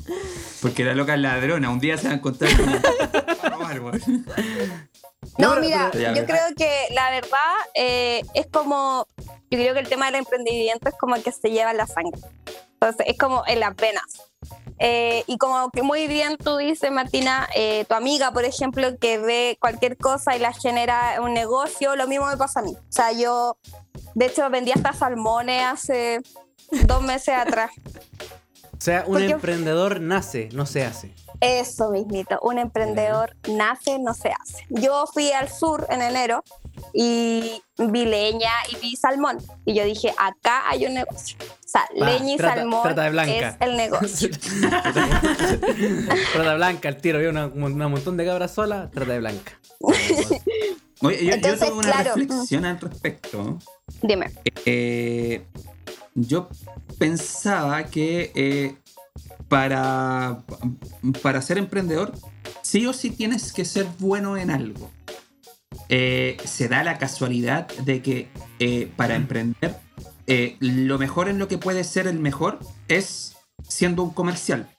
Porque 0.62 0.84
la 0.84 0.95
loca 0.95 1.14
es 1.14 1.20
ladrona. 1.20 1.70
Un 1.70 1.80
día 1.80 1.97
se 1.97 2.08
va 2.08 2.14
a 2.14 2.18
encontrar 2.18 2.52
con 2.58 3.84
weón. 3.84 4.02
No, 5.38 5.56
mira, 5.58 5.91
yo 5.93 6.26
creo 6.26 6.47
que 6.58 6.88
la 6.91 7.12
verdad 7.12 7.54
eh, 7.76 8.22
es 8.34 8.47
como, 8.47 9.08
yo 9.18 9.58
creo 9.58 9.74
que 9.74 9.80
el 9.80 9.88
tema 9.88 10.08
del 10.08 10.16
emprendimiento 10.16 10.89
es 10.89 10.95
como 10.95 11.16
que 11.22 11.32
se 11.32 11.52
lleva 11.52 11.72
en 11.72 11.78
la 11.78 11.88
sangre. 11.88 12.20
Entonces, 12.74 13.06
es 13.08 13.18
como 13.18 13.43
en 13.45 13.60
las 13.60 13.76
venas. 13.76 14.32
Eh, 14.80 15.24
y 15.28 15.38
como 15.38 15.70
que 15.70 15.84
muy 15.84 16.08
bien 16.08 16.38
tú 16.38 16.58
dices, 16.58 16.91
Martina, 16.91 17.47
eh, 17.56 17.86
tu 17.88 17.93
amiga, 17.93 18.32
por 18.32 18.45
ejemplo, 18.45 18.97
que 18.97 19.20
ve 19.20 19.58
cualquier 19.62 19.95
cosa 19.95 20.36
y 20.36 20.39
la 20.39 20.54
genera 20.54 21.22
un 21.22 21.36
negocio, 21.36 21.95
lo 21.95 22.08
mismo 22.08 22.26
me 22.26 22.38
pasa 22.38 22.62
a 22.62 22.64
mí. 22.64 22.74
O 22.76 22.91
sea, 22.91 23.12
yo, 23.12 23.58
de 24.16 24.26
hecho, 24.26 24.49
vendí 24.49 24.72
hasta 24.72 24.93
salmones 24.93 25.64
hace 25.64 26.22
dos 26.86 27.01
meses 27.03 27.36
atrás. 27.36 27.72
O 28.74 28.84
sea, 28.84 29.03
un 29.05 29.14
Porque- 29.14 29.30
emprendedor 29.32 30.01
nace, 30.01 30.49
no 30.53 30.66
se 30.66 30.84
hace. 30.84 31.14
Eso 31.39 31.89
mismito, 31.89 32.38
un 32.43 32.59
emprendedor 32.59 33.36
nace, 33.49 33.97
no 33.97 34.14
se 34.14 34.30
hace. 34.30 34.64
Yo 34.70 35.05
fui 35.12 35.32
al 35.32 35.49
sur 35.49 35.88
en 35.89 36.01
enero 36.03 36.43
y 36.93 37.64
vi 37.80 38.05
leña 38.05 38.51
y 38.72 38.76
vi 38.76 38.95
salmón. 38.95 39.39
Y 39.66 39.74
yo 39.74 39.84
dije, 39.84 40.14
acá 40.20 40.64
hay 40.70 40.86
un 40.86 40.93
negocio. 40.93 41.38
O 41.41 41.68
sea, 41.68 41.88
Va, 41.99 42.05
leña 42.12 42.34
y 42.34 42.38
trata- 42.38 42.55
salmón 42.57 42.84
trata 42.84 43.03
de 43.03 43.09
blanca. 43.09 43.49
es 43.49 43.55
el 43.59 43.76
negocio. 43.78 44.30
trata 46.34 46.49
de 46.51 46.55
blanca, 46.55 46.89
el 46.89 46.97
tiro, 46.97 47.18
veo 47.20 47.32
una, 47.32 47.47
una 47.47 47.88
montón 47.88 48.18
de 48.18 48.26
cabras 48.26 48.51
solas, 48.53 48.91
trata 48.91 49.12
de 49.14 49.20
blanca. 49.20 49.53
Oye, 49.80 50.36
yo, 51.01 51.16
yo 51.26 51.34
Entonces, 51.34 51.59
tuve 51.70 51.80
una 51.80 51.91
claro. 51.91 52.16
reflexión 52.16 52.66
al 52.66 52.80
respecto. 52.80 53.57
Dime. 54.02 54.32
Eh, 54.66 55.46
yo 56.16 56.50
pensaba 56.98 57.86
que 57.86 58.32
eh, 58.36 58.76
para, 59.48 60.44
para 61.22 61.42
ser 61.42 61.58
emprendedor, 61.58 62.14
sí 62.62 62.86
o 62.88 62.94
sí 62.94 63.10
tienes 63.10 63.52
que 63.52 63.66
ser 63.66 63.88
bueno 64.00 64.38
en 64.38 64.50
algo. 64.52 64.89
Eh, 65.89 66.38
se 66.46 66.70
da 66.70 66.84
la 66.84 66.98
casualidad 66.98 67.68
de 67.80 68.02
que 68.02 68.30
eh, 68.60 68.89
para 68.96 69.16
emprender, 69.16 69.76
eh, 70.26 70.56
lo 70.62 70.98
mejor 70.98 71.28
en 71.28 71.38
lo 71.38 71.50
que 71.50 71.58
puede 71.58 71.84
ser 71.84 72.08
el 72.08 72.20
mejor 72.20 72.60
es 72.88 73.36
siendo 73.68 74.04
un 74.04 74.12
comercial. 74.12 74.70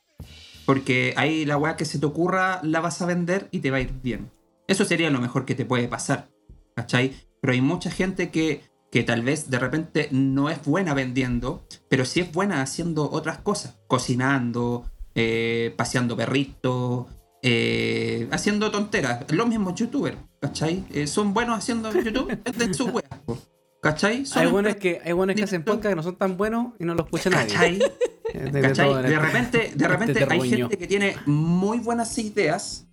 Porque 0.65 1.13
ahí 1.19 1.45
la 1.45 1.59
weá 1.59 1.77
que 1.77 1.85
se 1.85 1.99
te 1.99 2.07
ocurra 2.07 2.61
la 2.63 2.81
vas 2.81 3.03
a 3.03 3.07
vender 3.07 3.49
y 3.51 3.61
te 3.61 3.71
va 3.71 3.77
a 3.77 3.81
ir 3.81 3.93
bien. 4.03 4.31
Eso 4.69 4.87
sería 4.87 5.11
lo 5.11 5.21
mejor 5.21 5.45
que 5.45 5.55
te 5.55 5.67
puede 5.67 5.87
pasar. 5.89 6.31
¿Cachai? 6.77 7.13
Pero 7.43 7.53
hay 7.53 7.61
mucha 7.61 7.91
gente 7.91 8.31
que, 8.31 8.63
que 8.93 9.03
tal 9.03 9.22
vez 9.22 9.49
de 9.49 9.59
repente 9.59 10.09
no 10.11 10.51
es 10.51 10.62
buena 10.66 10.93
vendiendo, 10.93 11.64
pero 11.88 12.05
sí 12.05 12.20
es 12.20 12.30
buena 12.30 12.61
haciendo 12.61 13.11
otras 13.11 13.38
cosas. 13.38 13.78
Cocinando, 13.86 14.84
eh, 15.14 15.72
paseando 15.78 16.14
perritos, 16.14 17.07
eh, 17.43 18.28
haciendo 18.30 18.70
tonteras. 18.70 19.24
Los 19.32 19.49
mismos 19.49 19.76
youtubers, 19.76 20.18
¿cachai? 20.43 20.84
Eh, 20.93 21.07
son 21.07 21.32
buenos 21.32 21.57
haciendo 21.57 21.90
YouTube, 22.05 22.38
venden 22.45 22.72
weas. 22.95 23.09
po, 23.24 23.38
¿Cachai? 23.80 24.26
Son 24.26 24.43
Hay 24.43 24.51
buenos 24.51 24.76
que, 24.76 25.01
hay 25.03 25.12
buenos 25.12 25.36
que 25.36 25.43
hacen 25.45 25.64
podcast 25.64 25.88
que 25.88 25.97
no 25.97 26.03
son 26.03 26.16
tan 26.16 26.36
buenos 26.36 26.74
y 26.78 26.84
no 26.84 26.95
los 26.95 27.07
escucha 27.07 27.30
nadie. 27.30 27.49
¿Cachai? 27.49 27.78
De, 28.32 28.61
este- 28.61 29.18
repente, 29.18 29.72
de 29.74 29.88
repente 29.88 30.12
este 30.12 30.24
hay 30.24 30.38
terruño. 30.40 30.57
gente 30.68 30.78
que 30.78 30.86
tiene 30.86 31.16
muy 31.26 31.78
buenas 31.78 32.16
ideas, 32.18 32.86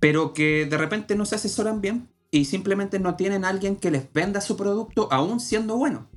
pero 0.00 0.32
que 0.32 0.66
de 0.66 0.76
repente 0.78 1.14
no 1.16 1.24
se 1.26 1.36
asesoran 1.36 1.80
bien 1.80 2.08
y 2.34 2.46
simplemente 2.46 2.98
no 2.98 3.14
tienen 3.14 3.44
a 3.44 3.48
alguien 3.48 3.76
que 3.76 3.92
les 3.92 4.12
venda 4.12 4.40
su 4.40 4.56
producto 4.56 5.08
aún 5.12 5.38
siendo 5.38 5.76
bueno. 5.76 6.08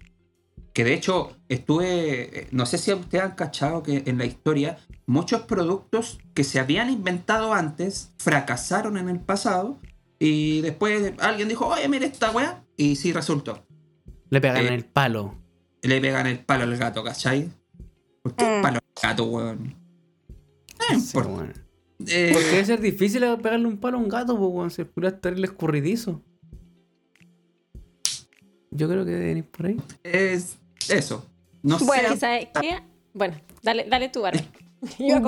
Que 0.74 0.84
de 0.84 0.94
hecho 0.96 1.36
estuve, 1.48 2.40
eh, 2.40 2.48
no 2.52 2.66
sé 2.66 2.80
si 2.80 2.92
ustedes 2.92 3.24
han 3.24 3.36
cachado 3.36 3.84
que 3.84 4.04
en 4.06 4.18
la 4.18 4.26
historia 4.26 4.78
muchos 5.06 5.42
productos 5.44 6.18
que 6.34 6.44
se 6.44 6.60
habían 6.60 6.90
inventado 6.90 7.54
antes 7.54 8.14
fracasaron 8.18 8.98
en 8.98 9.10
el 9.10 9.20
pasado 9.20 9.78
y 10.20 10.62
después 10.62 11.14
alguien 11.20 11.50
dijo, 11.50 11.68
oye, 11.68 11.88
mira 11.88 12.06
esta 12.08 12.32
weá, 12.32 12.64
y 12.76 12.96
sí 12.96 13.14
resultó. 13.14 13.64
Le 14.32 14.42
pegan 14.42 14.66
Eh, 14.66 14.74
el 14.74 14.86
palo. 14.86 15.36
Le 15.84 16.02
pegan 16.02 16.26
el 16.26 16.40
palo 16.44 16.64
al 16.64 16.76
gato, 16.78 17.04
¿cachai? 17.04 17.50
¿Por 18.24 18.36
qué 18.36 18.44
Mm. 18.58 18.62
palo 18.64 18.78
al 18.80 19.02
gato, 19.10 19.24
weón? 19.26 19.76
No 20.80 20.86
Sí, 20.90 20.96
importa. 20.96 21.30
bueno. 21.30 21.54
Eh, 22.06 22.30
Porque 22.32 22.48
debe 22.48 22.66
ser 22.66 22.80
difícil 22.80 23.22
pegarle 23.42 23.66
un 23.68 23.78
palo 23.80 23.98
a 23.98 24.02
un 24.02 24.10
gato, 24.10 24.38
pues, 24.38 24.50
weón. 24.52 24.72
Si 24.72 24.82
el 24.82 24.90
culo 24.90 25.08
es 25.08 25.20
terrible 25.20 25.48
escurridizo. 25.48 26.22
Yo 28.72 28.88
creo 28.88 29.06
que 29.06 29.12
deben 29.12 29.38
ir 29.40 29.50
por 29.50 29.66
ahí. 29.66 29.78
es 30.04 30.58
eso. 30.90 31.26
No 31.64 31.78
Bueno, 31.80 32.10
sé. 32.10 32.18
¿Sabes 32.20 32.48
qué? 32.62 32.80
Bueno, 33.14 33.40
dale, 33.64 33.86
dale 33.90 34.10
tú, 34.10 34.26
a 34.26 34.32
Yo- 35.00 35.28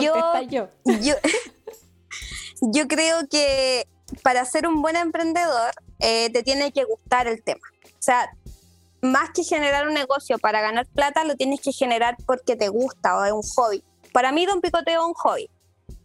yo. 0.50 0.70
Yo, 1.02 1.16
yo 2.74 2.88
creo 2.88 3.28
que 3.30 3.88
para 4.24 4.46
ser 4.46 4.68
un 4.68 4.82
buen 4.82 4.96
emprendedor 4.96 5.72
eh, 6.00 6.30
te 6.32 6.44
tiene 6.44 6.72
que 6.72 6.84
gustar 6.84 7.28
el 7.28 7.42
tema. 7.44 7.62
O 7.86 8.02
sea, 8.02 8.30
más 9.02 9.32
que 9.32 9.44
generar 9.44 9.88
un 9.88 9.94
negocio 9.94 10.38
para 10.38 10.62
ganar 10.62 10.86
plata, 10.88 11.24
lo 11.24 11.36
tienes 11.36 11.62
que 11.62 11.72
generar 11.72 12.16
porque 12.28 12.56
te 12.56 12.70
gusta 12.70 13.18
o 13.18 13.26
es 13.26 13.32
un 13.32 13.42
hobby. 13.42 13.84
Para 14.14 14.32
mí, 14.32 14.46
Don 14.46 14.62
Picoteo 14.62 15.02
es 15.02 15.08
un 15.08 15.14
hobby. 15.14 15.50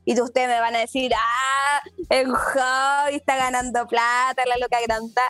Y 0.05 0.21
ustedes 0.21 0.49
me 0.49 0.61
van 0.61 0.75
a 0.77 0.81
decir, 0.81 1.13
ah, 1.15 1.83
un 2.25 2.35
hobby, 2.35 3.17
está 3.17 3.37
ganando 3.37 3.87
plata, 3.87 4.45
la 4.47 4.57
loca 4.59 4.79
granda. 4.83 5.23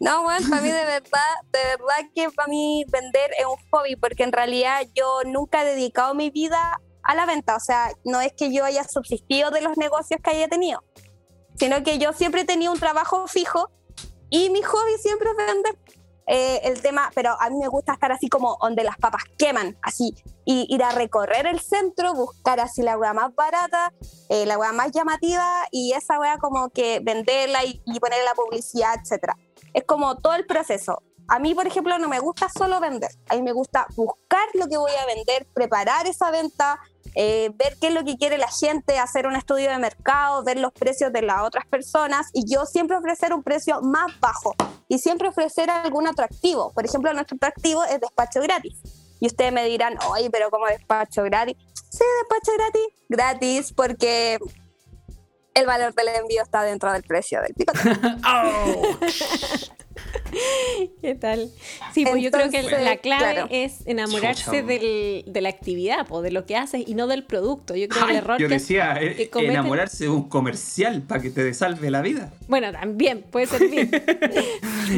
No, 0.00 0.22
bueno, 0.22 0.48
para 0.48 0.62
mí 0.62 0.70
de 0.70 0.84
verdad, 0.84 1.36
de 1.52 1.58
verdad 1.58 2.10
que 2.14 2.30
para 2.30 2.48
mí 2.48 2.84
vender 2.90 3.30
es 3.38 3.46
un 3.46 3.56
hobby, 3.70 3.96
porque 3.96 4.24
en 4.24 4.32
realidad 4.32 4.86
yo 4.94 5.20
nunca 5.26 5.62
he 5.62 5.66
dedicado 5.66 6.14
mi 6.14 6.30
vida 6.30 6.80
a 7.02 7.14
la 7.14 7.26
venta. 7.26 7.56
O 7.56 7.60
sea, 7.60 7.92
no 8.04 8.20
es 8.20 8.32
que 8.32 8.52
yo 8.52 8.64
haya 8.64 8.84
subsistido 8.84 9.50
de 9.50 9.60
los 9.60 9.76
negocios 9.76 10.20
que 10.22 10.30
haya 10.30 10.48
tenido, 10.48 10.82
sino 11.56 11.82
que 11.82 11.98
yo 11.98 12.12
siempre 12.12 12.42
he 12.42 12.44
tenido 12.44 12.72
un 12.72 12.80
trabajo 12.80 13.26
fijo 13.28 13.70
y 14.30 14.50
mi 14.50 14.62
hobby 14.62 14.98
siempre 14.98 15.30
es 15.30 15.36
vender. 15.36 15.76
Eh, 16.26 16.60
el 16.64 16.80
tema, 16.80 17.10
pero 17.14 17.36
a 17.40 17.50
mí 17.50 17.56
me 17.58 17.68
gusta 17.68 17.92
estar 17.94 18.12
así 18.12 18.28
como 18.28 18.56
donde 18.60 18.84
las 18.84 18.96
papas 18.96 19.24
queman, 19.36 19.76
así, 19.82 20.14
y 20.44 20.72
ir 20.72 20.82
a 20.84 20.92
recorrer 20.92 21.46
el 21.46 21.60
centro, 21.60 22.14
buscar 22.14 22.60
así 22.60 22.82
la 22.82 22.96
hueá 22.96 23.12
más 23.12 23.34
barata, 23.34 23.92
eh, 24.28 24.46
la 24.46 24.56
hueá 24.56 24.72
más 24.72 24.92
llamativa 24.92 25.66
y 25.72 25.92
esa 25.92 26.20
hueá 26.20 26.38
como 26.38 26.70
que 26.70 27.00
venderla 27.02 27.64
y, 27.64 27.82
y 27.86 27.98
poner 27.98 28.24
la 28.24 28.34
publicidad, 28.34 28.94
etcétera. 29.00 29.36
Es 29.74 29.84
como 29.84 30.16
todo 30.16 30.34
el 30.34 30.46
proceso. 30.46 31.02
A 31.28 31.38
mí, 31.38 31.54
por 31.54 31.66
ejemplo, 31.66 31.98
no 31.98 32.08
me 32.08 32.18
gusta 32.18 32.48
solo 32.48 32.78
vender. 32.80 33.10
A 33.28 33.36
mí 33.36 33.42
me 33.42 33.52
gusta 33.52 33.86
buscar 33.96 34.46
lo 34.54 34.66
que 34.66 34.76
voy 34.76 34.92
a 34.92 35.06
vender, 35.06 35.46
preparar 35.54 36.06
esa 36.06 36.30
venta, 36.30 36.78
eh, 37.14 37.50
ver 37.54 37.76
qué 37.80 37.88
es 37.88 37.94
lo 37.94 38.04
que 38.04 38.16
quiere 38.16 38.38
la 38.38 38.48
gente, 38.48 38.98
hacer 38.98 39.26
un 39.26 39.36
estudio 39.36 39.70
de 39.70 39.78
mercado, 39.78 40.42
ver 40.44 40.58
los 40.58 40.72
precios 40.72 41.12
de 41.12 41.22
las 41.22 41.42
otras 41.42 41.66
personas 41.66 42.28
y 42.32 42.44
yo 42.52 42.64
siempre 42.64 42.96
ofrecer 42.96 43.32
un 43.32 43.42
precio 43.42 43.80
más 43.82 44.18
bajo 44.20 44.54
y 44.88 44.98
siempre 44.98 45.28
ofrecer 45.28 45.70
algún 45.70 46.06
atractivo. 46.06 46.72
Por 46.72 46.84
ejemplo, 46.84 47.12
nuestro 47.12 47.36
atractivo 47.36 47.84
es 47.84 48.00
despacho 48.00 48.40
gratis. 48.40 48.74
Y 49.20 49.26
ustedes 49.26 49.52
me 49.52 49.64
dirán, 49.66 49.96
oye, 50.10 50.30
pero 50.30 50.50
¿cómo 50.50 50.66
despacho 50.66 51.22
gratis? 51.22 51.56
Sí, 51.90 52.04
despacho 52.20 52.52
gratis. 52.56 52.82
Gratis 53.08 53.72
porque 53.72 54.38
el 55.54 55.66
valor 55.66 55.94
del 55.94 56.08
envío 56.08 56.42
está 56.42 56.62
dentro 56.62 56.92
del 56.92 57.02
precio 57.02 57.40
del 57.42 57.54
picote. 57.54 57.78
¿Qué 61.02 61.14
tal? 61.14 61.50
Sí, 61.92 62.04
pues 62.04 62.22
yo 62.22 62.30
creo 62.30 62.50
que 62.50 62.62
la 62.62 62.96
clave 62.96 63.32
claro. 63.34 63.48
es 63.50 63.86
enamorarse 63.86 64.62
del- 64.62 65.24
de 65.26 65.40
la 65.40 65.48
actividad, 65.48 66.06
pues, 66.06 66.22
de 66.22 66.30
lo 66.30 66.46
que 66.46 66.56
haces 66.56 66.82
y 66.86 66.94
no 66.94 67.06
del 67.06 67.24
producto. 67.24 67.74
Yo 67.76 67.88
creo 67.88 68.06
que 68.06 68.12
el 68.12 68.18
error 68.18 68.38
Yo 68.40 68.48
que, 68.48 68.54
decía, 68.54 68.96
eh, 69.00 69.14
que 69.14 69.30
cometen- 69.30 69.50
enamorarse 69.50 70.04
de 70.04 70.10
un 70.10 70.28
comercial 70.28 71.02
para 71.02 71.20
que 71.22 71.30
te 71.30 71.52
salve 71.54 71.90
la 71.90 72.02
vida. 72.02 72.32
Bueno, 72.48 72.72
también 72.72 73.22
puede 73.30 73.46
servir. 73.46 73.90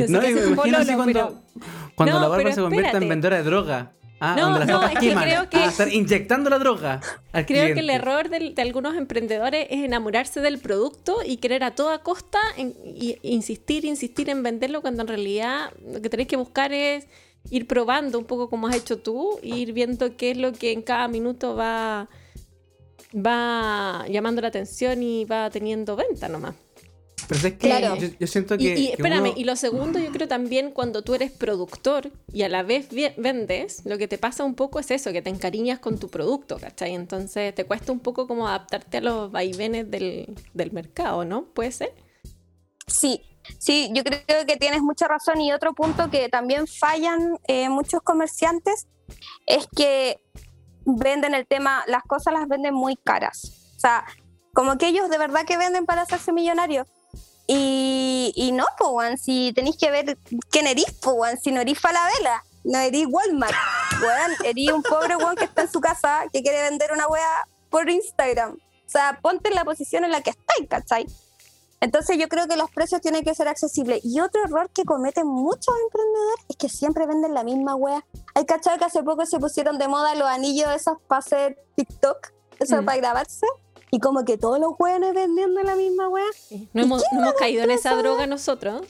No, 0.09 0.21
sé 0.21 0.27
qué 0.27 0.33
es 0.33 0.47
me 0.47 0.53
imagino 0.53 0.79
así 0.79 0.95
cuando, 0.95 1.05
pero- 1.05 1.43
cuando 1.95 2.15
No, 2.17 2.21
la 2.21 2.29
barba 2.29 2.53
se 2.53 2.61
convierte 2.61 2.97
en 2.97 3.09
vendedora 3.09 3.37
de 3.37 3.43
droga. 3.45 3.93
Ah, 4.33 4.37
No, 4.37 4.59
las 4.59 4.69
no, 4.69 4.83
es 4.85 4.99
que 4.99 5.15
creo 5.15 5.51
que- 5.51 5.57
Ah, 5.59 5.67
estar 5.67 5.93
inyectando 5.93 6.49
la 6.51 6.59
droga 6.59 7.01
al 7.33 7.47
Creo 7.47 7.75
que 7.75 7.81
el 7.81 7.91
error 7.91 8.29
de 8.31 8.55
algunos 8.63 8.97
emprendedores 8.97 9.67
es 9.71 9.85
enamorarse 9.85 10.41
del 10.41 10.59
producto 10.59 11.19
y 11.27 11.37
querer 11.39 11.63
a 11.65 11.75
toda 11.75 11.99
costa 12.03 12.39
en- 12.57 12.75
y- 12.85 13.19
insistir, 13.23 13.85
insistir 13.85 14.31
en 14.31 14.43
venderlo 14.43 14.81
cuando 14.81 15.03
en 15.03 15.09
realidad 15.09 15.71
lo 15.87 16.01
que 16.01 16.09
tenés 16.09 16.27
que 16.27 16.37
buscar 16.37 16.73
es 16.73 17.07
ir 17.51 17.67
probando 17.67 18.19
un 18.19 18.25
poco 18.25 18.49
como 18.49 18.69
has 18.69 18.77
hecho 18.77 18.99
tú, 18.99 19.39
e 19.43 19.49
ir 19.49 19.73
viendo 19.73 20.17
qué 20.17 20.31
es 20.31 20.39
lo 20.39 20.53
que 20.53 20.73
en 20.73 20.81
cada 20.83 21.09
minuto 21.09 21.55
va, 21.55 22.09
va 23.15 24.05
llamando 24.09 24.41
la 24.41 24.49
atención 24.49 25.03
y 25.03 25.25
va 25.25 25.51
teniendo 25.51 25.97
venta 25.97 26.29
nomás. 26.29 26.55
Pero 27.29 27.49
es 27.49 27.53
que 27.55 27.59
Claro. 27.59 27.97
yo, 27.97 28.09
yo 28.21 28.27
siento 28.27 28.55
Y, 28.55 28.59
que. 28.59 28.75
y 28.79 28.87
que 28.89 28.93
espérame, 28.95 29.21
uno- 29.31 29.35
y 29.37 29.45
lo 29.45 29.57
segundo, 29.57 29.99
yo 29.99 30.11
creo 30.13 30.29
también 30.29 30.71
cuando 30.73 31.03
tú 31.03 31.15
eres 31.15 31.31
productor 31.33 32.11
y 32.33 32.43
a 32.43 32.49
la 32.49 32.63
vez 32.63 32.89
vendes, 33.17 33.81
lo 33.87 33.97
que 33.97 34.09
te 34.09 34.19
pasa 34.19 34.45
un 34.45 34.55
poco 34.55 34.79
es 34.79 34.91
eso, 34.91 35.11
que 35.13 35.23
te 35.23 35.31
encariñas 35.31 35.79
con 35.79 35.99
tu 35.99 36.09
producto, 36.11 36.59
¿cachai? 36.59 36.95
Entonces 36.95 37.55
te 37.55 37.65
cuesta 37.65 37.93
un 37.93 38.01
poco 38.01 38.27
como 38.27 38.47
adaptarte 38.47 38.99
a 38.99 39.01
los 39.01 39.31
vaivenes 39.33 39.91
del, 39.91 40.35
del 40.53 40.73
mercado, 40.73 41.25
¿no? 41.25 41.45
¿Puede 41.47 41.73
ser? 41.73 41.95
Sí, 42.87 43.23
sí, 43.59 43.91
yo 43.95 44.05
creo 44.05 44.45
que 44.47 44.57
tienes 44.57 44.83
mucha 44.83 45.09
razón. 45.09 45.41
Y 45.41 45.53
otro 45.53 45.73
punto 45.73 46.11
que 46.11 46.29
también 46.29 46.67
fallan 46.67 47.39
eh, 47.49 47.69
muchos 47.71 48.03
comerciantes 48.03 48.87
es 49.47 49.67
que 49.75 50.19
venden 50.85 51.35
el 51.35 51.47
tema, 51.47 51.83
las 51.87 52.03
cosas 52.03 52.35
las 52.35 52.47
venden 52.49 52.75
muy 52.75 52.97
caras. 52.97 53.73
O 53.77 53.81
sea, 53.81 54.05
como 54.53 54.77
que 54.77 54.89
ellos 54.89 55.09
de 55.09 55.17
verdad 55.19 55.47
que 55.47 55.57
venden 55.57 55.87
para 55.87 56.03
hacerse 56.03 56.33
millonarios. 56.33 56.87
Y, 57.47 58.33
y 58.37 58.53
no, 58.53 58.65
pues, 58.79 59.21
si 59.23 59.53
tenéis 59.55 59.77
que 59.77 59.91
ver 59.91 60.17
quién 60.51 60.67
erís, 60.67 60.87
pues, 61.03 61.41
si 61.43 61.51
no 61.53 61.61
erís 61.61 61.79
Falabella, 61.79 62.43
no 62.65 62.79
erís 62.79 63.07
Walmart, 63.09 63.55
weón, 64.03 64.33
erís 64.45 64.73
un 64.73 64.83
pobre 64.83 65.17
weón 65.17 65.37
que 65.37 65.45
está 65.45 65.63
en 65.63 65.71
su 65.71 65.81
casa 65.81 66.25
que 66.33 66.43
quiere 66.43 66.63
vender 66.63 66.93
una 66.93 67.07
wea 67.09 67.47
por 67.71 67.89
Instagram. 67.91 68.53
O 68.55 68.89
sea, 68.89 69.19
ponte 69.21 69.49
en 69.49 69.55
la 69.55 69.65
posición 69.65 70.05
en 70.05 70.13
la 70.13 70.23
que 70.23 70.31
estáis, 70.31 70.69
¿cachai? 70.69 71.07
Entonces 71.81 72.17
yo 72.17 72.29
creo 72.29 72.47
que 72.47 72.57
los 72.57 72.71
precios 72.71 73.03
tienen 73.03 73.25
que 73.25 73.35
ser 73.35 73.47
accesibles. 73.47 74.01
Y 74.05 74.21
otro 74.21 74.43
error 74.45 74.71
que 74.71 74.85
cometen 74.85 75.27
muchos 75.27 75.75
emprendedores 75.85 76.45
es 76.49 76.57
que 76.57 76.69
siempre 76.71 77.07
venden 77.07 77.35
la 77.35 77.45
misma 77.45 77.75
wea. 77.75 78.03
Hay 78.35 78.47
cachado 78.47 78.79
que 78.79 78.87
hace 78.87 79.03
poco 79.03 79.27
se 79.27 79.39
pusieron 79.39 79.77
de 79.77 79.87
moda 79.89 80.15
los 80.15 80.27
anillos 80.29 80.71
esos 80.75 80.97
para 81.09 81.19
hacer 81.19 81.59
TikTok, 81.77 82.33
eso 82.59 82.81
Mm. 82.81 82.85
para 82.87 82.97
grabarse. 82.99 83.47
Y 83.95 84.01
como 84.01 84.25
que 84.25 84.37
todos 84.37 84.59
los 84.59 84.73
weones 84.77 85.15
vendiendo 85.15 85.63
la 85.63 85.77
misma 85.77 86.09
wea. 86.09 86.25
No 86.73 86.83
hemos, 86.83 87.05
no 87.13 87.21
hemos 87.21 87.35
caído 87.35 87.63
en 87.63 87.71
esa 87.71 87.95
droga 87.95 88.27
nosotros. 88.27 88.83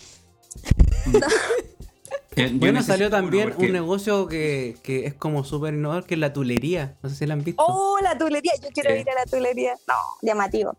Eh, 2.37 2.51
yo 2.53 2.59
Bueno, 2.59 2.83
salió 2.83 3.11
también 3.11 3.51
porque- 3.51 3.67
un 3.67 3.73
negocio 3.73 4.27
que, 4.27 4.77
que 4.83 5.07
es 5.07 5.15
como 5.15 5.45
súper 5.45 5.75
innovador, 5.75 6.05
que 6.05 6.15
es 6.15 6.21
la 6.21 6.33
tulería. 6.33 6.97
No 7.03 7.09
sé 7.09 7.15
si 7.15 7.27
la 7.27 7.35
han 7.35 7.45
visto. 7.45 7.63
Oh, 7.65 7.99
la 8.03 8.19
tulería. 8.19 8.51
Yo 8.61 8.69
quiero 8.75 8.91
Sí. 8.93 9.01
ir 9.03 9.11
a 9.11 9.15
la 9.15 9.25
tulería. 9.27 9.75
No, 9.87 9.95
llamativo. 10.21 10.77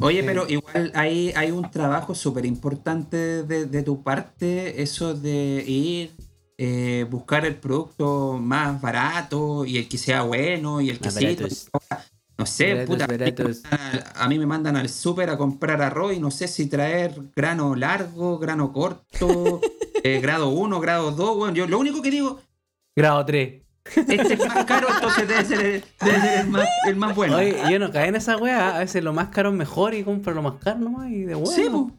Oye, 0.00 0.22
pero 0.24 0.46
igual 0.46 0.92
hay, 0.94 1.32
hay 1.36 1.50
un 1.52 1.70
trabajo 1.70 2.14
súper 2.14 2.44
importante 2.44 3.16
de, 3.44 3.64
de 3.64 3.82
tu 3.82 4.02
parte, 4.02 4.82
eso 4.82 5.14
de 5.14 5.64
ir, 5.66 6.12
eh, 6.58 7.06
buscar 7.10 7.46
el 7.46 7.56
producto 7.56 8.36
más 8.38 8.78
barato 8.80 9.64
y 9.64 9.78
el 9.78 9.88
que 9.88 9.96
sea 9.96 10.22
bueno 10.22 10.82
y 10.82 10.90
el 10.90 10.98
que 10.98 11.08
baratos. 11.08 11.70
No 12.38 12.46
sé, 12.46 12.84
puta, 12.86 13.04
a 13.04 13.08
mí 13.08 13.18
me 13.18 13.26
mandan 13.26 13.80
al- 13.80 14.04
a 14.14 14.28
mí 14.28 14.38
me 14.38 14.46
mandan 14.46 14.76
al 14.76 14.88
súper 14.88 15.28
a 15.28 15.36
comprar 15.36 15.82
arroz 15.82 16.14
y 16.14 16.20
no 16.20 16.30
sé 16.30 16.46
si 16.46 16.66
traer 16.66 17.20
grano 17.34 17.74
largo, 17.74 18.38
grano 18.38 18.72
corto, 18.72 19.60
eh, 20.04 20.20
grado 20.20 20.50
1, 20.50 20.78
grado 20.80 21.10
2, 21.10 21.36
bueno, 21.36 21.54
yo 21.54 21.66
lo 21.66 21.78
único 21.80 22.00
que 22.00 22.10
digo, 22.12 22.40
Grado 22.94 23.24
3. 23.26 23.62
este 23.96 24.34
es 24.34 24.46
más 24.46 24.64
caro, 24.66 24.86
entonces 24.94 25.26
debe 25.26 25.44
ser, 25.44 25.60
el- 25.66 25.84
debe 26.00 26.20
ser 26.20 26.40
el, 26.40 26.48
más, 26.48 26.68
el 26.86 26.96
más 26.96 27.14
bueno. 27.16 27.36
Oye, 27.38 27.56
yo 27.70 27.78
no 27.80 27.90
caí 27.90 28.08
en 28.08 28.16
esa 28.16 28.36
wea. 28.36 28.76
A 28.76 28.78
veces 28.80 29.02
lo 29.02 29.12
más 29.12 29.28
caro 29.28 29.48
es 29.50 29.54
mejor 29.56 29.94
y 29.94 30.04
compro 30.04 30.32
lo 30.34 30.42
más 30.42 30.54
caro 30.62 30.78
nomás 30.78 31.10
y 31.10 31.22
de 31.24 31.34
bueno. 31.34 31.50
Sí, 31.50 31.68
po. 31.70 31.90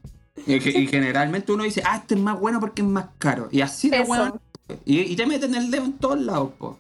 Y, 0.46 0.60
generalmente 0.88 1.52
uno 1.52 1.64
dice, 1.66 1.82
ah, 1.86 1.98
este 1.98 2.16
es 2.16 2.22
más 2.22 2.40
bueno 2.40 2.60
porque 2.62 2.82
es 2.82 2.88
más 2.88 3.08
caro. 3.18 3.50
Y 3.52 3.60
así 3.62 3.90
de 3.90 3.98
Eso. 3.98 4.08
bueno. 4.08 4.42
Y, 4.86 5.00
y 5.00 5.16
te 5.16 5.26
meten 5.26 5.56
el 5.56 5.70
dedo 5.72 5.84
en 5.86 5.94
todos 5.94 6.20
lados, 6.22 6.52
po. 6.58 6.80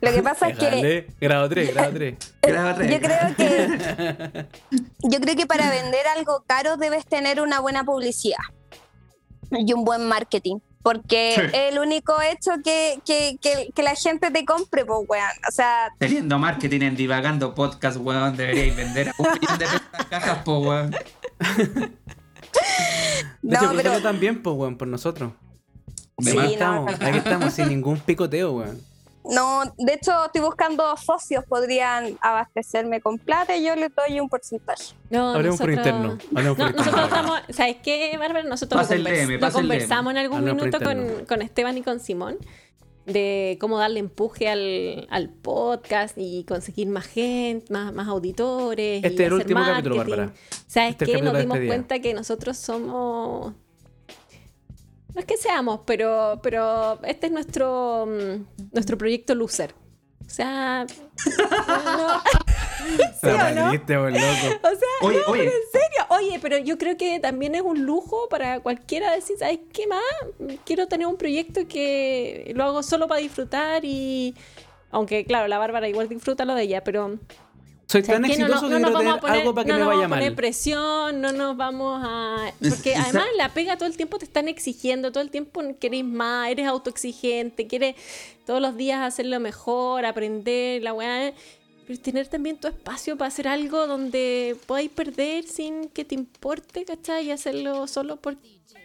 Lo 0.00 0.12
que 0.12 0.22
pasa 0.22 0.48
es 0.50 0.58
que. 0.58 1.06
Grado 1.20 1.48
3, 1.48 1.74
grado 1.74 1.92
3. 1.92 2.14
Grado 2.42 2.74
tres. 2.76 2.90
yo 2.90 3.00
creo 3.00 3.36
que 3.36 4.46
yo 5.08 5.20
creo 5.20 5.36
que 5.36 5.46
para 5.46 5.70
vender 5.70 6.06
algo 6.16 6.44
caro 6.46 6.76
debes 6.76 7.06
tener 7.06 7.40
una 7.40 7.60
buena 7.60 7.84
publicidad 7.84 8.38
y 9.50 9.72
un 9.72 9.84
buen 9.84 10.06
marketing. 10.06 10.58
Porque 10.82 11.34
Sí. 11.36 11.42
es 11.56 11.72
el 11.72 11.78
único 11.78 12.20
hecho 12.20 12.50
que, 12.64 12.98
que, 13.06 13.38
que, 13.40 13.70
que 13.72 13.82
la 13.84 13.94
gente 13.94 14.32
te 14.32 14.44
compre, 14.44 14.84
pues, 14.84 14.98
weón. 15.08 15.24
O 15.48 15.52
sea, 15.52 15.92
Teniendo 15.98 16.40
marketing 16.40 16.80
en 16.80 16.96
Divagando 16.96 17.54
Podcast, 17.54 17.98
weón, 17.98 18.36
deberíais 18.36 18.74
vender 18.74 19.10
a 19.10 19.14
un 19.16 19.28
millón 19.40 19.58
de 19.58 19.64
estas 19.66 20.06
cajas, 20.06 20.38
po, 20.38 20.58
weón. 20.58 20.90
De 20.90 20.98
hecho, 23.56 23.72
No, 23.72 23.76
pero 23.76 24.02
también, 24.02 24.42
pues, 24.42 24.56
weón, 24.56 24.76
por 24.76 24.88
nosotros. 24.88 25.32
Sí, 26.18 26.34
no. 26.36 26.42
estamos, 26.42 26.94
aquí 27.00 27.18
estamos 27.18 27.52
sin 27.54 27.68
ningún 27.68 28.00
picoteo, 28.00 28.50
weón. 28.52 28.80
No, 29.24 29.62
de 29.78 29.94
hecho 29.94 30.24
estoy 30.26 30.40
buscando 30.40 30.96
socios, 30.96 31.44
podrían 31.48 32.18
abastecerme 32.20 33.00
con 33.00 33.18
plata 33.18 33.56
y 33.56 33.64
yo 33.64 33.76
les 33.76 33.90
doy 33.94 34.18
un 34.20 34.28
porcentaje. 34.28 34.94
No, 35.10 35.30
Hablemos 35.30 35.58
por 35.60 35.70
nosotros- 35.70 35.86
interno. 36.02 36.18
Hablemos 36.36 36.58
por 36.58 36.70
No, 36.72 36.76
nosotros 36.78 37.04
estamos, 37.04 37.40
¿sabes 37.50 37.76
qué, 37.82 38.16
Bárbara? 38.18 38.42
Nosotros 38.48 38.90
lo, 38.90 38.96
convers- 38.96 39.26
DM, 39.26 39.40
lo 39.40 39.52
conversamos 39.52 40.10
en 40.12 40.18
algún 40.18 40.38
Hablemos 40.38 40.62
por 40.62 40.80
minuto 40.80 40.84
con, 41.18 41.26
con 41.26 41.42
Esteban 41.42 41.78
y 41.78 41.82
con 41.82 42.00
Simón 42.00 42.38
de 43.06 43.58
cómo 43.60 43.78
darle 43.78 43.98
empuje 43.98 44.48
al, 44.48 45.08
al 45.10 45.28
podcast 45.28 46.14
y 46.16 46.44
conseguir 46.44 46.86
más 46.88 47.06
gente, 47.06 47.66
más, 47.72 47.92
más 47.92 48.06
auditores. 48.06 49.02
y 49.02 49.06
Este 49.06 49.08
es 49.08 49.14
el 49.20 49.26
hacer 49.26 49.32
último 49.32 49.60
capítulo, 49.64 49.96
marketing. 49.96 50.16
Bárbara. 50.20 50.38
¿Sabes 50.68 50.90
Este 50.92 51.06
qué? 51.06 51.12
Nos 51.14 51.32
capítulo 51.32 51.54
dimos 51.54 51.66
cuenta 51.68 51.98
que 51.98 52.14
nosotros 52.14 52.56
somos... 52.58 53.54
No 55.14 55.20
es 55.20 55.26
que 55.26 55.36
seamos, 55.36 55.80
pero, 55.86 56.40
pero 56.42 56.98
este 57.04 57.26
es 57.26 57.32
nuestro, 57.32 58.06
mm, 58.06 58.72
nuestro 58.72 58.96
proyecto 58.98 59.34
Loser. 59.34 59.74
O 60.26 60.30
sea... 60.30 60.86
no- 60.86 62.22
¿Sí 63.20 63.28
o 63.28 63.54
no? 63.54 63.72
Loco. 63.72 64.58
O 64.62 64.70
sea, 64.70 64.88
Oye, 65.02 65.18
no, 65.18 65.32
oye. 65.32 65.42
pero 65.44 65.52
en 65.52 65.70
serio. 65.72 66.06
Oye, 66.10 66.38
pero 66.40 66.58
yo 66.58 66.78
creo 66.78 66.96
que 66.96 67.20
también 67.20 67.54
es 67.54 67.62
un 67.62 67.82
lujo 67.84 68.28
para 68.28 68.60
cualquiera 68.60 69.12
decir, 69.12 69.36
¿sabes 69.38 69.60
qué 69.72 69.86
más? 69.86 70.00
Quiero 70.64 70.86
tener 70.88 71.06
un 71.06 71.16
proyecto 71.16 71.66
que 71.68 72.52
lo 72.56 72.64
hago 72.64 72.82
solo 72.82 73.06
para 73.08 73.20
disfrutar 73.20 73.84
y... 73.84 74.34
Aunque, 74.90 75.24
claro, 75.24 75.48
la 75.48 75.58
Bárbara 75.58 75.88
igual 75.88 76.08
disfruta 76.08 76.44
lo 76.44 76.54
de 76.54 76.62
ella, 76.64 76.84
pero... 76.84 77.18
Soy 77.92 78.02
¿sabes 78.02 78.22
tan? 78.22 78.22
No, 78.22 78.28
exitoso 78.28 78.70
no, 78.70 78.76
que 78.76 78.80
no 78.80 78.88
quiero 78.88 78.90
nos 78.90 79.00
tener 79.00 79.20
poner, 79.20 79.40
algo 79.40 79.54
para 79.54 79.64
que 79.66 79.72
no 79.72 79.74
me 79.74 79.80
nos 79.80 79.88
vaya 79.88 80.00
vamos 80.00 80.12
a 80.12 80.16
poner 80.16 80.30
mal. 80.30 80.36
presión, 80.36 81.20
no 81.20 81.32
nos 81.32 81.56
vamos 81.58 82.02
a... 82.02 82.52
Porque 82.66 82.96
además 82.96 83.26
la 83.36 83.50
pega 83.50 83.76
todo 83.76 83.86
el 83.86 83.98
tiempo 83.98 84.16
te 84.16 84.24
están 84.24 84.48
exigiendo, 84.48 85.12
todo 85.12 85.22
el 85.22 85.30
tiempo 85.30 85.60
querés 85.78 86.02
más, 86.02 86.48
eres 86.48 86.66
autoexigente, 86.68 87.66
quieres 87.66 87.94
todos 88.46 88.62
los 88.62 88.78
días 88.78 89.02
hacerlo 89.02 89.38
mejor, 89.40 90.06
aprender, 90.06 90.82
la 90.82 90.94
weá. 90.94 91.34
Pero 91.86 92.00
tener 92.00 92.28
también 92.28 92.56
tu 92.56 92.66
espacio 92.66 93.18
para 93.18 93.28
hacer 93.28 93.46
algo 93.46 93.86
donde 93.86 94.56
podáis 94.64 94.88
perder 94.88 95.44
sin 95.44 95.90
que 95.90 96.06
te 96.06 96.14
importe, 96.14 96.86
¿cachai? 96.86 97.26
Y 97.26 97.30
hacerlo 97.30 97.86
solo 97.88 98.16
por, 98.16 98.38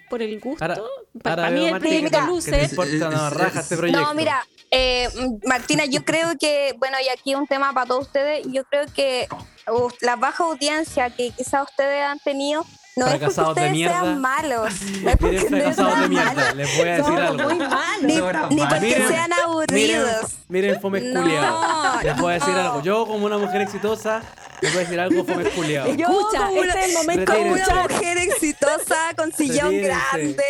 por 0.09 0.21
el 0.21 0.39
gusto. 0.39 0.63
Ahora- 0.63 0.75
Pa- 1.23 1.31
ahora 1.31 1.43
para 1.43 1.49
mí 1.55 1.65
el 1.67 1.79
proyecto 1.79 2.21
luce. 2.21 2.61
este. 2.63 3.91
No, 3.91 4.13
mira, 4.13 4.45
eh, 4.71 5.09
Martina, 5.45 5.85
yo 5.85 6.03
creo 6.05 6.29
que, 6.39 6.75
bueno, 6.77 6.97
y 7.03 7.09
aquí 7.09 7.33
un 7.35 7.47
tema 7.47 7.73
para 7.73 7.85
todos 7.87 8.05
ustedes, 8.07 8.45
yo 8.51 8.63
creo 8.65 8.85
que 8.93 9.27
uh, 9.71 9.87
la 10.01 10.15
baja 10.15 10.43
audiencia 10.43 11.09
que 11.09 11.31
quizás 11.31 11.63
ustedes 11.69 12.03
han 12.03 12.19
tenido 12.19 12.65
no 12.97 13.05
es 13.07 13.19
porque 13.19 13.41
ustedes 13.41 13.71
mierda. 13.71 13.99
sean 14.01 14.21
malos, 14.21 14.73
no 15.03 15.09
es 15.11 15.17
porque 15.17 15.35
Miren, 15.39 15.43
ustedes 15.53 15.75
sean 15.75 16.13
malos, 16.13 16.55
Les 16.55 16.77
voy 16.77 16.87
a 16.89 16.91
decir 16.97 17.19
algo. 17.19 17.43
muy 17.49 17.57
malos. 17.59 18.01
ni, 18.01 18.17
porque 18.19 18.79
miren, 18.79 19.07
sean 19.07 19.29
Miren, 19.29 19.33
aburridos. 19.45 20.31
miren 20.49 20.81
fome 20.81 21.01
No, 21.01 21.21
culiao. 21.21 22.01
Les 22.03 22.17
voy 22.17 22.31
a 22.31 22.33
decir 22.35 22.53
no. 22.53 22.59
algo. 22.61 22.81
Yo, 22.83 23.05
como 23.07 23.25
una 23.25 23.37
mujer 23.37 23.61
exitosa, 23.61 24.21
les 24.61 24.71
voy 24.73 24.81
a 24.81 24.83
decir 24.85 24.99
algo 24.99 25.23
fome 25.23 25.43
culiao. 25.51 25.87
Yo 25.95 26.07
Escucha, 26.07 26.47
como 26.47 26.63
este 26.63 26.79
es 26.79 26.87
el 26.87 26.93
momento 26.93 27.33
como 27.33 27.55
de 27.55 27.63
una 27.63 27.83
mujer 27.83 28.17
exitosa 28.17 28.97
con 29.15 29.31
sillón 29.33 29.71
Retírense. 29.71 29.87
grande. 30.11 30.43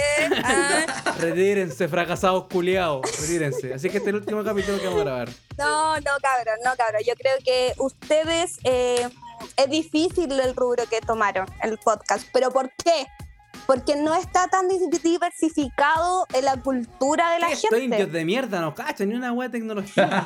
ah, 0.43 0.85
Retírense, 1.19 1.87
fracasados 1.87 2.45
culiados. 2.51 3.01
Retírense. 3.21 3.73
Así 3.73 3.89
que 3.89 3.97
este 3.97 4.09
es 4.09 4.15
el 4.15 4.21
último 4.21 4.43
capítulo 4.43 4.79
que 4.79 4.85
vamos 4.85 5.01
a 5.01 5.03
grabar. 5.03 5.29
No, 5.57 5.95
no, 5.95 6.11
cabrón, 6.21 6.55
no, 6.63 6.75
cabrón. 6.77 7.01
Yo 7.05 7.13
creo 7.15 7.35
que 7.43 7.73
ustedes 7.77 8.57
eh, 8.63 9.07
es 9.57 9.69
difícil 9.69 10.31
el 10.39 10.55
rubro 10.55 10.85
que 10.89 11.01
tomaron, 11.01 11.45
el 11.63 11.77
podcast. 11.77 12.27
¿Pero 12.33 12.51
por 12.51 12.69
qué? 12.83 13.07
Porque 13.67 13.95
no 13.97 14.15
está 14.15 14.47
tan 14.47 14.67
di- 14.67 14.79
diversificado 15.03 16.25
en 16.33 16.45
la 16.45 16.57
cultura 16.61 17.31
de 17.31 17.39
la 17.39 17.49
Estos 17.51 17.71
indios 17.79 18.01
gente. 18.01 18.17
de 18.17 18.25
mierda 18.25 18.61
no 18.61 18.73
cachan 18.73 19.09
ni 19.09 19.15
una 19.15 19.31
wea 19.33 19.49
de 19.49 19.59
tecnología. 19.59 20.25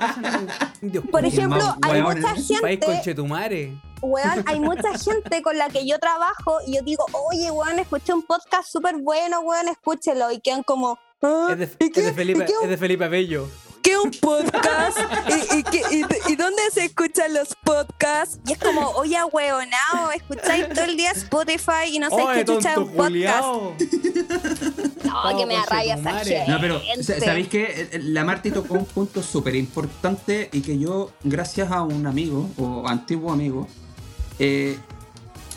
no 0.82 1.02
Por 1.02 1.26
ejemplo, 1.26 1.58
más 1.60 1.78
hay 1.92 2.02
mucha 2.02 2.36
gente, 2.36 2.86
conchetumare. 2.86 3.78
weón, 4.02 4.44
hay 4.46 4.60
mucha 4.60 4.98
gente 4.98 5.42
con 5.42 5.58
la 5.58 5.70
que 5.70 5.86
yo 5.88 6.00
trabajo 6.00 6.60
y 6.66 6.76
yo 6.76 6.82
digo, 6.84 7.06
oye, 7.30 7.52
weón, 7.52 7.80
escuché 7.80 8.14
un 8.14 8.24
podcast 8.24 8.70
súper 8.70 8.96
bueno, 8.98 9.42
weón, 9.42 9.68
escúchelo. 9.68 10.32
Y 10.32 10.40
quedan 10.40 10.64
como, 10.64 10.98
"Ah, 11.22 11.50
Es 11.52 11.58
de, 11.58 11.66
¿y 11.80 11.86
es 11.86 11.92
qué? 11.92 12.02
de 12.04 12.14
Felipe, 12.14 12.44
¿Y 12.44 12.46
qué? 12.46 12.54
es 12.64 12.70
de 12.70 12.78
Felipe 12.78 13.08
Bello. 13.08 13.48
¿Qué 13.92 13.98
un 13.98 14.12
podcast? 14.12 14.98
¿Y, 15.30 15.58
y, 15.60 15.64
qué- 15.64 15.84
y- 15.92 16.32
y 16.32 16.36
dónde 16.36 16.62
se 16.74 16.86
escuchan 16.86 17.34
los 17.34 17.56
podcasts? 17.64 18.40
Y 18.48 18.54
es 18.54 18.58
como, 18.58 18.90
oye, 18.92 19.18
weonao, 19.32 20.12
escucháis 20.16 20.70
todo 20.70 20.86
el 20.86 20.96
día 20.98 21.12
Spotify 21.12 21.88
y 21.92 22.00
no 22.00 22.10
sabéis 22.10 22.28
Oye, 22.30 22.40
qué 22.40 22.46
chucha 22.46 22.80
un 22.80 22.92
podcast. 22.94 23.44
No, 25.04 25.38
que 25.38 25.46
me 25.46 25.56
da 25.56 25.66
rabia 25.66 25.96
esa 25.96 26.20
gente. 26.20 26.44
No, 26.48 26.60
pero 26.62 26.82
sa- 27.02 27.20
¿sabéis 27.20 27.48
que 27.50 27.90
La 28.04 28.24
Marti 28.24 28.52
tocó 28.52 28.76
un 28.76 28.86
punto 28.86 29.22
súper 29.22 29.56
importante 29.56 30.50
y 30.54 30.62
que 30.62 30.78
yo, 30.80 31.12
gracias 31.24 31.72
a 31.72 31.82
un 31.84 32.06
amigo 32.08 32.50
o 32.58 32.88
antiguo 32.88 33.32
amigo, 33.32 33.68
eh, 34.40 34.78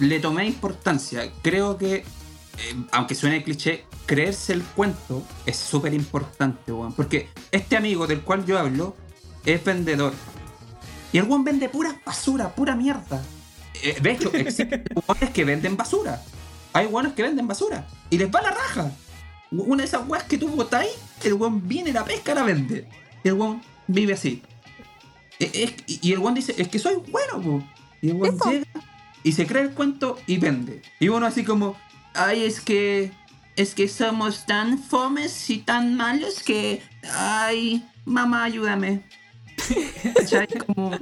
le 0.01 0.18
tomé 0.20 0.47
importancia. 0.47 1.30
Creo 1.43 1.78
que, 1.78 2.05
eh, 2.59 2.74
aunque 2.92 3.14
suene 3.14 3.42
cliché, 3.42 3.84
creerse 4.07 4.52
el 4.52 4.62
cuento 4.62 5.22
es 5.46 5.57
súper 5.57 5.94
importante, 5.94 6.72
weón. 6.72 6.92
Porque 6.92 7.28
este 7.50 7.76
amigo 7.76 8.07
del 8.07 8.20
cual 8.22 8.44
yo 8.46 8.59
hablo 8.59 8.96
es 9.44 9.62
vendedor. 9.64 10.12
Y 11.12 11.18
el 11.18 11.24
weón 11.24 11.44
vende 11.44 11.68
pura 11.68 12.00
basura, 12.05 12.55
pura 12.55 12.74
mierda. 12.76 13.22
Eh, 13.82 13.98
de 14.00 14.11
hecho, 14.12 14.30
existen 14.34 14.84
weones 15.09 15.30
que 15.30 15.44
venden 15.44 15.76
basura. 15.76 16.22
Hay 16.72 16.86
weones 16.86 17.12
que 17.12 17.22
venden 17.22 17.46
basura. 17.46 17.86
Y 18.11 18.18
les 18.18 18.30
va 18.30 18.42
la 18.42 18.50
raja. 18.50 18.90
Una 19.50 19.82
de 19.82 19.88
esas 19.88 20.09
weas 20.09 20.24
que 20.24 20.38
tú 20.38 20.48
botáis, 20.48 20.90
el 21.22 21.34
weón 21.34 21.66
viene, 21.68 21.92
la 21.92 22.05
pesca, 22.05 22.34
la 22.34 22.42
vende. 22.42 22.88
Y 23.22 23.28
el 23.28 23.34
weón 23.34 23.62
vive 23.86 24.14
así. 24.14 24.42
E- 25.38 25.50
es- 25.86 26.00
y 26.02 26.12
el 26.12 26.18
weón 26.18 26.34
dice, 26.34 26.55
es 26.59 26.68
que 26.68 26.78
soy 26.78 26.96
bueno. 27.11 27.64
Y 28.02 28.11
el 28.11 28.16
weón 28.16 28.38
llega 28.48 28.66
y 29.22 29.32
se 29.32 29.46
cree 29.46 29.62
el 29.62 29.70
cuento 29.70 30.18
y 30.26 30.38
vende. 30.38 30.82
Y 30.98 31.09
uno 31.09 31.26
así 31.26 31.44
como, 31.44 31.76
ay, 32.14 32.44
es 32.44 32.60
que, 32.60 33.12
es 33.56 33.74
que 33.74 33.88
somos 33.88 34.46
tan 34.46 34.78
fomes 34.78 35.50
y 35.50 35.58
tan 35.58 35.96
malos 35.96 36.42
que, 36.42 36.82
ay, 37.12 37.84
mamá, 38.04 38.44
ayúdame. 38.44 39.02
¿Cachai? 40.14 40.46
Como, 40.46 40.96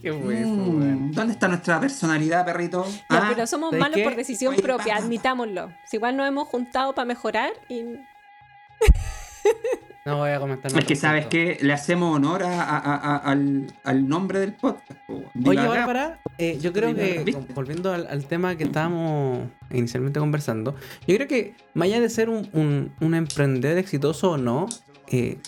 Qué 0.00 0.10
bueno, 0.10 0.48
mm. 0.48 1.12
¿Dónde 1.12 1.34
está 1.34 1.46
nuestra 1.46 1.78
personalidad, 1.78 2.44
perrito? 2.44 2.84
Ah, 3.08 3.26
pero 3.28 3.46
somos 3.46 3.70
¿sabes 3.70 3.80
malos 3.80 3.96
qué? 3.96 4.02
por 4.02 4.16
decisión 4.16 4.54
Oye, 4.54 4.62
propia, 4.62 4.96
admitámoslo. 4.96 5.72
Si 5.86 5.98
igual 5.98 6.16
nos 6.16 6.26
hemos 6.26 6.48
juntado 6.48 6.94
para 6.94 7.04
mejorar 7.04 7.52
y 7.68 7.82
No 10.04 10.16
voy 10.18 10.30
a 10.30 10.40
comentar 10.40 10.66
Es 10.66 10.74
nada 10.74 10.86
que 10.86 10.94
al 10.94 10.98
sabes 10.98 11.26
que 11.26 11.58
le 11.60 11.72
hacemos 11.72 12.16
honor 12.16 12.42
a- 12.42 12.60
a- 12.62 12.78
a- 12.78 12.96
a- 12.96 13.16
al, 13.18 13.66
al 13.84 14.08
nombre 14.08 14.40
del 14.40 14.52
podcast. 14.54 14.98
po. 15.06 15.22
Oye. 15.46 15.66
Bárbara, 15.66 16.20
eh, 16.38 16.58
yo 16.60 16.72
creo 16.72 16.92
que, 16.94 17.22
¿Viste? 17.24 17.52
volviendo 17.54 17.92
al, 17.92 18.06
al 18.08 18.24
tema 18.24 18.56
que 18.56 18.64
estábamos 18.64 19.46
inicialmente 19.70 20.18
conversando, 20.18 20.74
yo 21.06 21.14
creo 21.14 21.28
que 21.28 21.54
más 21.74 21.86
allá 21.86 22.00
de 22.00 22.08
ser 22.10 22.28
un, 22.30 22.48
un- 22.52 22.92
un 23.00 23.14
emprendedor 23.14 23.78
exitoso 23.78 24.32
o 24.32 24.36
no, 24.38 24.66
eh, 25.08 25.38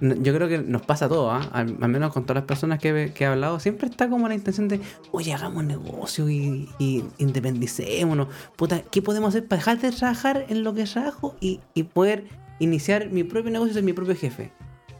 yo 0.00 0.34
creo 0.34 0.46
que 0.46 0.58
nos 0.58 0.82
pasa 0.82 1.06
a 1.06 1.08
todos, 1.08 1.32
¿ah? 1.32 1.48
al, 1.52 1.76
al 1.80 1.88
menos 1.88 2.12
con 2.12 2.24
todas 2.24 2.42
las 2.42 2.44
personas 2.46 2.78
que, 2.78 2.90
he- 3.06 3.12
que 3.14 3.24
he 3.24 3.26
hablado, 3.26 3.58
siempre 3.58 3.88
está 3.88 4.08
como 4.10 4.28
la 4.28 4.34
intención 4.34 4.68
de, 4.68 4.78
oye, 5.10 5.32
hagamos 5.32 5.64
negocio 5.64 6.28
y, 6.28 6.68
y 6.78 7.02
independicémonos. 7.18 8.28
Puta, 8.56 8.82
¿qué 8.82 9.00
podemos 9.02 9.30
hacer 9.30 9.48
para 9.48 9.58
dejar 9.58 9.78
de 9.80 9.90
trabajar 9.90 10.44
en 10.50 10.62
lo 10.64 10.74
que 10.74 10.84
trabajo 10.84 11.34
y, 11.40 11.60
y 11.74 11.84
poder 11.84 12.24
iniciar 12.58 13.10
mi 13.10 13.24
propio 13.24 13.50
negocio 13.50 13.72
y 13.72 13.74
ser 13.74 13.82
mi 13.82 13.92
propio 13.92 14.14
jefe? 14.14 14.50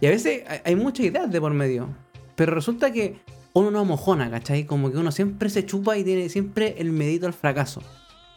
Y 0.01 0.07
a 0.07 0.11
veces 0.11 0.45
hay, 0.65 0.77
muchas 0.77 1.07
ideas 1.07 1.31
de 1.31 1.41
por 1.41 1.53
medio, 1.53 1.89
pero 2.35 2.55
resulta 2.55 2.93
que 2.93 3.19
uno 3.55 3.71
no 3.71 3.85
mojona, 3.85 4.31
¿cachai? 4.31 4.65
Como 4.65 4.91
que 4.91 4.99
uno 4.99 5.11
siempre 5.11 5.49
se 5.49 5.65
chupa 5.65 5.97
y 5.97 6.05
tiene 6.05 6.29
siempre 6.29 6.75
el 6.79 6.93
medito 6.93 7.27
al 7.27 7.33
fracaso. 7.33 7.83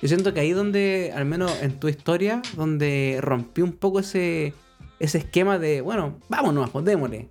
Yo 0.01 0.07
siento 0.07 0.33
que 0.33 0.39
ahí 0.39 0.51
donde, 0.51 1.11
al 1.13 1.25
menos 1.25 1.51
en 1.61 1.77
tu 1.79 1.89
historia, 1.89 2.41
donde 2.55 3.17
rompí 3.19 3.61
un 3.61 3.73
poco 3.73 3.99
ese, 3.99 4.53
ese 4.99 5.17
esquema 5.17 5.59
de, 5.59 5.81
bueno, 5.81 6.17
vámonos, 6.29 6.69
pues 6.69 6.85
démosle. 6.85 7.27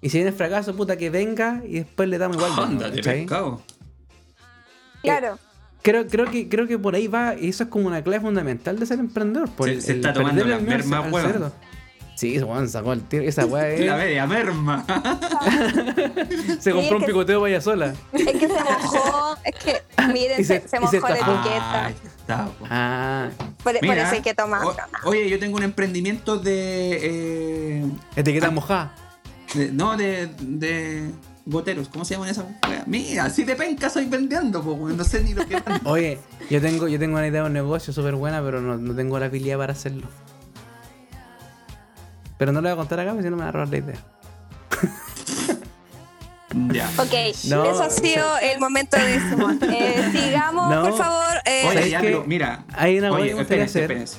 Y 0.00 0.10
si 0.10 0.18
viene 0.18 0.30
el 0.30 0.36
fracaso, 0.36 0.76
puta, 0.76 0.96
que 0.96 1.10
venga 1.10 1.62
y 1.66 1.74
después 1.74 2.08
le 2.08 2.18
damos 2.18 2.36
igual. 2.36 2.50
nuevo, 2.50 2.70
Ándate, 2.70 2.96
¿cachai? 2.96 3.20
pescado. 3.20 3.62
Claro. 5.02 5.38
Creo, 5.82 6.06
creo, 6.06 6.30
que, 6.30 6.48
creo 6.48 6.66
que 6.68 6.78
por 6.78 6.94
ahí 6.94 7.08
va, 7.08 7.34
y 7.34 7.48
eso 7.48 7.64
es 7.64 7.68
como 7.70 7.88
una 7.88 8.02
clave 8.02 8.20
fundamental 8.20 8.78
de 8.78 8.86
ser 8.86 9.00
emprendedor. 9.00 9.50
Por 9.50 9.68
Se- 9.68 9.74
el- 9.74 9.82
se 9.82 9.90
el 9.92 9.96
está 9.98 10.12
tomando 10.12 10.44
la 10.44 10.58
merma, 10.58 11.00
weón. 11.02 11.52
Sí, 12.14 12.38
Juan 12.38 12.68
sacó 12.68 12.92
el 12.92 13.00
tiro. 13.02 13.24
Esa 13.24 13.46
weá 13.46 13.68
es- 13.70 13.80
La 13.80 13.96
media 13.96 14.26
merma. 14.26 14.84
Se 16.60 16.70
compró 16.72 16.96
un 16.96 17.00
que- 17.02 17.06
picoteo 17.06 17.40
vaya 17.40 17.60
sola. 17.60 17.94
Es 18.12 18.24
que 18.26 18.46
se 18.48 18.48
mojó, 18.48 19.36
es 19.44 19.54
que, 19.56 19.82
miren, 20.12 20.36
se- 20.44 20.60
se, 20.60 20.68
se 20.68 20.76
y 20.76 20.80
mojó 20.80 20.90
se 20.92 21.00
la 21.00 21.08
etiqueta. 21.14 21.86
Ahí 21.86 21.94
está. 22.04 22.48
Ah, 22.70 23.28
Por, 23.64 23.74
eso 23.76 24.06
hay 24.12 24.20
que 24.20 24.34
tomar. 24.34 24.64
o- 24.64 24.76
oye, 25.04 25.28
yo 25.28 25.38
tengo 25.38 25.56
un 25.56 25.62
emprendimiento 25.64 26.36
de. 26.38 26.98
eh, 27.80 27.84
etiqueta 28.14 28.48
Ah. 28.48 28.50
mojada. 28.52 28.94
de- 29.54 29.72
no, 29.72 29.96
de, 29.96 30.28
de 30.40 31.10
goteros. 31.46 31.88
¿Cómo 31.88 32.04
se 32.04 32.14
llaman 32.14 32.28
esas? 32.30 32.44
Mira, 32.86 33.24
así 33.24 33.44
de 33.44 33.54
penca 33.56 33.88
soy 33.90 34.06
vendiendo, 34.06 34.62
po, 34.62 34.72
weón, 34.72 34.96
No 34.96 35.04
sé 35.04 35.22
ni 35.22 35.34
lo 35.34 35.46
que 35.46 35.60
vendo. 35.66 35.90
Oye, 35.90 36.18
yo 36.50 36.60
tengo, 36.60 36.88
yo 36.88 36.98
tengo 36.98 37.16
una 37.16 37.26
idea 37.26 37.42
de 37.42 37.46
un 37.48 37.52
negocio 37.52 37.92
súper 37.92 38.14
buena, 38.14 38.42
pero 38.42 38.60
no, 38.60 38.76
no 38.76 38.94
tengo 38.94 39.18
la 39.18 39.26
habilidad 39.26 39.58
para 39.58 39.72
hacerlo. 39.72 40.06
Pero 42.38 42.52
no 42.52 42.60
lo 42.60 42.68
voy 42.68 42.72
a 42.72 42.76
contar 42.76 42.98
acá, 43.00 43.10
porque 43.10 43.24
si 43.24 43.30
no 43.30 43.36
me 43.36 43.42
va 43.44 43.48
a 43.48 43.52
robar 43.52 43.68
la 43.68 43.76
idea. 43.78 43.96
Ya. 46.70 46.86
Ok, 46.98 47.14
No, 47.48 47.64
eso 47.64 47.82
ha 47.82 47.88
sido 47.88 48.26
el 48.42 48.60
momento 48.60 48.98
de 48.98 49.18
Simón. 49.30 49.58
Eh, 49.62 50.10
sigamos, 50.12 50.68
No. 50.74 50.82
por 50.82 50.98
favor. 50.98 51.36
eh, 51.46 51.62
Oye, 51.66 51.74
¿sabes 51.74 51.90
ya, 51.90 52.00
pero 52.02 52.24
mira. 52.26 52.64
Hay 52.74 52.98
una 52.98 53.10
Oye, 53.10 53.30
espérense, 53.40 53.80
espérense. 53.80 54.18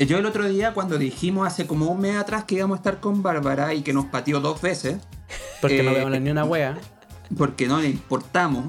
Yo 0.00 0.18
el 0.18 0.26
otro 0.26 0.48
día, 0.48 0.74
cuando 0.74 0.98
dijimos 0.98 1.46
hace 1.46 1.68
como 1.68 1.86
un 1.86 2.00
mes 2.00 2.16
atrás 2.16 2.42
que 2.44 2.56
íbamos 2.56 2.76
a 2.76 2.78
estar 2.78 2.98
con 2.98 3.22
Bárbara 3.22 3.74
y 3.74 3.82
que 3.82 3.92
nos 3.92 4.06
pateó 4.06 4.40
dos 4.40 4.60
veces, 4.60 4.96
Porque 5.60 5.82
no 5.82 5.90
Eh, 5.90 5.94
veo 5.94 6.10
ni 6.10 6.30
una 6.30 6.44
wea. 6.44 6.78
porque 7.36 7.66
no 7.66 7.80
le 7.80 7.88
importamos. 7.88 8.66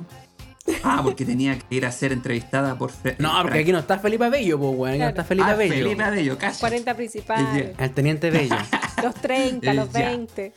Ah, 0.84 1.01
porque 1.03 1.26
tenía 1.26 1.57
que 1.57 1.76
ir 1.76 1.86
a 1.86 1.91
ser 1.91 2.12
entrevistada 2.14 2.78
por 2.78 2.91
Fe- 2.91 3.16
No, 3.20 3.32
porque 3.41 3.59
aquí 3.59 3.72
no 3.72 3.80
está 3.80 3.97
Felipe 3.99 4.30
Bello, 4.30 4.59
pues 4.59 4.72
weón. 4.78 4.89
Aquí 4.93 4.99
no 4.99 5.09
está 5.09 5.24
Felipe 5.24 5.49
ah, 5.49 5.55
Bello. 5.55 5.74
Felipe 5.74 6.09
Bello, 6.12 6.38
casi. 6.38 6.59
40 6.59 6.91
Es 6.91 6.97
principales. 6.97 7.70
El 7.78 7.91
teniente 7.91 8.30
Bello. 8.30 8.55
los 9.03 9.16
30, 9.16 9.74
los 9.74 9.91
Ya. 9.91 10.09
20. 10.09 10.53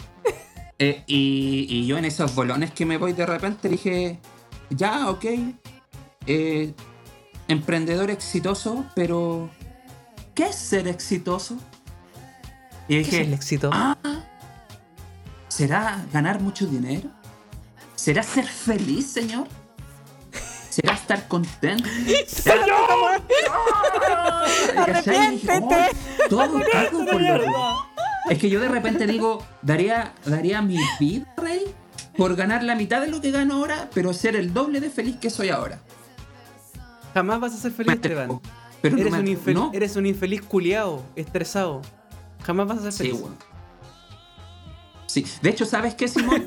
Eh, 0.78 1.02
y, 1.06 1.66
y 1.70 1.86
yo 1.86 1.96
en 1.98 2.04
esos 2.04 2.34
bolones 2.34 2.70
que 2.72 2.84
me 2.84 2.98
voy 2.98 3.12
de 3.12 3.24
repente 3.26 3.68
dije, 3.68 4.18
ya, 4.70 5.08
ok, 5.08 5.24
eh, 6.26 6.74
emprendedor 7.48 8.10
exitoso, 8.10 8.84
pero 8.94 9.48
¿qué 10.34 10.44
es 10.46 10.56
ser 10.56 10.86
exitoso? 10.88 11.56
Y 12.88 12.94
¿Qué 12.96 13.00
es 13.00 13.06
dije, 13.10 13.22
el 13.22 13.32
éxito? 13.34 13.70
ah, 13.72 13.96
¿será 15.54 16.04
ganar 16.12 16.40
mucho 16.40 16.66
dinero? 16.66 17.08
¿Será 17.94 18.22
ser 18.22 18.44
feliz, 18.46 19.06
señor? 19.12 19.46
¿Será 20.68 20.94
estar 20.94 21.28
contento? 21.28 21.88
¡Señor! 22.26 23.22
Arrepiéntete. 24.76 25.90
todo, 26.28 26.48
todo 26.90 27.06
por 27.06 27.20
lo 27.20 27.76
Es 28.30 28.38
que 28.38 28.50
yo 28.50 28.60
de 28.60 28.68
repente 28.68 29.06
digo, 29.06 29.44
daría, 29.62 30.12
daría 30.24 30.60
mi 30.62 30.78
vida, 30.98 31.32
rey, 31.36 31.64
por 32.16 32.34
ganar 32.34 32.62
la 32.64 32.74
mitad 32.74 33.00
de 33.00 33.08
lo 33.08 33.20
que 33.20 33.30
gano 33.30 33.54
ahora, 33.54 33.88
pero 33.94 34.12
ser 34.12 34.34
el 34.34 34.52
doble 34.52 34.80
de 34.80 34.90
feliz 34.90 35.16
que 35.20 35.30
soy 35.30 35.50
ahora. 35.50 35.78
Jamás 37.14 37.38
vas 37.40 37.54
a 37.54 37.58
ser 37.58 37.70
feliz, 37.72 37.94
Esteban. 37.94 38.40
Pero 38.82 38.96
no 38.96 39.02
Eres, 39.02 39.12
me- 39.12 39.20
un 39.20 39.28
infeliz, 39.28 39.54
no. 39.60 39.70
eres 39.72 39.96
un 39.96 40.06
infeliz 40.06 40.42
culiado, 40.42 41.02
estresado. 41.16 41.80
Jamás 42.42 42.66
vas 42.66 42.78
a 42.78 42.82
ser 42.82 42.92
Sí, 42.92 42.98
feliz. 43.12 43.20
Sí, 45.14 45.24
de 45.42 45.50
hecho, 45.50 45.64
¿sabes 45.64 45.94
qué, 45.94 46.08
Simón? 46.08 46.44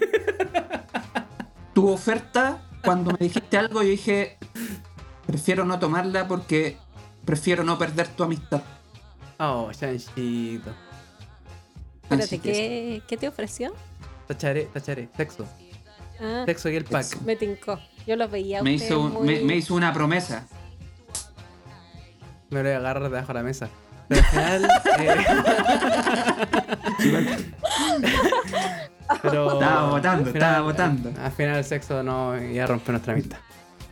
tu 1.73 1.87
oferta, 1.87 2.61
cuando 2.83 3.11
me 3.11 3.17
dijiste 3.19 3.57
algo, 3.57 3.81
yo 3.81 3.87
dije, 3.91 4.37
prefiero 5.25 5.63
no 5.63 5.79
tomarla 5.79 6.27
porque 6.27 6.77
prefiero 7.23 7.63
no 7.63 7.77
perder 7.77 8.09
tu 8.09 8.23
amistad. 8.25 8.61
Oh, 9.39 9.71
chanchito. 9.71 10.69
Espérate, 12.03 12.39
¿qué, 12.39 13.01
¿qué 13.07 13.15
te 13.15 13.29
ofreció? 13.29 13.73
Tacharé, 14.27 14.63
tacharé. 14.65 15.07
Sexo. 15.15 15.45
Ah, 16.19 16.43
Sexo 16.45 16.67
y 16.69 16.75
el 16.75 16.83
pack. 16.83 17.03
Sexo. 17.03 17.23
me 17.23 17.37
tincó. 17.37 17.79
Yo 18.05 18.17
los 18.17 18.29
veía 18.29 18.59
a 18.59 18.63
me 18.63 18.73
hizo, 18.73 18.99
un- 18.99 19.13
muy... 19.13 19.27
me, 19.27 19.39
me 19.45 19.55
hizo 19.55 19.75
una 19.75 19.93
promesa. 19.93 20.45
Me 22.49 22.57
lo 22.57 22.63
voy 22.63 22.73
a 22.73 22.77
agarrar 22.79 23.03
debajo 23.03 23.27
de 23.29 23.33
la 23.33 23.43
mesa. 23.43 23.69
Pero 24.07 24.21
al 24.21 24.27
final. 24.27 24.67
eh, 24.99 25.15
pero. 29.21 29.53
Estaba 29.53 29.89
votando, 29.89 30.29
estaba 30.29 30.61
votando. 30.61 31.11
Al 31.21 31.31
final 31.31 31.57
el 31.57 31.63
sexo 31.65 32.03
no 32.03 32.41
iba 32.41 32.63
a 32.63 32.67
romper 32.67 32.91
nuestra 32.91 33.13
amistad. 33.13 33.37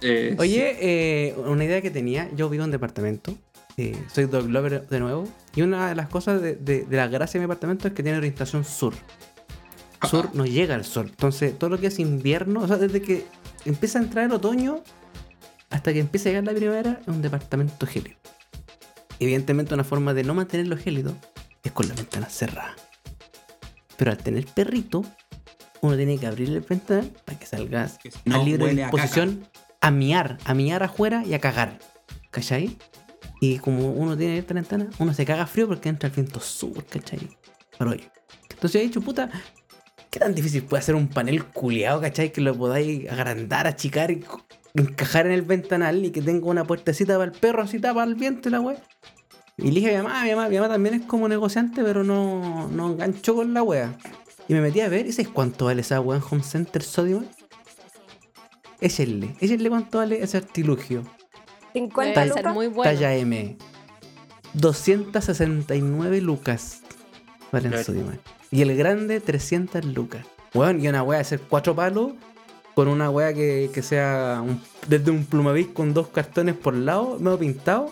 Eh, 0.02 0.36
Oye, 0.40 0.78
eh, 0.82 1.36
una 1.46 1.64
idea 1.64 1.82
que 1.82 1.92
tenía, 1.92 2.30
yo 2.36 2.50
vivo 2.50 2.64
en 2.66 2.72
departamento, 2.72 3.34
eh, 3.78 3.96
soy 4.12 4.26
dog 4.26 4.50
lover 4.50 4.88
de 4.88 5.00
nuevo, 5.00 5.28
y 5.56 5.62
una 5.62 5.90
de 5.90 5.96
las 5.96 6.10
cosas 6.10 6.42
de, 6.42 6.56
de- 6.56 6.86
de 6.86 6.98
la 6.98 7.08
gracia 7.08 7.40
de 7.40 7.46
mi 7.46 7.50
departamento 7.50 7.88
es 7.88 7.94
que 7.94 8.04
tiene 8.04 8.18
orientación 8.18 8.64
sur. 8.66 8.94
Sur 10.10 10.30
no 10.36 10.46
llega 10.46 10.76
al 10.76 10.86
sol, 10.86 11.08
entonces 11.10 11.58
todo 11.58 11.70
lo 11.72 11.80
que 11.80 11.88
es 11.88 11.98
invierno, 12.00 12.62
o 12.62 12.68
sea, 12.68 12.78
desde 12.78 13.02
que 13.02 13.26
empieza 13.64 13.98
a 14.00 14.04
entrar 14.04 14.26
el 14.26 14.34
otoño 14.34 14.82
hasta 15.72 15.94
que 15.94 16.00
empieza 16.00 16.30
a 16.30 16.34
llegar 16.34 16.44
la 16.44 16.54
primavera, 16.54 17.00
es 17.02 17.08
un 17.08 17.22
departamento 17.22 17.88
gélido. 17.88 18.18
Evidentemente 19.20 19.74
una 19.74 19.84
forma 19.84 20.14
de 20.14 20.24
no 20.24 20.34
mantenerlo 20.34 20.78
gélido 20.78 21.16
es 21.64 21.72
con 21.72 21.88
las 21.88 21.98
ventanas 21.98 22.34
cerradas. 22.34 22.76
Pero 23.98 24.12
al 24.12 24.18
tener 24.18 24.46
perrito, 24.46 25.06
uno 25.82 25.96
tiene 25.96 26.18
que 26.18 26.28
abrir 26.28 26.50
el 26.50 26.62
ventanal 26.62 27.12
para 27.26 27.40
que 27.40 27.46
salgas 27.46 27.98
Que 27.98 28.12
no, 28.26 28.42
a 28.42 28.44
libre 28.44 28.66
huele 28.66 28.84
a 28.84 28.88
disposición 28.88 29.48
a, 29.82 29.92
miar, 29.92 30.38
a 30.46 30.54
miar 30.54 30.84
afuera 30.84 31.24
y 31.26 31.34
a 31.34 31.40
cagar. 31.40 31.80
¿Cachai? 32.32 32.78
Y 33.40 33.60
como 33.60 33.92
uno 33.92 34.18
tiene 34.18 34.34
abierta 34.34 34.54
la 34.54 34.62
ventana, 34.62 34.90
uno 35.00 35.14
se 35.14 35.26
caga 35.26 35.46
frío 35.46 35.68
porque 35.68 35.90
entra 35.90 36.10
el 36.10 36.16
viento 36.16 36.40
sur, 36.40 36.86
¿cachai? 36.86 37.30
Pero 37.78 37.92
oye. 37.92 38.10
Entonces 38.50 38.82
he 38.82 38.86
dicho, 38.86 39.02
puta, 39.02 39.30
¿qué 40.10 40.20
tan 40.20 40.34
difícil 40.34 40.64
puede 40.64 40.82
ser 40.82 40.96
un 40.96 41.08
panel 41.08 41.46
culeado, 41.46 42.02
¿cachai? 42.02 42.32
Que 42.32 42.42
lo 42.42 42.56
podáis 42.56 43.10
agrandar, 43.10 43.68
achicar 43.68 44.12
y 44.12 44.24
encajar 44.76 45.26
en 45.26 45.32
el 45.32 45.42
ventanal 45.42 46.04
y 46.06 46.12
que 46.12 46.22
tenga 46.22 46.48
una 46.48 46.66
puertecita 46.66 47.14
para 47.18 47.26
el 47.26 47.32
perro, 47.32 47.64
así 47.64 47.80
para 47.80 48.04
el 48.04 48.16
viento 48.16 48.50
y 48.50 48.52
la 48.52 48.60
wea. 48.62 48.78
Y 49.58 49.72
le 49.72 49.80
dije 49.80 49.96
a 49.96 50.02
mi 50.02 50.08
mamá, 50.08 50.24
mi 50.24 50.30
mamá, 50.32 50.50
mi 50.50 50.56
mamá 50.58 50.68
también 50.70 50.96
es 50.96 51.02
como 51.06 51.28
negociante, 51.30 51.82
pero 51.84 52.04
no, 52.04 52.68
no 52.70 52.92
enganchó 52.92 53.36
con 53.36 53.54
la 53.54 53.64
wea. 53.64 53.98
Y 54.48 54.54
me 54.54 54.62
metí 54.62 54.82
a 54.82 54.90
ver, 54.90 55.08
¿y 55.08 55.14
sabes 55.14 55.30
cuánto 55.32 55.66
vale 55.66 55.82
esa 55.82 56.02
wea 56.02 56.18
en 56.18 56.24
Home 56.30 56.44
Center 56.44 56.84
Sodium? 56.84 57.26
Échenle, 58.82 59.36
échenle 59.40 59.70
cuánto 59.70 60.00
vale 60.00 60.22
ese 60.22 60.38
artilugio. 60.38 61.04
50 61.74 62.20
Debe 62.20 62.34
ser 62.34 62.38
lucas. 62.44 62.54
muy 62.54 62.68
bueno. 62.68 62.92
Talla 62.92 63.16
M. 63.16 63.58
269 64.54 66.22
lucas 66.22 66.82
vale 67.52 67.68
el 67.68 67.72
Claro. 67.74 67.86
Sodium. 67.86 68.10
Y 68.52 68.62
el 68.62 68.76
grande, 68.78 69.20
300 69.20 69.86
lucas. 69.86 70.26
Weón, 70.54 70.82
y 70.84 70.88
una 70.88 71.04
wea 71.04 71.20
de 71.20 71.26
ser 71.26 71.40
cuatro 71.42 71.76
palos 71.76 72.14
con 72.76 72.88
una 72.90 73.10
wea 73.10 73.34
que, 73.34 73.70
que 73.74 73.82
sea 73.82 74.42
un- 74.46 74.62
desde 74.88 75.10
un 75.12 75.26
plumavis 75.26 75.68
con 75.68 75.94
dos 75.94 76.10
cartones 76.10 76.56
por 76.56 76.74
lado, 76.76 77.18
medio 77.20 77.40
pintado. 77.40 77.92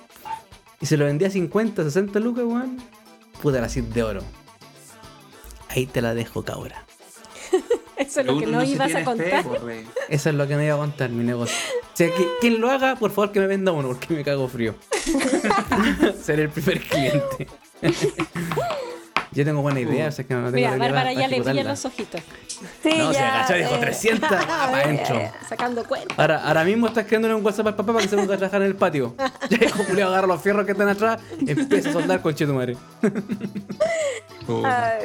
Y 0.81 0.85
se 0.85 0.97
lo 0.97 1.05
vendía 1.05 1.29
a 1.29 1.31
50, 1.31 1.83
60 1.83 2.19
lucas, 2.19 2.43
weón. 2.45 2.77
Puta 3.41 3.61
la 3.61 3.69
CID 3.69 3.85
de 3.85 4.03
oro. 4.03 4.21
Ahí 5.69 5.85
te 5.85 6.01
la 6.01 6.13
dejo, 6.13 6.43
cabra. 6.43 6.85
Eso 7.97 8.19
es 8.21 8.25
lo 8.25 8.37
que 8.39 8.45
no 8.47 8.63
ibas 8.63 8.93
a 8.93 8.97
fe, 8.99 9.03
contar. 9.05 9.43
por 9.45 9.63
rey. 9.63 9.87
Eso 10.09 10.29
es 10.29 10.35
lo 10.35 10.47
que 10.47 10.55
me 10.57 10.65
iba 10.65 10.75
a 10.75 10.77
contar, 10.77 11.09
mi 11.09 11.23
negocio. 11.23 11.55
O 11.81 11.95
sea, 11.95 12.07
que, 12.13 12.27
quien 12.41 12.59
lo 12.59 12.69
haga, 12.69 12.95
por 12.95 13.11
favor 13.11 13.31
que 13.31 13.39
me 13.39 13.47
venda 13.47 13.71
uno, 13.71 13.87
porque 13.89 14.13
me 14.13 14.23
cago 14.23 14.47
frío. 14.49 14.75
Seré 16.21 16.43
el 16.43 16.49
primer 16.49 16.81
cliente. 16.81 17.47
Yo 19.33 19.45
tengo 19.45 19.61
buena 19.61 19.79
idea, 19.79 20.07
o 20.07 20.11
sea 20.11 20.25
que 20.25 20.33
no 20.33 20.43
tengo 20.43 20.55
Mira, 20.55 20.71
Bárbara 20.71 20.93
para 20.93 21.13
ya 21.13 21.27
le 21.27 21.41
brillan 21.41 21.67
los 21.67 21.85
ojitos. 21.85 22.21
Sí, 22.81 22.91
No, 22.97 23.11
ya, 23.11 23.43
agachó 23.43 23.53
dijo 23.55 23.75
eh, 23.75 23.79
300, 23.79 24.29
para 24.29 24.63
adentro. 24.63 25.21
Sacando 25.47 25.83
cuenta. 25.83 26.15
Ahora, 26.17 26.43
ahora 26.43 26.63
mismo 26.63 26.87
está 26.87 27.01
escribiéndole 27.01 27.35
un 27.35 27.45
WhatsApp 27.45 27.67
al 27.67 27.75
papá 27.75 27.93
para 27.93 28.03
que 28.03 28.09
se 28.09 28.15
ponga 28.15 28.35
a 28.35 28.37
trabajar 28.37 28.61
en 28.61 28.67
el 28.67 28.75
patio. 28.75 29.15
Ya 29.49 29.57
dijo 29.57 29.83
Julio, 29.83 30.07
agarra 30.07 30.27
los 30.27 30.41
fierros 30.41 30.65
que 30.65 30.71
están 30.71 30.89
atrás, 30.89 31.19
empieza 31.45 31.89
a 31.89 31.93
soldar 31.93 32.21
con 32.21 32.33
madre. 32.55 32.77
Puta. 34.45 34.99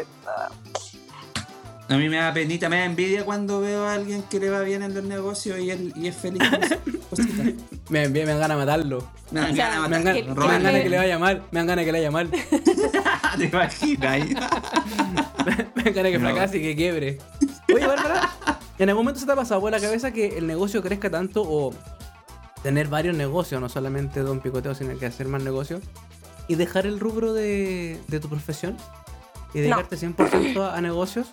A 1.90 1.96
mí 1.96 2.08
me 2.08 2.16
da 2.16 2.32
penita, 2.34 2.68
me 2.68 2.76
da 2.76 2.84
envidia 2.84 3.24
cuando 3.24 3.60
veo 3.60 3.84
a 3.84 3.94
alguien 3.94 4.22
que 4.24 4.38
le 4.38 4.50
va 4.50 4.60
bien 4.60 4.82
en 4.82 4.94
los 4.94 5.04
negocios 5.04 5.58
y, 5.58 5.70
él, 5.70 5.92
y 5.96 6.08
es 6.08 6.16
feliz. 6.16 6.42
Me, 7.88 8.06
me, 8.06 8.26
me 8.26 8.26
dan 8.26 8.38
ganas 8.40 8.58
de 8.58 8.66
matarlo. 8.66 9.08
Me 9.30 9.40
dan 9.40 9.52
O 9.52 9.54
sea, 9.56 9.70
ganas 9.70 9.88
de 9.90 10.04
dan, 10.04 10.14
que- 10.14 10.22
matarlo, 10.24 10.46
me 10.46 10.52
dan 10.52 10.62
ganas 10.62 10.82
que 10.82 10.88
le 10.90 10.96
vaya 10.98 11.18
mal. 11.18 11.42
Me 11.50 11.58
dan 11.60 11.66
ganas 11.66 11.84
que 11.86 11.92
le 11.92 11.98
vaya 11.98 12.10
mal. 12.10 12.30
¿Te 13.38 13.44
imaginas 13.46 14.10
ahí? 14.12 14.34
Me 15.74 15.82
dan 15.84 15.94
ganas 15.94 16.12
que 16.12 16.18
No. 16.18 16.28
fracase 16.28 16.58
y 16.58 16.62
que 16.62 16.76
quiebre. 16.76 17.18
Oye, 17.74 17.86
Bárbara, 17.86 18.28
¿en 18.78 18.88
algún 18.90 19.04
momento 19.04 19.20
se 19.20 19.24
te 19.26 19.32
ha 19.32 19.36
pasado 19.36 19.62
por 19.62 19.70
la 19.72 19.80
cabeza 19.80 20.10
que 20.12 20.36
el 20.36 20.46
negocio 20.46 20.82
crezca 20.82 21.08
tanto 21.08 21.42
o 21.42 21.72
tener 22.62 22.88
varios 22.88 23.16
negocios, 23.16 23.58
no 23.60 23.70
solamente 23.70 24.20
Don 24.20 24.40
Picoteo, 24.40 24.74
sino 24.74 24.98
que 24.98 25.06
hacer 25.06 25.26
más 25.28 25.42
negocios 25.42 25.80
y 26.46 26.56
dejar 26.56 26.84
el 26.86 27.00
rubro 27.00 27.32
de, 27.32 27.98
de 28.08 28.20
tu 28.20 28.28
profesión 28.28 28.76
y 29.54 29.60
dedicarte 29.60 29.96
100% 29.96 30.60
a, 30.60 30.76
a 30.76 30.80
negocios? 30.82 31.28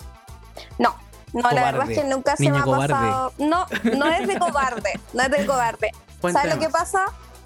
No, 0.80 0.96
no, 1.34 1.52
la 1.52 1.72
verdad 1.72 1.90
es 1.92 2.00
que 2.00 2.04
nunca 2.08 2.36
se 2.36 2.50
me 2.50 2.58
ha 2.58 2.64
pasado. 2.66 3.34
No, 3.38 3.66
no 3.98 4.06
es 4.08 4.28
de 4.28 4.40
cobarde, 4.40 5.00
no 5.14 5.24
es 5.24 5.32
de 5.32 5.46
cobarde. 5.46 5.92
¿Sabes 6.22 6.54
lo 6.56 6.60
que 6.60 6.70
pasa? 6.70 7.00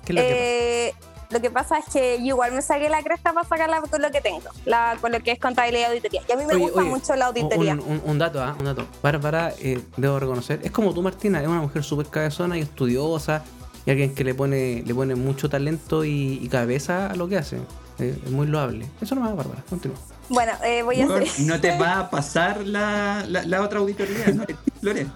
¿Qué 0.06 0.14
es 0.14 0.16
lo 0.16 0.22
que 0.22 0.28
pasa? 0.28 0.36
Eh, 0.36 0.94
lo 1.32 1.42
que 1.42 1.52
pasa 1.52 1.78
es 1.78 1.86
que 1.94 2.18
yo 2.20 2.26
igual 2.28 2.52
me 2.54 2.62
saqué 2.64 2.90
la 2.90 3.04
cresta 3.04 3.34
para 3.34 3.48
sacarla 3.48 3.82
con 3.82 4.02
lo 4.02 4.10
que 4.10 4.20
tengo, 4.20 4.50
la, 4.66 4.98
con 5.00 5.12
lo 5.12 5.20
que 5.20 5.32
es 5.34 5.40
contabilidad 5.40 5.82
y 5.90 5.92
auditoría. 5.92 6.22
Y 6.28 6.32
a 6.32 6.36
mí 6.36 6.44
me 6.46 6.54
Oye, 6.56 6.64
gusta 6.64 6.80
oye, 6.80 6.90
mucho 6.90 7.16
la 7.16 7.26
auditoría. 7.28 7.74
Un, 7.74 7.80
un- 7.82 8.02
un 8.04 8.18
dato, 8.18 8.42
¿ah? 8.42 8.56
un 8.58 8.66
dato. 8.66 8.88
Bárbara, 9.04 9.54
eh, 9.60 9.80
debo 9.98 10.20
reconocer, 10.20 10.60
es 10.64 10.72
como 10.72 10.92
tú, 10.94 11.04
Martina, 11.04 11.40
es 11.42 11.48
una 11.48 11.62
mujer 11.62 11.84
súper 11.84 12.08
cabezona 12.08 12.58
y 12.58 12.62
estudiosa 12.62 13.44
y 13.86 13.92
alguien 13.92 14.16
que 14.16 14.24
le 14.24 14.34
pone, 14.34 14.82
le 14.84 14.96
pone 14.96 15.14
mucho 15.16 15.50
talento 15.50 16.04
y, 16.04 16.40
y 16.42 16.48
cabeza 16.50 17.08
a 17.08 17.16
lo 17.16 17.28
que 17.28 17.38
hace. 17.38 17.58
Eh, 18.00 18.20
es 18.26 18.32
muy 18.32 18.48
loable. 18.48 18.88
Eso 19.00 19.14
no 19.14 19.22
va, 19.22 19.34
Bárbara. 19.34 19.62
Continúa. 19.70 19.98
Bueno, 20.30 20.52
eh, 20.64 20.82
voy 20.84 21.02
a 21.02 21.06
hacer. 21.06 21.28
No 21.40 21.60
te 21.60 21.78
va 21.80 22.00
a 22.00 22.10
pasar 22.10 22.66
la, 22.66 23.24
la, 23.28 23.44
la 23.44 23.62
otra 23.62 23.80
auditoría, 23.80 24.28
¿no? 24.34 24.46
Lore, 24.82 25.08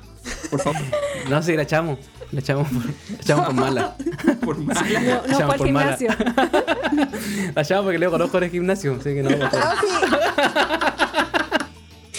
por 0.49 0.59
favor. 0.61 0.81
No, 1.29 1.41
sí, 1.43 1.55
la 1.55 1.63
echamos. 1.63 1.99
La 2.31 2.39
echamos 2.39 2.67
por, 2.67 2.83
la 2.85 2.91
echamos 3.21 3.45
por 3.45 3.53
mala. 3.53 3.95
Por 4.43 4.57
mala. 4.57 4.81
No, 5.27 5.37
al 5.37 5.45
por 5.57 5.69
mala. 5.69 5.97
gimnasio. 5.97 6.09
La 7.55 7.61
echamos 7.61 7.83
porque 7.85 7.99
le 7.99 8.09
conozco 8.09 8.37
en 8.39 8.43
el 8.45 8.49
gimnasio. 8.49 8.93
Así 8.99 9.13
que 9.13 9.21
no, 9.23 9.29
por 9.29 9.51
favor. 9.51 9.75
No, 9.75 9.81
sí. 9.81 9.87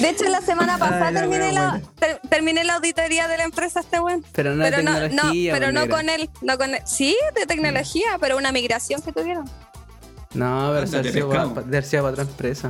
De 0.02 0.10
hecho, 0.10 0.24
la 0.28 0.40
semana 0.40 0.76
pasada 0.78 1.08
Ay, 1.08 1.14
la 1.14 1.20
terminé, 1.20 1.52
la, 1.52 1.70
buena. 1.70 1.86
ter- 1.98 2.20
terminé 2.28 2.64
la 2.64 2.74
auditoría 2.74 3.28
de 3.28 3.36
la 3.38 3.44
empresa 3.44 3.80
este 3.80 3.98
buen. 4.00 4.24
Pero 4.32 4.54
no 4.54 4.64
de 4.64 4.70
Pero 4.70 4.82
no, 4.82 4.92
no, 4.92 5.00
tecnología. 5.00 5.52
pero 5.52 5.72
no 5.72 5.88
con 5.88 6.08
él, 6.08 6.30
no 6.42 6.58
con 6.58 6.74
él. 6.74 6.80
Sí, 6.84 7.16
de 7.34 7.46
tecnología, 7.46 8.18
pero 8.20 8.36
una 8.36 8.52
migración 8.52 9.02
que 9.02 9.12
tuvieron. 9.12 9.44
No, 10.34 10.70
pero 10.74 10.86
se 10.86 10.96
Ándate, 10.96 11.08
ha 11.08 11.12
sido 11.12 11.28
pescado. 11.28 11.54
para. 11.54 11.66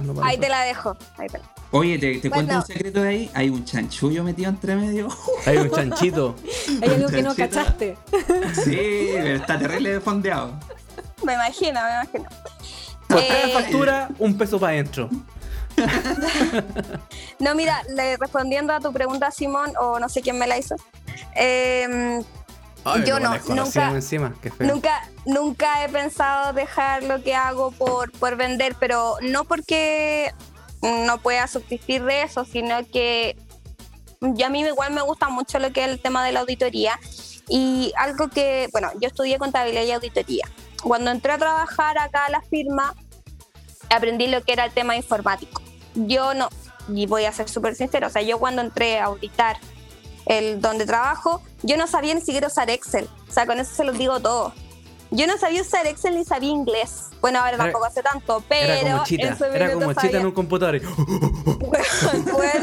No 0.01 0.15
para 0.15 0.27
Ahí 0.29 0.39
te 0.39 0.49
la 0.49 0.63
dejo. 0.63 0.97
Ahí 1.17 1.27
te 1.29 1.39
la- 1.39 1.45
Oye, 1.71 1.99
te, 1.99 2.19
te 2.19 2.31
cuento 2.31 2.47
Bueno. 2.53 2.61
un 2.61 2.67
secreto 2.67 3.03
de 3.03 3.09
ahí. 3.09 3.31
Hay 3.35 3.49
un 3.51 3.65
chanchullo 3.65 4.23
metido 4.23 4.49
entre 4.51 4.77
medio. 4.77 5.09
Hay 5.47 5.57
un 5.57 5.71
chanchito. 5.71 6.37
Hay 6.83 6.89
algo 6.91 7.09
que 7.09 7.23
no 7.23 7.35
cachaste. 7.35 7.97
Sí, 8.65 9.11
pero 9.15 9.37
está 9.37 9.59
terrible 9.59 10.01
fondeado. 10.01 10.53
Me 11.25 11.35
imagino, 11.35 11.81
me 11.83 11.91
imagino. 11.91 12.25
Por 13.09 13.19
Eh, 13.19 13.29
cada 13.29 13.49
factura, 13.61 14.09
un 14.19 14.37
peso 14.39 14.59
para 14.61 14.75
adentro. 14.75 15.09
No, 17.39 17.55
mira, 17.55 17.83
le- 17.89 18.17
respondiendo 18.17 18.73
a 18.73 18.81
tu 18.81 18.93
pregunta, 18.93 19.31
Simón, 19.31 19.73
o 19.81 19.99
no 19.99 20.09
sé 20.09 20.21
quién 20.23 20.39
me 20.39 20.47
la 20.47 20.59
hizo. 20.59 20.77
eh, 21.37 22.21
Yo 23.07 23.19
no, 23.21 23.31
nunca- 23.55 23.63
encima, 23.65 23.91
nunca 25.25 25.85
he 25.85 25.89
pensado 25.89 26.53
dejar 26.53 27.03
lo 27.03 27.23
que 27.23 27.35
hago 27.35 27.71
por, 27.73 28.13
por 28.13 28.37
vender, 28.37 28.77
pero 28.79 29.17
no 29.23 29.45
porque 29.45 30.33
no 30.83 31.19
pueda 31.19 31.47
subsistir 31.47 32.05
de 32.05 32.23
eso, 32.23 32.45
sino 32.45 32.77
que 32.93 33.37
yo 34.21 34.47
a 34.47 34.49
mí 34.51 34.61
igual 34.61 34.93
me 34.93 35.03
gusta 35.03 35.29
mucho 35.29 35.59
lo 35.59 35.73
que 35.73 35.85
es 35.85 35.89
el 35.91 36.01
tema 36.01 36.25
de 36.25 36.33
la 36.33 36.41
auditoría 36.41 36.99
y 37.49 37.93
algo 37.97 38.29
que, 38.29 38.69
bueno, 38.73 38.91
yo 39.01 39.09
estudié 39.09 39.39
contabilidad 39.39 39.83
y 39.83 39.93
auditoría. 39.93 40.47
Cuando 40.83 41.11
entré 41.11 41.33
a 41.33 41.39
trabajar 41.39 41.99
acá 41.99 42.27
a 42.27 42.31
la 42.31 42.43
firma, 42.43 42.95
aprendí 43.91 44.27
lo 44.27 44.43
que 44.43 44.53
era 44.53 44.65
el 44.67 44.73
tema 44.73 44.97
informático. 44.97 45.63
Yo 45.95 46.35
no, 46.35 46.49
y 46.89 47.07
voy 47.07 47.25
a 47.25 47.33
ser 47.33 47.49
súper 47.49 47.75
sincero, 47.75 48.07
o 48.07 48.11
sea, 48.11 48.23
yo 48.23 48.39
cuando 48.39 48.63
entré 48.63 48.99
a 48.99 49.05
auditar 49.07 49.57
el 50.27 50.61
donde 50.61 50.87
trabajo, 50.87 51.43
yo 51.63 51.77
no 51.77 51.87
sabía 51.87 52.15
ni 52.15 52.21
siquiera 52.21 52.49
usar 52.49 52.71
Excel. 52.71 53.09
O 53.29 53.33
sea, 53.33 53.47
con 53.47 53.59
eso 53.61 53.75
se 53.75 53.85
los 53.85 53.97
digo 53.99 54.21
todo. 54.21 54.53
Yo 55.11 55.27
no 55.27 55.37
sabía 55.39 55.63
usar 55.63 55.87
Excel 55.87 56.17
ni 56.17 56.25
sabía 56.25 56.51
inglés. 56.51 57.05
Bueno, 57.21 57.39
ahora 57.39 57.57
tampoco 57.57 57.85
hace 57.85 58.03
tanto, 58.03 58.43
pero 58.49 58.73
Era 58.73 58.93
como 58.93 59.05
chita, 59.05 59.29
en 59.29 59.39
su 59.39 59.45
era 59.45 59.67
minuto 59.67 59.81
como 59.81 59.93
chita 59.93 60.01
sabía. 60.03 60.21
en 60.21 60.27
un 60.27 60.33
computador. 60.33 60.75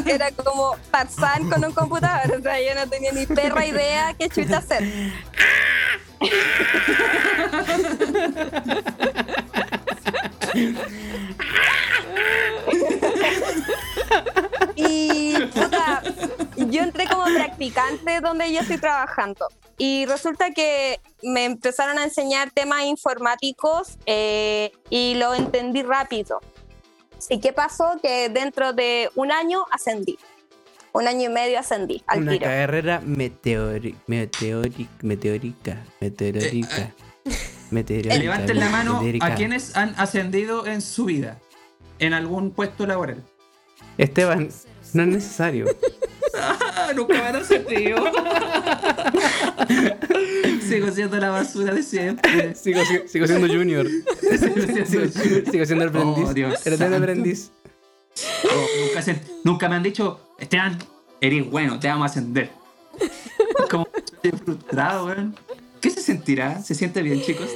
era 0.06 0.32
como 0.32 0.76
Tarzán 0.92 1.50
con 1.50 1.64
un 1.64 1.72
computador. 1.72 2.40
O 2.40 2.42
sea, 2.42 2.62
yo 2.62 2.76
no 2.76 2.90
tenía 2.90 3.12
ni 3.14 3.26
perra 3.26 3.66
idea 3.66 4.14
qué 4.20 4.28
chuta 4.30 4.58
hacer. 4.58 4.84
Y 14.90 15.34
puta, 15.54 16.02
yo 16.58 16.82
entré 16.84 17.08
como 17.08 17.26
practicante 17.26 18.20
donde 18.22 18.52
yo 18.52 18.62
estoy 18.62 18.78
trabajando. 18.78 19.48
Y 19.78 20.06
resulta 20.06 20.52
que 20.52 21.00
me 21.24 21.46
empezaron 21.46 21.98
a 21.98 22.04
enseñar 22.04 22.52
temas 22.52 22.84
informáticos 22.84 23.98
eh, 24.06 24.72
y 24.90 25.16
lo 25.16 25.34
entendí 25.34 25.82
rápido. 25.84 26.40
¿Y 27.30 27.40
qué 27.40 27.54
pasó? 27.54 28.00
Que 28.02 28.30
dentro 28.30 28.74
de 28.74 29.10
un 29.16 29.32
año 29.32 29.66
ascendí. 29.72 30.18
un 30.94 31.08
año 31.08 31.30
y 31.30 31.34
medio 31.34 31.60
ascendí 31.60 32.04
al 32.08 32.24
Una 32.24 32.32
tiro. 32.34 32.46
carrera 32.46 33.02
meteori- 33.02 33.96
meteórica. 34.08 34.88
Meteórica. 35.02 35.84
Meteórica. 36.00 36.94
Levanten 38.16 38.60
la 38.60 38.70
mano 38.70 38.94
meteórica. 38.96 39.26
a 39.28 39.36
quienes 39.36 39.76
han 39.78 39.96
ascendido 39.98 40.66
en 40.68 40.82
su 40.82 41.06
vida. 41.06 41.40
En 42.00 42.14
algún 42.14 42.52
puesto 42.52 42.86
laboral. 42.86 43.24
Esteban, 43.98 44.50
no 44.94 45.04
es 45.04 45.10
necesario. 45.10 45.66
Ah, 46.38 46.92
nunca 46.96 47.14
me 47.14 47.20
han 47.22 47.36
ascendido. 47.38 47.98
Sigo 50.68 50.90
siendo 50.92 51.18
la 51.18 51.30
basura 51.30 51.74
de 51.74 51.84
siempre. 51.84 52.56
Sigo, 52.56 52.80
sigo- 52.82 53.08
sigo 53.08 53.28
siendo 53.28 53.48
junior. 53.48 53.88
Sigo 53.88 54.38
siendo- 54.38 54.86
Sigo, 55.52 55.66
siendo 55.66 55.86
aprendiz. 55.86 56.26
Oh, 56.30 56.34
Dios 56.34 56.66
el 56.66 56.74
eterno 56.74 56.96
santo. 56.96 56.98
aprendiz. 56.98 57.52
Oh, 58.46 58.66
nunca, 58.88 59.02
se- 59.02 59.22
nunca 59.44 59.70
me 59.70 59.76
han 59.76 59.84
dicho, 59.84 60.20
Esteban, 60.40 60.78
eres 61.20 61.50
bueno, 61.50 61.80
te 61.80 61.88
vamos 61.88 62.04
a 62.04 62.06
ascender. 62.12 62.50
Como 63.70 63.88
estoy 63.96 64.32
frustrado, 64.32 65.06
weón. 65.08 65.36
¿Qué 65.80 65.90
se 65.90 66.02
sentirá? 66.02 66.62
¿Se 66.62 66.76
siente 66.76 67.02
bien, 67.02 67.22
chicos? 67.22 67.50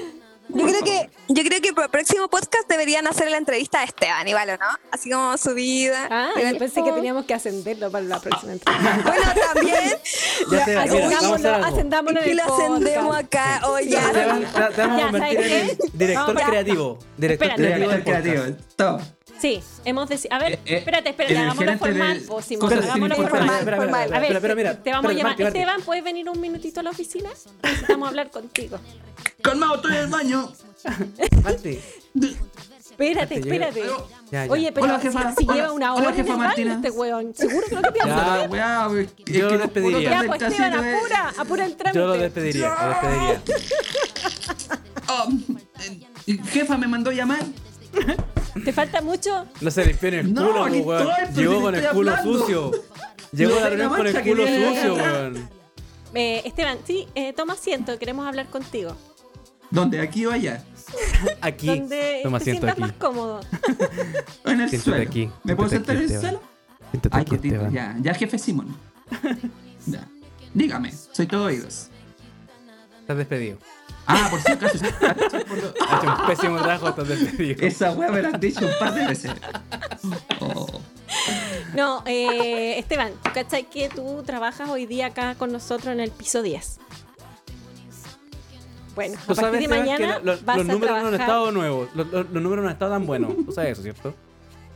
Yo 0.50 0.66
creo 0.66 0.84
que, 0.84 1.10
yo 1.30 1.44
creo 1.44 1.62
que 1.62 1.74
para 1.74 1.86
el 1.86 1.92
próximo 1.92 2.28
podcast 2.30 2.70
deberían 2.70 3.08
hacer 3.08 3.30
la 3.32 3.38
entrevista 3.38 3.80
a 3.80 3.84
Esteban, 3.84 4.28
igual, 4.28 4.50
¿o 4.52 4.58
no? 4.58 4.68
Así 4.92 5.10
como 5.10 5.38
su 5.38 5.54
vida. 5.54 6.08
Ah, 6.10 6.30
yo 6.36 6.58
pensé 6.58 6.84
que 6.84 6.92
teníamos 6.92 7.26
que 7.26 7.34
ascenderlo 7.34 7.90
para 7.90 8.06
la 8.06 8.20
próxima 8.20 8.54
entrevista. 8.54 9.02
Bueno, 9.04 9.24
también. 9.54 10.00
Ya 10.52 10.66
te 10.66 10.76
va, 10.76 10.86
mira, 10.86 11.10
vamos 11.22 11.32
a 11.32 11.36
hacer 11.36 11.54
Ascendámoslo, 11.54 11.56
algo. 11.56 11.66
ascendámoslo 11.66 12.22
en 12.22 12.30
Y 12.30 12.34
lo 12.36 12.44
ascendemos 12.44 13.16
acá. 13.16 13.62
Oye, 13.70 13.90
ya. 13.90 14.12
Te, 14.12 14.26
vamos 14.26 14.56
a 14.56 15.06
convertir 15.06 15.40
¿sabes 15.40 15.80
en 15.80 15.98
director 15.98 16.36
creativo. 16.36 17.00
Director 17.18 17.56
creativo 17.56 17.92
del 17.92 18.04
creativo. 18.04 18.44
Sí, 19.40 19.62
hemos 19.84 20.08
decidido. 20.10 20.36
A 20.36 20.40
ver, 20.40 20.54
Eh, 20.54 20.60
eh, 20.66 20.78
espérate, 20.78 21.10
espérate, 21.10 21.34
en 21.36 21.42
el 21.42 21.46
hagámoslo 21.50 21.78
formal. 21.78 22.20
de 22.20 22.42
Simón, 22.44 22.74
hagámoslo 22.74 23.16
formal. 23.16 23.42
Espera, 23.42 23.58
espera, 23.60 23.78
formal. 23.78 24.02
espera, 24.02 24.18
A 24.18 24.20
ver, 24.22 24.32
espera, 24.36 24.56
mira. 24.56 24.84
te 24.84 24.92
vamos 24.92 25.12
a 25.12 25.14
llamar. 25.14 25.42
Esteban, 25.42 25.82
¿puedes 25.82 26.04
venir 26.04 26.30
un 26.30 26.40
minutito 26.40 26.80
a 26.80 26.84
la 26.84 26.90
oficina? 26.92 27.30
Necesitamos 27.64 28.08
hablar 28.10 28.32
contigo. 28.32 28.80
Calmado, 29.42 29.76
estoy 29.76 29.92
en 29.94 29.98
el 30.00 30.08
baño. 30.08 30.52
Marti. 31.44 31.80
Espérate, 32.90 33.36
espérate. 33.40 33.84
Ya, 34.32 34.46
ya. 34.46 34.52
Oye, 34.52 34.72
pero 34.72 34.86
Hola, 34.86 35.00
si, 35.02 35.08
jefa. 35.08 35.36
si 35.38 35.44
Hola. 35.44 35.54
lleva 35.54 35.72
una 35.74 35.94
Hola, 35.96 36.02
hora 36.08 36.10
en 36.12 36.16
jefa 36.16 36.32
el 36.32 36.38
baño 36.38 36.48
Martina. 36.48 36.74
este 36.76 36.90
weón, 36.92 37.36
seguro 37.36 37.68
que 37.68 37.76
lo 37.76 37.82
que 37.82 37.92
te. 37.92 38.00
Ya, 38.08 38.48
weá, 38.50 38.88
es 39.02 39.16
Yo 39.26 39.50
lo 39.50 39.58
despediría. 39.58 40.10
Ya, 40.10 40.24
pues 40.28 40.42
Esteban, 40.42 40.74
apura, 40.96 41.34
apura 41.38 41.66
el 41.66 41.76
trámite. 41.76 42.00
Yo 42.00 42.08
lo 42.08 42.14
despediría, 42.18 42.70
lo 42.70 42.90
despediría. 42.90 43.42
Oh, 45.08 45.28
eh, 46.28 46.38
jefa 46.52 46.78
me 46.78 46.88
mandó 46.88 47.12
llamar. 47.12 47.40
¿Te 48.66 48.72
falta 48.74 49.02
mucho? 49.02 49.46
No 49.62 49.72
se 49.72 49.86
limpió 49.86 50.10
en 50.10 50.14
el 50.16 50.34
No, 50.34 50.48
culo, 50.64 50.64
weón. 50.82 51.08
Llegó 51.36 51.62
con 51.62 51.76
el 51.76 51.88
culo 51.90 52.12
hablando. 52.12 52.40
sucio. 52.40 52.72
Llegó 53.32 53.60
la 53.60 53.70
reunión 53.70 53.90
con 53.90 54.08
el 54.08 54.22
culo 54.22 54.44
sucio, 54.48 54.96
weón. 54.96 55.50
Eh, 56.18 56.44
Esteban, 56.46 56.78
sí, 56.88 57.06
eh, 57.14 57.34
toma 57.34 57.54
asiento, 57.54 58.00
queremos 58.00 58.26
hablar 58.26 58.46
contigo. 58.46 58.96
¿Dónde? 59.70 60.00
¿Aquí 60.00 60.26
o 60.26 60.32
allá? 60.32 60.64
Aquí. 61.42 61.68
Donde 61.68 62.22
Toma 62.24 62.38
te 62.40 62.44
asiento 62.44 62.68
sientas 62.68 62.72
aquí. 62.72 62.82
más 62.82 62.92
cómodo. 62.94 63.42
En 64.46 64.62
el 64.62 64.70
Siéntate 64.70 64.78
suelo. 64.80 65.04
aquí, 65.10 65.30
¿Me 65.44 65.56
puedo 65.58 65.70
sentar 65.70 65.98
en 65.98 66.04
el 66.04 66.10
suelo? 66.22 66.42
Siéntate 66.92 67.18
Ay, 67.18 67.26
aquí, 67.38 67.50
ya, 67.74 67.98
ya, 68.00 68.14
jefe 68.14 68.40
Simón. 68.40 68.78
Ya. 69.88 70.08
Dígame, 70.54 70.94
soy 71.12 71.28
todo 71.28 71.46
oídos. 71.48 71.90
Estás 73.02 73.18
despedido. 73.18 73.58
Ah, 74.08 74.28
por 74.30 74.40
si 74.42 74.52
acaso. 74.52 74.78
Has 74.86 76.04
hecho 76.04 76.16
un 76.22 76.28
pésimo 76.28 76.58
trabajo, 76.58 76.90
estás 76.90 77.08
despedido. 77.08 77.66
Esa 77.66 77.92
weá 77.92 78.12
me 78.12 78.22
la 78.22 78.30
han 78.30 78.40
dicho 78.40 78.66
un 78.66 78.72
par 78.80 78.94
de 78.94 79.08
veces. 79.08 79.32
Oh. 80.40 80.68
No, 81.76 82.04
eh, 82.06 82.80
Esteban, 82.80 83.12
¿tú 83.24 83.30
cachai 83.34 83.70
que 83.70 83.90
tú 83.90 84.24
trabajas 84.26 84.70
hoy 84.70 84.86
día 84.86 85.08
acá 85.08 85.36
con 85.36 85.52
nosotros 85.52 85.94
en 85.94 86.00
el 86.00 86.10
piso 86.12 86.42
10? 86.42 86.80
Bueno, 88.96 89.16
a 89.16 89.26
partir 89.26 89.36
sabes, 89.44 89.60
de 89.62 89.68
mañana 89.68 89.98
que 89.98 90.08
lo- 90.26 90.36
lo- 90.36 90.42
vas 90.46 90.58
los 90.58 90.70
a 90.70 90.72
números 90.72 90.90
no 90.90 90.96
han 90.96 91.02
trabajar. 91.02 91.22
estado 91.22 91.52
nuevos. 91.52 91.90
Los, 91.96 92.08
los- 92.08 92.30
los 92.32 92.44
números 92.44 92.64
no 92.64 92.70
han 92.70 92.74
estado 92.74 92.92
tan 92.92 93.06
buenos. 93.06 93.34
Tú 93.46 93.52
sabes 93.52 93.72
eso, 93.74 93.82
¿cierto? 93.82 94.14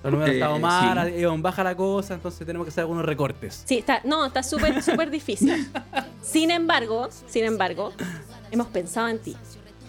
Los 0.03 0.11
números 0.11 0.30
han 0.30 0.36
Eh, 0.36 0.39
estado 0.39 0.59
mal, 0.59 1.13
sí. 1.15 1.23
ha 1.23 1.30
baja 1.41 1.63
la 1.63 1.75
cosa, 1.75 2.13
entonces 2.15 2.45
tenemos 2.45 2.65
que 2.65 2.69
hacer 2.69 2.82
algunos 2.82 3.05
recortes. 3.05 3.63
Sí, 3.65 3.77
está, 3.80 4.01
no, 4.03 4.25
está 4.25 4.43
súper, 4.43 4.82
súper 4.84 5.09
difícil. 5.09 5.69
Sin 6.21 6.51
embargo, 6.51 7.07
sin 7.27 7.45
embargo, 7.45 7.93
hemos 8.52 8.68
pensado 8.68 9.08
en 9.10 9.20
ti. 9.20 9.36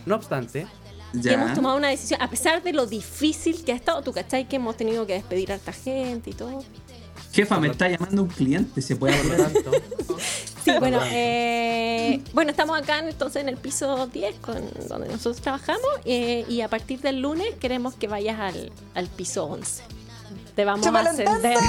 No 0.07 0.15
obstante, 0.17 0.67
Y 1.13 1.23
Ya. 1.23 1.33
hemos 1.33 1.55
tomado 1.55 1.77
una 1.77 1.89
decisión, 1.89 2.23
a 2.23 2.31
pesar 2.31 2.63
de 2.63 2.73
lo 2.73 2.87
difícil 2.87 3.65
que 3.65 3.73
ha 3.73 3.75
estado, 3.75 4.01
tú 4.03 4.13
cachai 4.13 4.47
que 4.49 4.57
hemos 4.57 4.77
tenido 4.77 5.07
que 5.07 5.15
despedir 5.15 5.51
a 5.51 5.55
harta 5.57 5.73
gente 5.73 6.31
y 6.31 6.33
todo. 6.33 6.63
Jefa, 7.33 7.59
me 7.61 7.69
está 7.69 7.89
llamando 7.89 8.23
un 8.23 8.29
cliente, 8.29 8.81
se 8.83 8.97
puede 8.97 9.17
hablar. 9.19 9.51
tanto, 9.53 9.71
Sí, 10.65 10.73
bueno, 10.79 11.01
eh, 11.11 12.23
bueno, 12.35 12.51
estamos 12.51 12.79
acá 12.79 12.99
en- 12.99 13.09
entonces 13.09 13.43
en 13.43 13.49
el 13.49 13.57
piso 13.57 14.07
10, 14.09 14.37
con, 14.41 14.61
donde 14.89 15.09
nosotros 15.09 15.41
trabajamos, 15.41 15.89
eh, 16.05 16.45
y 16.49 16.61
a 16.61 16.69
partir 16.69 17.01
del 17.01 17.21
lunes 17.21 17.55
queremos 17.61 17.95
que 17.95 18.09
vayas 18.09 18.39
al, 18.39 18.71
al 18.95 19.07
piso 19.09 19.45
11. 19.47 19.83
Te 20.55 20.65
vamos 20.65 20.87
a 20.87 21.01
ascender. 21.01 21.59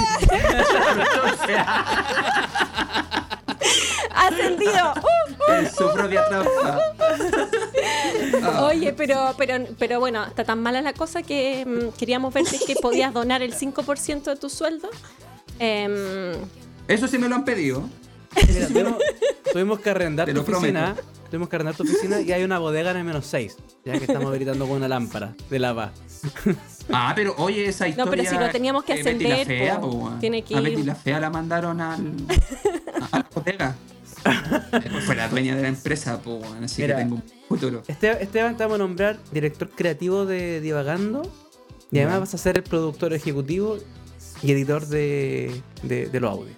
¡Ascendido! 4.10 4.92
¡Uh! 5.48 5.52
En 5.52 5.70
su 5.70 5.90
propia 5.92 6.28
trampa. 6.28 6.80
Ah. 8.42 8.64
Oye, 8.66 8.92
pero, 8.92 9.34
pero, 9.38 9.64
pero 9.78 10.00
bueno, 10.00 10.24
está 10.24 10.44
tan 10.44 10.60
mala 10.62 10.82
la 10.82 10.92
cosa 10.92 11.22
que 11.22 11.64
mm, 11.66 11.96
queríamos 11.98 12.32
ver 12.34 12.46
si 12.46 12.56
es 12.56 12.64
que 12.64 12.74
podías 12.76 13.12
donar 13.12 13.42
el 13.42 13.54
5% 13.54 14.22
de 14.24 14.36
tu 14.36 14.48
sueldo. 14.50 14.88
Em, 15.58 16.32
Eso 16.88 17.06
sí 17.08 17.18
me 17.18 17.28
lo 17.28 17.34
han 17.36 17.44
pedido. 17.44 17.88
mira, 18.48 18.66
tuvimos, 18.68 18.94
tuvimos 19.52 19.80
que 19.80 19.90
arrendar 19.90 20.26
Te 20.26 20.32
tu 20.32 20.38
lo 20.50 20.58
oficina. 20.58 20.94
prometo. 20.94 21.08
Tuvimos 21.30 21.48
que 21.48 21.56
arrendar 21.56 21.74
tu 21.74 21.82
oficina 21.84 22.20
y 22.20 22.30
hay 22.30 22.44
una 22.44 22.58
bodega 22.58 22.90
en 22.90 22.98
el 22.98 23.04
menos 23.04 23.24
6. 23.26 23.56
Ya 23.86 23.92
que 23.94 24.04
estamos 24.04 24.32
gritando 24.34 24.66
con 24.66 24.76
una 24.76 24.88
lámpara 24.88 25.34
de 25.50 25.58
lava. 25.58 25.92
Ah, 26.92 27.12
pero 27.14 27.32
oye, 27.38 27.66
esa 27.68 27.84
No, 27.84 27.90
historia. 27.90 28.10
pero 28.10 28.24
si 28.30 28.36
lo 28.44 28.50
teníamos 28.50 28.82
que 28.82 28.94
eh, 28.94 29.02
Betty 29.04 29.24
la 29.24 29.34
ascender, 29.36 29.46
fea, 29.46 29.80
po. 29.80 29.88
po, 29.90 29.96
weón. 29.98 30.18
Tiene 30.18 30.42
que 30.42 30.56
A 30.56 30.58
ir- 30.58 30.64
Betty 30.64 30.82
la 30.82 30.94
fea 30.96 31.20
la 31.20 31.30
mandaron 31.30 31.80
al. 31.80 32.12
a 33.10 33.18
la 33.18 33.28
bodega. 33.34 33.76
Fue 35.04 35.16
la 35.16 35.28
dueña 35.28 35.56
de 35.56 35.62
la 35.62 35.68
empresa, 35.68 36.20
weón, 36.24 36.62
así 36.64 36.82
Mira. 36.82 36.96
que 36.96 37.02
tengo 37.02 37.16
un 37.16 37.22
futuro. 37.48 37.82
Este- 37.88 38.22
Esteban 38.22 38.56
te 38.56 38.62
vamos 38.64 38.76
a 38.76 38.78
nombrar 38.78 39.18
director 39.32 39.68
creativo 39.70 40.26
de 40.26 40.60
Divagando. 40.60 41.22
Y 41.90 41.98
además 41.98 42.20
vas 42.20 42.34
a 42.34 42.38
ser 42.38 42.56
el 42.56 42.62
productor 42.62 43.12
ejecutivo 43.12 43.76
y 44.42 44.52
editor 44.52 44.86
de, 44.86 45.60
de, 45.82 46.06
de 46.06 46.20
los 46.20 46.30
audios. 46.30 46.56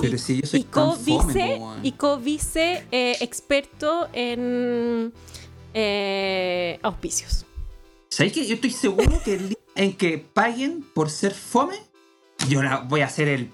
Pero 0.00 0.18
si 0.18 0.40
yo 0.40 0.46
soy 0.46 0.60
y 0.60 0.64
co-vice, 0.64 1.60
y 1.82 1.92
co-vice 1.92 2.84
eh, 2.90 3.16
experto 3.20 4.08
en 4.12 5.12
eh, 5.74 6.78
auspicios. 6.82 7.44
¿Sabes 8.08 8.32
que 8.32 8.44
Yo 8.46 8.54
estoy 8.56 8.70
seguro 8.70 9.20
que 9.24 9.34
el 9.34 9.48
día 9.50 9.58
en 9.76 9.92
que 9.92 10.18
paguen 10.18 10.82
por 10.94 11.10
ser 11.10 11.32
fome, 11.32 11.76
yo 12.48 12.60
la 12.62 12.78
voy 12.78 13.02
a 13.02 13.06
hacer 13.06 13.28
el. 13.28 13.50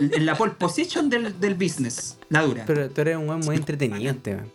En 0.00 0.26
la 0.26 0.36
pole 0.36 0.52
position 0.52 1.08
del, 1.10 1.38
del 1.40 1.54
business, 1.54 2.18
la 2.28 2.42
dura. 2.42 2.64
Pero 2.66 2.88
tú 2.90 3.00
eres 3.00 3.16
un 3.16 3.28
weón 3.28 3.40
muy 3.40 3.56
entretenido, 3.56 4.10
Esteban. 4.12 4.50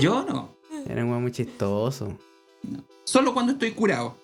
Yo 0.00 0.24
no. 0.28 0.54
Eres 0.88 1.04
un 1.04 1.10
weón 1.10 1.22
muy 1.22 1.32
chistoso. 1.32 2.16
no. 2.62 2.84
Solo 3.04 3.32
cuando 3.32 3.52
estoy 3.52 3.70
curado. 3.70 4.16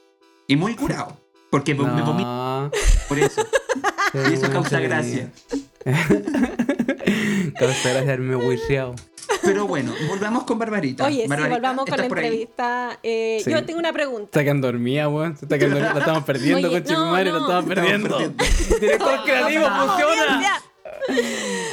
Y 0.46 0.56
muy 0.56 0.74
curado. 0.74 1.16
Porque 1.50 1.74
me 1.74 1.84
vomito 2.02 2.70
por 3.08 3.18
eso. 3.18 3.46
Y 4.14 4.32
eso 4.34 4.50
causa 4.50 4.80
gracia. 4.80 5.30
Causa 7.58 7.90
gracia 7.90 8.00
haberme. 8.00 8.36
Pero 9.42 9.66
bueno, 9.66 9.92
volvamos 10.08 10.44
con 10.44 10.58
Barbarita. 10.58 11.06
Oye, 11.06 11.26
Barbarita, 11.26 11.56
volvamos 11.56 11.86
con 11.86 11.96
la 11.98 12.04
entrevista. 12.04 12.98
eh, 13.02 13.40
Sí. 13.44 13.50
Yo 13.50 13.64
tengo 13.64 13.78
una 13.78 13.92
pregunta. 13.92 14.24
Está 14.24 14.42
quedando 14.42 14.66
dormida, 14.68 15.08
weón. 15.08 15.32
Está 15.40 15.58
quedando 15.58 15.76
dormida. 15.78 15.94
La 15.94 16.00
estamos 16.00 16.24
perdiendo, 16.24 16.68
Oye, 16.68 16.82
con 16.84 16.92
no, 16.94 17.10
madre, 17.10 17.30
no. 17.30 17.32
la 17.32 17.40
estamos 17.40 17.64
perdiendo. 17.66 18.18
Director 18.80 19.24
creativo, 19.24 19.64
funciona. 19.66 20.62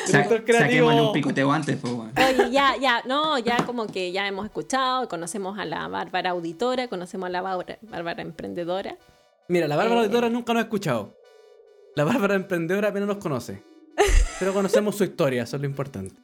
Director 0.08 0.44
creativo. 0.46 0.88
Un 1.08 1.14
picoteo 1.14 1.52
antes, 1.52 1.78
pues, 1.78 1.94
bueno. 1.94 2.12
Oye, 2.18 2.52
ya, 2.52 2.76
ya, 2.80 3.02
no, 3.06 3.38
ya 3.40 3.66
como 3.66 3.88
que 3.88 4.12
ya 4.12 4.28
hemos 4.28 4.46
escuchado, 4.46 5.08
conocemos 5.08 5.58
a 5.60 5.66
la 5.66 5.88
Bárbara 5.88 6.32
auditora, 6.32 6.88
conocemos 6.88 7.28
a 7.28 7.30
la 7.30 7.42
Bárbara, 7.42 7.78
Bárbara 7.82 8.22
emprendedora. 8.22 8.98
Mira, 9.48 9.68
la 9.68 9.76
Bárbara 9.76 10.02
Eh. 10.02 10.04
Auditora 10.06 10.30
nunca 10.30 10.54
nos 10.54 10.62
ha 10.62 10.64
escuchado. 10.64 11.16
La 11.96 12.04
Bárbara 12.04 12.36
Emprendedora 12.36 12.90
apenas 12.90 13.08
nos 13.08 13.18
conoce. 13.18 13.62
Pero 14.40 14.54
conocemos 14.54 14.96
su 14.96 15.04
historia, 15.04 15.44
eso 15.44 15.58
es 15.58 15.62
lo 15.62 15.68
importante. 15.68 16.16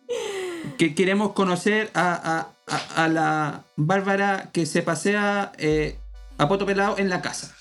Que 0.77 0.93
queremos 0.95 1.33
conocer 1.33 1.91
a, 1.93 2.13
a- 2.13 2.73
a- 2.75 3.03
a 3.03 3.07
la 3.07 3.63
Bárbara 3.75 4.49
que 4.51 4.65
se 4.65 4.81
pasea 4.81 5.51
eh, 5.57 5.97
a 6.37 6.47
poto 6.47 6.65
pelado 6.65 6.97
en 6.97 7.09
la 7.09 7.21
casa. 7.21 7.55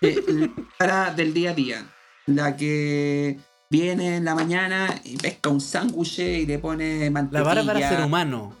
Eh, 0.00 0.16
la 0.26 0.48
Bárbara 0.78 1.14
del 1.14 1.34
día 1.34 1.50
a 1.50 1.54
día. 1.54 1.86
La 2.26 2.56
que 2.56 3.38
viene 3.70 4.16
en 4.16 4.24
la 4.24 4.34
mañana 4.34 4.88
y 5.04 5.16
pesca 5.16 5.48
un 5.50 5.60
sándwich 5.60 6.18
y 6.20 6.46
le 6.46 6.58
pone 6.58 7.04
La 7.04 7.10
mantequilla. 7.10 7.42
Bárbara 7.54 7.88
ser 7.88 8.00
humano. 8.04 8.56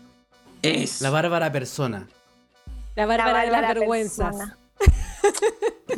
Es. 0.62 1.00
La 1.00 1.10
Bárbara 1.10 1.50
persona. 1.52 2.06
La 2.94 3.06
Bárbara 3.06 3.40
de 3.40 3.46
las 3.50 3.52
Bárbara 3.62 3.74
vergüenzas. 3.74 4.36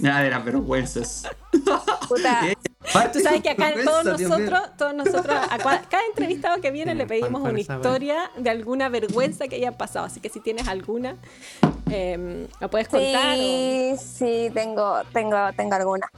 Nada 0.01 0.21
de 0.23 0.31
las 0.31 0.45
vergüenzas. 0.45 1.29
Puta, 2.09 2.41
Eh, 2.51 2.55
Tú 3.13 3.21
sabes 3.21 3.41
que 3.43 3.49
acá 3.51 3.73
todos 3.83 4.05
nosotros, 4.05 4.61
todos 4.77 4.95
nosotros, 4.95 5.35
a 5.51 5.59
cada 5.59 6.05
entrevistado 6.11 6.61
que 6.61 6.71
viene 6.71 6.95
le 6.95 7.07
pedimos 7.07 7.41
pan- 7.43 7.51
una 7.53 7.59
historia 7.61 8.31
de 8.37 8.51
alguna 8.51 8.91
vergüenza 8.91 9.49
que 9.49 9.57
haya 9.57 9.73
pasado. 9.73 10.05
Así 10.07 10.21
que 10.21 10.29
si 10.29 10.39
tienes 10.41 10.69
alguna, 10.69 11.17
eh, 11.91 12.47
la 12.61 12.69
puedes 12.69 12.89
contar. 12.89 13.35
o- 13.35 13.37
Sí, 13.39 13.95
sí, 14.19 14.51
tengo, 14.53 15.01
tengo, 15.15 15.37
tengo 15.57 15.75
alguna. 15.77 16.09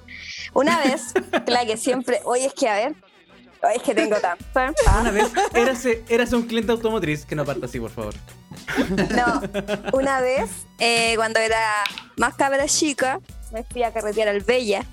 Una 0.54 0.78
vez, 0.80 1.14
la 1.46 1.64
que 1.64 1.76
siempre, 1.76 2.20
oye, 2.24 2.46
es 2.46 2.54
que 2.54 2.68
a 2.68 2.74
ver, 2.74 2.96
es 3.74 3.82
que 3.82 3.94
tengo 3.94 4.16
tanto. 4.16 4.44
Una 5.00 5.10
vez, 5.12 5.30
érase, 5.54 6.02
érase 6.08 6.34
un 6.34 6.42
cliente 6.42 6.72
automotriz 6.72 7.24
que 7.24 7.36
no 7.36 7.44
parta 7.44 7.66
así, 7.66 7.78
por 7.78 7.90
favor. 7.90 8.14
No, 9.16 9.40
una 9.92 10.20
vez, 10.20 10.50
eh, 10.80 11.14
cuando 11.16 11.38
era 11.38 11.60
más 12.16 12.34
cabra 12.34 12.66
chica, 12.66 13.20
me 13.52 13.64
fui 13.64 13.82
a 13.82 13.92
carretear 13.92 14.28
al 14.28 14.40
Bella. 14.40 14.84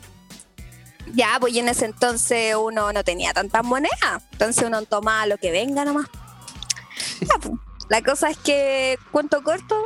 Ya, 1.14 1.38
pues 1.39 1.54
y 1.54 1.60
en 1.60 1.70
ese 1.70 1.86
entonces 1.86 2.56
uno 2.56 2.93
no 2.93 3.04
tenía 3.04 3.34
tantas 3.34 3.64
monedas. 3.64 4.24
Entonces 4.32 4.64
uno 4.64 4.82
tomaba 4.84 5.26
lo 5.26 5.38
que 5.38 5.51
venga 5.51 5.86
nomás. 5.86 6.08
Ya, 7.22 7.39
pues, 7.39 7.54
La 7.89 8.01
cosa 8.01 8.30
es 8.30 8.38
que, 8.38 8.97
cuento 9.12 9.43
corto, 9.43 9.86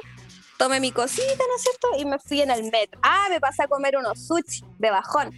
tomé 0.57 0.80
mi 0.80 0.91
cosita, 0.91 1.24
¿no 1.26 1.55
es 1.55 1.61
cierto? 1.61 1.88
Y 1.97 2.05
me 2.05 2.20
fui 2.20 2.41
en 2.41 2.51
el 2.51 2.63
metro. 2.63 2.99
Ah, 3.03 3.28
me 3.30 3.39
pasé 3.39 3.63
a 3.63 3.68
comer 3.68 3.97
unos 3.97 4.28
sushi 4.28 4.63
de 4.78 4.91
bajón. 4.91 5.38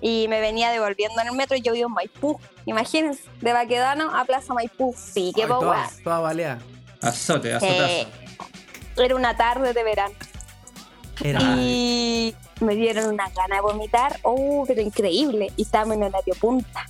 Y 0.00 0.26
me 0.28 0.40
venía 0.40 0.70
devolviendo 0.72 1.20
en 1.20 1.28
el 1.28 1.36
metro 1.36 1.56
y 1.56 1.62
yo 1.62 1.72
vivo 1.72 1.88
en 1.88 1.94
Maipú. 1.94 2.40
Imagínense, 2.66 3.22
de 3.40 3.52
Baquedano 3.52 4.14
a 4.16 4.24
Plaza 4.24 4.52
Maipú. 4.52 4.94
Sí, 4.96 5.32
qué 5.34 5.42
Ay, 5.42 5.48
toda, 5.48 5.90
toda 6.02 6.18
baleada. 6.18 6.60
Azote, 7.00 7.54
azotazo. 7.54 7.84
Eh, 7.84 8.06
era 8.96 9.14
una 9.14 9.36
tarde 9.36 9.72
de 9.72 9.84
verano. 9.84 10.14
Era. 11.22 11.40
Y 11.58 12.34
me 12.60 12.74
dieron 12.74 13.12
una 13.12 13.28
gana 13.30 13.56
de 13.56 13.60
vomitar. 13.62 14.18
Oh, 14.22 14.64
pero 14.66 14.80
increíble. 14.80 15.52
Y 15.56 15.62
estábamos 15.62 15.96
en 15.96 16.04
horario 16.04 16.34
punta. 16.40 16.86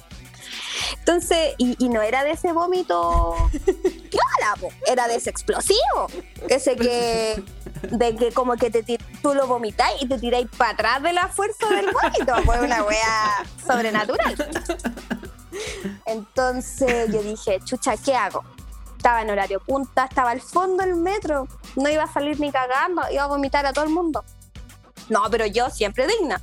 Entonces, 0.99 1.55
y, 1.59 1.77
y 1.85 1.89
no 1.89 2.03
era 2.03 2.23
de 2.23 2.33
ese 2.33 2.53
vómito 2.53 3.35
era 4.87 5.09
de 5.09 5.16
ese 5.16 5.31
explosivo. 5.31 6.07
Ese 6.49 6.77
que, 6.77 7.43
de 7.91 8.16
que 8.16 8.33
como 8.33 8.57
que 8.57 8.70
te 8.70 8.83
tú 9.23 9.35
lo 9.35 9.47
vomitáis 9.47 10.03
y 10.03 10.09
te 10.09 10.18
tiráis 10.18 10.49
para 10.57 10.73
atrás 10.73 11.03
de 11.03 11.12
la 11.12 11.29
fuerza 11.29 11.68
del 11.68 11.87
vómito. 11.87 12.35
Fue 12.45 12.61
una 12.61 12.83
wea 12.83 13.45
sobrenatural. 13.64 14.35
Entonces 16.07 17.12
yo 17.12 17.23
dije, 17.23 17.61
chucha, 17.64 17.97
¿qué 17.97 18.14
hago? 18.14 18.43
Estaba 19.03 19.22
en 19.22 19.30
horario 19.30 19.59
punta, 19.59 20.05
estaba 20.05 20.30
al 20.30 20.40
fondo 20.40 20.84
del 20.84 20.94
metro, 20.94 21.48
no 21.74 21.88
iba 21.88 22.05
a 22.05 22.12
salir 22.12 22.38
ni 22.38 22.53
cagando, 22.53 23.03
iba 23.11 23.24
a 23.24 23.26
vomitar 23.26 23.66
a 23.66 23.72
todo 23.72 23.84
el 23.84 23.90
mundo. 23.90 24.22
No, 25.09 25.22
pero 25.28 25.44
yo 25.44 25.68
siempre 25.70 26.07
digna. 26.07 26.40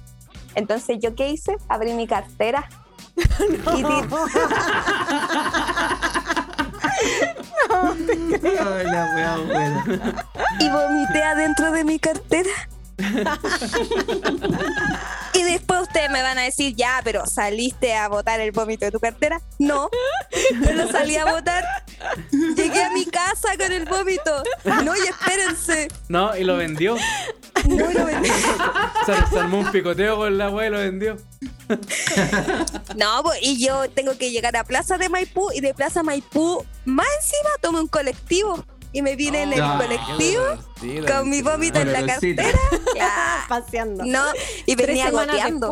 Entonces, 0.55 0.97
¿yo 0.99 1.15
qué 1.15 1.29
hice? 1.29 1.55
Abrí 1.69 1.93
mi 1.93 2.05
cartera. 2.05 2.67
Y, 3.17 3.83
ti- 3.83 4.07
Ay, 7.71 8.85
la 8.85 9.11
wea 9.15 9.37
buena. 9.37 10.25
y 10.59 10.69
vomité 10.69 11.23
adentro 11.23 11.71
de 11.71 11.85
mi 11.85 11.97
cartera. 11.97 12.51
después 15.51 15.81
ustedes 15.81 16.09
me 16.09 16.21
van 16.21 16.37
a 16.37 16.43
decir, 16.43 16.75
ya, 16.75 17.01
pero 17.03 17.25
¿saliste 17.25 17.95
a 17.95 18.07
botar 18.07 18.39
el 18.39 18.51
vómito 18.51 18.85
de 18.85 18.91
tu 18.91 18.99
cartera? 18.99 19.41
No, 19.57 19.89
no 20.61 20.71
lo 20.73 20.91
salí 20.91 21.15
a 21.15 21.25
botar. 21.25 21.63
Llegué 22.31 22.83
a 22.83 22.89
mi 22.91 23.05
casa 23.05 23.49
con 23.57 23.71
el 23.71 23.85
vómito. 23.85 24.43
No, 24.83 24.95
y 24.95 25.07
espérense. 25.07 25.87
No, 26.07 26.35
y 26.35 26.43
lo 26.43 26.57
vendió. 26.57 26.95
No 27.67 27.91
lo 27.91 28.05
vendí. 28.05 28.29
Se, 29.05 29.37
armó 29.37 29.59
un 29.59 29.71
picoteo 29.71 30.17
con 30.17 30.37
la 30.37 30.49
wea 30.49 30.67
y 30.67 30.69
lo 30.69 30.77
vendió. 30.77 31.17
No, 32.95 33.23
pues, 33.23 33.39
y 33.41 33.63
yo 33.63 33.89
tengo 33.89 34.17
que 34.17 34.31
llegar 34.31 34.55
a 34.57 34.63
Plaza 34.63 34.97
de 34.97 35.09
Maipú 35.09 35.51
y 35.53 35.61
de 35.61 35.73
Plaza 35.73 36.03
Maipú, 36.03 36.65
más 36.85 37.07
encima, 37.21 37.49
tomé 37.61 37.79
un 37.79 37.87
colectivo 37.87 38.65
y 38.91 39.01
me 39.01 39.15
vine 39.15 39.43
en 39.43 39.53
el 39.53 39.61
Ah, 39.61 39.77
colectivo 39.79 40.43
con 41.07 41.29
mi 41.29 41.41
vómito 41.41 41.79
en 41.79 41.91
la 41.93 42.05
cartera. 42.05 42.47
Paseando. 43.49 44.03
No, 44.05 44.23
y 44.65 44.75
venía 44.75 45.11
goteando. 45.11 45.71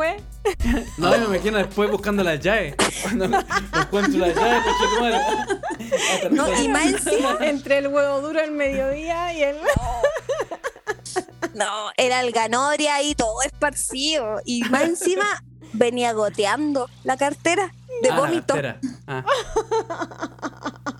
No, 0.97 1.09
me 1.11 1.25
imagino 1.25 1.57
después 1.57 1.89
buscando 1.91 2.23
las 2.23 2.39
llaves. 2.39 2.75
Cuando 3.01 3.25
encuentro 3.25 4.19
las 4.19 4.35
llaves. 4.35 4.63
Hasta 6.13 6.29
No, 6.29 6.47
el- 6.47 6.63
y 6.65 6.67
más 6.69 6.85
encima, 6.85 7.37
entre 7.41 7.79
el 7.79 7.87
huevo 7.87 8.21
duro 8.21 8.39
al 8.39 8.51
mediodía 8.51 9.33
y 9.33 9.43
el. 9.43 9.57
no, 11.53 11.91
era 11.97 12.21
el 12.21 12.31
ganoria 12.31 13.01
y 13.01 13.15
todo 13.15 13.41
esparcido. 13.43 14.41
Y 14.45 14.61
más 14.65 14.83
encima 14.83 15.43
venía 15.73 16.13
goteando 16.13 16.89
la 17.03 17.17
cartera 17.17 17.73
de 18.01 18.09
Ah, 18.09 18.19
vómito. 18.19 18.53
Ah. 19.07 19.23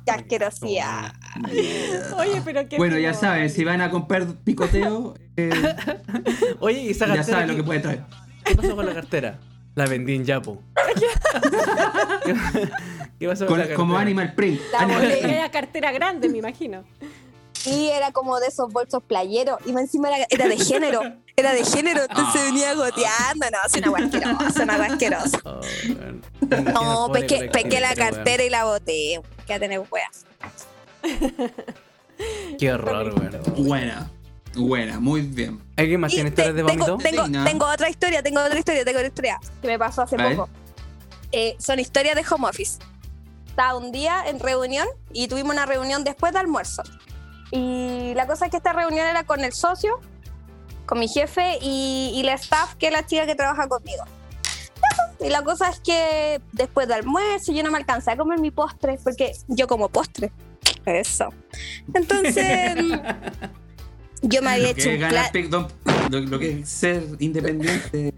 Qué 0.05 0.11
asquerosidad. 0.11 1.13
Oye, 2.18 2.41
pero 2.43 2.68
qué. 2.68 2.78
Bueno, 2.78 2.97
ya 2.97 3.13
saben, 3.13 3.49
si 3.49 3.63
van 3.63 3.82
a 3.82 3.89
comprar 3.89 4.26
picoteo, 4.43 5.15
eh, 5.36 5.49
Oye, 6.59 6.82
¿y 6.82 6.89
esa 6.89 7.13
ya 7.13 7.24
saben 7.24 7.49
lo 7.49 7.55
que 7.55 7.63
puede 7.63 7.80
traer. 7.82 8.03
¿Qué 8.43 8.55
pasó 8.55 8.76
con 8.76 8.86
la 8.86 8.93
cartera? 8.93 9.39
La 9.76 9.86
vendí 9.86 10.15
en 10.15 10.26
Yapo. 10.26 10.61
¿Qué, 13.20 13.28
pasó 13.28 13.45
con, 13.45 13.49
Con- 13.49 13.57
la 13.59 13.63
cartera? 13.65 13.76
como 13.76 13.97
Animal 13.97 14.34
Print. 14.34 14.59
La 14.72 14.80
Animal. 14.80 15.07
Print. 15.07 15.26
Era 15.26 15.51
cartera 15.51 15.91
grande, 15.91 16.30
me 16.30 16.39
imagino. 16.39 16.84
Y 17.65 17.88
era 17.89 18.11
como 18.11 18.39
de 18.39 18.47
esos 18.47 18.72
bolsos 18.72 19.03
playeros. 19.03 19.59
Y 19.65 19.72
encima 19.72 20.09
era, 20.09 20.26
era 20.30 20.47
de 20.47 20.57
género. 20.57 21.01
Era 21.39 21.53
de 21.53 21.63
género, 21.63 22.01
entonces 22.01 22.41
Ah. 22.41 22.45
venía 22.45 22.73
goteando. 22.73 23.45
No, 23.51 23.57
es 23.67 23.73
una 23.75 23.89
guasquerosa, 23.89 24.63
una 24.63 24.77
guasquerosa. 24.77 25.39
Oh, 25.43 25.61
No, 26.73 27.07
pobre 27.07 27.21
pequé, 27.21 27.47
pequé 27.49 27.79
la 27.79 27.93
cartera 27.93 28.43
y 28.43 28.49
la 28.49 28.65
boté. 28.65 29.21
Que 29.45 29.53
a 29.53 29.59
tener 29.59 29.83
wea. 29.91 30.09
Qué 32.57 32.73
horror, 32.73 33.13
weón. 33.19 33.67
Buena. 33.67 34.11
Buena, 34.55 34.99
muy 34.99 35.21
bien. 35.21 35.61
¿Alguien 35.75 35.99
más 36.01 36.11
tiene 36.11 36.31
te- 36.31 36.41
historias 36.41 36.55
de 36.55 36.63
tengo, 36.63 36.85
vómito? 36.97 37.43
tengo, 37.45 37.65
otra 37.67 37.88
historia, 37.91 38.23
tengo 38.23 38.41
otra 38.43 38.57
historia, 38.57 38.83
tengo 38.83 38.97
otra 38.97 39.07
historia 39.07 39.39
que 39.61 39.67
me 39.67 39.77
pasó 39.77 40.01
hace 40.01 40.17
poco. 40.17 40.49
Eh, 41.31 41.55
son 41.59 41.77
historias 41.79 42.15
de 42.15 42.25
home 42.27 42.47
office. 42.49 42.79
Estaba 43.45 43.75
un 43.77 43.91
día 43.91 44.23
en 44.25 44.39
reunión 44.39 44.88
y 45.13 45.27
tuvimos 45.27 45.53
una 45.53 45.67
reunión 45.67 46.03
después 46.03 46.33
de 46.33 46.39
almuerzo. 46.39 46.81
Y 47.51 48.13
la 48.15 48.25
cosa 48.25 48.45
es 48.45 48.51
que 48.51 48.57
esta 48.57 48.73
reunión 48.73 49.05
era 49.05 49.23
con 49.23 49.41
el 49.41 49.53
socio, 49.53 49.99
con 50.88 50.99
mi 50.99 51.07
jefe 51.07 51.59
y, 51.61 52.13
y 52.15 52.23
la 52.23 52.33
staff, 52.33 52.73
que 52.75 52.88
es 52.88 52.93
la 52.93 53.05
chica 53.05 53.27
que 53.27 53.35
trabaja 53.35 53.67
conmigo. 53.67 54.03
Y 55.19 55.29
la 55.29 55.43
cosa 55.43 55.69
es 55.69 55.79
que 55.79 56.41
después 56.53 56.88
de 56.88 56.95
almuerzo 56.95 57.51
yo 57.51 57.61
no 57.61 57.71
me 57.71 57.77
alcancé 57.77 58.11
a 58.11 58.17
comer 58.17 58.39
mi 58.39 58.51
postre, 58.51 58.97
porque 59.03 59.33
yo 59.47 59.67
como 59.67 59.89
postre. 59.89 60.31
Eso. 60.85 61.29
Entonces, 61.93 62.75
yo 64.21 64.41
me 64.41 64.51
había 64.51 64.63
Lo 64.63 64.69
hecho 64.69 64.89
que, 64.89 65.45
un 65.45 65.67
lo, 66.09 66.19
lo 66.21 66.39
que 66.39 66.59
es 66.61 66.69
ser 66.69 67.03
independiente. 67.19 68.13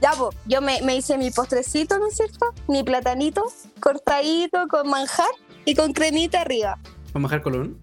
Ya, 0.00 0.12
po, 0.12 0.30
yo 0.44 0.60
me, 0.60 0.82
me 0.82 0.96
hice 0.96 1.16
mi 1.18 1.30
postrecito, 1.30 1.98
¿no 1.98 2.08
es 2.08 2.16
cierto? 2.16 2.54
Mi 2.68 2.82
platanito 2.82 3.44
cortadito 3.80 4.68
con 4.68 4.88
manjar 4.88 5.30
y 5.64 5.74
con 5.74 5.92
cremita 5.92 6.42
arriba. 6.42 6.78
¿Vamos 7.14 7.30
a 7.30 7.36
bajar 7.36 7.42
colón? 7.42 7.80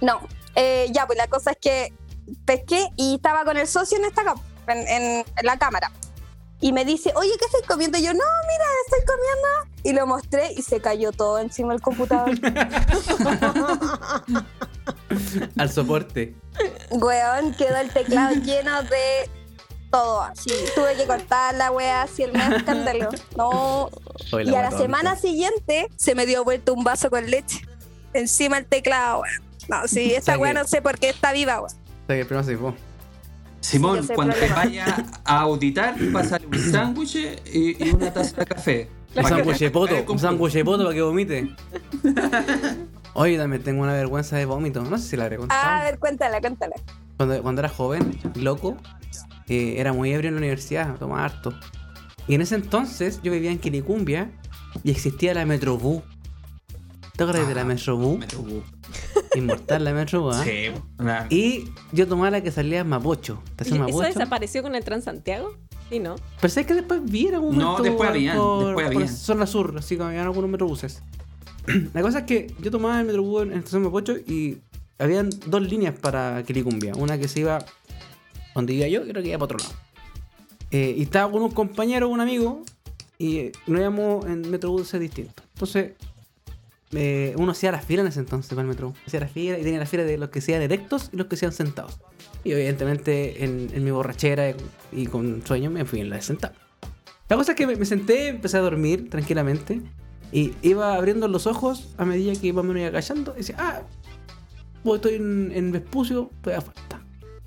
No, 0.00 0.20
eh, 0.54 0.88
ya, 0.92 1.06
pues 1.06 1.18
la 1.18 1.28
cosa 1.28 1.52
es 1.52 1.58
que 1.60 1.92
pesqué 2.44 2.88
y 2.96 3.16
estaba 3.16 3.44
con 3.44 3.56
el 3.56 3.66
socio 3.66 3.98
en 3.98 4.04
esta 4.04 4.22
en, 4.68 5.24
la 5.42 5.58
cámara. 5.58 5.90
Y 6.62 6.72
me 6.72 6.84
dice, 6.84 7.12
oye, 7.16 7.30
¿qué 7.38 7.46
estoy 7.46 7.62
comiendo? 7.66 7.96
Y 7.96 8.02
yo, 8.02 8.12
no, 8.12 8.18
mira, 8.18 8.64
estoy 8.84 9.00
comiendo. 9.06 9.48
Y 9.82 9.92
lo 9.94 10.06
mostré 10.06 10.52
y 10.52 10.62
se 10.62 10.80
cayó 10.80 11.10
todo 11.10 11.38
encima 11.38 11.72
del 11.72 11.80
computador. 11.80 12.30
Al 15.56 15.70
soporte. 15.70 16.34
Weón, 16.90 17.54
quedó 17.54 17.76
el 17.78 17.90
teclado 17.90 18.34
lleno 18.42 18.82
de 18.82 19.30
todo 19.90 20.20
así. 20.22 20.50
Tuve 20.74 20.96
que 20.96 21.06
cortar 21.06 21.54
la 21.54 21.70
wea 21.70 22.02
así, 22.02 22.24
el 22.24 22.32
más 22.32 22.52
escándalo. 22.52 23.08
No, 23.36 23.90
y 24.32 24.54
a 24.54 24.62
la 24.62 24.70
semana 24.70 25.16
siguiente 25.16 25.88
se 25.96 26.14
me 26.14 26.26
dio 26.26 26.44
vuelta 26.44 26.72
un 26.72 26.84
vaso 26.84 27.10
con 27.10 27.28
leche 27.30 27.62
encima 28.12 28.56
del 28.56 28.66
teclado, 28.66 29.20
weón. 29.20 29.50
No, 29.68 29.86
sí, 29.86 30.14
esta 30.14 30.36
weá 30.36 30.52
no 30.52 30.66
sé 30.66 30.82
por 30.82 30.98
qué 30.98 31.10
está 31.10 31.32
viva, 31.32 31.60
weón. 31.60 31.89
Que 32.14 32.20
el 32.20 32.26
primero 32.26 32.44
se 32.46 32.56
fue. 32.56 32.72
Simón, 33.60 34.06
cuando 34.14 34.34
te 34.34 34.48
vaya 34.48 35.04
a 35.24 35.40
auditar, 35.40 35.94
pásale 36.12 36.46
un 36.46 36.58
sándwich 36.72 37.16
y, 37.52 37.76
y 37.84 37.90
una 37.90 38.12
taza 38.12 38.36
de 38.38 38.46
café. 38.46 38.88
Un 39.14 39.24
sándwich 39.24 39.58
de 39.58 39.70
poto, 39.70 39.92
para 39.92 40.06
que 40.06 40.12
un 40.12 40.18
sándwich 40.18 40.52
de 40.54 40.64
poto 40.64 40.84
para 40.84 40.94
que 40.94 41.02
vomite. 41.02 41.50
Oye, 43.14 43.36
también 43.36 43.62
tengo 43.62 43.82
una 43.82 43.92
vergüenza 43.92 44.36
de 44.36 44.44
vómito. 44.44 44.82
No 44.82 44.96
sé 44.98 45.08
si 45.08 45.16
la 45.16 45.24
habré 45.24 45.36
contado. 45.36 45.60
Ah, 45.62 45.80
a 45.80 45.84
ver, 45.84 45.98
cuéntala, 45.98 46.40
cuéntala. 46.40 46.76
Cuando, 47.16 47.42
cuando 47.42 47.60
era 47.60 47.68
joven, 47.68 48.18
loco, 48.36 48.76
eh, 49.48 49.74
era 49.78 49.92
muy 49.92 50.12
ebrio 50.12 50.28
en 50.28 50.34
la 50.36 50.38
universidad, 50.38 50.96
tomaba 50.96 51.24
harto. 51.24 51.52
Y 52.28 52.34
en 52.34 52.40
ese 52.40 52.54
entonces 52.54 53.20
yo 53.22 53.32
vivía 53.32 53.50
en 53.50 53.58
Quilicumbia 53.58 54.30
y 54.84 54.90
existía 54.90 55.34
la 55.34 55.44
Metrobús. 55.44 56.02
¿Te 57.16 57.24
acuerdas 57.24 57.48
de 57.48 57.54
la 57.54 57.62
Ah, 57.62 57.64
Metrobús? 57.64 58.18
Metrobús. 58.18 58.64
Inmortal 59.34 59.84
la 59.84 59.92
Metrobús, 59.92 60.36
¿ah? 60.36 60.44
Sí, 60.44 60.66
una- 60.98 61.26
Y 61.30 61.70
yo 61.92 62.06
tomaba 62.08 62.30
la 62.30 62.42
que 62.42 62.50
salía 62.50 62.80
en 62.80 62.88
Mapocho. 62.88 63.42
¿Te 63.56 63.64
¿Y 63.64 63.68
¿Eso 63.68 63.76
Mapocho? 63.78 64.06
desapareció 64.08 64.62
con 64.62 64.74
el 64.74 64.84
Transantiago? 64.84 65.54
¿Y 65.90 65.98
no? 65.98 66.16
Pensé 66.40 66.66
que 66.66 66.74
después 66.74 67.00
vi 67.04 67.28
en 67.28 67.34
algún 67.34 67.56
No, 67.58 67.80
después 67.80 68.08
habían, 68.10 68.36
por, 68.36 68.66
después 68.66 68.86
habían. 68.86 69.08
zona 69.08 69.46
sur, 69.46 69.74
así 69.78 69.96
como 69.96 70.08
habían 70.08 70.24
algunos 70.26 70.50
metrobuses. 70.50 71.02
La 71.94 72.02
cosa 72.02 72.20
es 72.20 72.24
que 72.24 72.54
yo 72.60 72.70
tomaba 72.70 73.00
el 73.00 73.06
metrobús 73.06 73.42
en, 73.42 73.52
en 73.52 73.58
estación 73.58 73.82
Mapocho 73.82 74.16
y 74.16 74.58
habían 74.98 75.30
dos 75.46 75.62
líneas 75.62 75.94
para 75.98 76.42
Quilicumbia. 76.44 76.92
Una 76.96 77.18
que 77.18 77.28
se 77.28 77.40
iba 77.40 77.58
donde 78.54 78.74
iba 78.74 78.86
yo 78.88 79.04
y 79.04 79.10
otra 79.10 79.22
que 79.22 79.28
iba 79.28 79.38
para 79.38 79.44
otro 79.54 79.58
lado. 79.58 79.74
Eh, 80.72 80.94
y 80.98 81.02
estaba 81.02 81.30
con 81.32 81.42
un 81.42 81.50
compañero, 81.50 82.08
un 82.08 82.20
amigo, 82.20 82.62
y 83.18 83.36
eh, 83.38 83.52
nos 83.66 83.80
íbamos 83.80 84.26
en 84.26 84.48
metrobuses 84.50 85.00
distintos. 85.00 85.44
Entonces, 85.54 85.92
eh, 86.92 87.34
uno 87.36 87.52
hacía 87.52 87.70
la 87.70 87.80
fila 87.80 88.02
en 88.02 88.08
ese 88.08 88.20
entonces 88.20 88.50
para 88.50 88.62
el 88.62 88.68
metro. 88.68 88.94
Hacía 89.06 89.20
la 89.20 89.28
fila 89.28 89.58
y 89.58 89.62
tenía 89.62 89.78
la 89.78 89.86
fila 89.86 90.04
de 90.04 90.18
los 90.18 90.30
que 90.30 90.40
se 90.40 90.52
iban 90.52 90.62
erectos 90.62 91.10
y 91.12 91.16
los 91.16 91.26
que 91.26 91.36
se 91.36 91.46
iban 91.46 91.52
sentados. 91.52 92.00
Y 92.42 92.52
evidentemente 92.52 93.44
en, 93.44 93.70
en 93.72 93.84
mi 93.84 93.90
borrachera 93.90 94.54
y 94.92 95.06
con 95.06 95.44
sueño 95.46 95.70
me 95.70 95.84
fui 95.84 96.00
en 96.00 96.10
la 96.10 96.16
de 96.16 96.22
sentado. 96.22 96.54
La 97.28 97.36
cosa 97.36 97.52
es 97.52 97.56
que 97.56 97.66
me, 97.66 97.76
me 97.76 97.84
senté, 97.84 98.28
empecé 98.28 98.56
a 98.56 98.60
dormir 98.60 99.08
tranquilamente 99.08 99.80
y 100.32 100.54
iba 100.62 100.94
abriendo 100.94 101.28
los 101.28 101.46
ojos 101.46 101.94
a 101.96 102.04
medida 102.04 102.32
que 102.40 102.48
iba 102.48 102.62
me 102.62 102.80
iba 102.80 102.90
callando 102.90 103.34
y 103.34 103.38
decía, 103.38 103.56
ah, 103.58 103.82
pues 104.82 104.96
estoy 104.96 105.14
en, 105.14 105.52
en 105.54 105.72
Vespucio, 105.72 106.30
estoy 106.36 106.54
a 106.54 106.60
falta. 106.60 107.04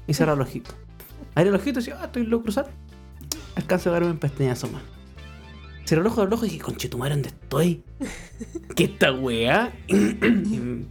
Y 0.08 0.14
cerrar 0.14 0.36
el 0.36 0.41
ojito. 0.41 0.72
Abrí 1.36 1.50
el 1.50 1.56
ojito 1.56 1.80
y 1.80 1.84
decía, 1.84 1.98
ah, 2.00 2.06
estoy 2.06 2.24
en 2.24 2.30
lo 2.30 2.41
cruzar. 2.41 2.70
Alcanzo 3.56 3.89
a 3.89 3.94
verme 3.94 4.12
en 4.12 4.20
pestañazo 4.20 4.68
más. 4.70 4.93
Cerré 5.86 6.00
el 6.02 6.08
ojo 6.08 6.22
del 6.22 6.34
ojo 6.34 6.46
y 6.46 6.50
dije, 6.50 6.62
conchetumare, 6.62 7.14
¿dónde 7.14 7.30
estoy? 7.30 7.84
¿Qué 8.76 8.86
esta 8.86 9.12
weá? 9.12 9.74
y 9.88 9.96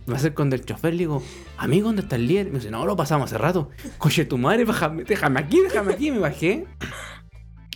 me 0.07 0.15
acerco 0.15 0.43
con 0.43 0.53
el 0.53 0.65
chofer 0.65 0.95
y 0.95 0.99
digo, 0.99 1.23
amigo, 1.57 1.87
¿dónde 1.87 2.03
está 2.03 2.17
el 2.17 2.27
líder? 2.27 2.49
Y 2.49 2.51
me 2.51 2.59
dice, 2.59 2.71
no, 2.71 2.85
lo 2.85 2.95
pasamos 2.95 3.31
hace 3.31 3.39
rato. 3.39 3.71
Conchetumare, 3.97 4.65
déjame, 4.67 5.05
déjame 5.05 5.41
aquí, 5.41 5.61
déjame 5.61 5.95
aquí. 5.95 6.11
Me 6.11 6.19
bajé 6.19 6.67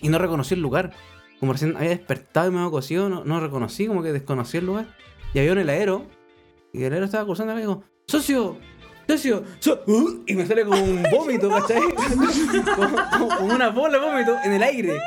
y 0.02 0.08
no 0.08 0.18
reconocí 0.18 0.54
el 0.54 0.60
lugar. 0.60 0.92
Como 1.40 1.52
recién 1.52 1.76
había 1.76 1.90
despertado 1.90 2.48
y 2.48 2.52
me 2.52 2.58
había 2.58 2.70
cosido, 2.70 3.08
no, 3.08 3.24
no 3.24 3.40
reconocí, 3.40 3.86
como 3.86 4.02
que 4.02 4.12
desconocí 4.12 4.58
el 4.58 4.66
lugar. 4.66 4.86
Y 5.32 5.38
había 5.38 5.52
un 5.52 5.58
heladero. 5.58 6.06
Y 6.72 6.78
el 6.78 6.84
heladero 6.84 7.06
estaba 7.06 7.24
cruzando 7.24 7.52
y 7.52 7.56
me 7.56 7.62
digo, 7.62 7.82
socio, 8.06 8.58
socio, 9.08 9.42
so-", 9.60 9.82
uh, 9.86 10.22
y 10.26 10.34
me 10.34 10.46
sale 10.46 10.66
como 10.66 10.82
un 10.82 11.02
vómito, 11.10 11.48
¿cachai? 11.48 11.80
como 13.38 13.54
una 13.54 13.70
bola 13.70 13.98
de 13.98 14.04
vómito 14.04 14.36
en 14.44 14.52
el 14.52 14.62
aire. 14.62 15.00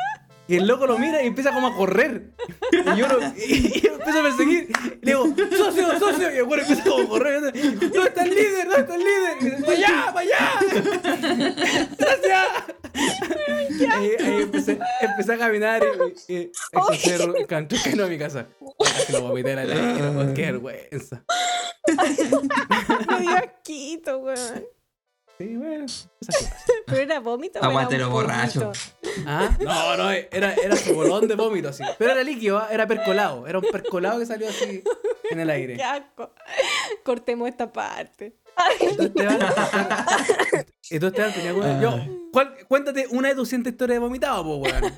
Y 0.50 0.56
el 0.56 0.66
loco 0.66 0.88
lo 0.88 0.98
mira 0.98 1.22
y 1.22 1.28
empieza 1.28 1.54
como 1.54 1.68
a 1.68 1.76
correr. 1.76 2.32
Y 2.72 2.98
yo, 2.98 3.08
lo, 3.08 3.22
y, 3.38 3.72
y 3.76 3.82
yo 3.82 3.94
empiezo 3.94 4.20
a 4.20 4.24
perseguir. 4.24 4.68
Y 5.00 5.06
le 5.06 5.12
digo, 5.12 5.28
socio, 5.56 6.00
socio. 6.00 6.34
Y 6.34 6.38
el 6.38 6.46
güey 6.46 6.62
empieza 6.62 6.84
como 6.84 7.04
a 7.04 7.08
correr. 7.08 7.42
¿Dónde 7.42 8.00
está 8.00 8.24
el 8.24 8.30
líder? 8.32 8.66
¿Dónde 8.66 8.82
está 8.82 8.96
el 8.96 9.04
líder? 9.04 9.38
Y 9.40 9.46
dice, 9.46 9.62
¡Para 9.62 9.78
allá! 9.78 10.06
¡Para 10.12 10.20
allá! 10.22 11.86
¡Gracias! 12.00 12.48
Ahí, 13.92 14.12
ahí 14.20 14.42
empecé, 14.42 14.80
empecé 15.02 15.34
a 15.34 15.38
caminar 15.38 15.84
y, 16.28 16.34
y, 16.34 16.52
encontré 16.72 17.46
canto 17.46 17.76
camino 17.84 18.06
a 18.06 18.08
mi 18.08 18.18
casa. 18.18 18.48
Casi 18.80 19.14
lo 19.14 19.22
vomité 19.22 19.56
la 19.56 19.66
weón, 19.66 20.34
¡Qué 20.34 20.42
vergüenza! 20.52 21.24
Me 21.88 23.20
dio 23.20 23.36
asquito, 23.36 24.18
weón. 24.18 24.66
Sí, 25.40 25.56
bueno. 25.56 25.86
Pero 26.86 27.02
era 27.02 27.20
vómito. 27.22 27.60
o 27.60 27.62
era 27.62 27.70
Aguantero 27.70 28.08
un 28.08 28.14
borracho. 28.14 28.72
Ah, 29.26 29.50
no, 29.62 29.96
no, 29.98 30.12
era, 30.12 30.54
era 30.54 30.76
su 30.76 30.94
bolón 30.94 31.30
de 31.30 31.36
vómito 31.36 31.70
así. 31.70 31.82
Pero 31.98 32.12
era 32.12 32.24
líquido, 32.24 32.60
¿ah? 32.60 32.68
era 32.72 32.86
percolado. 32.88 33.48
Era 33.48 33.60
un 33.60 33.66
percolado 33.72 34.20
que 34.20 34.26
salió 34.26 34.50
así 34.50 34.84
en 35.32 35.40
el 35.40 35.50
aire. 35.50 35.78
Qué 35.78 35.84
asco. 35.84 36.34
Cortemos 37.06 37.48
esta 37.48 37.72
parte. 37.72 38.36
Entonces, 38.82 39.12
Esteban 40.92 41.34
tenía 41.34 41.50
alguna- 41.52 41.82
Yo, 41.82 41.98
¿cuál- 42.34 42.56
cuéntate 42.68 43.08
una 43.12 43.30
de 43.30 43.36
tus 43.36 43.48
100 43.48 43.66
historias 43.66 43.96
de 43.96 44.00
vomitado, 44.00 44.44
po, 44.44 44.58
weón. 44.58 44.94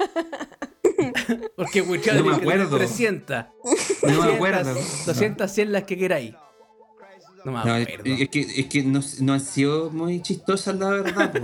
Porque, 1.55 1.81
weón, 1.81 2.01
No 2.15 2.23
me 2.23 2.35
que 2.35 2.41
acuerdo. 2.41 2.77
300. 2.77 3.45
No 4.03 4.21
me 4.23 4.33
acuerdo. 4.33 4.73
200, 5.05 5.51
100 5.51 5.71
las 5.71 5.83
que 5.83 5.97
queráis. 5.97 6.33
No 7.45 7.51
me 7.51 7.57
No, 7.65 7.73
acuerdo. 7.73 8.03
es 8.05 8.29
que, 8.29 8.39
es 8.41 8.65
que 8.67 8.83
no, 8.83 8.99
no 9.21 9.33
han 9.33 9.39
sido 9.39 9.89
muy 9.91 10.21
chistosas, 10.21 10.75
la 10.77 10.89
verdad. 10.89 11.33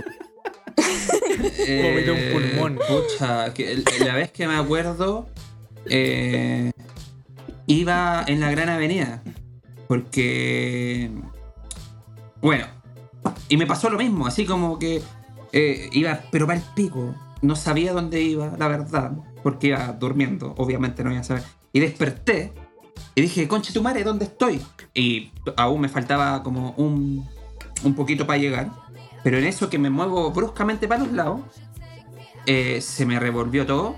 Vomité 0.76 2.10
un 2.10 2.32
pulmón. 2.32 2.78
Pucha, 2.88 3.52
que 3.54 3.72
el- 3.72 3.84
la 4.04 4.14
vez 4.14 4.30
que 4.30 4.46
me 4.46 4.56
acuerdo, 4.56 5.28
eh, 5.86 6.70
iba 7.66 8.24
en 8.26 8.40
la 8.40 8.50
Gran 8.50 8.68
Avenida. 8.68 9.22
Porque. 9.86 11.10
Bueno, 12.40 12.66
y 13.48 13.56
me 13.56 13.66
pasó 13.66 13.90
lo 13.90 13.98
mismo, 13.98 14.26
así 14.26 14.44
como 14.44 14.78
que 14.78 15.02
eh, 15.52 15.88
iba, 15.92 16.20
pero 16.30 16.46
para 16.46 16.58
el 16.58 16.64
pico. 16.74 17.14
No 17.40 17.54
sabía 17.56 17.92
dónde 17.92 18.20
iba, 18.20 18.52
la 18.58 18.66
verdad, 18.68 19.12
porque 19.44 19.68
iba 19.68 19.92
durmiendo, 19.92 20.54
obviamente 20.58 21.04
no 21.04 21.12
iba 21.12 21.20
a 21.20 21.24
saber. 21.24 21.44
Y 21.72 21.78
desperté 21.80 22.52
y 23.14 23.22
dije, 23.22 23.48
conche 23.48 23.72
tu 23.72 23.82
madre, 23.82 24.04
¿dónde 24.04 24.24
estoy? 24.24 24.60
Y 24.94 25.30
aún 25.56 25.80
me 25.80 25.88
faltaba 25.88 26.42
como 26.42 26.72
un, 26.76 27.28
un 27.84 27.94
poquito 27.94 28.26
para 28.26 28.38
llegar. 28.38 28.70
Pero 29.22 29.38
en 29.38 29.44
eso 29.44 29.68
que 29.68 29.78
me 29.78 29.90
muevo 29.90 30.30
bruscamente 30.30 30.86
para 30.88 31.02
los 31.02 31.12
lados, 31.12 31.40
eh, 32.46 32.80
se 32.80 33.04
me 33.04 33.18
revolvió 33.18 33.66
todo 33.66 33.96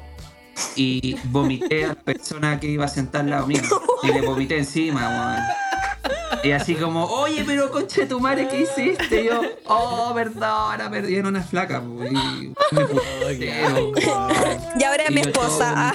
y 0.76 1.16
vomité 1.24 1.84
a 1.84 1.88
la 1.88 1.94
persona 1.94 2.58
que 2.58 2.66
iba 2.66 2.84
a 2.84 2.88
sentar 2.88 3.22
al 3.22 3.30
lado 3.30 3.46
mío. 3.46 3.62
Y 4.02 4.08
le 4.08 4.22
vomité 4.22 4.58
encima, 4.58 5.08
weón. 5.08 5.70
Y 6.42 6.52
así 6.52 6.74
como, 6.74 7.04
oye, 7.04 7.44
pero 7.46 7.70
conche 7.70 8.06
tu 8.06 8.18
madre, 8.18 8.48
¿qué 8.48 8.62
hiciste? 8.62 9.22
Y 9.22 9.26
yo, 9.26 9.42
oh, 9.66 10.12
perdona, 10.14 10.90
perdí. 10.90 11.16
Era 11.16 11.28
una 11.28 11.42
flaca, 11.42 11.82
po, 11.82 12.04
y 12.04 12.10
me 12.72 12.84
puse. 12.86 13.92
Y 14.78 14.84
ahora 14.84 15.04
es 15.04 15.10
mi 15.10 15.20
Y 15.20 15.24
mi 15.24 15.30
esposa. 15.30 15.92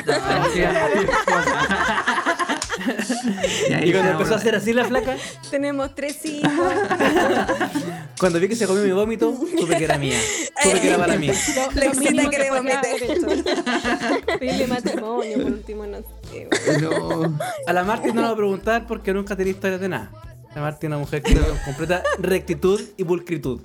Y 3.70 3.74
ahí 3.74 3.90
Y 3.90 3.92
cuando 3.94 4.12
empezó 4.12 4.34
a 4.34 4.38
hacer 4.38 4.56
así 4.56 4.74
la 4.74 4.86
flaca, 4.86 5.16
Tenemos 5.52 5.94
tres 5.96 6.26
hijos. 6.26 6.52
cuando 8.20 8.40
vi 8.40 8.48
que 8.48 8.56
se 8.56 8.68
comió 8.68 8.84
mi 8.84 8.92
vómito, 8.92 9.34
supe 9.58 9.78
que 9.78 9.84
era 9.84 9.98
mía. 9.98 10.18
Supe 10.64 10.82
que 10.82 10.88
era 10.90 10.98
para 10.98 11.18
mí. 11.18 11.28
Lo, 11.28 11.72
La 11.82 11.86
lo 11.86 11.94
mínimo 11.94 12.30
que 12.30 12.38
que 12.38 12.44
le 12.44 12.50
podía 12.50 12.82
vomité. 12.82 12.90
haber 12.90 13.04
hecho. 13.12 14.40
Pedirle 14.40 14.68
matrimonio, 14.68 15.38
por 15.38 15.52
último, 15.52 15.86
no 15.86 15.98
sé. 16.32 16.48
No. 16.82 17.38
A 17.68 17.74
la 17.74 17.84
Marti 17.84 18.12
no 18.12 18.22
la 18.22 18.28
voy 18.28 18.34
a 18.34 18.38
preguntar 18.38 18.88
porque 18.88 19.14
nunca 19.14 19.36
tenía 19.36 19.52
historias 19.54 19.82
de 19.82 19.90
nada. 19.90 20.12
La 20.56 20.62
Marti 20.62 20.86
es 20.86 20.90
una 20.90 20.98
mujer 20.98 21.22
que 21.22 21.38
completa 21.66 22.04
rectitud 22.20 22.82
y 22.98 23.04
pulcritud. 23.04 23.62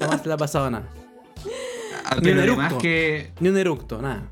Jamás 0.00 0.24
le 0.24 0.32
ha 0.32 0.36
pasado 0.36 0.70
nada. 0.70 0.88
Ni 2.22 2.30
un 2.30 2.38
eructo. 2.38 2.78
que. 2.78 3.32
Ni 3.40 3.48
un 3.50 3.58
eructo, 3.58 4.00
nada. 4.00 4.22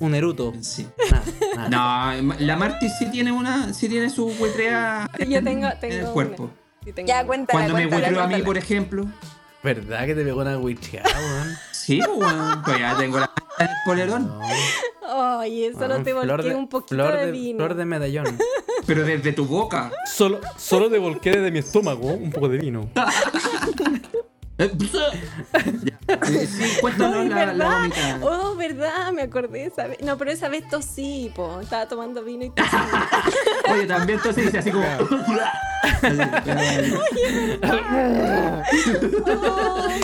Un 0.00 0.14
eruto, 0.14 0.52
Sí. 0.60 0.86
nada. 1.10 1.68
nada. 1.68 2.20
No, 2.22 2.34
la 2.40 2.56
Marty 2.56 2.88
sí 2.98 3.10
tiene 3.10 3.30
una, 3.32 3.72
sí 3.72 3.88
tiene 3.88 4.10
su 4.10 4.26
huetrea 4.26 5.08
Sí, 5.18 5.26
yo 5.28 5.42
tengo, 5.42 5.66
en 5.68 5.80
tengo 5.80 5.94
el 5.94 6.02
una. 6.02 6.10
cuerpo. 6.12 6.50
Sí, 6.84 6.92
tengo 6.92 7.08
Ya, 7.08 7.24
cuéntala, 7.24 7.58
Cuando 7.60 7.74
me 7.74 7.88
cuéntala, 7.88 8.06
huetreo 8.08 8.22
a 8.22 8.26
mí, 8.38 8.42
por 8.42 8.58
ejemplo. 8.58 9.06
¿Verdad 9.62 10.04
que 10.06 10.14
te 10.14 10.24
pegó 10.24 10.40
una 10.42 10.58
wicheada, 10.58 11.08
weón? 11.18 11.54
Sí, 11.72 12.00
weón. 12.16 12.62
Pues 12.64 12.78
ya 12.78 12.96
tengo 12.98 13.18
la 13.20 13.30
en 13.58 13.66
el 13.66 13.72
polerón. 13.86 14.26
No. 14.26 14.40
Ay, 15.40 15.70
solo 15.72 15.86
weón, 15.94 16.04
te 16.04 16.12
volqué 16.12 16.42
de- 16.48 16.54
un 16.54 16.68
poquito 16.68 16.94
flor 16.96 17.16
de, 17.18 17.30
vino. 17.30 17.58
Flor 17.58 17.74
de 17.74 17.84
medallón. 17.84 18.38
Pero 18.86 19.04
desde 19.04 19.32
tu 19.32 19.46
boca. 19.46 19.90
Solo, 20.12 20.40
solo 20.58 20.90
te 20.90 20.98
volqué 20.98 21.30
desde 21.30 21.50
mi 21.50 21.60
estómago 21.60 22.08
un 22.08 22.30
poco 22.30 22.48
de 22.48 22.58
vino. 22.58 22.90
Eh, 24.56 24.70
Sí, 26.46 26.76
cuéntanos 26.80 27.16
Ay, 27.16 27.28
la, 27.28 27.52
la. 27.54 27.90
Oh, 28.22 28.54
verdad, 28.56 29.12
me 29.12 29.22
acordé 29.22 29.66
esa 29.66 29.86
vez. 29.86 30.00
No, 30.02 30.18
pero 30.18 30.30
esa 30.30 30.48
vez 30.48 30.68
tosí, 30.68 31.32
po. 31.34 31.60
Estaba 31.60 31.88
tomando 31.88 32.22
vino 32.22 32.44
y 32.44 32.50
tosí. 32.50 32.76
Oye, 33.72 33.86
también 33.86 34.18
entonces 34.18 34.44
dice 34.46 34.58
así 34.58 34.70
como. 34.70 34.84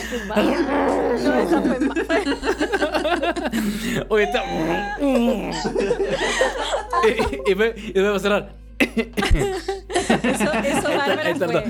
Qué 0.09 0.19
mal. 0.27 0.67
No, 1.23 1.35
esa 1.41 1.63
fue 1.63 1.81
mal. 1.81 2.07
Oye, 4.09 4.25
está. 4.25 4.43
y, 5.01 5.01
y, 7.51 7.55
me, 7.55 7.75
y 7.77 7.93
me 7.95 8.09
va 8.09 8.17
a 8.17 8.21
cerrar. 8.21 8.60
Eso, 8.81 10.53
eso 10.53 10.89
Bárbara, 10.89 11.35
fue 11.37 11.65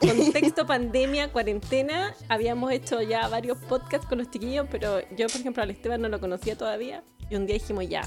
contexto 0.00 0.66
pandemia, 0.66 1.32
cuarentena. 1.32 2.14
Habíamos 2.28 2.72
hecho 2.72 3.00
ya 3.02 3.28
varios 3.28 3.58
podcasts 3.58 4.06
con 4.06 4.18
los 4.18 4.30
chiquillos, 4.30 4.66
pero 4.70 5.00
yo, 5.16 5.26
por 5.26 5.40
ejemplo, 5.40 5.62
al 5.62 5.70
Esteban 5.70 6.02
no 6.02 6.08
lo 6.08 6.20
conocía 6.20 6.56
todavía. 6.56 7.02
Y 7.30 7.36
un 7.36 7.46
día 7.46 7.54
dijimos 7.54 7.88
ya, 7.88 8.02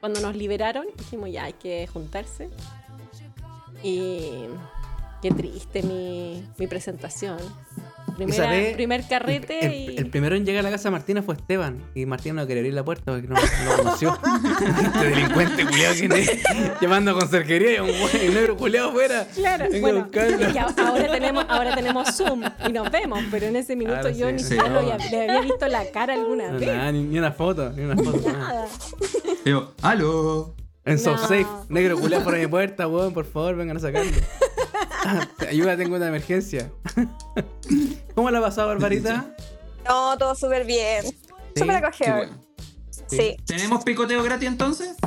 cuando 0.00 0.20
nos 0.20 0.36
liberaron, 0.36 0.86
dijimos 0.96 1.30
ya, 1.30 1.44
hay 1.44 1.54
que 1.54 1.86
juntarse. 1.86 2.50
Y 3.82 4.44
qué 5.22 5.30
triste 5.30 5.82
mi, 5.82 6.46
mi 6.58 6.66
presentación. 6.66 7.38
Primera, 8.16 8.72
primer 8.74 9.08
carrete 9.08 9.66
el, 9.66 9.74
y. 9.74 9.96
el 9.96 10.06
primero 10.10 10.36
en 10.36 10.44
llegar 10.44 10.60
a 10.60 10.68
la 10.68 10.70
casa 10.70 10.88
de 10.88 10.92
Martina 10.92 11.22
fue 11.22 11.34
Esteban. 11.34 11.82
Y 11.94 12.06
Martina 12.06 12.42
no 12.42 12.46
quería 12.46 12.60
abrir 12.60 12.74
la 12.74 12.84
puerta 12.84 13.12
porque 13.12 13.26
no, 13.28 13.34
no 13.34 13.40
lo 13.70 13.76
conoció. 13.82 14.18
este 14.94 15.08
delincuente 15.08 15.64
culiado 15.66 15.94
que. 15.94 16.42
Llamando 16.80 17.10
a 17.12 17.14
conserjería 17.14 17.76
y 17.76 17.78
un, 17.80 17.88
güey- 17.88 18.28
un 18.28 18.34
negro 18.34 18.56
culiado 18.56 18.88
afuera. 18.90 19.26
Claro, 19.34 19.66
bueno, 19.80 20.08
y 20.12 20.58
ahora 20.58 21.10
tenemos, 21.12 21.44
ahora 21.48 21.74
tenemos 21.74 22.16
Zoom 22.16 22.42
y 22.68 22.72
nos 22.72 22.90
vemos, 22.90 23.20
pero 23.30 23.46
en 23.46 23.56
ese 23.56 23.76
minuto 23.76 24.00
Claro, 24.00 24.16
yo 24.16 24.26
sí, 24.28 24.32
ni 24.32 24.38
siquiera 24.42 24.82
le 24.82 25.22
había 25.28 25.40
visto 25.42 25.66
la 25.68 25.84
cara 25.90 26.14
alguna 26.14 26.50
No, 26.52 26.58
vez. 26.58 26.68
nada, 26.68 26.92
ni, 26.92 27.02
ni 27.02 27.18
una 27.18 27.32
foto, 27.32 27.70
ni 27.72 27.82
una 27.84 27.96
foto. 27.96 28.30
nada. 28.32 28.66
Digo, 29.44 29.72
¡aló! 29.82 30.54
En 30.84 30.94
No. 30.94 30.98
SoftSafe, 31.00 31.46
negro 31.68 31.98
culiado 31.98 32.24
por 32.24 32.38
mi 32.38 32.46
puerta, 32.46 32.88
weón, 32.88 33.12
por 33.12 33.24
favor, 33.26 33.54
vengan 33.56 33.76
a 33.76 33.80
sacarlo. 33.80 34.10
Ayuda, 35.48 35.76
tengo 35.76 35.96
una 35.96 36.08
emergencia. 36.08 36.70
¿Cómo 38.14 38.30
la 38.30 38.38
ha 38.38 38.42
pasado, 38.42 38.68
Barbarita? 38.68 39.34
No, 39.88 40.16
todo 40.18 40.34
súper 40.34 40.64
bien. 40.66 41.04
Súper 41.56 41.80
Qué 41.80 41.86
acogedor. 41.86 42.16
bueno. 42.16 42.50
Sí. 43.06 43.36
¿Tenemos 43.44 43.82
picoteo 43.82 44.22
gratis 44.22 44.48
entonces? 44.48 44.96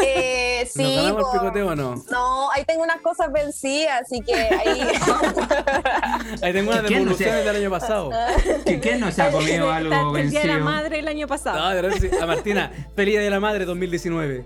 Eh, 0.00 0.60
¿Nos 0.64 0.72
sí. 0.72 0.94
ganamos 0.96 1.22
po. 1.22 1.32
el 1.34 1.40
picoteo 1.40 1.68
o 1.68 1.74
no? 1.74 2.04
No, 2.10 2.50
ahí 2.52 2.64
tengo 2.64 2.82
unas 2.84 3.00
cosas 3.00 3.32
vencidas, 3.32 4.02
así 4.02 4.20
que 4.20 4.34
ahí. 4.34 4.88
Ahí 6.40 6.52
tengo 6.52 6.70
unas 6.70 6.82
¿Quién? 6.84 7.00
devoluciones 7.00 7.44
del 7.44 7.56
año 7.56 7.70
pasado. 7.70 8.10
¿Que 8.64 8.78
¿Quién 8.78 9.00
no 9.00 9.10
se 9.10 9.22
ha 9.22 9.30
comido 9.32 9.70
algo 9.70 10.16
el 10.16 10.30
día 10.30 10.40
de 10.42 10.46
la 10.46 10.54
vencido? 10.54 10.64
madre 10.64 10.98
el 11.00 11.08
año 11.08 11.26
pasado. 11.26 11.82
No, 11.82 11.96
sí. 11.96 12.10
A 12.20 12.26
Martina, 12.26 12.70
feliz 12.94 13.14
día 13.14 13.22
de 13.22 13.30
la 13.30 13.40
madre 13.40 13.64
2019. 13.64 14.44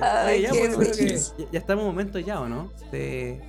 Ay, 0.00 0.42
ya, 0.42 0.50
pues, 0.74 0.96
que 0.96 1.56
estamos 1.56 1.82
en 1.82 1.86
momento 1.88 2.18
ya, 2.18 2.40
¿o 2.40 2.48
no? 2.48 2.70
De, 2.90 3.40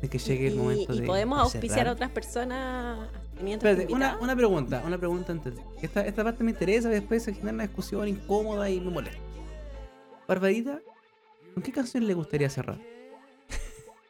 de 0.00 0.08
que 0.08 0.18
llegue 0.18 0.48
el 0.48 0.54
Y- 0.54 0.58
momento 0.58 0.94
y, 0.94 1.00
de. 1.00 1.06
podemos 1.06 1.38
de 1.38 1.42
auspiciar 1.44 1.78
cerrar. 1.78 1.88
a 1.88 1.92
otras 1.92 2.10
personas 2.10 3.08
Espérate, 3.44 3.86
una, 3.92 4.18
una 4.20 4.34
pregunta, 4.34 4.82
una 4.84 4.98
pregunta 4.98 5.30
antes. 5.32 5.54
Esta, 5.80 6.04
esta 6.04 6.24
parte 6.24 6.42
me 6.42 6.50
interesa, 6.50 6.88
después 6.88 7.22
se 7.22 7.32
genera 7.32 7.52
una 7.54 7.62
discusión 7.64 8.08
incómoda 8.08 8.68
y 8.68 8.80
me 8.80 8.90
molesta. 8.90 9.20
Barbarita, 10.26 10.80
¿con 11.54 11.62
qué 11.62 11.70
canción 11.70 12.04
le 12.06 12.14
gustaría 12.14 12.50
cerrar? 12.50 12.78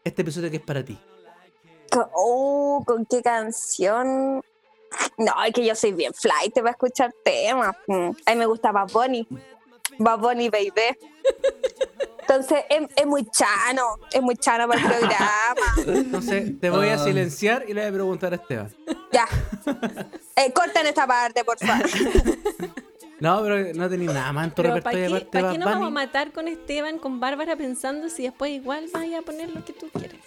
Este 0.02 0.22
episodio 0.22 0.50
que 0.50 0.56
es 0.56 0.62
para 0.62 0.82
ti. 0.82 0.98
Oh, 2.14 2.82
¿con 2.86 3.04
qué 3.04 3.20
canción? 3.22 4.42
No, 5.18 5.32
es 5.46 5.52
que 5.52 5.66
yo 5.66 5.74
soy 5.74 5.92
bien 5.92 6.14
flight 6.14 6.54
para 6.54 6.70
escuchar 6.70 7.12
temas. 7.22 7.76
A 7.86 8.30
mí 8.32 8.36
me 8.36 8.46
gusta 8.46 8.72
Bad 8.72 8.90
Bunny. 8.90 9.28
Bad 9.98 10.18
Bunny, 10.18 10.48
baby. 10.48 10.70
Entonces, 12.20 12.58
es, 12.68 12.88
es 12.94 13.06
muy 13.06 13.24
chano. 13.30 13.82
Es 14.12 14.20
muy 14.22 14.36
chano 14.36 14.68
para 14.68 14.80
el 14.80 14.86
programa. 14.86 15.74
Entonces, 15.86 16.60
te 16.60 16.70
voy 16.70 16.88
a 16.88 16.94
Ah. 16.94 16.98
silenciar 16.98 17.64
y 17.66 17.72
le 17.74 17.80
voy 17.82 17.88
a 17.88 17.92
preguntar 17.92 18.32
a 18.32 18.36
Esteban. 18.36 18.74
Ya. 19.12 19.26
Eh, 20.36 20.52
corten 20.52 20.86
esta 20.86 21.06
parte, 21.06 21.42
por 21.44 21.58
favor. 21.58 21.86
No, 23.20 23.42
pero 23.42 23.74
no 23.74 23.88
tenía 23.88 24.12
nada 24.12 24.32
más 24.32 24.44
en 24.44 24.50
tu 24.50 24.62
Pero 24.62 24.74
¿para 24.80 24.90
repertorio 24.96 25.18
qué, 25.18 25.24
¿para 25.26 25.52
qué 25.52 25.58
Bad 25.58 25.64
nos 25.64 25.68
vamos 25.74 25.86
a 25.88 25.90
matar 25.90 26.32
con 26.32 26.46
Esteban, 26.46 26.98
con 26.98 27.18
Bárbara, 27.18 27.56
pensando 27.56 28.08
si 28.10 28.22
después 28.24 28.52
igual 28.52 28.86
vaya 28.92 29.18
a 29.18 29.22
poner 29.22 29.50
lo 29.50 29.64
que 29.64 29.72
tú 29.72 29.88
quieres? 29.92 30.20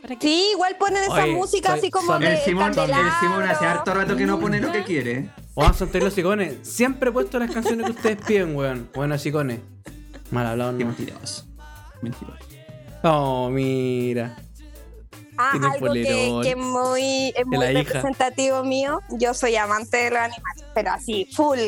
¿Para 0.00 0.16
qué? 0.18 0.26
Sí, 0.26 0.48
igual 0.52 0.76
ponen 0.76 1.04
esa 1.04 1.12
Oye, 1.22 1.34
música 1.34 1.68
soy- 1.70 1.78
así 1.78 1.90
como 1.92 2.06
son- 2.12 2.20
de 2.22 2.32
El 2.34 2.38
Simón, 2.40 2.72
el. 2.76 2.90
Simón 3.20 3.42
hace 3.44 3.64
harto 3.66 3.94
rato 3.94 4.16
que 4.16 4.26
no 4.26 4.40
pone 4.40 4.58
lo 4.58 4.72
que 4.72 4.82
quiere. 4.82 5.30
Juan 5.54 5.74
Santos 5.74 6.02
los 6.02 6.14
Chicones. 6.14 6.56
Siempre 6.62 7.10
he 7.10 7.12
puesto 7.12 7.38
las 7.38 7.50
canciones 7.50 7.86
que 7.86 7.92
ustedes 7.92 8.18
piden, 8.26 8.56
weón. 8.56 8.88
Bueno, 8.94 9.16
Chicones. 9.18 9.60
Mal 10.30 10.46
hablado, 10.46 10.76
Qué 10.78 10.84
no. 10.84 10.90
mentiroso. 10.90 11.44
Mentiroso. 12.00 12.38
Oh, 13.02 13.50
mira. 13.50 14.36
Ah, 15.36 15.52
algo 15.54 15.70
que, 15.72 15.78
polerón. 16.04 16.42
que 16.42 16.50
es 16.50 16.56
muy, 16.56 17.32
es 17.36 17.46
muy 17.46 17.58
hija. 17.66 17.72
representativo 17.82 18.64
mío. 18.64 19.00
Yo 19.10 19.34
soy 19.34 19.56
amante 19.56 19.96
de 19.96 20.10
los 20.10 20.18
animales, 20.20 20.64
pero 20.74 20.92
así, 20.92 21.28
full. 21.34 21.58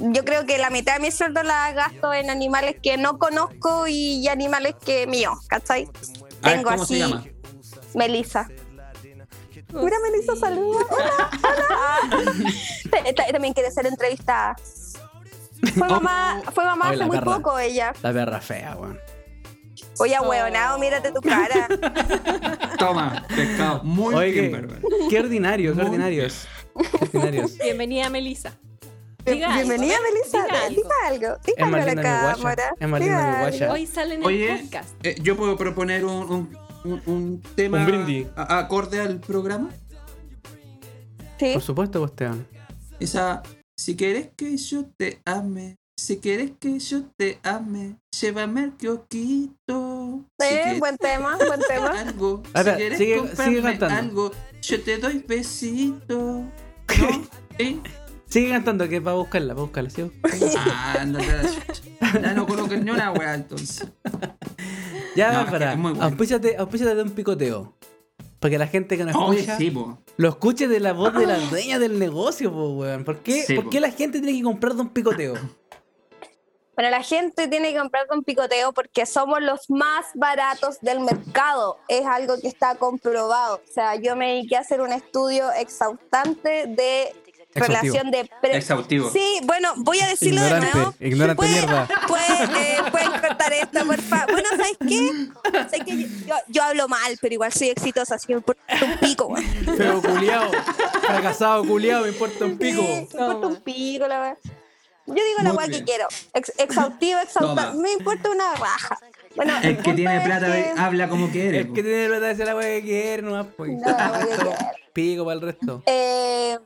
Yo 0.00 0.24
creo 0.24 0.44
que 0.46 0.58
la 0.58 0.70
mitad 0.70 0.94
de 0.94 1.00
mi 1.00 1.10
sueldo 1.10 1.42
la 1.42 1.72
gasto 1.72 2.12
en 2.12 2.30
animales 2.30 2.76
que 2.82 2.96
no 2.96 3.18
conozco 3.18 3.86
y 3.86 4.26
animales 4.28 4.74
que 4.84 5.06
míos, 5.06 5.38
¿cachai? 5.48 5.88
Tengo 6.42 6.70
¿cómo 6.70 6.82
así, 6.82 6.94
se 6.94 6.98
llama? 7.00 7.24
Melissa. 7.94 8.48
Mira, 9.72 9.96
Melissa, 10.00 10.36
saluda. 10.36 10.78
Hola, 10.90 11.30
hola. 12.12 13.14
También 13.32 13.54
quiere 13.54 13.70
ser 13.70 13.86
entrevistada. 13.86 14.56
Fue 15.76 15.88
mamá, 15.88 16.42
fue 16.52 16.64
mamá 16.64 16.90
hace 16.90 17.04
muy 17.06 17.18
poco 17.20 17.58
ella. 17.58 17.92
La 18.02 18.12
perra 18.12 18.40
fea, 18.40 18.76
weón. 18.76 18.98
Oye, 19.98 20.16
Oh. 20.20 20.28
huevonao, 20.28 20.78
mírate 20.78 21.10
tu 21.12 21.20
cara. 21.20 21.68
Toma, 22.78 23.24
pescado. 23.34 23.82
Muy 23.84 24.14
Oye, 24.14 24.30
bien, 24.32 24.68
qué, 25.08 25.18
ordinarios. 25.20 25.76
Qué 25.76 25.82
ordinarios. 25.82 26.46
Bienvenida, 27.62 28.10
Melissa. 28.10 28.52
Diga 29.24 29.46
algo, 29.54 29.56
Bienvenida, 29.68 29.94
¿eh? 29.94 29.98
Melissa. 30.12 30.42
Diga 30.44 30.60
algo. 30.66 30.82
Diga 30.82 30.94
algo. 31.06 31.38
Diga 31.44 31.56
Es 31.56 31.62
algo 31.62 31.76
a 31.76 31.78
más 31.78 31.86
la 31.86 32.02
cámara. 32.02 33.72
Hoy 33.72 33.86
sale 33.86 34.14
en 34.14 34.20
el 34.20 34.26
Oye, 34.26 34.58
podcast. 34.62 34.90
eh, 35.02 35.14
yo 35.22 35.36
puedo 35.36 35.56
proponer 35.56 36.04
un, 36.04 36.30
un, 36.30 36.58
un- 36.84 37.02
un 37.06 37.42
tema 37.54 37.78
Un 37.78 37.86
brindis. 37.86 38.26
a- 38.36 38.58
acorde 38.58 39.00
al 39.00 39.18
programa. 39.20 39.70
Sí. 41.38 41.50
Por 41.54 41.62
supuesto, 41.62 41.98
pues, 42.00 42.12
Esteban. 42.12 42.46
Esa, 43.00 43.42
si 43.76 43.96
quieres 43.96 44.28
que 44.36 44.56
yo 44.56 44.84
te 44.96 45.20
ame, 45.24 45.76
si 45.98 46.18
quieres 46.18 46.52
que 46.60 46.78
yo 46.78 47.02
te 47.16 47.38
ame, 47.42 47.96
llévame 48.20 48.60
al 48.62 48.76
kiosquito. 48.76 50.24
Si 50.38 50.46
Eh, 50.46 50.60
quieres 50.62 50.80
buen 50.80 50.96
tema, 50.98 51.36
buen 51.36 51.60
tema. 51.68 51.90
algo, 52.00 52.42
A 52.52 52.62
si 52.62 52.70
quieres 52.70 52.98
sigue- 52.98 53.16
comprarme 53.18 53.44
sigue 53.56 53.62
cantando. 53.62 53.94
algo, 53.96 54.32
yo 54.62 54.82
te 54.82 54.98
doy 54.98 55.24
besito. 55.26 56.44
¿No? 56.44 56.48
¿Sí? 57.58 57.80
Sigue 58.28 58.50
cantando, 58.50 58.88
que 58.88 59.00
va 59.00 59.12
a 59.12 59.14
buscarla, 59.14 59.54
va 59.54 59.60
a 59.60 59.64
buscarla. 59.64 59.90
¿sí? 59.90 60.10
Ah, 60.66 60.96
a 61.00 61.04
la 61.04 61.20
chucha. 61.20 62.20
Ya 62.20 62.34
no 62.34 62.46
coloques 62.46 62.82
ni 62.82 62.90
una 62.90 63.10
wea 63.12 63.34
entonces. 63.34 63.86
Ya, 65.14 65.32
No, 65.32 65.38
es 65.40 65.44
que 65.46 65.50
para. 65.52 65.72
es. 65.74 66.00
Auspíciate, 66.00 66.56
auspíciate 66.56 66.94
de 66.94 67.02
un 67.02 67.10
picoteo. 67.10 67.74
Porque 68.40 68.58
la 68.58 68.66
gente 68.66 68.96
que 68.98 69.04
nos 69.04 69.16
Oye, 69.16 69.40
escucha 69.40 69.56
sí, 69.56 69.70
po. 69.70 69.98
lo 70.18 70.28
escuche 70.28 70.68
de 70.68 70.78
la 70.80 70.92
voz 70.92 71.14
de 71.14 71.26
la 71.26 71.38
dueña 71.38 71.78
del 71.78 71.98
negocio, 71.98 72.52
po, 72.52 72.70
weón. 72.74 73.04
¿Por 73.04 73.18
qué, 73.20 73.42
Sí, 73.42 73.54
¿por 73.54 73.64
po. 73.64 73.70
qué 73.70 73.80
la 73.80 73.90
gente 73.90 74.20
tiene 74.20 74.36
que 74.36 74.44
comprar 74.44 74.74
de 74.74 74.82
un 74.82 74.88
picoteo? 74.90 75.34
Bueno, 76.76 76.90
la 76.90 77.02
gente 77.04 77.46
tiene 77.46 77.72
que 77.72 77.78
comprar 77.78 78.06
con 78.08 78.24
picoteo 78.24 78.72
porque 78.72 79.06
somos 79.06 79.40
los 79.40 79.70
más 79.70 80.06
baratos 80.14 80.80
del 80.80 80.98
mercado. 81.00 81.78
Es 81.88 82.04
algo 82.04 82.34
que 82.40 82.48
está 82.48 82.74
comprobado. 82.74 83.60
O 83.64 83.72
sea, 83.72 83.94
yo 83.94 84.16
me 84.16 84.32
dediqué 84.32 84.56
a 84.56 84.60
hacer 84.60 84.80
un 84.80 84.92
estudio 84.92 85.52
exhaustante 85.52 86.66
de 86.66 87.14
Exhaustivo. 87.54 87.94
relación 87.94 88.10
de 88.10 88.30
pre- 88.40 88.56
Exhaustivo. 88.56 89.10
Sí, 89.10 89.40
bueno, 89.44 89.72
voy 89.76 90.00
a 90.00 90.08
decirlo 90.08 90.42
de 90.42 90.60
nuevo. 90.60 90.94
ignorante 91.00 91.36
Pueden- 91.36 91.52
mierda. 91.54 91.88
pueden, 92.08 92.56
eh, 92.56 92.76
pueden 92.90 93.10
cortar 93.12 93.52
esto, 93.52 93.86
por 93.86 94.00
favor. 94.02 94.32
Bueno, 94.32 94.48
¿sabes 94.50 94.76
qué? 94.88 95.68
Sé 95.70 95.84
que 95.84 95.96
yo, 96.26 96.34
yo 96.48 96.62
hablo 96.64 96.88
mal, 96.88 97.16
pero 97.20 97.34
igual 97.34 97.52
soy 97.52 97.68
exitosa, 97.68 98.16
así 98.16 98.26
que 98.26 98.34
me 98.34 98.38
importa 98.38 98.62
un 98.84 98.98
pico, 98.98 99.26
güey. 99.28 99.44
Feo 99.76 100.02
culiao, 100.02 100.50
fracasado 101.02 101.64
culiao, 101.64 102.02
me 102.02 102.08
importa 102.08 102.44
un 102.44 102.58
pico. 102.58 102.80
Sí, 102.82 102.86
me 102.88 102.96
importa 102.98 103.46
un 103.46 103.56
pico, 103.62 104.06
la 104.08 104.18
verdad. 104.20 104.38
Yo 105.06 105.14
digo 105.14 105.38
la 105.42 105.52
weá 105.52 105.68
que 105.68 105.84
quiero. 105.84 106.06
Ex- 106.32 106.52
exhaustivo, 106.58 107.18
exhaustante. 107.20 107.72
Toma. 107.72 107.82
Me 107.82 107.92
importa 107.92 108.30
una 108.30 108.54
raja. 108.54 108.98
Bueno, 109.36 109.52
El 109.62 109.76
que 109.78 109.92
tiene 109.92 110.18
plata 110.22 110.46
que- 110.46 110.72
habla 110.78 111.08
como 111.10 111.28
quiere. 111.30 111.58
El 111.58 111.68
po. 111.68 111.74
que 111.74 111.82
tiene 111.82 112.08
plata 112.08 112.30
hace 112.30 112.44
la 112.46 112.56
weá 112.56 112.68
que 112.80 112.82
quiere, 112.82 113.22
nomás, 113.22 113.46
pues. 113.54 113.70
No, 113.72 113.86
yo 114.20 114.26
quiero. 114.28 114.54
Pico 114.94 115.24
para 115.26 115.34
el 115.34 115.40
resto. 115.42 115.82
Eh, 115.84 116.58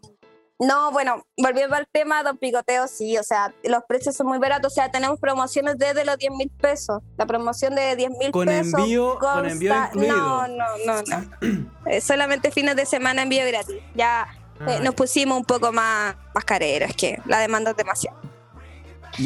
no, 0.61 0.91
bueno, 0.91 1.25
volviendo 1.37 1.77
al 1.77 1.87
tema, 1.93 2.23
Don 2.23 2.37
Picoteo, 2.37 2.89
sí, 2.89 3.17
o 3.17 3.23
sea, 3.23 3.55
los 3.63 3.83
precios 3.89 4.17
son 4.17 4.27
muy 4.27 4.39
baratos, 4.39 4.73
o 4.73 4.75
sea, 4.75 4.91
tenemos 4.91 5.21
promociones 5.21 5.79
desde 5.79 6.05
los 6.05 6.17
10 6.19 6.33
mil 6.33 6.51
pesos. 6.51 7.01
La 7.17 7.27
promoción 7.27 7.75
de 7.77 7.95
10 7.97 8.11
mil 8.19 8.31
Con 8.33 8.47
pesos. 8.47 8.75
envío- 8.81 9.19
con 9.19 9.49
envío 9.49 9.73
consta- 9.73 9.89
incluido. 9.95 10.17
No, 10.17 10.49
no, 10.49 10.65
no, 10.87 11.03
no. 11.03 11.71
Eh, 11.87 12.01
solamente 12.01 12.51
fines 12.51 12.75
de 12.77 12.87
semana 12.87 13.23
envío 13.23 13.47
gratis. 13.47 13.77
Ya 13.95 14.27
eh, 14.67 14.77
Ah, 14.79 14.81
nos 14.83 14.95
pusimos 14.97 15.39
un 15.39 15.45
poco 15.45 15.71
más, 15.73 16.17
más 16.35 16.45
careros, 16.45 16.93
que 16.97 17.21
la 17.27 17.39
demanda 17.39 17.71
es 17.71 17.77
demasiado. 17.77 18.19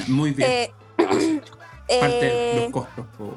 Muy 0.09 0.33
bien. 0.33 0.51
Eh, 0.51 0.73
Parte 2.01 2.25
de 2.27 2.61
los 2.65 2.73
costos. 2.73 3.07
po. 3.17 3.35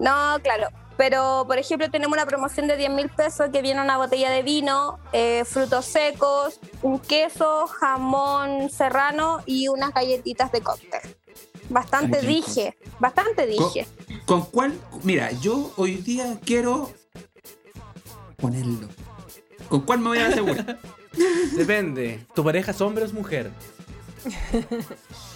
No, 0.00 0.36
claro. 0.42 0.68
Pero, 0.96 1.44
por 1.46 1.58
ejemplo, 1.58 1.90
tenemos 1.90 2.16
una 2.16 2.26
promoción 2.26 2.68
de 2.68 2.76
10 2.76 2.90
mil 2.90 3.08
pesos 3.08 3.50
que 3.52 3.62
viene 3.62 3.80
una 3.80 3.96
botella 3.96 4.30
de 4.30 4.42
vino, 4.42 4.98
eh, 5.12 5.44
frutos 5.44 5.86
secos, 5.86 6.60
un 6.82 7.00
queso, 7.00 7.66
jamón 7.66 8.70
serrano 8.70 9.42
y 9.46 9.68
unas 9.68 9.92
galletitas 9.92 10.52
de 10.52 10.60
cóctel. 10.60 11.00
Bastante 11.68 12.18
Ay, 12.18 12.26
dije, 12.26 12.76
bastante 13.00 13.46
dije. 13.46 13.86
¿Con 14.26 14.42
cuál? 14.42 14.78
Mira, 15.02 15.32
yo 15.32 15.72
hoy 15.76 15.96
día 15.96 16.38
quiero 16.44 16.92
ponerlo. 18.36 18.88
¿Con 19.68 19.80
cuál 19.80 19.98
me 19.98 20.08
voy 20.08 20.18
a 20.18 20.28
asegurar? 20.28 20.78
Depende. 21.56 22.26
¿Tu 22.34 22.44
pareja 22.44 22.70
es 22.70 22.80
hombre 22.80 23.04
o 23.04 23.06
es 23.06 23.12
mujer? 23.12 23.50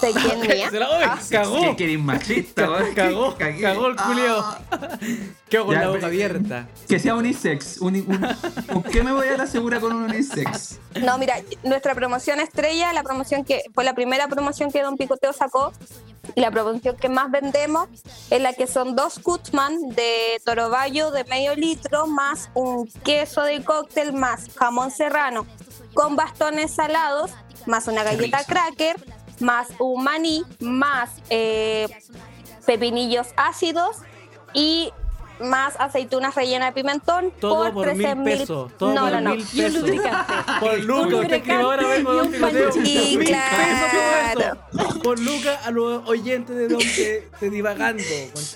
sé 0.00 0.12
quién 0.12 0.40
mía. 0.40 0.70
Se 0.70 0.78
la- 0.78 0.90
¡Uy! 0.90 1.04
Ah, 1.04 1.18
cagó. 1.30 1.76
¿Qué 1.76 1.98
machista? 1.98 2.68
Cagó, 2.94 3.34
Cagué. 3.38 3.60
cagó 3.60 3.86
el 3.88 3.96
culiao. 3.96 4.40
Ah. 4.70 4.98
Quedó 5.48 5.66
con 5.66 5.74
Ya, 5.74 5.80
la 5.82 5.88
boca 5.88 6.06
abierta. 6.06 6.68
Que 6.88 6.98
sea 6.98 7.14
unisex. 7.14 7.78
uni- 7.80 8.04
un- 8.06 8.36
¿Con 8.72 8.82
qué 8.84 9.02
me 9.02 9.12
voy 9.12 9.28
a 9.28 9.36
la 9.36 9.46
segura 9.46 9.80
con 9.80 9.92
un 9.92 10.04
unisex? 10.04 10.78
No, 11.02 11.18
mira, 11.18 11.36
nuestra 11.62 11.94
promoción 11.94 12.40
estrella, 12.40 12.92
la 12.92 13.02
promoción 13.02 13.44
que 13.44 13.62
fue 13.74 13.84
la 13.84 13.94
primera 13.94 14.28
promoción 14.28 14.70
que 14.70 14.82
Don 14.82 14.96
Picoteo 14.96 15.32
sacó, 15.32 15.72
y 16.36 16.40
la 16.40 16.50
promoción 16.52 16.96
que 16.96 17.08
más 17.08 17.30
vendemos 17.30 17.88
es 18.30 18.40
la 18.40 18.52
que 18.52 18.66
son 18.68 18.94
dos 18.94 19.18
Kutzman 19.18 19.76
de 19.90 20.40
Toroballo 20.44 21.10
de 21.10 21.24
medio 21.24 21.56
litro, 21.56 22.06
más 22.06 22.50
un 22.54 22.86
queso 23.04 23.42
de 23.42 23.64
cóctel, 23.64 24.12
más 24.12 24.46
jamón 24.56 24.90
serrano 24.92 25.46
con 25.94 26.14
bastones 26.14 26.70
salados, 26.72 27.32
más 27.66 27.88
una 27.88 28.04
galleta 28.04 28.44
cracker, 28.44 28.94
más 29.40 29.68
un 29.78 30.04
más 30.60 31.10
eh, 31.30 31.88
pepinillos 32.66 33.28
ácidos 33.36 33.96
y 34.54 34.92
más 35.42 35.74
aceitunas 35.78 36.34
rellenas 36.34 36.68
de 36.74 36.80
pimentón 36.80 37.32
Todo 37.40 37.72
por 37.72 37.94
mil 37.94 38.06
13.000 38.06 38.24
pesos. 38.24 38.72
Todo 38.78 38.94
no, 38.94 39.00
por 39.02 39.12
no, 39.12 39.20
no. 39.20 39.30
mil 39.34 39.40
Y 39.52 39.60
un 39.60 39.66
pesos. 39.66 39.80
lubricante. 39.82 40.32
Por 40.60 40.78
Luca, 40.80 41.06
Un 41.06 41.14
usted 41.14 41.32
escribe 41.36 41.62
ahora 41.62 41.86
vengo 41.88 42.12
y 42.12 42.16
Don 42.16 42.26
un 42.34 42.40
panchito. 42.40 42.78
Mil 42.78 43.24
claro. 43.24 43.56
pesos 43.56 44.58
por 44.72 44.80
eso. 44.86 45.00
Por 45.02 45.18
Luca 45.20 45.60
a 45.64 45.70
los 45.70 46.08
oyentes 46.08 46.56
de 46.56 46.68
Don 46.68 46.78
de, 46.78 47.28
de 47.40 47.50
Divagando. 47.50 48.02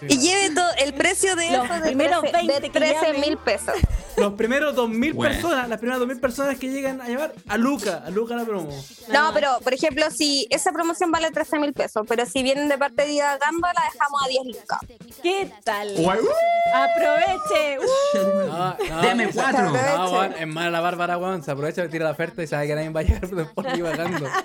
Y 0.08 0.18
lleve 0.18 0.54
todo 0.54 0.68
el 0.78 0.94
precio 0.94 1.34
de 1.36 1.50
Los 1.50 1.64
eso 1.64 1.74
de 1.74 1.80
primeros 1.80 2.20
13 2.20 2.36
20 2.36 2.60
de 2.60 2.70
que 2.70 2.78
13 2.78 2.94
llamen. 2.94 3.20
mil 3.20 3.36
pesos. 3.38 3.74
Los 4.16 4.34
primeros 4.34 4.74
2000 4.76 5.12
Bueno. 5.14 5.32
personas, 5.34 5.68
las 5.68 5.78
primeras 5.78 5.98
2000 5.98 6.20
personas 6.20 6.58
que 6.58 6.68
llegan 6.68 7.00
a 7.00 7.08
llamar 7.08 7.32
a 7.48 7.56
Luca, 7.56 8.02
a 8.06 8.10
Luca 8.10 8.36
la 8.36 8.44
promo. 8.44 8.70
No, 9.08 9.30
pero 9.34 9.58
por 9.64 9.74
ejemplo, 9.74 10.08
si 10.10 10.46
esa 10.50 10.70
promoción 10.72 11.10
vale 11.10 11.30
13 11.32 11.58
mil 11.58 11.72
pesos, 11.72 12.04
pero 12.08 12.24
si 12.26 12.42
vienen 12.44 12.68
de 12.68 12.78
parte 12.78 13.06
de 13.06 13.16
Gamba, 13.16 13.72
la 13.72 13.82
dejamos 13.92 14.22
a 14.24 14.28
10 14.28 14.44
lucas. 14.46 14.78
¿Qué 15.22 15.50
tal? 15.64 15.94
Guay, 15.96 16.20
uh, 16.20 16.73
Aproveche. 16.74 17.78
Uh, 17.78 18.46
No, 18.48 18.76
no, 18.88 19.02
Deme 19.02 19.30
cuatro. 19.32 19.70
No, 19.70 20.10
weón, 20.12 20.32
es 20.38 20.46
mala 20.46 20.70
la 20.70 20.80
Bárbara, 20.80 21.18
weón. 21.18 21.42
Se 21.42 21.50
aprovecha, 21.50 21.88
tira 21.88 22.04
la 22.06 22.10
oferta 22.12 22.42
y 22.42 22.46
sabe 22.46 22.66
que 22.66 22.74
nadie 22.74 22.88
va 22.90 23.00
a 23.00 23.02
llegar 23.02 23.28
por 23.54 23.72
divagando. 23.72 24.26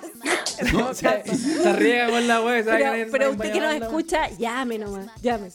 No, 0.74 0.92
Se, 0.92 1.24
se 1.24 1.72
riega 1.72 2.10
con 2.10 2.28
la 2.28 2.42
wea, 2.42 2.62
sabe 2.62 2.78
que 2.82 2.90
pero, 2.90 3.10
pero 3.12 3.30
usted 3.30 3.50
que 3.50 3.60
nos 3.62 3.74
escucha, 3.76 4.28
llame 4.36 4.76
nomás, 4.78 5.06
llame. 5.22 5.48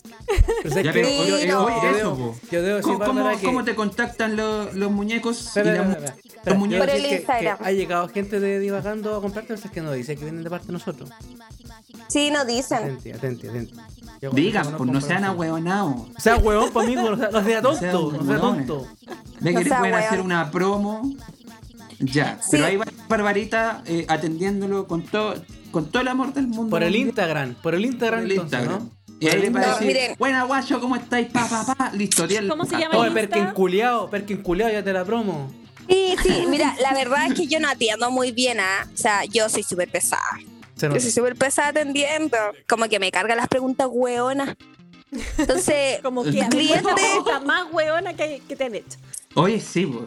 Pero 0.64 0.73
pero, 0.73 1.07
yo, 1.07 1.35
oye, 1.35 1.47
yo- 1.47 1.64
oye, 1.65 1.76
yo 1.84 1.89
eso, 1.95 2.35
debo, 2.49 2.80
yo 2.80 2.81
¿Cómo, 2.81 2.97
Bárbara, 2.97 3.23
cómo- 3.30 3.38
que... 3.39 3.45
cómo 3.45 3.64
te 3.64 3.76
contactan 3.76 4.35
los, 4.35 4.73
los 4.73 4.89
muñecos? 4.89 5.56
y 5.57 5.60
las 5.60 5.85
mu- 5.85 5.91
espera, 5.91 6.07
espera. 6.07 6.15
los 6.45 6.57
muñecos? 6.57 6.88
Por 6.88 6.95
el 6.95 7.02
que- 7.03 7.15
Instagram. 7.18 7.57
que 7.60 7.64
ha 7.65 7.72
llegado 7.72 8.07
gente 8.10 8.39
de 8.39 8.60
divagando 8.60 9.15
a 9.15 9.22
comprarte, 9.22 9.53
o 9.53 9.57
sea, 9.57 9.69
que 9.69 9.81
no 9.81 9.91
dice 9.91 10.15
que 10.15 10.23
vienen 10.23 10.43
de 10.43 10.49
parte 10.49 10.65
de 10.68 10.73
nosotros. 10.73 11.07
Sí, 12.07 12.31
nos 12.31 12.47
dicen. 12.47 12.77
Atenti, 12.80 13.11
atenti, 13.11 13.47
atenti. 13.47 13.73
Digan, 14.33 14.73
pues 14.77 14.89
no 14.89 15.01
sean 15.01 15.23
ahueonados. 15.23 15.95
O 16.15 16.19
sea, 16.19 16.37
huevón 16.37 16.71
para 16.71 16.87
mí, 16.87 16.95
no 16.95 17.15
sea, 17.17 17.29
no 17.31 17.43
sea 17.43 17.61
No 17.61 17.73
sean 17.75 17.91
tonto, 17.91 18.17
no 18.17 18.25
sea 18.25 18.39
tonto. 18.39 18.87
Ve 19.41 19.51
No 19.53 19.59
pueden 19.61 19.81
weón. 19.81 19.93
hacer 19.95 20.21
una 20.21 20.51
promo. 20.51 21.09
Ya, 21.99 22.37
Sí. 22.41 22.49
pero 22.51 22.65
ahí 22.65 22.77
va 22.77 22.85
Barbarita 23.07 23.81
eh, 23.85 24.05
atendiéndolo 24.09 24.87
con 24.87 25.03
todo, 25.03 25.35
con 25.71 25.89
todo 25.91 26.01
el 26.01 26.07
amor 26.09 26.33
del 26.33 26.47
mundo. 26.47 26.69
Por 26.71 26.83
el. 26.83 26.95
Instagram, 26.95 27.55
por 27.61 27.75
el 27.75 27.81
Por 27.83 27.91
Instagram 27.91 28.19
el 28.25 28.31
entonces, 28.31 28.59
Instagram. 28.59 28.83
¿no? 28.83 29.15
Y 29.19 29.27
ahí 29.29 29.39
le 29.41 29.49
va 29.49 29.59
a 29.61 29.65
No, 29.65 29.71
decir, 29.73 29.87
miren. 29.87 30.15
buena 30.19 30.43
guacho, 30.43 30.81
¿cómo 30.81 30.95
estáis? 30.97 31.27
Pa, 31.27 31.47
pa, 31.47 31.73
pa. 31.73 31.91
Listo, 31.93 32.27
10 32.27 32.45
¿Cómo 32.49 32.65
se 32.65 32.77
llama? 32.77 32.97
Oye? 32.97 33.11
Perkin 33.11 33.45
culiao, 33.53 34.09
Perkin 34.09 34.37
culiao, 34.41 34.69
ya 34.69 34.83
te 34.83 34.91
la 34.91 35.05
promo. 35.05 35.49
Sí, 35.87 36.15
sí, 36.21 36.43
mira, 36.49 36.75
la 36.81 36.93
verdad 36.93 37.27
es 37.27 37.35
que 37.35 37.47
yo 37.47 37.59
no 37.59 37.69
atiendo 37.69 38.09
muy 38.11 38.31
bien, 38.31 38.59
¿ah? 38.59 38.87
O 38.93 38.97
sea, 38.97 39.23
yo 39.25 39.47
soy 39.47 39.63
súper 39.63 39.89
pesada. 39.89 40.21
Se 40.76 40.89
Yo 40.89 40.99
soy 40.99 41.11
súper 41.11 41.35
pesada 41.35 41.69
atendiendo. 41.69 42.38
Como 42.68 42.88
que 42.88 42.99
me 42.99 43.11
cargan 43.11 43.38
las 43.38 43.47
preguntas 43.47 43.88
hueonas. 43.89 44.56
Entonces, 45.38 45.99
Como 46.03 46.23
que 46.23 46.45
Cliente. 46.49 46.81
la 46.84 46.95
pregunta 46.95 47.39
más 47.39 47.72
hueona 47.72 48.14
que, 48.14 48.41
que 48.47 48.56
te 48.56 48.65
han 48.65 48.76
hecho. 48.76 48.97
Oye, 49.35 49.60
sí, 49.60 49.85
pues. 49.85 50.06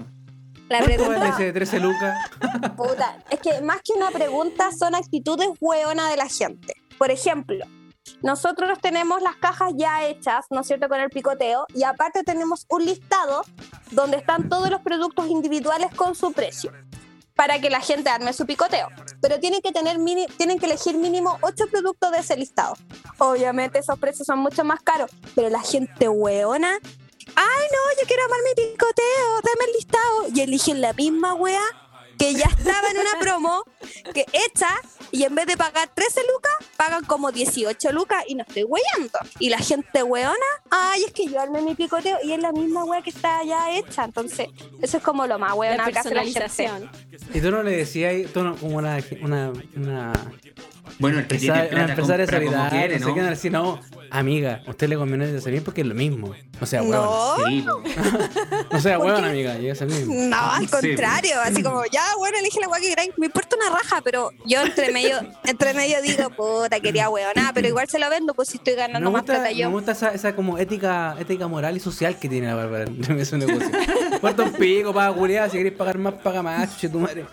la 0.69 0.79
¿Cuánto 0.79 0.97
pregunta... 0.97 1.29
ese 1.31 1.53
13 1.53 1.81
lucas? 1.81 2.19
Puta, 2.77 3.23
es 3.31 3.41
que 3.41 3.61
más 3.63 3.81
que 3.83 3.93
una 3.95 4.11
pregunta 4.11 4.71
son 4.73 4.95
actitudes 4.95 5.49
hueonas 5.61 6.11
de 6.11 6.17
la 6.17 6.29
gente. 6.29 6.75
Por 6.99 7.11
ejemplo, 7.11 7.65
nosotros 8.23 8.79
tenemos 8.81 9.23
las 9.23 9.37
cajas 9.37 9.73
ya 9.77 10.07
hechas, 10.07 10.47
¿no 10.51 10.61
es 10.61 10.67
cierto?, 10.67 10.89
con 10.89 11.01
el 11.01 11.11
picoteo, 11.11 11.67
y 11.75 11.85
aparte 11.85 12.25
tenemos 12.25 12.67
un 12.69 12.85
listado 12.85 13.43
donde 13.91 14.17
están 14.17 14.49
todos 14.49 14.71
los 14.71 14.81
productos 14.81 15.29
individuales 15.29 15.95
con 15.95 16.15
su 16.15 16.33
precio 16.33 16.73
para 17.39 17.61
que 17.61 17.71
la 17.71 17.81
gente 17.81 18.11
arme 18.11 18.33
su 18.33 18.47
picoteo. 18.47 18.89
Pero 19.23 19.39
tienen 19.39 19.61
que 19.63 19.71
tener 19.71 19.97
mini- 20.01 20.27
tienen 20.37 20.59
que 20.59 20.67
elegir 20.67 20.97
mínimo 20.97 21.39
8 21.43 21.67
productos 21.71 22.11
de 22.11 22.19
ese 22.19 22.37
listado. 22.37 22.75
Obviamente 23.19 23.79
esos 23.79 23.97
precios 23.97 24.27
son 24.27 24.41
mucho 24.41 24.65
más 24.65 24.81
caros, 24.83 25.09
pero 25.37 25.49
la 25.49 25.61
gente 25.61 26.09
hueona, 26.09 26.73
ay 27.37 27.65
no, 27.75 28.01
yo 28.01 28.07
quiero 28.09 28.25
armar 28.25 28.41
mi 28.45 28.55
picoteo, 28.65 29.35
dame 29.45 29.65
el 29.69 29.73
listado. 29.73 30.27
Y 30.35 30.41
eligen 30.41 30.81
la 30.81 30.93
misma 30.95 31.35
wea 31.35 31.63
que 32.19 32.35
ya 32.35 32.47
estaba 32.47 32.89
en 32.91 32.99
una 32.99 33.21
promo 33.21 33.63
que 34.13 34.27
hecha 34.33 34.69
y 35.13 35.23
en 35.23 35.37
vez 35.37 35.47
de 35.47 35.57
pagar 35.57 35.89
13 35.95 36.21
lucas, 36.35 36.53
pagan 36.79 37.05
como 37.05 37.33
18 37.33 37.91
lucas 37.91 38.23
y 38.29 38.37
no 38.37 38.45
estoy 38.47 38.63
weyando. 38.63 39.19
Y 39.41 39.51
la 39.51 39.59
gente 39.59 40.05
weona, 40.05 40.33
ay, 40.71 41.03
es 41.05 41.13
que 41.13 41.27
yo 41.27 41.41
armé 41.41 41.61
mi 41.61 41.75
picoteo 41.75 42.19
y 42.23 42.33
es 42.33 42.41
la 42.41 42.53
misma 42.53 42.85
wea 42.85 43.03
que 43.03 43.11
está 43.11 43.43
ya 43.45 43.77
hecha. 43.77 44.05
Entonces, 44.05 44.47
eso 44.81 44.97
es 44.99 45.03
como 45.03 45.27
lo 45.27 45.41
más 45.41 45.51
La 45.51 45.55
weona 45.57 45.85
que 45.91 45.99
hace 45.99 46.15
la 46.15 46.23
gente. 46.23 46.39
personalización. 46.41 46.91
Y 47.35 47.41
tú 47.41 47.51
no 47.51 47.65
le 47.65 47.73
decías, 47.77 48.33
tú 48.33 48.45
no, 48.45 48.55
como 48.57 48.77
una, 48.77 48.99
una, 49.23 49.53
una 49.77 50.13
Bueno, 51.01 51.19
el 51.19 51.27
que 51.27 51.39
tiene 51.39 51.53
una 51.63 51.69
plata 51.69 51.91
empresaria 51.93 52.27
compra 52.27 52.39
como 52.39 52.51
solidaria, 52.53 52.79
quiere, 52.79 52.99
no 53.01 53.07
sé 53.07 53.09
¿no? 53.09 53.15
qué, 53.15 53.21
van 53.21 53.27
a 53.27 53.31
decir, 53.31 53.53
no, 53.53 53.81
amiga, 54.11 54.63
a 54.67 54.71
usted 54.71 54.89
le 54.89 54.97
conviene 54.97 55.37
hacer 55.37 55.51
bien 55.53 55.65
porque 55.65 55.81
es 55.81 55.87
lo 55.87 55.95
mismo. 55.97 56.33
O 56.61 56.67
sea, 56.67 56.83
huevón. 56.83 57.05
No, 57.05 57.37
Sí, 57.49 57.63
po. 57.67 57.83
O 58.77 58.81
sea, 58.81 58.99
¿Por 58.99 59.07
huevón, 59.07 59.25
amiga, 59.25 59.59
y 59.59 59.69
es 59.69 59.81
el 59.81 59.89
mismo. 59.89 60.15
no, 60.15 60.37
al 60.37 60.63
Sí, 60.63 60.69
contrario, 60.69 61.41
así 61.43 61.63
como, 61.63 61.83
ya, 61.91 62.05
bueno, 62.19 62.39
elige 62.39 62.61
la 62.61 62.69
wea 62.69 62.81
que 62.81 63.13
me 63.17 63.27
importa 63.27 63.57
una 63.57 63.71
raja, 63.71 64.01
pero 64.03 64.31
yo 64.47 64.61
entre 64.61 64.93
medio, 64.93 65.19
entre 65.45 65.75
medio 65.75 66.01
digo, 66.03 66.31
puta, 66.31 66.68
quería 66.81 67.09
weona, 67.11 67.51
pero 67.55 67.69
igual 67.69 67.89
se 67.89 67.99
lo 67.99 68.09
vendo, 68.11 68.35
pues 68.35 68.49
si 68.49 68.59
estoy 68.59 68.75
Me 68.75 68.81
ganando 68.81 69.11
más 69.11 69.23
gusta, 69.23 69.35
plata 69.35 69.49
me 69.51 69.57
yo. 69.57 69.71
gusta 69.71 69.93
esa, 69.93 70.13
esa 70.15 70.35
como 70.37 70.59
ética, 70.59 71.17
ética 71.19 71.49
moral 71.49 71.77
y 71.77 71.81
social 71.81 72.19
que 72.19 72.29
tiene 72.29 72.47
la 72.49 72.55
Bárbara 72.55 72.85
en 72.85 73.27
su 73.27 73.37
negocio. 73.39 73.71
Puerto 74.21 74.45
un 74.45 74.53
pico, 74.53 74.93
paga 74.95 75.13
culiada, 75.15 75.49
si 75.49 75.57
queréis 75.57 75.75
pagar 75.77 75.99
más, 75.99 76.15
paga 76.15 76.43
más, 76.43 76.73
chuche 76.75 76.89
tu 76.89 77.01
madre. 77.01 77.25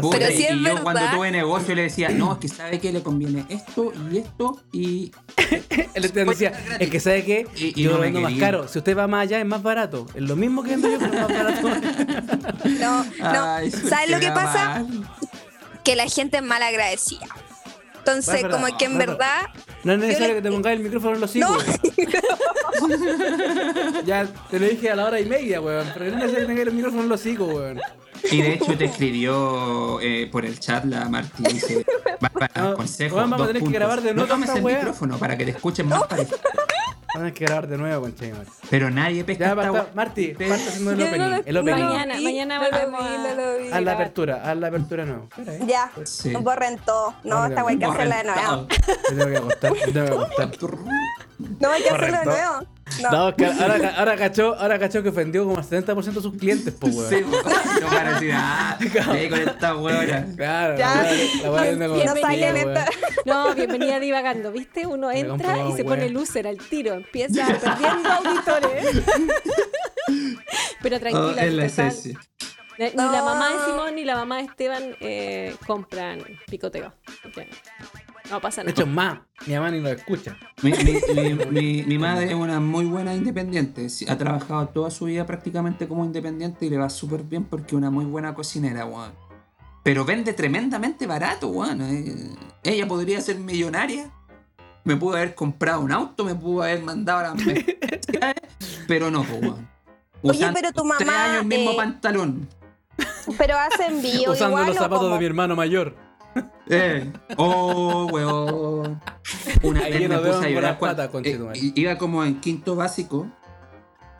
Puta, 0.00 0.18
Pero 0.18 0.24
es 0.26 0.40
y 0.40 0.48
yo 0.48 0.62
verdad. 0.64 0.82
cuando 0.82 1.00
tuve 1.14 1.30
negocio 1.30 1.72
le 1.76 1.82
decía, 1.82 2.08
no, 2.08 2.32
es 2.32 2.38
que 2.38 2.48
sabe 2.48 2.80
que 2.80 2.90
le 2.90 3.04
conviene 3.04 3.46
esto 3.48 3.92
y 4.10 4.18
esto 4.18 4.60
y 4.72 5.12
Él 5.94 6.10
te 6.10 6.24
decía, 6.24 6.52
es 6.80 6.90
que 6.90 6.98
sabe 6.98 7.24
que 7.24 7.46
Y- 7.54 7.66
y 7.80 7.84
yo 7.84 7.90
no 7.90 7.96
lo 7.98 8.00
me 8.02 8.06
vendo 8.10 8.20
más 8.20 8.32
caro. 8.34 8.66
Si 8.66 8.78
usted 8.78 8.98
va 8.98 9.06
más 9.06 9.22
allá, 9.22 9.38
es 9.38 9.46
más 9.46 9.62
barato. 9.62 10.06
Es 10.12 10.22
lo 10.22 10.34
mismo 10.34 10.64
que 10.64 10.70
vendo 10.70 10.90
yo, 10.90 10.98
pero 10.98 11.12
más 11.12 11.28
barato. 11.28 11.68
No, 12.80 13.04
no, 13.04 13.44
Ay, 13.54 13.70
¿sabes 13.70 14.10
lo 14.10 14.18
que 14.18 14.28
pasa? 14.32 14.80
mal. 14.80 15.08
Que 15.84 15.94
la 15.94 16.06
gente 16.08 16.38
es 16.38 16.42
mal 16.42 16.62
agradecida. 16.64 17.26
Entonces, 18.06 18.42
Bárbara, 18.42 18.62
como 18.62 18.78
que 18.78 18.84
en 18.84 18.98
Bárbara. 18.98 19.18
verdad, 19.18 19.64
No 19.84 19.92
es 19.94 19.98
necesario 19.98 20.28
le- 20.28 20.34
que 20.36 20.42
te 20.42 20.50
pongáis 20.52 20.78
el 20.78 20.84
micrófono 20.84 21.14
en 21.16 21.20
los 21.20 21.30
hocico. 21.30 21.48
No. 21.48 21.58
ya 24.04 24.26
te 24.50 24.60
lo 24.60 24.66
dije 24.66 24.90
a 24.90 24.96
la 24.96 25.06
hora 25.06 25.20
y 25.20 25.26
media, 25.26 25.60
weón. 25.60 25.86
Pero 25.94 26.04
no 26.06 26.10
es 26.10 26.16
necesario 26.16 26.40
que 26.40 26.46
tengáis 26.46 26.68
el 26.68 26.74
micrófono 26.74 27.02
en 27.02 27.08
los 27.08 27.20
hocico, 27.20 27.44
weón. 27.46 27.80
Y 28.30 28.42
de 28.42 28.54
hecho 28.54 28.76
te 28.76 28.86
escribió 28.86 30.00
eh, 30.00 30.28
por 30.32 30.44
el 30.46 30.58
chat 30.58 30.84
la 30.84 31.08
Marti 31.08 31.42
dice, 31.44 31.84
va 32.24 32.28
para 32.30 32.62
No, 32.70 32.74
consejo. 32.74 33.16
weón, 33.16 33.30
vamos 33.30 33.44
a 33.44 33.52
tener 33.52 33.62
que 33.62 33.70
grabar 33.70 34.00
de 34.00 34.08
No 34.10 34.14
nuevo 34.16 34.28
tomes 34.28 34.48
esta 34.48 34.58
el 34.58 34.64
micrófono 34.64 35.18
para 35.18 35.36
que 35.36 35.44
te 35.44 35.50
escuchen 35.52 35.88
más 35.88 36.02
parecido. 36.04 36.38
Vamos 37.16 37.30
a 37.30 37.34
que 37.34 37.44
grabar 37.46 37.66
de 37.66 37.78
nuevo, 37.78 38.02
concha 38.02 38.24
de 38.26 38.32
madre. 38.34 38.46
Pero 38.68 38.90
nadie 38.90 39.24
pesca 39.24 39.44
Ya, 39.44 39.50
esta 39.50 39.54
basta, 39.56 39.72
weá. 39.72 39.86
Marti, 39.94 40.34
Te- 40.34 40.48
parte 40.48 40.68
haciendo 40.68 40.90
el 40.92 41.02
opening. 41.02 41.42
el 41.46 41.56
opening. 41.56 41.84
Mañana, 41.84 42.14
mañana 42.20 42.58
vi, 42.60 42.66
a-. 43.72 43.76
Haz 43.76 43.82
la 43.82 43.92
apertura, 43.92 44.42
haz 44.44 44.56
la 44.58 44.66
apertura 44.68 45.04
de 45.04 45.10
nuevo. 45.10 45.28
Espera, 45.30 45.54
¿eh? 45.54 45.60
Ya, 45.66 45.90
Sí. 46.04 46.32
borren 46.34 46.78
todo. 46.84 47.14
No, 47.24 47.46
esta 47.46 47.64
wey 47.64 47.74
hay 47.74 47.78
que 47.78 47.84
hacerla 47.86 48.16
de 48.18 48.24
nuevo. 48.24 48.66
Me 48.68 49.16
tengo 49.16 49.30
que 49.30 49.36
acostar, 49.38 49.72
me 49.72 49.92
tengo 49.92 50.06
que 50.06 50.42
acostar. 50.42 50.70
No 51.38 51.70
hay 51.70 51.82
que 51.82 51.88
hacerlo 51.90 52.06
de 52.18 52.24
Correcto. 52.24 52.30
nuevo. 52.30 52.66
No. 53.02 53.10
No, 53.10 53.36
que 53.36 53.44
ahora, 53.46 53.94
ahora, 53.98 54.16
cachó, 54.16 54.54
ahora 54.54 54.78
cachó 54.78 55.02
que 55.02 55.08
ofendió 55.08 55.44
como 55.44 55.58
al 55.58 55.64
70% 55.64 56.04
de 56.14 56.20
sus 56.22 56.34
clientes, 56.38 56.72
pues, 56.78 56.94
weón. 56.94 57.08
Sí, 57.10 57.16
no 57.82 57.88
para 57.88 58.12
decir, 58.14 58.30
ah, 58.32 58.78
ve 59.12 59.28
con 59.28 59.40
esta 59.40 59.76
huevona. 59.76 60.26
Claro, 60.36 60.78
Ya. 60.78 60.94
la 61.42 61.50
la 61.50 62.04
No 62.04 62.14
esta. 62.56 62.86
No, 63.26 63.54
bienvenida 63.54 63.98
divagando, 63.98 64.52
¿viste? 64.52 64.86
Uno 64.86 65.08
Me 65.08 65.18
entra 65.18 65.68
y 65.68 65.72
se 65.72 65.84
pone 65.84 66.08
loser 66.10 66.46
al 66.46 66.58
tiro, 66.58 66.94
empieza 66.94 67.46
perdiendo 67.58 68.08
auditores. 68.12 69.02
Pero 70.82 70.96
Oh, 70.96 71.00
tranquila, 71.00 71.42
es 71.44 71.52
la 71.54 71.64
esencia. 71.66 72.18
ni 72.78 72.90
No. 72.94 73.10
la 73.12 73.22
mamá 73.24 73.48
de 73.50 73.64
Simón 73.66 73.94
ni 73.96 74.04
la 74.04 74.14
mamá 74.14 74.36
de 74.36 74.42
Esteban 74.44 74.96
eh, 75.00 75.56
compran 75.66 76.20
picoteo. 76.48 76.92
Que 77.34 77.48
no 78.30 78.40
pasa 78.40 78.62
De 78.62 78.70
nada. 78.70 78.80
hecho, 78.82 78.86
más, 78.86 79.18
mi 79.46 79.54
mamá 79.54 79.70
ni 79.70 79.80
lo 79.80 79.88
escucha. 79.90 80.36
Mi, 80.62 80.72
mi, 80.72 80.94
mi, 81.14 81.34
mi- 81.50 81.82
mi 81.84 81.98
madre 81.98 82.26
es 82.26 82.34
una 82.34 82.60
muy 82.60 82.84
buena 82.84 83.14
independiente. 83.14 83.86
Ha 84.08 84.16
trabajado 84.18 84.68
toda 84.68 84.90
su 84.90 85.04
vida 85.06 85.26
prácticamente 85.26 85.86
como 85.88 86.04
independiente 86.04 86.66
y 86.66 86.70
le 86.70 86.78
va 86.78 86.88
súper 86.90 87.22
bien 87.22 87.44
porque 87.44 87.66
es 87.68 87.72
una 87.74 87.90
muy 87.90 88.04
buena 88.04 88.34
cocinera, 88.34 88.84
weón. 88.86 89.12
Pero 89.82 90.04
vende 90.04 90.32
tremendamente 90.32 91.06
barato, 91.06 91.48
weón. 91.48 91.80
Eh, 91.82 92.34
ella 92.64 92.86
podría 92.88 93.20
ser 93.20 93.38
millonaria. 93.38 94.10
Me 94.84 94.96
pudo 94.96 95.16
haber 95.16 95.34
comprado 95.34 95.80
un 95.80 95.92
auto, 95.92 96.24
me 96.24 96.34
pudo 96.34 96.62
haber 96.62 96.82
mandado 96.82 97.18
a 97.20 97.22
las 97.34 97.42
pero 98.88 99.10
no, 99.10 99.22
weón. 99.22 99.68
Oye, 100.22 100.48
pero 100.54 100.72
tu 100.72 100.82
Tres 100.96 101.06
mamá, 101.06 101.24
años 101.24 101.42
el 101.42 101.46
mismo 101.46 101.72
eh, 101.72 101.76
pantalón. 101.76 102.48
Pero 103.38 103.54
hace 103.58 103.86
envío 103.86 104.32
Usando 104.32 104.56
igual 104.56 104.66
los 104.68 104.76
o 104.76 104.80
zapatos 104.80 105.12
de 105.12 105.18
mi 105.18 105.24
hermano 105.26 105.54
mayor. 105.56 105.94
Eh. 106.68 107.12
Oh, 107.36 108.06
weón. 108.12 109.00
Una 109.62 109.80
Ahí 109.84 109.92
vez 109.98 110.08
me 110.08 110.18
puse 110.18 110.46
a 110.46 110.50
llorar 110.50 110.78
cuando- 110.78 111.10
conchetumare. 111.10 111.58
eh, 111.58 111.72
iba 111.74 111.96
como 111.98 112.24
en 112.24 112.40
quinto 112.40 112.74
básico. 112.76 113.30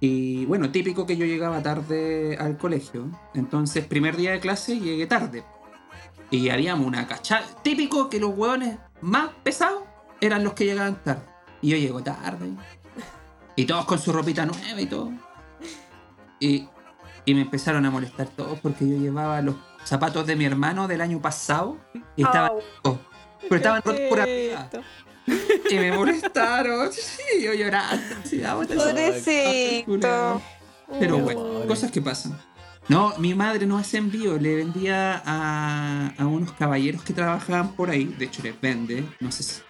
Y 0.00 0.44
bueno, 0.46 0.70
típico 0.70 1.06
que 1.06 1.16
yo 1.16 1.24
llegaba 1.26 1.62
tarde 1.62 2.36
al 2.38 2.56
colegio. 2.58 3.10
Entonces, 3.34 3.84
primer 3.86 4.16
día 4.16 4.32
de 4.32 4.40
clase 4.40 4.78
llegué 4.78 5.06
tarde. 5.06 5.42
Y 6.30 6.50
habíamos 6.50 6.86
una 6.86 7.06
cachada. 7.06 7.46
Típico 7.62 8.08
que 8.08 8.20
los 8.20 8.36
hueones 8.36 8.78
más 9.00 9.30
pesados 9.42 9.82
eran 10.20 10.44
los 10.44 10.52
que 10.54 10.64
llegaban 10.66 11.02
tarde. 11.02 11.22
Y 11.62 11.70
yo 11.70 11.76
llego 11.78 12.02
tarde. 12.02 12.50
Y 13.56 13.64
todos 13.64 13.86
con 13.86 13.98
su 13.98 14.12
ropita 14.12 14.44
nueva 14.44 14.80
y 14.80 14.86
todo. 14.86 15.12
Y, 16.38 16.68
y 17.24 17.34
me 17.34 17.40
empezaron 17.40 17.86
a 17.86 17.90
molestar 17.90 18.28
todos 18.28 18.58
porque 18.60 18.86
yo 18.88 18.98
llevaba 18.98 19.40
los 19.40 19.54
zapatos 19.88 20.26
de 20.26 20.36
mi 20.36 20.44
hermano 20.44 20.88
del 20.88 21.00
año 21.00 21.20
pasado. 21.20 21.78
Y 22.16 22.24
estaban 22.24 22.52
rotos. 22.82 22.98
Pero 23.42 23.56
estaban 23.56 23.82
rotos 23.82 24.00
por 24.08 24.20
arriba. 24.20 24.68
Y 25.70 25.74
me 25.74 25.92
molestaron. 25.92 26.90
Y 27.38 27.42
yo 27.42 27.50
ah, 27.72 28.54
bueno, 28.54 28.74
Pobrecito. 28.74 30.42
Pero 31.00 31.18
bueno, 31.18 31.66
cosas 31.66 31.90
que 31.90 32.00
pasan. 32.00 32.38
No, 32.88 33.14
mi 33.18 33.34
madre 33.34 33.66
no 33.66 33.78
hace 33.78 33.98
envío, 33.98 34.38
le 34.38 34.54
vendía 34.54 35.20
a, 35.26 36.12
a 36.16 36.26
unos 36.26 36.52
caballeros 36.52 37.02
que 37.02 37.12
trabajaban 37.12 37.72
por 37.72 37.90
ahí, 37.90 38.04
de 38.04 38.26
hecho 38.26 38.42
les 38.44 38.60
vende, 38.60 39.04
no 39.18 39.32
sé 39.32 39.42
si. 39.42 39.62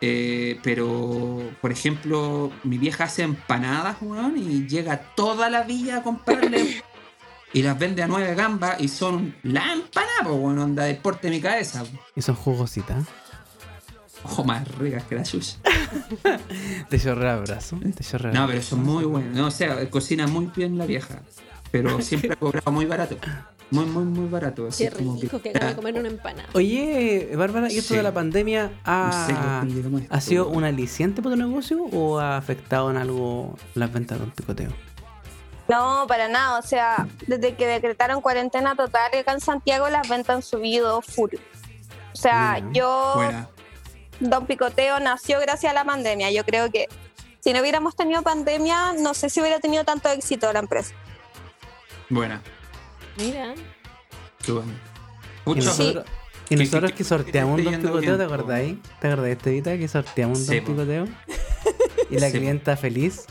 Eh, 0.00 0.60
pero, 0.62 1.50
por 1.60 1.72
ejemplo, 1.72 2.52
mi 2.62 2.78
vieja 2.78 3.04
hace 3.04 3.22
empanadas, 3.22 3.96
weón, 4.00 4.36
y 4.36 4.68
llega 4.68 4.98
toda 5.16 5.50
la 5.50 5.62
villa 5.62 5.96
a 5.96 6.02
comprarle 6.02 6.82
y 7.54 7.62
las 7.62 7.78
vende 7.78 8.02
a 8.02 8.08
nueve 8.08 8.34
gambas 8.34 8.80
y 8.80 8.88
son 8.88 9.34
la 9.44 9.72
empanada, 9.72 10.24
pues, 10.24 10.34
weón, 10.34 10.58
onda 10.58 10.84
de 10.84 10.96
porte 10.96 11.28
de 11.28 11.36
mi 11.36 11.40
cabeza. 11.40 11.84
Y 12.14 12.20
son 12.20 12.34
jugositas. 12.34 13.06
Ojo, 14.24 14.42
más 14.42 14.66
ricas 14.76 15.04
que 15.04 15.14
la 15.14 15.24
suya. 15.24 15.54
Te 16.88 16.96
el 16.96 17.14
brazo. 17.14 17.78
Te 17.78 18.16
el 18.16 18.32
No, 18.32 18.46
pero 18.48 18.60
son 18.60 18.82
muy 18.82 19.04
buenas. 19.04 19.36
No, 19.36 19.46
o 19.46 19.50
sea, 19.50 19.88
cocina 19.88 20.26
muy 20.26 20.50
bien 20.54 20.76
la 20.78 20.86
vieja. 20.86 21.22
Pero 21.70 22.00
siempre 22.02 22.32
ha 22.32 22.36
cobrado 22.36 22.72
muy 22.72 22.86
barato. 22.86 23.16
Muy, 23.70 23.84
muy, 23.86 24.04
muy 24.04 24.28
barato. 24.28 24.66
Así 24.66 24.84
Qué 24.84 24.90
como 24.90 25.20
rico 25.20 25.40
que 25.40 25.50
acabo 25.50 25.66
de 25.66 25.76
comer 25.76 25.94
una 25.94 26.08
empanada. 26.08 26.48
Oye, 26.54 27.30
Bárbara, 27.36 27.70
¿y 27.70 27.78
esto 27.78 27.94
Sí. 27.94 27.96
de 27.96 28.02
la 28.02 28.14
pandemia 28.14 28.72
No 28.84 29.12
sé 29.26 29.34
ha, 30.10 30.20
sido 30.20 30.48
un 30.48 30.64
aliciente 30.64 31.22
para 31.22 31.36
tu 31.36 31.42
negocio 31.42 31.84
o 31.84 32.18
ha 32.18 32.36
afectado 32.36 32.90
en 32.90 32.96
algo 32.96 33.56
las 33.74 33.92
ventas 33.92 34.18
de 34.18 34.24
un 34.24 34.30
picoteo? 34.30 34.70
No, 35.68 36.04
para 36.06 36.28
nada. 36.28 36.58
O 36.58 36.62
sea, 36.62 37.06
desde 37.26 37.54
que 37.56 37.66
decretaron 37.66 38.20
cuarentena 38.20 38.74
total 38.76 39.10
acá 39.18 39.32
en 39.32 39.40
Santiago, 39.40 39.88
las 39.88 40.08
ventas 40.08 40.36
han 40.36 40.42
subido 40.42 41.00
full. 41.02 41.30
O 42.12 42.16
sea, 42.16 42.60
yo, 42.72 43.12
Buena. 43.16 43.48
Don 44.20 44.46
Picoteo 44.46 45.00
nació 45.00 45.40
gracias 45.40 45.70
a 45.70 45.74
la 45.74 45.84
pandemia. 45.84 46.30
Yo 46.30 46.44
creo 46.44 46.70
que 46.70 46.86
si 47.40 47.52
no 47.52 47.60
hubiéramos 47.60 47.96
tenido 47.96 48.22
pandemia, 48.22 48.92
no 48.98 49.14
sé 49.14 49.28
si 49.30 49.40
hubiera 49.40 49.58
tenido 49.60 49.84
tanto 49.84 50.08
éxito 50.10 50.52
la 50.52 50.60
empresa. 50.60 50.94
Buena. 52.08 52.40
Mira. 53.16 53.54
Qué 54.44 54.52
bueno. 54.52 54.72
Y 55.46 55.54
nosotros, 55.56 56.04
y 56.48 56.56
Que- 56.56 56.64
nosotros 56.64 56.90
que- 56.92 56.96
que 56.98 57.04
sorteamos 57.04 57.58
un 57.58 57.64
don 57.64 57.80
picoteo, 57.80 58.16
¿te 58.16 58.24
acordáis? 58.24 58.76
¿Te 59.00 59.08
acordáis, 59.08 59.36
Estevita, 59.36 59.76
que 59.76 59.88
sorteamos 59.88 60.38
un 60.40 60.44
Sí, 60.46 60.56
don 60.60 60.64
picoteo? 60.66 61.06
Y 62.10 62.18
la 62.18 62.26
Sí, 62.30 62.38
clienta 62.38 62.76
feliz. 62.76 63.26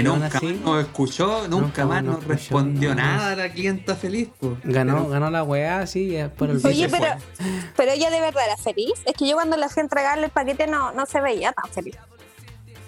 Y 0.00 0.02
nunca 0.02 0.26
así, 0.38 0.46
más 0.46 0.60
nos 0.64 0.80
escuchó, 0.84 1.48
nunca, 1.48 1.56
nunca 1.56 1.86
más 1.86 2.02
nos 2.04 2.12
nos 2.14 2.20
escuchó, 2.22 2.32
respondió 2.34 2.88
no. 2.90 2.94
nada 2.96 3.36
la 3.36 3.48
clienta 3.52 3.94
feliz. 3.96 4.28
Ganó, 4.64 4.94
Pero- 4.96 5.08
ganó 5.08 5.30
la 5.30 5.42
weá 5.42 5.80
así 5.80 6.16
por 6.36 6.50
el 6.50 6.64
Oye, 6.64 6.88
se 6.88 6.96
pero, 6.96 7.06
fue. 7.36 7.44
pero 7.76 7.92
ella 7.92 8.10
de 8.10 8.20
verdad 8.20 8.42
era 8.46 8.56
feliz. 8.56 8.92
Es 9.04 9.14
que 9.14 9.28
yo 9.28 9.34
cuando 9.34 9.56
le 9.56 9.68
fui 9.68 9.80
a 9.80 9.84
entregarle 9.84 10.24
el 10.26 10.30
paquete 10.30 10.66
no, 10.66 10.92
no 10.92 11.06
se 11.06 11.20
veía 11.20 11.52
tan 11.52 11.70
feliz. 11.70 11.96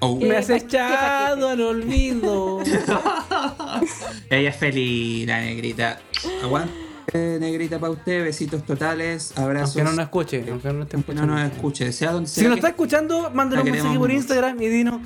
Oh, 0.00 0.14
Me 0.16 0.36
has 0.36 0.46
¿Qué 0.46 0.54
echado 0.56 1.48
al 1.48 1.60
olvido. 1.60 2.60
ella 4.30 4.50
es 4.50 4.56
feliz, 4.56 5.26
la 5.26 5.40
negrita. 5.40 5.98
Aguante, 6.42 7.38
negrita, 7.40 7.78
para 7.78 7.92
usted. 7.92 8.22
Besitos 8.24 8.64
totales, 8.64 9.36
abrazos. 9.36 9.76
aunque 9.76 9.82
no 9.90 9.96
nos 9.96 10.04
escuche, 10.04 10.44
aunque 10.48 10.68
no 10.68 10.74
nos 10.74 10.82
esté 10.84 10.96
escuchando. 10.98 11.26
no 11.34 11.38
nos 11.42 11.52
escuche. 11.52 11.92
Sea 11.92 12.12
donde 12.12 12.28
Si 12.28 12.40
sea 12.40 12.44
nos 12.44 12.54
que- 12.54 12.58
está 12.60 12.68
escuchando, 12.68 13.30
mándanos 13.34 13.64
La 13.64 13.70
un 13.70 13.76
mensaje 13.76 13.98
por 13.98 14.10
Instagram 14.10 14.62
y 14.62 14.68
dinos, 14.68 15.00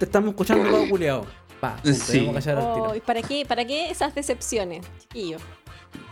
te 0.00 0.06
estamos 0.06 0.30
escuchando, 0.30 0.70
Pau 0.70 0.88
Culeado. 0.88 1.26
Pa, 1.60 1.76
Sí. 1.84 2.12
debemos 2.20 2.34
callar 2.42 2.56
al 2.58 2.72
tiro. 2.74 2.86
Oh, 2.86 2.94
¿y 2.94 3.00
¿para, 3.00 3.20
qué, 3.20 3.44
¿Para 3.46 3.66
qué 3.66 3.90
esas 3.90 4.14
decepciones, 4.14 4.86
chiquillos? 4.98 5.42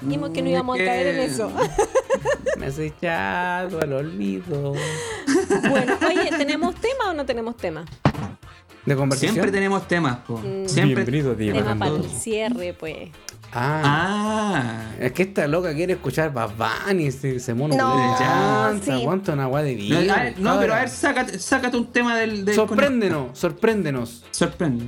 Dijimos 0.03 0.29
que 0.31 0.43
no 0.43 0.49
Mm, 0.49 0.53
íbamos 0.53 0.79
a 0.79 0.85
caer 0.85 1.07
en 1.07 1.21
eso. 1.21 1.51
Me 2.59 2.67
has 2.67 2.79
echado 2.79 3.81
al 3.81 3.93
olvido. 3.95 4.75
Bueno, 5.71 5.97
oye, 6.07 6.29
¿tenemos 6.37 6.75
tema 6.75 7.11
o 7.11 7.15
no 7.15 7.25
tenemos 7.25 7.57
tema? 7.57 7.87
¿De 8.85 8.95
conversación? 8.95 9.33
Siempre 9.33 9.53
tenemos 9.53 9.89
temas, 9.89 10.19
po. 10.19 10.37
Mm. 10.39 10.69
Siempre. 10.69 11.05
Bienvenido, 11.05 11.35
Diego. 11.35 11.59
tema 11.59 11.77
para 11.79 11.91
el 11.93 12.03
todo. 12.03 12.11
cierre, 12.11 12.75
pues. 12.75 13.09
Ah, 13.53 13.83
Ah. 13.85 14.83
es 15.01 15.13
que 15.13 15.23
esta 15.23 15.47
loca 15.47 15.75
quiere 15.75 15.95
escuchar 15.95 16.33
Bad 16.33 16.51
Bunny, 16.57 17.11
se, 17.11 17.41
se 17.41 17.55
mono 17.55 17.75
No, 17.77 17.97
le 17.97 18.19
chanta, 18.19 18.85
sí. 18.85 18.91
aguanta 18.93 19.33
una 19.33 19.45
agua 19.45 19.63
de 19.63 19.75
No, 19.75 20.01
vida. 20.01 20.15
a 20.15 20.23
ver, 20.25 20.39
no, 20.39 20.59
pero 20.59 20.75
a 20.75 20.81
ver, 20.81 20.89
sácate, 20.91 21.39
sácate 21.39 21.77
un 21.77 21.91
tema 21.93 22.17
del. 22.19 22.45
del 22.45 22.55
Sorpréndenos, 22.55 23.39
sorpréndenos. 23.39 24.25
Sorprende. 24.31 24.85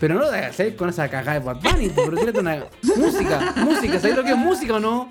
Pero 0.00 0.14
no 0.14 0.20
lo 0.22 0.30
dejes 0.30 0.50
hacer 0.50 0.76
con 0.76 0.88
esa 0.88 1.08
cagada 1.08 1.38
de 1.38 1.44
Bad 1.44 1.60
Bunny, 1.60 1.90
pero 1.90 2.16
tírate 2.16 2.40
una 2.40 2.64
música, 2.96 3.52
música, 3.56 4.00
¿sabes 4.00 4.16
lo 4.16 4.24
que 4.24 4.30
es 4.30 4.36
música 4.36 4.74
o 4.74 4.80
no? 4.80 5.10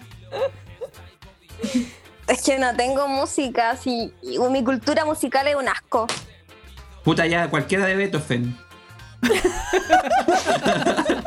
Es 2.27 2.41
que 2.43 2.57
no 2.57 2.75
tengo 2.75 3.07
música, 3.07 3.71
así, 3.71 4.13
y 4.21 4.39
mi 4.49 4.63
cultura 4.63 5.05
musical 5.05 5.47
es 5.47 5.55
un 5.55 5.67
asco. 5.69 6.07
Puta, 7.03 7.25
ya, 7.27 7.49
cualquiera 7.49 7.85
de 7.85 7.95
Beethoven. 7.95 8.57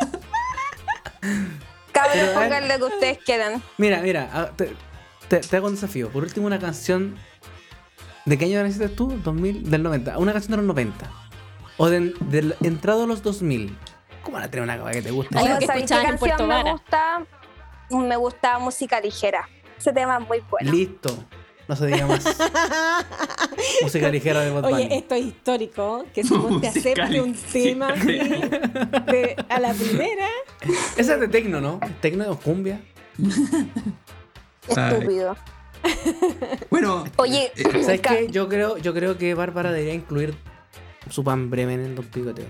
Cabros, 1.93 2.29
pongan 2.35 2.69
lo 2.69 2.77
que 2.79 2.85
ustedes 2.95 3.19
quieran. 3.25 3.63
Mira, 3.79 4.01
mira, 4.01 4.53
te, 4.57 4.75
te- 5.29 5.41
te 5.41 5.57
hago 5.57 5.69
un 5.69 5.75
desafío. 5.75 6.09
Por 6.11 6.25
último, 6.25 6.47
una 6.47 6.59
canción. 6.59 7.17
¿De 8.25 8.39
qué 8.39 8.47
año 8.47 8.63
naciste 8.63 8.89
tú? 8.89 9.09
2000, 9.23 9.71
del 9.71 9.83
90. 9.83 10.19
Una 10.19 10.33
canción 10.33 10.53
de 10.53 10.57
los 10.59 10.67
90. 10.67 11.11
O 11.77 11.89
del, 11.91 12.17
del 12.21 12.57
entrado 12.63 13.05
a 13.05 13.07
los 13.07 13.23
2000. 13.23 13.77
¿Cómo 14.23 14.39
la 14.39 14.49
tener 14.49 14.65
una 14.65 14.75
cagada 14.77 14.93
que 14.93 15.03
te 15.03 15.11
gusta? 15.11 15.39
Algo 15.39 15.59
que 15.59 15.67
¿sabéis 15.67 15.87
qué 15.91 15.95
escuchabas 15.95 16.13
en 16.13 16.19
Puerto 16.19 16.37
canción 16.49 16.65
me 16.65 16.71
gusta? 16.73 17.23
Me 18.09 18.17
gusta 18.17 18.59
música 18.59 19.01
ligera. 19.01 19.49
Ese 19.79 19.93
tema 19.93 20.19
es 20.19 20.27
muy 20.27 20.43
bueno. 20.51 20.73
Listo. 20.73 21.25
No 21.69 21.77
se 21.77 21.86
diga 21.86 22.07
más. 22.07 22.24
Música 23.82 24.09
ligera 24.11 24.41
de 24.41 24.51
Bad 24.51 24.62
Bunny. 24.62 24.74
Oye, 24.85 24.97
esto 24.97 25.15
es 25.15 25.24
histórico, 25.27 26.05
que 26.15 26.23
Simón 26.24 26.61
te 26.61 26.69
Música 26.69 26.91
acepte 27.05 27.20
un 27.20 27.35
tema 27.35 27.89
así, 27.91 28.07
de- 28.07 29.36
a 29.49 29.61
la 29.61 29.73
primera. 29.73 30.27
Esa 30.97 31.15
es 31.15 31.20
de 31.20 31.28
tecno, 31.28 31.61
¿no? 31.61 31.81
¿Tecno 32.01 32.31
o 32.31 32.39
cumbia? 32.39 32.81
Estúpido. 34.69 35.36
Bueno. 36.70 37.05
Oye, 37.16 37.53
eh, 37.57 37.82
¿Sabes 37.82 38.01
Ca- 38.01 38.16
qué? 38.16 38.28
Yo 38.31 38.49
creo, 38.49 38.78
yo 38.78 38.95
creo 38.95 39.19
que 39.19 39.35
Bárbara 39.35 39.70
debería 39.73 39.95
incluir 39.95 40.35
su 41.11 41.23
pan 41.24 41.51
breve 41.51 41.74
en 41.74 41.81
el 41.81 41.95
Don 41.95 42.05
Picoteo. 42.07 42.47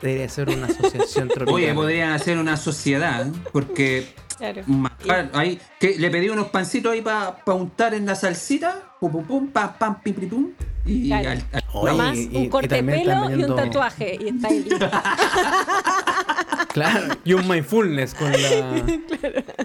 Debería 0.00 0.28
ser 0.28 0.48
una 0.50 0.66
asociación 0.66 1.28
tropical. 1.28 1.54
Oye, 1.54 1.74
podrían 1.74 2.12
hacer 2.12 2.38
una 2.38 2.56
sociedad, 2.56 3.26
porque 3.52 4.06
Claro. 4.38 5.28
ahí, 5.32 5.58
que 5.80 5.96
le 5.98 6.10
pedí 6.10 6.28
unos 6.28 6.48
pancitos 6.48 6.92
ahí 6.92 7.02
para 7.02 7.34
untar 7.46 7.94
en 7.94 8.06
la 8.06 8.14
salsita, 8.14 8.92
pum 9.00 9.10
pum 9.10 9.24
pum, 9.24 9.48
pam 9.48 9.72
pam 9.78 10.00
pim 10.00 10.14
pim, 10.14 10.28
pum, 10.28 10.50
y 10.86 11.08
Claro. 11.08 11.30
al- 11.30 11.44
al- 11.52 11.64
Oye, 11.74 11.92
Más 11.96 12.16
y- 12.16 12.20
y- 12.32 12.36
un 12.36 12.42
y 12.44 12.48
corte 12.48 12.68
de 12.68 12.76
también 12.76 12.98
pelo 13.02 13.30
y 13.36 13.42
un 13.44 13.56
tatuaje. 13.56 14.18
Y 14.20 14.28
está 14.28 14.48
ahí. 14.48 14.68
Claro, 16.72 17.14
y 17.24 17.32
un 17.32 17.46
mindfulness 17.48 18.14
con 18.14 18.30
la, 18.32 18.82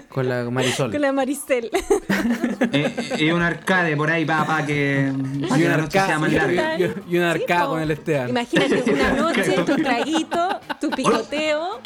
con 0.08 0.28
la 0.28 0.44
Marisol. 0.50 0.90
Con 0.92 1.00
la 1.00 1.12
Maricel. 1.12 1.70
eh, 2.72 3.16
y 3.18 3.30
un 3.30 3.42
arcade 3.42 3.96
por 3.96 4.10
ahí 4.10 4.24
para 4.24 4.46
pa 4.46 4.66
que 4.66 5.12
pa 5.48 5.56
y 5.56 5.60
que 5.60 5.64
un 5.66 5.70
la 5.70 5.76
noche 5.78 5.90
sea 5.92 6.04
arca, 6.04 6.18
más 6.18 6.32
y, 6.32 6.34
larga. 6.34 6.78
y- 6.78 6.94
y 7.08 7.18
un 7.18 7.24
arca 7.24 7.62
po. 7.64 7.68
con 7.70 7.80
el 7.82 7.90
Esteban. 7.90 8.28
Imagínate 8.30 8.92
una 8.92 9.12
noche, 9.22 9.52
tu 9.64 9.76
traguito, 9.76 10.60
tu 10.80 10.90
picoteo, 10.90 11.80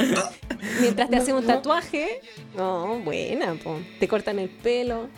mientras 0.81 1.09
te 1.11 1.17
hacen 1.17 1.35
un 1.37 1.47
tatuaje. 1.47 2.21
No, 2.57 2.99
buena, 3.01 3.55
po. 3.55 3.79
Te 4.01 4.09
cortan 4.09 4.39
el 4.39 4.49
pelo. 4.51 5.09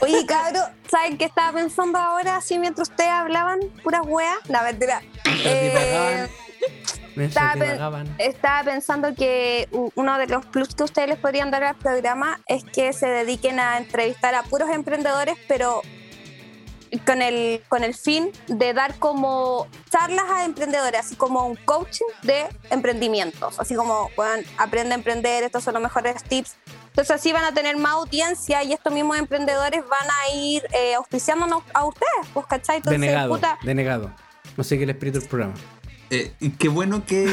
oye, 0.00 0.24
cabrón, 0.26 0.62
¿saben 0.90 1.18
qué 1.18 1.26
estaba 1.26 1.52
pensando 1.52 1.98
ahora? 1.98 2.36
Así 2.36 2.58
mientras 2.58 2.88
ustedes 2.88 3.10
hablaban, 3.10 3.60
puras 3.82 4.02
weas. 4.06 4.36
La 4.48 4.62
verdad. 4.62 5.00
Estaba, 7.16 7.52
pen- 7.54 7.62
divagaban. 7.62 8.14
estaba 8.18 8.62
pensando 8.70 9.14
que 9.14 9.68
uno 9.96 10.18
de 10.18 10.28
los 10.28 10.46
plus 10.46 10.74
que 10.74 10.84
ustedes 10.84 11.08
les 11.08 11.18
podrían 11.18 11.50
dar 11.50 11.64
al 11.64 11.74
programa 11.76 12.40
es 12.46 12.62
que 12.64 12.92
se 12.92 13.08
dediquen 13.08 13.58
a 13.58 13.76
entrevistar 13.78 14.34
a 14.36 14.44
puros 14.44 14.70
emprendedores, 14.70 15.36
pero 15.48 15.82
con 17.04 17.20
el, 17.20 17.60
con 17.68 17.82
el 17.84 17.94
fin 17.94 18.30
de 18.46 18.72
dar 18.72 18.94
como 18.98 19.66
charlas 19.90 20.24
a 20.30 20.44
emprendedores, 20.44 21.00
así 21.00 21.16
como 21.16 21.44
un 21.46 21.56
coaching 21.56 22.06
de 22.22 22.46
emprendimientos, 22.70 23.58
así 23.60 23.74
como, 23.74 24.10
bueno, 24.16 24.42
aprende 24.56 24.92
a 24.92 24.96
emprender, 24.96 25.42
estos 25.44 25.64
son 25.64 25.74
los 25.74 25.82
mejores 25.82 26.22
tips. 26.24 26.56
Entonces 26.86 27.14
así 27.14 27.32
van 27.32 27.44
a 27.44 27.52
tener 27.52 27.76
más 27.76 27.92
audiencia 27.92 28.62
y 28.62 28.72
estos 28.72 28.92
mismos 28.92 29.18
emprendedores 29.18 29.82
van 29.88 30.06
a 30.08 30.34
ir 30.34 30.66
eh, 30.72 30.94
auspiciándonos 30.94 31.62
a 31.74 31.84
ustedes, 31.84 32.26
pues, 32.32 32.46
¿cachai? 32.46 32.76
Entonces, 32.78 33.00
Denegado, 33.00 33.34
puta, 33.34 33.58
denegado. 33.62 34.10
No 34.56 34.64
sé 34.64 34.78
qué 34.78 34.84
el 34.84 34.90
espíritu 34.90 35.18
del 35.20 35.28
programa. 35.28 35.54
Eh, 36.10 36.32
qué 36.58 36.68
bueno 36.68 37.04
que. 37.04 37.28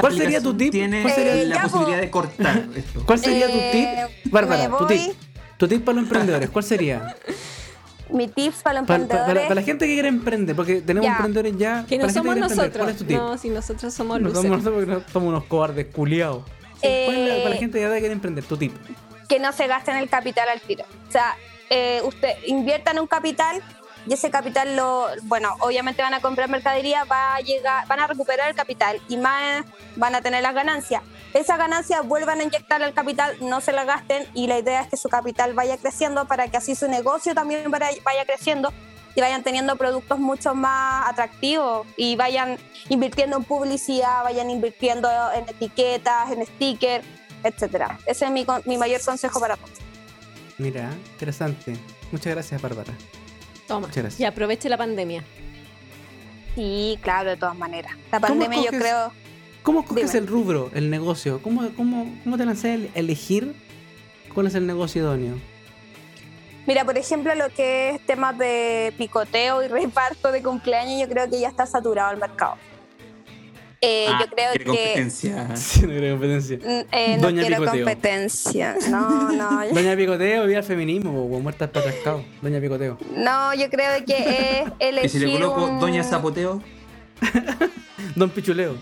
¿Cuál 0.00 0.16
sería 0.16 0.40
tu 0.40 0.54
tip? 0.54 0.70
Tiene 0.70 1.02
¿Cuál 1.02 1.14
sería- 1.14 1.44
la 1.46 1.56
Eh, 1.56 1.60
posibilidad 1.62 1.96
po. 1.98 2.02
de 2.02 2.10
cortar 2.10 2.66
esto. 2.76 3.02
¿Cuál 3.06 3.18
sería 3.18 3.46
tu 3.48 3.56
Eh, 3.58 4.06
tip? 4.22 4.32
Bárbara, 4.32 4.68
tu 4.78 4.86
tip. 4.86 5.12
Tu 5.56 5.68
tip 5.68 5.84
para 5.84 5.96
los 5.96 6.04
emprendedores, 6.04 6.50
¿cuál 6.50 6.64
sería? 6.64 7.16
mi 8.10 8.28
tips 8.28 8.62
para 8.62 8.80
los 8.80 8.86
Para, 8.86 9.02
emprendedores. 9.04 9.54
la 9.54 9.62
gente 9.62 9.86
que 9.86 9.94
quiere 9.94 10.08
emprender, 10.08 10.54
porque 10.54 10.82
tenemos 10.82 11.06
Ya. 11.06 11.12
emprendedores 11.12 11.56
ya. 11.56 11.86
Que 11.88 11.96
no 11.96 12.02
para 12.02 12.12
somos 12.12 12.36
nosotros. 12.36 12.76
¿Cuál 12.76 12.90
es 12.90 12.96
tu 12.98 13.04
tip? 13.04 13.16
No, 13.16 13.38
si 13.38 13.48
nosotros 13.48 13.94
somos 13.94 14.20
No 14.20 14.28
somos 14.34 14.44
nosotros 14.50 14.74
porque 14.74 14.90
no- 14.92 15.02
somos 15.10 15.28
unos 15.30 15.44
cobardes 15.44 15.86
culiados. 15.86 16.44
Sí, 16.82 16.88
¿cuál 17.06 17.16
es 17.16 17.28
la- 17.28 17.34
para 17.36 17.48
la 17.50 17.56
Eh, 17.56 17.58
gente 17.58 17.80
que 17.80 17.88
quiere 18.00 18.12
emprender, 18.12 18.44
tu 18.44 18.56
tip. 18.58 18.74
que 19.30 19.38
no 19.38 19.50
se 19.52 19.66
gasten 19.66 19.96
el 19.96 20.10
capital 20.10 20.46
al 20.50 20.60
tiro. 20.60 20.84
O 21.08 21.10
sea, 21.10 21.36
eh, 21.70 22.02
usted 22.04 22.28
inviertan 22.46 22.98
un 22.98 23.06
capital 23.06 23.62
y 24.06 24.14
ese 24.14 24.30
capital 24.30 24.76
lo, 24.76 25.06
bueno, 25.24 25.54
obviamente 25.60 26.02
van 26.02 26.14
a 26.14 26.20
comprar 26.20 26.48
mercadería, 26.48 27.04
va 27.04 27.36
a 27.36 27.40
llegar, 27.40 27.86
van 27.86 28.00
a 28.00 28.06
recuperar 28.06 28.48
el 28.48 28.56
capital 28.56 29.00
y 29.08 29.16
más 29.16 29.64
van 29.96 30.14
a 30.14 30.22
tener 30.22 30.42
las 30.42 30.54
ganancias. 30.54 31.02
Esas 31.34 31.58
ganancias 31.58 32.06
vuelvan 32.06 32.40
a 32.40 32.42
inyectar 32.42 32.82
al 32.82 32.94
capital, 32.94 33.36
no 33.40 33.60
se 33.60 33.72
la 33.72 33.84
gasten 33.84 34.26
y 34.34 34.46
la 34.46 34.58
idea 34.58 34.82
es 34.82 34.88
que 34.88 34.96
su 34.96 35.08
capital 35.08 35.54
vaya 35.54 35.76
creciendo 35.76 36.26
para 36.26 36.48
que 36.48 36.56
así 36.56 36.74
su 36.74 36.88
negocio 36.88 37.34
también 37.34 37.70
vaya 37.70 38.24
creciendo 38.26 38.72
y 39.14 39.20
vayan 39.20 39.42
teniendo 39.42 39.76
productos 39.76 40.18
mucho 40.18 40.54
más 40.54 41.08
atractivos 41.08 41.86
y 41.96 42.16
vayan 42.16 42.58
invirtiendo 42.88 43.36
en 43.36 43.44
publicidad, 43.44 44.24
vayan 44.24 44.50
invirtiendo 44.50 45.08
en 45.34 45.48
etiquetas, 45.48 46.30
en 46.30 46.46
stickers, 46.46 47.04
etcétera. 47.44 47.98
Ese 48.06 48.24
es 48.24 48.30
mi, 48.30 48.46
mi 48.64 48.78
mayor 48.78 49.02
consejo 49.04 49.40
para 49.40 49.56
todos. 49.56 49.78
Mira, 50.58 50.90
interesante. 51.12 51.76
Muchas 52.10 52.34
gracias, 52.34 52.60
Bárbara. 52.60 52.92
Toma. 53.66 53.86
Muchas 53.86 54.02
gracias. 54.02 54.20
Y 54.20 54.24
aproveche 54.24 54.68
la 54.68 54.78
pandemia. 54.78 55.24
Sí, 56.54 56.98
claro, 57.02 57.30
de 57.30 57.36
todas 57.36 57.56
maneras. 57.56 57.92
La 58.10 58.20
¿Cómo 58.20 58.40
pandemia 58.40 58.70
yo 58.70 58.78
creo... 58.78 59.12
¿Cómo 59.62 59.80
escoges 59.80 60.12
Dime. 60.12 60.18
el 60.18 60.26
rubro, 60.26 60.70
el 60.74 60.90
negocio? 60.90 61.40
¿Cómo, 61.40 61.68
cómo, 61.76 62.12
cómo 62.24 62.36
te 62.36 62.44
lanzas 62.44 62.64
a 62.64 62.74
elegir 62.98 63.54
cuál 64.34 64.48
es 64.48 64.54
el 64.56 64.66
negocio 64.66 65.02
idóneo? 65.02 65.36
Mira, 66.66 66.84
por 66.84 66.98
ejemplo, 66.98 67.34
lo 67.34 67.48
que 67.50 67.90
es 67.90 68.06
temas 68.06 68.36
de 68.38 68.92
picoteo 68.98 69.62
y 69.62 69.68
reparto 69.68 70.30
de 70.32 70.42
cumpleaños, 70.42 71.00
yo 71.00 71.08
creo 71.08 71.30
que 71.30 71.40
ya 71.40 71.48
está 71.48 71.66
saturado 71.66 72.12
el 72.12 72.18
mercado. 72.18 72.56
Eh, 73.84 74.06
Ah, 74.08 74.18
yo 74.20 74.26
creo 74.34 74.52
que... 74.52 74.64
competencia. 74.64 75.48
Sí, 75.56 75.82
no 75.82 76.10
competencia. 76.12 76.56
Mm, 76.58 76.86
eh, 76.92 77.16
no 77.16 77.22
Doña 77.22 77.42
quiero 77.42 77.62
Picoteo. 77.62 77.84
competencia. 77.84 78.76
No, 78.88 79.32
no. 79.32 79.64
yo- 79.68 79.74
Doña 79.74 79.96
Picoteo, 79.96 80.46
viva 80.46 80.58
el 80.60 80.64
feminismo, 80.64 81.10
o 81.24 81.40
muerta 81.40 81.70
para 81.70 81.90
atascado. 81.90 82.24
Doña 82.40 82.60
Picoteo. 82.60 82.96
No, 83.16 83.52
yo 83.54 83.68
creo 83.70 84.04
que 84.06 84.60
es 84.62 84.68
Y 84.80 84.84
elegir 84.84 85.10
si 85.10 85.18
le 85.18 85.32
coloco 85.32 85.64
un- 85.64 85.80
Doña 85.80 86.04
Zapoteo. 86.04 86.62
Don 88.14 88.30
Pichuleo. 88.30 88.76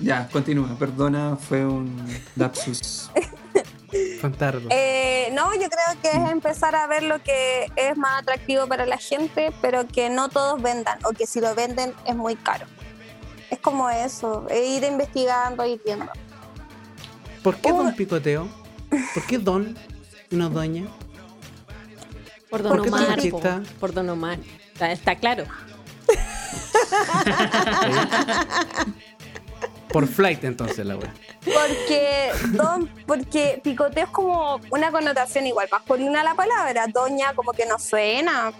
Ya, 0.00 0.28
continúa. 0.28 0.76
Perdona, 0.78 1.36
fue 1.36 1.64
un 1.64 1.94
lapsus. 2.36 3.10
Contarlo. 4.20 4.68
Eh, 4.70 5.28
no, 5.34 5.54
yo 5.54 5.68
creo 5.68 6.00
que 6.02 6.08
es 6.08 6.32
empezar 6.32 6.74
a 6.74 6.86
ver 6.86 7.02
lo 7.04 7.22
que 7.22 7.66
es 7.76 7.96
más 7.96 8.22
atractivo 8.22 8.66
para 8.66 8.84
la 8.86 8.98
gente, 8.98 9.52
pero 9.62 9.86
que 9.86 10.10
no 10.10 10.28
todos 10.28 10.60
vendan, 10.60 10.98
o 11.04 11.12
que 11.12 11.26
si 11.26 11.40
lo 11.40 11.54
venden 11.54 11.92
es 12.06 12.16
muy 12.16 12.34
caro. 12.36 12.66
Es 13.50 13.58
como 13.60 13.88
eso, 13.90 14.46
e 14.50 14.64
ir 14.64 14.84
investigando 14.84 15.64
y 15.64 15.80
viendo. 15.84 16.10
¿Por 17.42 17.56
qué. 17.56 17.72
Don 17.72 17.94
Picoteo? 17.94 18.48
¿Por 19.14 19.26
qué 19.26 19.38
Don 19.38 19.76
y 20.30 20.36
no 20.36 20.50
Doña? 20.50 20.86
Por 22.50 22.62
Don 22.62 22.78
¿Por 22.78 22.88
Omar. 22.88 23.18
po. 23.30 23.40
Por 23.80 23.92
Don 23.92 24.08
Omar. 24.10 24.38
Está, 24.72 24.92
está 24.92 25.16
claro. 25.16 25.44
Por 29.88 30.06
flight, 30.06 30.44
entonces, 30.44 30.84
la 30.84 30.96
wea. 30.96 31.14
Porque 31.42 32.30
don, 32.52 32.88
porque 33.06 33.60
picoteo 33.62 34.04
es 34.04 34.10
como 34.10 34.60
una 34.70 34.90
connotación 34.90 35.46
igual 35.46 35.68
masculina 35.70 36.22
la 36.22 36.34
palabra. 36.34 36.86
Doña 36.86 37.32
como 37.34 37.52
que 37.52 37.64
no 37.64 37.78
suena. 37.78 38.52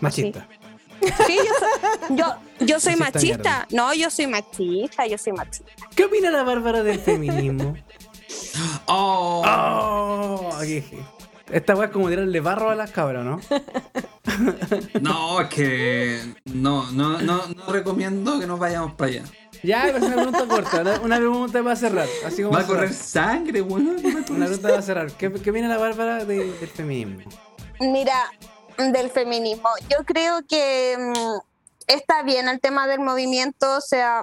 Machista. 0.00 0.46
Sí, 1.26 1.36
yo 1.36 1.52
soy, 2.08 2.16
yo, 2.16 2.34
yo 2.66 2.80
soy 2.80 2.96
Machista. 2.96 3.66
No, 3.70 3.92
yo 3.94 4.10
soy 4.10 4.26
machista, 4.26 5.06
yo 5.06 5.18
soy 5.18 5.32
machista. 5.32 5.70
¿Qué 5.94 6.04
opina 6.04 6.30
la 6.30 6.42
Bárbara 6.42 6.82
del 6.82 6.98
feminismo? 6.98 7.76
Oh, 8.86 9.42
¡Oh! 9.46 10.50
Aquí- 10.60 10.82
Esta 11.50 11.74
wea 11.76 11.86
es 11.86 11.92
como 11.92 12.08
tirarle 12.08 12.40
barro 12.40 12.70
a 12.70 12.74
las 12.74 12.90
cabras, 12.90 13.24
¿no? 13.24 13.40
no, 15.00 15.40
es 15.40 15.48
que 15.48 16.20
no, 16.46 16.90
no, 16.92 17.20
no, 17.20 17.42
no 17.48 17.72
recomiendo 17.72 18.40
que 18.40 18.46
nos 18.46 18.58
vayamos 18.58 18.94
para 18.94 19.10
allá. 19.12 19.22
Ya, 19.62 19.82
pero 19.84 19.98
es 19.98 20.02
una 20.04 20.14
pregunta 20.16 20.46
corta, 20.48 20.80
una, 20.80 21.00
una 21.00 21.16
pregunta 21.16 21.62
para 21.62 21.76
cerrar. 21.76 22.08
Así 22.24 22.42
como 22.42 22.54
Va 22.56 22.62
a 22.62 22.66
correr 22.66 22.92
cerrar. 22.92 23.36
sangre, 23.36 23.62
weón. 23.62 23.96
va 23.96 24.10
a 24.10 24.32
Una 24.32 24.46
pregunta 24.46 24.68
para 24.68 24.82
cerrar. 24.82 25.12
¿Qué, 25.12 25.32
qué 25.32 25.50
viene 25.50 25.68
la 25.68 25.78
Bárbara 25.78 26.24
de- 26.24 26.52
del 26.52 26.68
feminismo? 26.68 27.30
Mira, 27.80 28.30
del 28.76 29.10
feminismo. 29.10 29.68
Yo 29.88 30.04
creo 30.04 30.40
que 30.46 30.96
mm, 30.98 31.38
está 31.86 32.22
bien 32.22 32.48
el 32.48 32.60
tema 32.60 32.86
del 32.86 33.00
movimiento, 33.00 33.76
o 33.76 33.80
sea, 33.80 34.22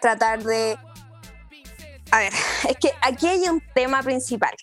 tratar 0.00 0.42
de... 0.42 0.78
A 2.10 2.18
ver, 2.18 2.32
es 2.68 2.76
que 2.78 2.92
aquí 3.00 3.26
hay 3.26 3.48
un 3.48 3.62
tema 3.74 4.02
principal. 4.02 4.54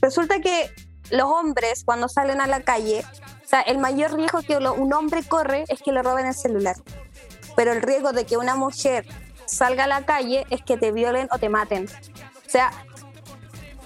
Resulta 0.00 0.40
que 0.40 0.70
los 1.10 1.24
hombres 1.24 1.84
cuando 1.84 2.08
salen 2.08 2.40
a 2.40 2.46
la 2.46 2.60
calle, 2.60 3.04
o 3.44 3.48
sea, 3.48 3.60
el 3.60 3.78
mayor 3.78 4.14
riesgo 4.14 4.40
que 4.42 4.56
un 4.56 4.92
hombre 4.92 5.22
corre 5.22 5.64
es 5.68 5.80
que 5.82 5.92
le 5.92 6.02
roben 6.02 6.26
el 6.26 6.34
celular. 6.34 6.76
Pero 7.54 7.72
el 7.72 7.82
riesgo 7.82 8.12
de 8.12 8.26
que 8.26 8.36
una 8.36 8.56
mujer 8.56 9.06
salga 9.46 9.84
a 9.84 9.86
la 9.86 10.04
calle 10.04 10.44
es 10.50 10.62
que 10.62 10.76
te 10.76 10.92
violen 10.92 11.28
o 11.30 11.38
te 11.38 11.48
maten. 11.48 11.86
O 11.86 12.50
sea, 12.50 12.70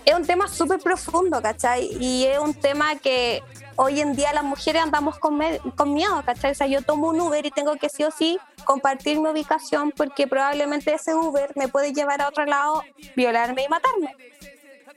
es 0.05 0.15
un 0.15 0.27
tema 0.27 0.49
súper 0.49 0.81
profundo, 0.81 1.41
¿cachai? 1.43 1.91
Y 2.01 2.25
es 2.25 2.39
un 2.39 2.55
tema 2.55 2.97
que 2.97 3.43
hoy 3.77 4.01
en 4.01 4.15
día 4.15 4.33
las 4.33 4.45
mujeres 4.45 4.83
andamos 4.83 5.19
con, 5.19 5.39
con 5.77 5.95
miedo, 5.95 6.23
¿cachai? 6.25 6.53
O 6.53 6.55
sea, 6.55 6.67
yo 6.67 6.83
tomo 6.83 7.09
un 7.09 7.21
Uber 7.21 7.45
y 7.45 7.51
tengo 7.51 7.77
que 7.77 7.89
sí 7.89 8.05
o 8.05 8.11
sí 8.11 8.39
compartir 8.65 9.19
mi 9.19 9.29
ubicación 9.29 9.93
porque 9.97 10.27
probablemente 10.27 10.95
ese 10.95 11.15
Uber 11.15 11.53
me 11.57 11.69
puede 11.69 11.93
llevar 11.93 12.21
a 12.21 12.29
otro 12.29 12.45
lado, 12.45 12.83
violarme 13.17 13.65
y 13.65 13.69
matarme. 13.69 14.15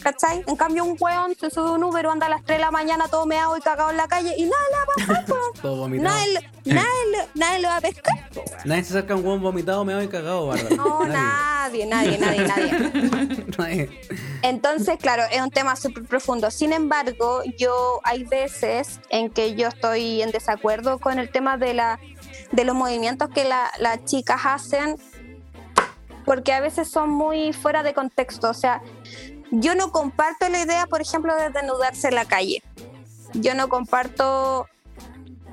¿Cachai? 0.01 0.43
En 0.47 0.55
cambio, 0.55 0.83
un 0.85 0.97
weón 0.99 1.35
se 1.39 1.49
sube 1.49 1.69
a 1.69 1.71
un 1.71 1.83
Uber 1.83 2.05
anda 2.07 2.25
a 2.25 2.29
las 2.29 2.43
3 2.43 2.57
de 2.57 2.61
la 2.63 2.71
mañana 2.71 3.07
todo 3.07 3.25
meado 3.25 3.55
y 3.57 3.61
cagado 3.61 3.91
en 3.91 3.97
la 3.97 4.07
calle 4.07 4.33
y 4.37 4.43
nada 4.45 4.63
le 4.71 4.75
va 4.77 4.83
a 4.83 5.23
pasar. 5.23 5.25
Todo 5.61 5.75
vomitado. 5.77 6.13
Nadie, 6.15 6.49
nadie, 6.65 7.29
nadie 7.35 7.59
lo 7.59 7.67
va 7.69 7.77
a 7.77 7.81
pescar. 7.81 8.29
po, 8.33 8.41
weón. 8.41 8.59
Nadie 8.65 8.83
se 8.83 8.93
saca 8.93 9.15
un 9.15 9.25
hueón 9.25 9.41
vomitado, 9.41 9.85
me 9.85 9.95
voy 9.95 10.07
cagado, 10.07 10.47
Bárbara. 10.47 10.75
No, 10.75 11.05
nadie, 11.05 11.85
nadie, 11.85 12.17
nadie, 12.17 12.47
nadie. 12.47 13.45
Nadie. 13.57 14.01
Entonces, 14.41 14.97
claro, 14.99 15.23
es 15.31 15.41
un 15.41 15.51
tema 15.51 15.75
súper 15.75 16.03
profundo. 16.03 16.51
Sin 16.51 16.73
embargo, 16.73 17.41
yo 17.57 18.01
hay 18.03 18.23
veces 18.25 18.99
en 19.09 19.29
que 19.29 19.55
yo 19.55 19.67
estoy 19.69 20.21
en 20.21 20.31
desacuerdo 20.31 20.99
con 20.99 21.17
el 21.19 21.29
tema 21.31 21.57
de, 21.57 21.73
la, 21.75 21.99
de 22.51 22.65
los 22.65 22.75
movimientos 22.75 23.29
que 23.29 23.45
la- 23.45 23.71
las 23.79 24.03
chicas 24.05 24.41
hacen, 24.43 24.97
porque 26.25 26.51
a 26.53 26.59
veces 26.61 26.89
son 26.89 27.09
muy 27.09 27.53
fuera 27.53 27.83
de 27.83 27.93
contexto. 27.93 28.49
O 28.49 28.53
sea, 28.53 28.81
yo 29.61 29.75
no 29.75 29.91
comparto 29.91 30.49
la 30.49 30.61
idea, 30.61 30.87
por 30.87 31.01
ejemplo, 31.01 31.35
de 31.35 31.49
desnudarse 31.49 32.07
en 32.09 32.15
la 32.15 32.25
calle. 32.25 32.61
Yo 33.33 33.53
no 33.55 33.69
comparto 33.69 34.67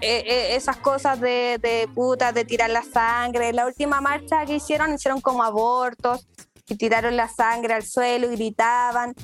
eh, 0.00 0.22
eh, 0.26 0.56
esas 0.56 0.76
cosas 0.78 1.20
de, 1.20 1.58
de 1.60 1.88
puta, 1.94 2.32
de 2.32 2.44
tirar 2.44 2.70
la 2.70 2.82
sangre. 2.82 3.52
La 3.52 3.66
última 3.66 4.00
marcha 4.00 4.44
que 4.46 4.56
hicieron, 4.56 4.94
hicieron 4.94 5.20
como 5.20 5.42
abortos 5.42 6.26
y 6.68 6.76
tiraron 6.76 7.16
la 7.16 7.28
sangre 7.28 7.74
al 7.74 7.82
suelo 7.84 8.30
y 8.32 8.36
gritaban. 8.36 9.14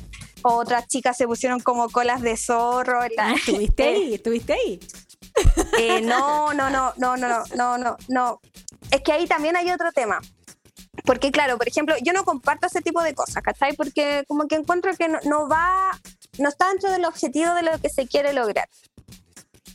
Otras 0.43 0.87
chicas 0.87 1.17
se 1.17 1.27
pusieron 1.27 1.61
como 1.61 1.89
colas 1.89 2.21
de 2.23 2.37
zorro. 2.37 3.01
la- 3.17 3.29
Ah, 3.31 3.35
¿Estuviste 3.35 3.83
ahí? 3.89 4.15
¿Estuviste 4.15 4.53
ahí? 4.53 4.81
Eh, 5.79 6.01
no, 6.03 6.53
no, 6.55 6.71
no, 6.71 6.93
no, 6.97 7.17
no, 7.17 7.29
no, 7.29 7.45
no, 7.57 7.79
no, 7.79 7.97
no. 8.09 8.41
Es 8.91 9.01
que 9.03 9.13
ahí 9.13 9.27
también 9.27 9.57
hay 9.57 9.71
otro 9.71 9.91
tema. 9.93 10.21
Porque 11.05 11.31
claro, 11.31 11.59
por 11.59 11.69
ejemplo, 11.69 11.95
yo 12.03 12.13
no 12.13 12.25
comparto 12.25 12.67
ese 12.67 12.81
tipo 12.81 13.03
de 13.03 13.15
cosas, 13.15 13.43
¿cachai? 13.43 13.75
Porque 13.75 14.25
como 14.27 14.47
que 14.49 14.57
encuentro 14.57 14.95
que 14.97 15.09
no, 15.09 15.19
no 15.25 15.49
va, 15.49 15.91
no 16.39 16.49
está 16.49 16.69
dentro 16.69 16.91
del 16.91 17.05
objetivo 17.05 17.55
de 17.55 17.63
lo 17.63 17.79
que 17.79 17.89
se 17.89 18.07
quiere 18.07 18.33
lograr. 18.33 18.69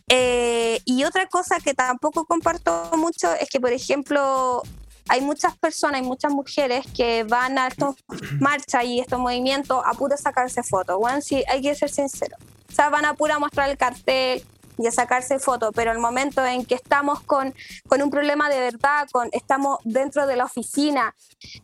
Eh, 0.09 0.81
y 0.83 1.05
otra 1.05 1.27
cosa 1.27 1.59
que 1.59 1.73
tampoco 1.73 2.25
comparto 2.25 2.91
mucho 2.97 3.33
es 3.33 3.49
que, 3.49 3.61
por 3.61 3.71
ejemplo, 3.71 4.61
hay 5.07 5.21
muchas 5.21 5.57
personas, 5.57 6.01
hay 6.01 6.07
muchas 6.07 6.33
mujeres 6.33 6.85
que 6.95 7.23
van 7.23 7.57
a 7.57 7.67
estas 7.67 7.95
marchas 8.39 8.83
y 8.83 8.99
estos 8.99 9.19
movimientos 9.19 9.81
a 9.85 9.93
puro 9.93 10.17
sacarse 10.17 10.63
fotos. 10.63 10.97
Bueno, 10.97 11.21
sí, 11.21 11.43
hay 11.47 11.61
que 11.61 11.75
ser 11.75 11.89
sincero. 11.89 12.35
O 12.69 12.73
sea, 12.73 12.89
van 12.89 13.05
a 13.05 13.13
puro 13.13 13.39
mostrar 13.39 13.69
el 13.69 13.77
cartel 13.77 14.43
y 14.77 14.87
a 14.87 14.91
sacarse 14.91 15.39
fotos, 15.39 15.71
pero 15.75 15.91
el 15.91 15.99
momento 15.99 16.45
en 16.45 16.65
que 16.65 16.75
estamos 16.75 17.21
con, 17.21 17.53
con 17.87 18.01
un 18.01 18.09
problema 18.09 18.49
de 18.49 18.59
verdad, 18.59 19.07
con, 19.11 19.29
estamos 19.31 19.79
dentro 19.83 20.27
de 20.27 20.35
la 20.35 20.45
oficina 20.45 21.15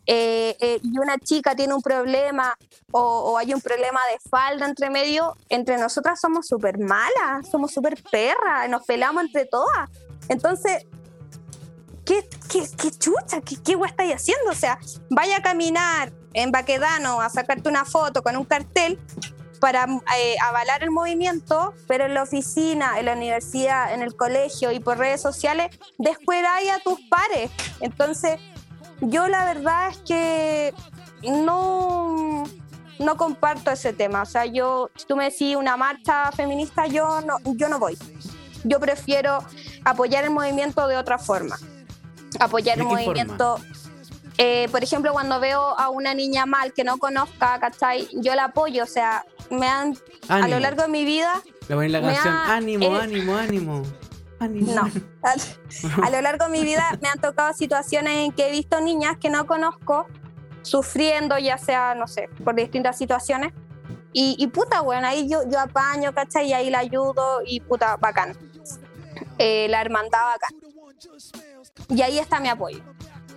eh, 0.06 0.56
eh, 0.60 0.80
y 0.82 0.98
una 0.98 1.18
chica 1.18 1.54
tiene 1.54 1.74
un 1.74 1.82
problema 1.82 2.56
o, 2.92 3.36
hay 3.38 3.52
un 3.54 3.60
problema 3.60 4.00
de 4.10 4.18
falda 4.28 4.66
entre 4.66 4.90
medio, 4.90 5.36
entre 5.48 5.78
nosotras 5.78 6.20
somos 6.20 6.46
súper 6.46 6.78
malas, 6.78 7.48
somos 7.50 7.72
súper 7.72 8.02
perras, 8.10 8.68
nos 8.68 8.84
pelamos 8.84 9.24
entre 9.24 9.46
todas. 9.46 9.90
Entonces, 10.28 10.86
¿qué, 12.04 12.28
qué, 12.50 12.66
qué 12.76 12.90
chucha? 12.90 13.40
¿Qué, 13.40 13.56
qué 13.62 13.76
estáis 13.86 14.14
haciendo? 14.14 14.50
O 14.50 14.54
sea, 14.54 14.78
vaya 15.10 15.38
a 15.38 15.42
caminar 15.42 16.12
en 16.32 16.52
Baquedano 16.52 17.20
a 17.20 17.28
sacarte 17.28 17.68
una 17.68 17.84
foto 17.84 18.22
con 18.22 18.36
un 18.36 18.44
cartel 18.44 18.98
para 19.60 19.86
eh, 20.16 20.36
avalar 20.42 20.82
el 20.82 20.90
movimiento, 20.90 21.74
pero 21.86 22.06
en 22.06 22.14
la 22.14 22.22
oficina, 22.22 22.98
en 22.98 23.06
la 23.06 23.12
universidad, 23.12 23.92
en 23.92 24.02
el 24.02 24.14
colegio 24.16 24.72
y 24.72 24.80
por 24.80 24.98
redes 24.98 25.20
sociales, 25.20 25.76
descuidáis 25.98 26.70
a 26.70 26.78
tus 26.80 27.00
pares. 27.08 27.50
Entonces, 27.80 28.40
yo 29.00 29.28
la 29.28 29.44
verdad 29.44 29.88
es 29.90 29.98
que 29.98 30.74
no, 31.22 32.44
no 32.98 33.16
comparto 33.16 33.70
ese 33.70 33.92
tema. 33.92 34.22
O 34.22 34.26
sea, 34.26 34.44
yo, 34.46 34.90
si 34.96 35.06
tú 35.06 35.16
me 35.16 35.24
decís 35.24 35.56
una 35.56 35.76
marcha 35.76 36.30
feminista, 36.32 36.86
yo 36.86 37.20
no, 37.20 37.38
yo 37.44 37.68
no 37.68 37.78
voy. 37.78 37.96
Yo 38.64 38.80
prefiero 38.80 39.38
apoyar 39.84 40.24
el 40.24 40.30
movimiento 40.30 40.86
de 40.88 40.96
otra 40.96 41.18
forma. 41.18 41.56
Apoyar 42.40 42.76
¿De 42.76 42.82
el 42.82 42.88
movimiento. 42.88 43.58
eh, 44.36 44.68
por 44.70 44.82
ejemplo, 44.82 45.12
cuando 45.12 45.40
veo 45.40 45.78
a 45.78 45.90
una 45.90 46.12
niña 46.14 46.44
mal 46.44 46.72
que 46.72 46.84
no 46.84 46.98
conozca, 46.98 47.58
¿cachai? 47.60 48.08
Yo 48.14 48.34
la 48.34 48.46
apoyo, 48.46 48.82
o 48.82 48.86
sea, 48.86 49.24
me 49.50 49.66
han, 49.68 49.96
a 50.28 50.36
Ánimo. 50.36 50.48
lo 50.54 50.60
largo 50.60 50.82
de 50.82 50.88
mi 50.88 51.04
vida, 51.04 51.42
Le 51.68 51.74
ponen 51.74 51.92
la 51.92 52.00
Me 52.00 52.06
canción 52.12 52.34
ha- 52.34 52.54
ánimo, 52.56 52.84
eh, 52.96 53.00
ánimo, 53.00 53.36
ánimo. 53.36 53.82
Ánimo. 54.40 54.72
no. 54.74 54.82
A, 55.22 55.34
a 56.06 56.10
lo 56.10 56.20
largo 56.20 56.44
de 56.46 56.50
mi 56.50 56.62
vida 56.62 56.84
me 57.02 57.08
han 57.08 57.20
tocado 57.20 57.52
situaciones 57.54 58.14
en 58.26 58.32
que 58.32 58.48
he 58.48 58.52
visto 58.52 58.80
niñas 58.80 59.16
que 59.18 59.30
no 59.30 59.46
conozco 59.46 60.06
sufriendo, 60.62 61.38
ya 61.38 61.58
sea, 61.58 61.94
no 61.94 62.06
sé, 62.06 62.28
por 62.44 62.54
distintas 62.54 62.96
situaciones. 62.98 63.52
Y, 64.12 64.36
y 64.38 64.46
puta, 64.48 64.80
bueno, 64.80 65.06
ahí 65.06 65.28
yo, 65.28 65.40
yo 65.50 65.60
apaño, 65.60 66.12
¿cachai? 66.14 66.48
Y 66.48 66.52
ahí 66.52 66.70
la 66.70 66.78
ayudo 66.80 67.40
y 67.46 67.60
puta, 67.60 67.96
bacán. 67.96 68.36
Eh, 69.38 69.66
la 69.68 69.80
hermandad 69.80 70.18
bacán. 70.24 70.50
Y 71.90 72.02
ahí 72.02 72.18
está 72.18 72.40
mi 72.40 72.48
apoyo. 72.48 72.80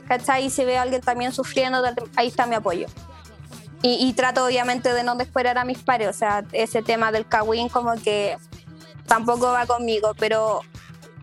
¿Cachai? 0.07 0.45
Y 0.45 0.49
si 0.49 0.65
veo 0.65 0.79
a 0.79 0.81
alguien 0.83 1.01
también 1.01 1.31
sufriendo, 1.31 1.81
ahí 2.15 2.27
está 2.27 2.45
mi 2.45 2.55
apoyo. 2.55 2.87
Y, 3.83 4.13
trato 4.13 4.45
obviamente 4.45 4.93
de 4.93 5.03
no 5.03 5.15
descuidar 5.15 5.57
a 5.57 5.65
mis 5.65 5.79
pares, 5.79 6.07
o 6.07 6.13
sea, 6.13 6.43
ese 6.51 6.83
tema 6.83 7.11
del 7.11 7.25
kawin 7.25 7.67
como 7.67 7.95
que 7.95 8.37
tampoco 9.07 9.51
va 9.51 9.65
conmigo, 9.65 10.13
pero 10.19 10.61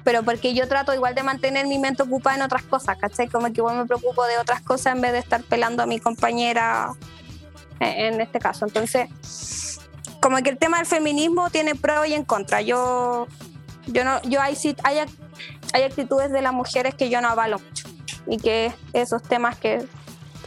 pero 0.03 0.23
porque 0.23 0.55
yo 0.55 0.67
trato 0.67 0.95
igual 0.95 1.15
de 1.15 1.23
mantener 1.23 1.67
mi 1.67 1.79
mente 1.79 2.03
ocupada 2.03 2.35
en 2.35 2.43
otras 2.43 2.63
cosas, 2.63 2.97
¿cachai? 2.99 3.29
Como 3.29 3.47
que 3.53 3.61
igual 3.61 3.77
me 3.77 3.85
preocupo 3.85 4.25
de 4.25 4.39
otras 4.39 4.63
cosas 4.63 4.97
en 4.97 5.03
vez 5.03 5.13
de 5.13 5.19
estar 5.19 5.43
pelando 5.43 5.83
a 5.83 5.87
mi 5.87 6.01
compañera 6.01 6.95
en 7.79 8.21
este 8.21 8.39
caso. 8.39 8.65
Entonces, 8.65 9.09
como 10.21 10.39
que 10.39 10.51
el 10.51 10.59
tema 10.59 10.79
del 10.79 10.87
feminismo 10.87 11.51
tiene 11.51 11.75
pro 11.75 12.05
y 12.05 12.15
en 12.15 12.25
contra. 12.25 12.63
Yo, 12.63 13.27
yo 13.87 14.05
no, 14.05 14.21
yo 14.23 14.41
hay, 14.41 14.57
hay, 14.85 14.99
hay 15.73 15.83
actitudes 15.83 16.33
de 16.33 16.43
las 16.43 16.53
mujeres 16.53 16.95
que 16.95 17.11
yo 17.11 17.21
no 17.21 17.29
avalo 17.29 17.59
mucho 17.59 17.89
y 18.27 18.39
que 18.39 18.73
esos 18.93 19.23
temas 19.23 19.59
que, 19.59 19.87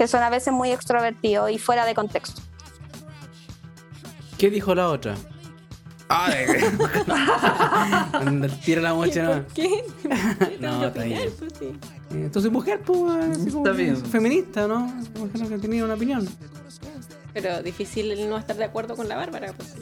que 0.01 0.07
son 0.07 0.23
a 0.23 0.31
veces 0.31 0.51
muy 0.51 0.71
extrovertidos 0.71 1.51
y 1.51 1.59
fuera 1.59 1.85
de 1.85 1.93
contexto. 1.93 2.41
¿Qué 4.39 4.49
dijo 4.49 4.73
la 4.73 4.89
otra? 4.89 5.13
Cuando 8.11 8.47
tira 8.65 8.81
la 8.81 8.95
mocha, 8.95 9.21
no. 9.21 9.43
¿Por 9.43 9.53
qué? 9.53 9.83
No, 10.59 10.87
está 10.87 11.03
bien. 11.03 11.29
Pues 11.37 11.53
sí. 11.59 11.71
Eh, 12.15 12.49
mujer, 12.49 12.81
pues, 12.83 12.99
así 13.29 13.51
como 13.51 13.63
Está 13.67 13.77
bien. 13.77 13.95
feminista, 13.95 14.67
¿no? 14.67 14.87
Mujer 15.19 15.49
que 15.49 15.57
tenía 15.59 15.85
una 15.85 15.93
opinión. 15.93 16.27
Pero 17.31 17.61
difícil 17.61 18.11
el 18.11 18.27
no 18.27 18.39
estar 18.39 18.57
de 18.57 18.63
acuerdo 18.63 18.95
con 18.95 19.07
la 19.07 19.17
Bárbara. 19.17 19.53
Pues 19.53 19.67
sí. 19.69 19.81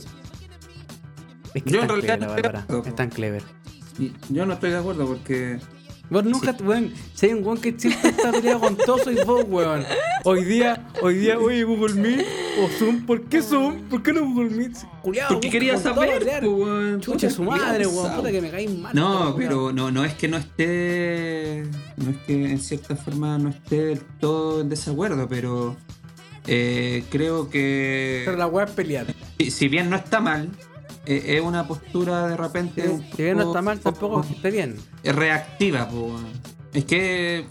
Es 1.54 1.64
que 1.64 1.70
Yo 1.72 1.78
es 1.78 1.84
en 1.84 1.88
tan 1.88 2.02
realidad 2.02 2.18
clever 2.18 2.20
la 2.20 2.28
no 2.28 2.28
estoy 2.28 2.42
de 2.42 2.44
Bárbara. 2.50 2.64
acuerdo. 2.64 2.90
Es 2.90 2.96
tan 2.96 3.10
clever. 3.10 3.44
Yo 4.28 4.46
no 4.46 4.54
estoy 4.56 4.72
de 4.72 4.78
acuerdo 4.80 5.08
porque 5.08 5.60
Vos 6.10 6.26
nunca, 6.26 6.56
weón, 6.64 6.92
si 7.14 7.28
hay 7.28 7.34
un 7.34 7.46
weón 7.46 7.62
que 7.62 7.76
siempre 7.78 8.10
está 8.10 8.32
peleado 8.32 8.60
con 8.62 8.76
todo, 8.76 8.98
soy 8.98 9.18
vos, 9.24 9.46
weón. 9.48 9.86
Hoy 10.24 10.44
día, 10.44 10.88
hoy 11.04 11.16
día, 11.16 11.38
oye, 11.38 11.64
Google 11.64 11.94
Meet 11.94 12.26
o 12.64 12.68
Zoom, 12.80 13.06
¿por 13.06 13.26
qué 13.26 13.44
Zoom? 13.44 13.82
¿Por 13.90 14.02
qué 14.02 14.12
no 14.12 14.22
Google 14.22 14.50
Meet? 14.50 14.76
Culiado, 15.04 15.36
porque 15.36 15.52
quería 15.52 15.78
saber, 15.78 16.20
pues, 16.20 16.44
weón. 16.44 17.00
Chucha 17.00 17.30
su 17.30 17.44
madre, 17.44 17.86
weón, 17.86 18.16
puta 18.16 18.32
que 18.32 18.42
me 18.42 18.50
caí 18.50 18.68
mal. 18.68 18.96
No, 18.96 19.20
todo, 19.20 19.36
pero 19.36 19.72
no, 19.72 19.92
no 19.92 20.04
es 20.04 20.16
que 20.16 20.28
no 20.28 20.38
esté. 20.38 21.64
No 21.98 22.10
es 22.10 22.18
que 22.26 22.52
en 22.52 22.60
cierta 22.60 22.96
forma 22.96 23.38
no 23.38 23.50
esté 23.50 23.86
del 23.86 24.02
todo 24.20 24.62
en 24.62 24.70
desacuerdo, 24.70 25.28
pero 25.30 25.78
eh, 26.48 27.04
creo 27.12 27.52
que. 27.52 28.24
Pero 28.26 28.36
la 28.36 28.48
weá 28.48 28.66
es 28.66 28.72
pelear. 28.72 29.06
si, 29.38 29.52
si 29.52 29.68
bien 29.68 29.92
no 29.92 29.96
está 29.96 30.20
mal, 30.20 30.50
eh, 31.16 31.38
es 31.38 31.42
una 31.42 31.68
postura 31.68 32.28
de 32.28 32.38
repente. 32.38 33.00
Si 33.16 33.24
bien 33.24 33.38
no 33.38 33.44
está 33.48 33.62
mal, 33.62 33.80
tampoco 33.80 34.22
está 34.22 34.50
bien. 34.50 34.78
es 35.04 35.16
reactiva, 35.16 35.88
po. 35.90 36.12
Es 36.74 36.86
que 36.86 37.46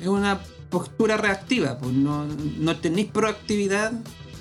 es 0.00 0.08
una 0.08 0.40
postura 0.70 1.16
reactiva, 1.16 1.78
pues 1.78 1.92
no, 1.92 2.26
no 2.26 2.76
tenéis 2.76 3.06
proactividad 3.12 3.92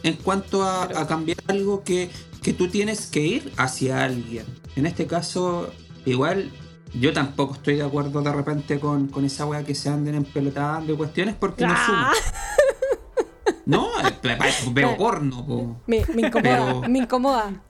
en 0.01 0.13
cuanto 0.15 0.63
a, 0.63 0.87
Pero- 0.87 0.99
a 0.99 1.07
cambiar 1.07 1.37
algo 1.47 1.83
que, 1.83 2.09
que 2.41 2.53
tú 2.53 2.67
tienes 2.69 3.05
que 3.07 3.19
ir 3.21 3.53
hacia 3.57 4.03
alguien. 4.03 4.45
En 4.75 4.85
este 4.87 5.05
caso, 5.05 5.69
igual 6.05 6.51
yo 6.95 7.13
tampoco 7.13 7.53
estoy 7.53 7.75
de 7.75 7.83
acuerdo 7.83 8.21
de 8.21 8.31
repente 8.33 8.79
con, 8.79 9.07
con 9.07 9.23
esa 9.25 9.45
weá 9.45 9.63
que 9.63 9.75
se 9.75 9.89
anden 9.89 10.15
empelotando 10.15 10.93
y 10.93 10.97
cuestiones 10.97 11.35
porque 11.35 11.65
no 11.67 11.75
suma. 11.85 12.11
Ah, 12.11 12.13
No, 13.65 13.87
eh, 14.05 14.37
veo 14.73 14.97
porno, 14.97 15.45
po. 15.45 15.81
me, 15.87 16.03
me 16.13 16.27
incomoda, 16.27 16.41
Pero- 16.41 16.81
me 16.89 16.99
incomoda. 16.99 17.63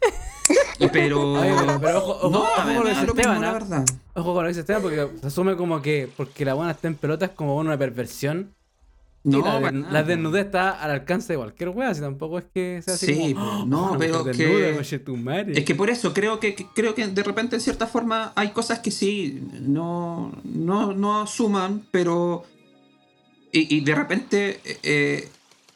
Pero... 0.92 1.34
Pero, 1.42 1.80
pero 1.82 1.98
ojo, 2.00 2.12
ojo, 2.22 2.30
no, 2.30 2.40
ojo 2.42 2.52
a 2.62 2.64
con 2.64 2.74
lo 2.76 2.84
que 2.84 2.92
Esteban, 3.22 3.42
la 3.42 3.50
¿ah? 3.50 3.54
verdad. 3.54 3.86
Ojo 4.16 4.34
con 4.34 4.36
lo 4.36 4.42
que 4.44 4.48
dice 4.50 4.60
Esteban, 4.62 4.82
porque 4.82 5.08
se 5.22 5.28
asume 5.28 5.56
como 5.56 5.82
que 5.82 6.10
porque 6.16 6.46
la 6.46 6.54
buena 6.54 6.72
está 6.72 6.88
en 6.88 6.96
pelotas 6.96 7.30
es 7.30 7.36
como 7.36 7.56
una 7.58 7.78
perversión. 7.78 8.54
No, 9.26 9.40
la, 9.42 9.72
de- 9.72 9.80
la 9.90 10.04
desnudez 10.04 10.48
está 10.48 10.72
al 10.72 10.92
alcance 10.92 11.32
de 11.32 11.38
cualquier 11.38 11.70
wea, 11.70 11.94
si 11.94 12.02
tampoco 12.02 12.40
es 12.40 12.46
que 12.54 12.82
sea 12.84 12.96
así 12.96 13.06
Sí, 13.06 13.34
como, 13.34 13.60
po, 13.62 13.66
no, 13.66 13.92
"Oh, 13.94 13.98
pero 13.98 14.22
que- 14.26 14.32
desnuda, 14.34 14.76
coche 14.76 15.00
tu 15.00 15.16
madre". 15.16 15.54
Es 15.58 15.64
que 15.64 15.76
por 15.76 15.90
eso 15.90 16.14
creo 16.14 16.42
que, 16.42 16.54
que- 16.56 16.68
creo 16.76 16.94
que 16.94 17.08
de 17.08 17.24
repente 17.24 17.56
en 17.56 17.62
cierta 17.62 17.88
forma 17.88 18.34
hay 18.36 18.50
cosas 18.50 18.80
que 18.80 18.92
sí 18.92 19.42
no, 19.62 20.34
no, 20.44 20.92
no 20.94 21.26
suman, 21.26 21.84
pero 21.90 22.44
y, 23.54 23.78
y 23.78 23.80
de 23.80 23.96
repente 23.96 24.60
eh, 24.84 25.30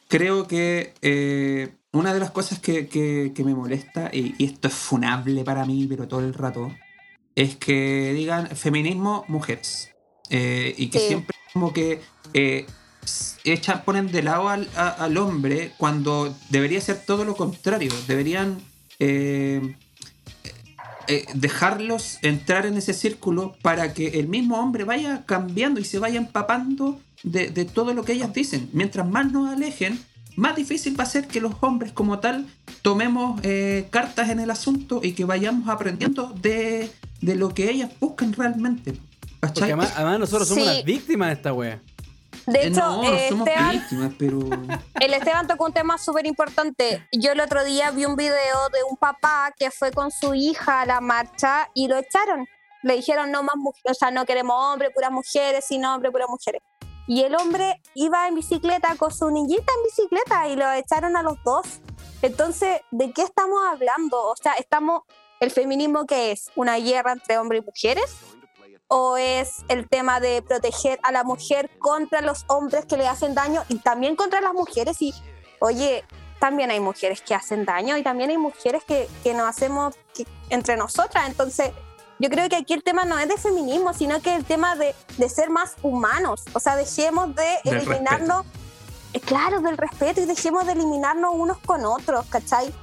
creo 0.10 0.46
que 0.46 0.94
eh, 1.02 1.70
una 1.98 2.14
de 2.14 2.20
las 2.20 2.32
cosas 2.32 2.60
que, 2.60 2.88
que- 2.88 3.32
que 3.36 3.44
me 3.44 3.54
molesta, 3.56 4.10
y, 4.14 4.36
y 4.38 4.46
esto 4.46 4.68
es 4.68 4.74
funable 4.74 5.44
para 5.44 5.66
mí, 5.66 5.86
pero 5.90 6.08
todo 6.08 6.22
el 6.22 6.34
rato, 6.34 6.74
es 7.36 7.56
que 7.56 8.14
digan 8.14 8.48
feminismo 8.56 9.26
mujeres. 9.28 9.92
Eh, 10.30 10.74
y 10.78 10.88
que 10.88 11.00
Sí. 11.00 11.08
siempre 11.08 11.36
como 11.54 11.72
que 11.74 12.02
eh, 12.34 12.66
echan, 13.46 13.84
ponen 13.86 14.12
de 14.12 14.22
lado 14.24 14.50
al, 14.50 14.68
a- 14.76 14.90
al 14.90 15.18
hombre 15.18 15.72
cuando 15.78 16.36
debería 16.50 16.82
ser 16.82 16.98
todo 17.06 17.24
lo 17.26 17.36
contrario. 17.36 17.92
Deberían 18.08 18.58
eh, 19.00 19.76
eh, 21.08 21.26
dejarlos 21.36 22.18
entrar 22.22 22.66
en 22.66 22.76
ese 22.78 22.94
círculo 22.94 23.56
para 23.62 23.94
que 23.94 24.20
el 24.20 24.28
mismo 24.28 24.60
hombre 24.60 24.84
vaya 24.84 25.24
cambiando 25.26 25.80
y 25.80 25.86
se 25.86 26.00
vaya 26.00 26.18
empapando 26.18 27.00
de, 27.24 27.50
de 27.50 27.64
todo 27.66 27.94
lo 27.94 28.04
que 28.04 28.14
ellas 28.14 28.34
dicen. 28.34 28.70
Mientras 28.74 29.08
más 29.08 29.32
nos 29.32 29.50
alejen, 29.50 30.00
más 30.38 30.56
difícil 30.56 30.98
va 30.98 31.04
a 31.04 31.08
ser 31.08 31.28
que 31.28 31.42
los 31.42 31.54
hombres 31.62 31.92
como 31.92 32.20
tal 32.20 32.46
tomemos 32.84 33.40
eh, 33.44 33.88
cartas 33.90 34.30
en 34.30 34.40
el 34.40 34.52
asunto 34.52 35.02
y 35.04 35.14
que 35.14 35.26
vayamos 35.26 35.68
aprendiendo 35.68 36.28
de, 36.28 36.92
de 37.22 37.36
lo 37.36 37.54
que 37.54 37.70
ellas 37.70 37.90
buscan 38.00 38.32
realmente. 38.34 38.94
Porque 39.40 39.64
además, 39.64 39.94
además 39.96 40.20
nosotros 40.20 40.48
somos 40.48 40.64
Sí. 40.64 40.70
las 40.76 40.84
víctimas 40.86 41.30
de 41.30 41.34
esta 41.34 41.54
wea. 41.54 41.82
De 42.46 42.68
hecho, 42.68 42.80
no, 42.80 43.04
no 43.04 43.14
eh, 43.14 43.26
somos 43.30 43.48
Esteban, 43.48 43.72
víctimas, 43.72 44.12
pero... 44.18 44.40
El 45.02 45.14
Esteban 45.14 45.48
tocó 45.48 45.66
un 45.66 45.74
tema 45.74 45.98
súper 45.98 46.26
importante. 46.28 47.06
Yo 47.12 47.32
el 47.32 47.40
otro 47.42 47.64
día 47.66 47.90
vi 47.92 48.06
un 48.06 48.16
video 48.16 48.70
de 48.72 48.80
un 48.90 48.96
papá 48.96 49.54
que 49.58 49.70
fue 49.72 49.92
con 49.92 50.12
su 50.12 50.34
hija 50.36 50.82
a 50.82 50.86
la 50.86 51.02
marcha 51.02 51.70
y 51.74 51.88
lo 51.88 51.98
echaron. 51.98 52.48
Le 52.84 52.96
dijeron 52.96 53.32
no 53.32 53.42
más 53.42 53.56
mujeres, 53.58 53.92
o 53.92 53.94
sea, 53.96 54.12
no 54.12 54.26
queremos 54.26 54.56
hombres, 54.56 54.92
puras 54.94 55.12
mujeres, 55.12 55.66
sin 55.68 55.84
hombres, 55.84 56.12
puras 56.12 56.30
mujeres. 56.30 56.62
Y 57.08 57.24
el 57.24 57.36
hombre 57.36 57.82
iba 57.96 58.28
en 58.28 58.36
bicicleta 58.36 58.96
con 58.98 59.14
su 59.14 59.32
niñita 59.32 59.72
en 59.78 59.84
bicicleta 59.84 60.48
y 60.48 60.56
lo 60.56 60.72
echaron 60.74 61.16
a 61.16 61.24
los 61.24 61.42
dos. 61.44 61.80
Entonces, 62.22 62.82
¿de 62.92 63.12
qué 63.14 63.24
estamos 63.24 63.60
hablando? 63.66 64.22
O 64.22 64.36
sea, 64.36 64.54
estamos 64.54 65.04
¿El 65.40 65.52
feminismo 65.52 66.08
qué 66.08 66.32
es? 66.32 66.52
¿Una 66.56 66.78
guerra 66.78 67.12
entre 67.12 67.38
hombres 67.38 67.62
y 67.62 67.66
mujeres? 67.66 68.16
¿O 68.88 69.18
es 69.18 69.64
el 69.68 69.88
tema 69.88 70.20
de 70.20 70.42
proteger 70.42 71.00
a 71.04 71.12
la 71.12 71.24
mujer 71.24 71.70
contra 71.78 72.22
los 72.22 72.46
hombres 72.48 72.86
que 72.86 72.98
le 72.98 73.08
hacen 73.08 73.36
daño 73.36 73.64
y 73.70 73.76
también 73.76 74.16
contra 74.16 74.42
las 74.42 74.54
mujeres? 74.54 75.00
Y, 75.02 75.14
oye, 75.60 76.04
también 76.40 76.72
hay 76.72 76.80
mujeres 76.80 77.22
que 77.22 77.36
hacen 77.36 77.66
daño 77.66 77.98
y 77.98 78.04
también 78.04 78.32
hay 78.32 78.38
mujeres 78.38 78.84
que, 78.84 79.08
que 79.24 79.36
nos 79.36 79.48
hacemos 79.48 79.96
entre 80.50 80.76
nosotras. 80.76 81.28
Entonces, 81.28 81.72
yo 82.20 82.30
creo 82.30 82.50
que 82.50 82.56
aquí 82.56 82.74
el 82.74 82.84
tema 82.84 83.06
no 83.06 83.18
es 83.20 83.28
de 83.28 83.38
feminismo, 83.38 83.94
sino 83.94 84.22
que 84.22 84.36
el 84.36 84.46
tema 84.46 84.76
de, 84.76 84.96
de 85.18 85.30
ser 85.30 85.50
más 85.50 85.76
humanos. 85.82 86.44
O 86.54 86.60
sea, 86.60 86.76
dejemos 86.76 87.36
de 87.36 87.44
Del 87.64 87.78
eliminarnos, 87.78 88.46
eh, 89.14 89.20
claro, 89.20 89.62
del 89.62 89.78
respeto 89.78 90.22
y 90.22 90.26
dejemos 90.26 90.66
de 90.66 90.74
eliminarnos 90.74 91.34
unos 91.36 91.58
con 91.60 91.86
otros, 91.86 92.26
¿cachai? 92.28 92.74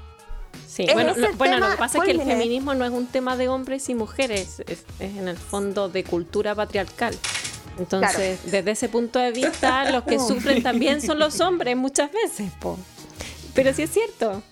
Sí, 0.69 0.85
Es 0.89 0.95
bueno, 0.95 1.15
lo, 1.17 1.33
bueno, 1.35 1.59
lo 1.59 1.71
que 1.71 1.77
pasa 1.77 1.99
es 1.99 2.05
que 2.05 2.11
el 2.13 2.23
feminismo 2.23 2.75
no 2.75 2.85
es 2.85 2.91
un 2.91 3.07
tema 3.07 3.37
de 3.37 3.49
hombres 3.49 3.89
y 3.89 3.95
mujeres, 3.95 4.61
es, 4.67 4.85
es 4.99 5.17
en 5.17 5.29
el 5.29 5.37
fondo 5.37 5.89
de 5.89 6.05
cultura 6.05 6.55
patriarcal. 6.55 7.17
Entonces, 7.79 8.41
desde 8.51 8.71
ese 8.71 8.89
punto 8.89 9.19
de 9.19 9.33
vista, 9.33 9.91
los 9.91 10.05
que 10.05 10.19
sufren 10.21 10.63
también 10.63 11.01
son 11.01 11.19
los 11.19 11.41
hombres 11.41 11.77
muchas 11.77 12.11
veces, 12.13 12.53
po. 12.61 12.79
Pero 13.55 13.73
sí 13.73 13.83
es 13.83 13.91
cierto. 13.91 14.43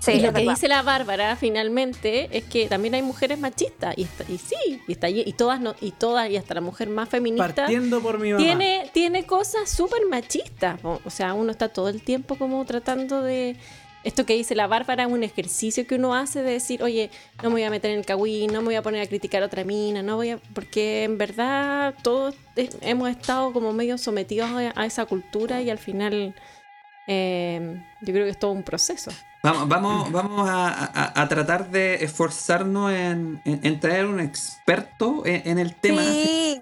Sí, 0.00 0.12
y 0.12 0.14
lo 0.20 0.28
que 0.28 0.40
verdad. 0.40 0.52
dice 0.54 0.68
la 0.68 0.82
Bárbara 0.82 1.34
finalmente 1.36 2.28
es 2.36 2.44
que 2.44 2.68
también 2.68 2.94
hay 2.94 3.02
mujeres 3.02 3.38
machistas 3.38 3.94
y, 3.98 4.04
está- 4.04 4.24
y 4.32 4.38
sí, 4.38 4.80
y, 4.86 4.92
está, 4.92 5.08
y 5.10 5.32
todas 5.32 5.60
no, 5.60 5.74
y 5.80 5.90
todas 5.90 6.30
y 6.30 6.36
hasta 6.36 6.54
la 6.54 6.60
mujer 6.60 6.88
más 6.88 7.08
feminista 7.08 7.52
Partiendo 7.52 8.00
por 8.00 8.18
mi 8.20 8.30
mamá. 8.32 8.42
tiene, 8.44 8.90
tiene 8.92 9.26
cosas 9.26 9.68
súper 9.68 10.02
machistas. 10.08 10.78
O 10.84 11.10
sea, 11.10 11.34
uno 11.34 11.50
está 11.50 11.68
todo 11.68 11.88
el 11.88 12.00
tiempo 12.02 12.36
como 12.36 12.64
tratando 12.64 13.22
de... 13.22 13.56
Esto 14.04 14.24
que 14.24 14.34
dice 14.34 14.54
la 14.54 14.68
Bárbara 14.68 15.02
es 15.02 15.10
un 15.10 15.24
ejercicio 15.24 15.84
que 15.88 15.96
uno 15.96 16.14
hace 16.14 16.42
de 16.44 16.52
decir, 16.52 16.80
oye, 16.84 17.10
no 17.42 17.48
me 17.50 17.54
voy 17.56 17.62
a 17.64 17.70
meter 17.70 17.90
en 17.90 17.98
el 17.98 18.06
cagüín, 18.06 18.52
no 18.52 18.60
me 18.60 18.66
voy 18.66 18.74
a 18.76 18.82
poner 18.82 19.02
a 19.02 19.06
criticar 19.06 19.42
a 19.42 19.46
otra 19.46 19.64
mina, 19.64 20.02
no 20.04 20.14
voy 20.14 20.30
a... 20.30 20.38
Porque 20.54 21.02
en 21.02 21.18
verdad 21.18 21.92
todos 22.02 22.36
hemos 22.80 23.10
estado 23.10 23.52
como 23.52 23.72
medio 23.72 23.98
sometidos 23.98 24.48
a, 24.50 24.72
a 24.80 24.86
esa 24.86 25.04
cultura 25.06 25.60
y 25.60 25.68
al 25.70 25.78
final 25.78 26.36
eh, 27.08 27.82
yo 28.02 28.12
creo 28.12 28.24
que 28.24 28.30
es 28.30 28.38
todo 28.38 28.52
un 28.52 28.62
proceso. 28.62 29.10
Vamos, 29.52 29.68
vamos, 29.68 30.12
vamos 30.12 30.48
a, 30.48 30.68
a- 30.84 31.22
a 31.22 31.28
tratar 31.28 31.70
de 31.70 31.94
esforzarnos 32.04 32.92
en, 32.92 33.40
en- 33.44 33.60
en 33.62 33.80
traer 33.80 34.06
un 34.06 34.20
experto 34.20 35.22
en, 35.24 35.42
en 35.46 35.58
el 35.58 35.74
tema. 35.74 36.02
Sí, 36.02 36.60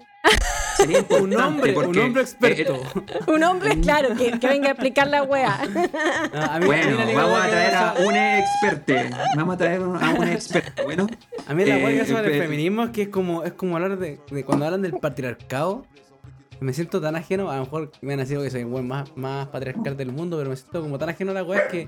Sería 0.77 0.99
importante 0.99 1.35
Un 1.37 1.41
hombre, 1.43 1.77
un 1.77 1.97
hombre 1.99 2.21
experto. 2.21 2.75
eh, 2.75 3.31
Un 3.31 3.43
hombre, 3.43 3.79
claro, 3.79 4.15
que, 4.15 4.31
que 4.39 4.47
venga 4.47 4.67
a 4.69 4.71
explicar 4.71 5.07
la 5.07 5.23
wea. 5.23 5.55
A 5.61 5.65
mí- 5.67 5.85
a 6.33 6.59
mí 6.59 6.65
bueno, 6.65 6.97
vamos 7.15 7.31
wea 7.33 7.43
a 7.43 7.49
traer 7.49 7.75
a 7.75 7.93
un 8.05 8.15
experto. 8.15 8.93
Vamos 9.35 9.55
a 9.55 9.57
traer 9.57 9.81
a 9.81 10.09
un 10.11 10.27
experto. 10.27 10.83
Bueno, 10.83 11.07
A 11.47 11.53
mí 11.53 11.65
la 11.65 11.77
Eh, 11.77 11.83
hueá 11.83 11.93
que 12.03 12.05
sobre 12.05 12.25
el 12.25 12.31
pero- 12.31 12.43
feminismo 12.43 12.83
es 12.83 12.89
que 12.91 13.01
es 13.03 13.09
como, 13.09 13.43
es 13.43 13.53
como 13.53 13.75
hablar 13.75 13.97
de, 13.97 14.19
de 14.31 14.43
cuando 14.45 14.65
hablan 14.65 14.81
del 14.81 14.93
patriarcado. 14.93 15.85
Me 16.59 16.73
siento 16.73 16.99
tan 16.99 17.15
ajeno, 17.15 17.51
a 17.51 17.57
lo 17.57 17.65
mejor 17.65 17.91
me 18.01 18.13
han 18.13 18.19
nacido 18.19 18.41
que 18.41 18.49
soy 18.49 18.61
el 18.61 18.65
weón 18.65 18.87
más, 18.87 19.15
más 19.15 19.45
patriarcal 19.49 19.95
del 19.95 20.11
mundo, 20.11 20.37
pero 20.37 20.49
me 20.49 20.55
siento 20.55 20.81
como 20.81 20.97
tan 20.97 21.09
ajeno 21.09 21.29
a 21.29 21.35
la 21.35 21.41
es 21.55 21.61
que 21.71 21.87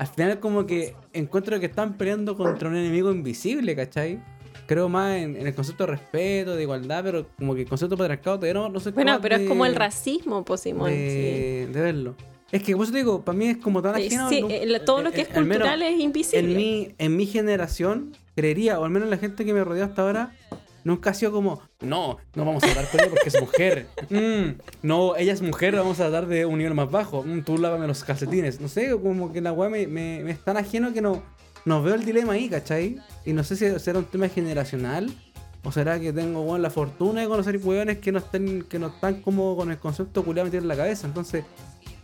al 0.00 0.06
final 0.06 0.40
como 0.40 0.64
que 0.64 0.94
encuentro 1.12 1.60
que 1.60 1.66
están 1.66 1.98
peleando 1.98 2.34
contra 2.34 2.70
un 2.70 2.76
enemigo 2.76 3.12
invisible, 3.12 3.76
¿cachai? 3.76 4.18
Creo 4.66 4.88
más 4.88 5.16
en, 5.16 5.36
en 5.36 5.46
el 5.46 5.54
concepto 5.54 5.84
de 5.84 5.90
respeto, 5.92 6.56
de 6.56 6.62
igualdad, 6.62 7.02
pero 7.04 7.26
como 7.38 7.54
que 7.54 7.62
el 7.62 7.68
concepto 7.68 7.96
de 7.96 7.98
patriarcado 7.98 8.36
todavía 8.38 8.54
no, 8.54 8.68
no 8.70 8.80
soy 8.80 8.92
Bueno, 8.92 9.18
pero 9.20 9.34
es 9.34 9.42
de- 9.42 9.46
como 9.48 9.66
el 9.66 9.74
racismo, 9.74 10.42
pues 10.42 10.62
Simón. 10.62 10.88
sí. 10.88 10.94
de, 10.96 11.68
de 11.70 11.80
verlo. 11.82 12.14
Es 12.50 12.62
que 12.62 12.74
por 12.74 12.84
eso 12.84 12.92
te 12.92 12.98
digo, 12.98 13.22
para 13.24 13.36
mí 13.36 13.46
es 13.48 13.58
como 13.58 13.82
tan 13.82 13.94
Sí, 13.96 14.06
ajeno. 14.06 14.28
sí, 14.30 14.40
no- 14.40 14.48
eh, 14.50 14.80
todo 14.86 15.02
lo 15.02 15.12
que 15.12 15.20
es 15.20 15.28
eh, 15.28 15.32
cultural 15.34 15.82
es 15.82 16.00
invisible. 16.00 16.50
en 16.50 16.56
mi, 16.56 16.94
en 16.96 17.16
mi 17.16 17.26
generación, 17.26 18.12
creería, 18.34 18.80
o 18.80 18.84
al 18.84 18.90
menos 18.90 19.08
la 19.10 19.18
gente 19.18 19.44
que 19.44 19.52
me 19.52 19.62
rodeó 19.64 19.84
hasta 19.84 20.00
ahora, 20.02 20.32
nunca 20.84 21.10
ha 21.10 21.14
sido 21.14 21.32
como, 21.32 21.60
no, 21.80 22.18
no 22.34 22.44
vamos 22.44 22.62
a 22.62 22.68
hablar 22.68 22.88
con 22.90 23.00
ella 23.00 23.10
porque 23.10 23.28
es 23.28 23.40
mujer. 23.40 23.86
Mm, 24.10 24.58
no, 24.82 25.14
ella 25.14 25.32
es 25.32 25.40
mujer, 25.40 25.76
vamos 25.76 26.00
a 26.00 26.06
hablar 26.06 26.26
de 26.26 26.44
un 26.44 26.58
nivel 26.58 26.74
más 26.74 26.90
bajo. 26.90 27.22
Mm, 27.22 27.42
tú 27.42 27.58
lávame 27.58 27.86
los 27.86 28.02
calcetines. 28.02 28.60
No 28.60 28.66
sé, 28.66 28.90
como 28.90 29.32
que 29.32 29.40
la 29.40 29.52
weá 29.52 29.70
me, 29.70 29.86
me, 29.86 30.20
me 30.24 30.32
es 30.32 30.40
tan 30.42 30.56
ajeno 30.56 30.92
que 30.92 31.00
no, 31.00 31.22
no 31.64 31.82
veo 31.82 31.94
el 31.94 32.04
dilema 32.04 32.32
ahí, 32.32 32.48
¿cachai? 32.48 32.98
Y 33.24 33.32
no 33.32 33.44
sé 33.44 33.56
si 33.56 33.78
será 33.78 33.98
un 33.98 34.06
tema 34.06 34.28
generacional. 34.28 35.14
¿O 35.62 35.70
será 35.70 36.00
que 36.00 36.12
tengo 36.12 36.56
la 36.56 36.70
fortuna 36.70 37.20
de 37.20 37.28
conocer 37.28 37.60
weones 37.62 37.98
que 37.98 38.12
no 38.12 38.18
estén, 38.18 38.62
que 38.62 38.78
no 38.78 38.86
están 38.86 39.20
como 39.20 39.56
con 39.56 39.70
el 39.70 39.76
concepto 39.76 40.24
culiado 40.24 40.46
metido 40.46 40.62
en 40.62 40.68
la 40.68 40.76
cabeza? 40.76 41.06
Entonces, 41.06 41.44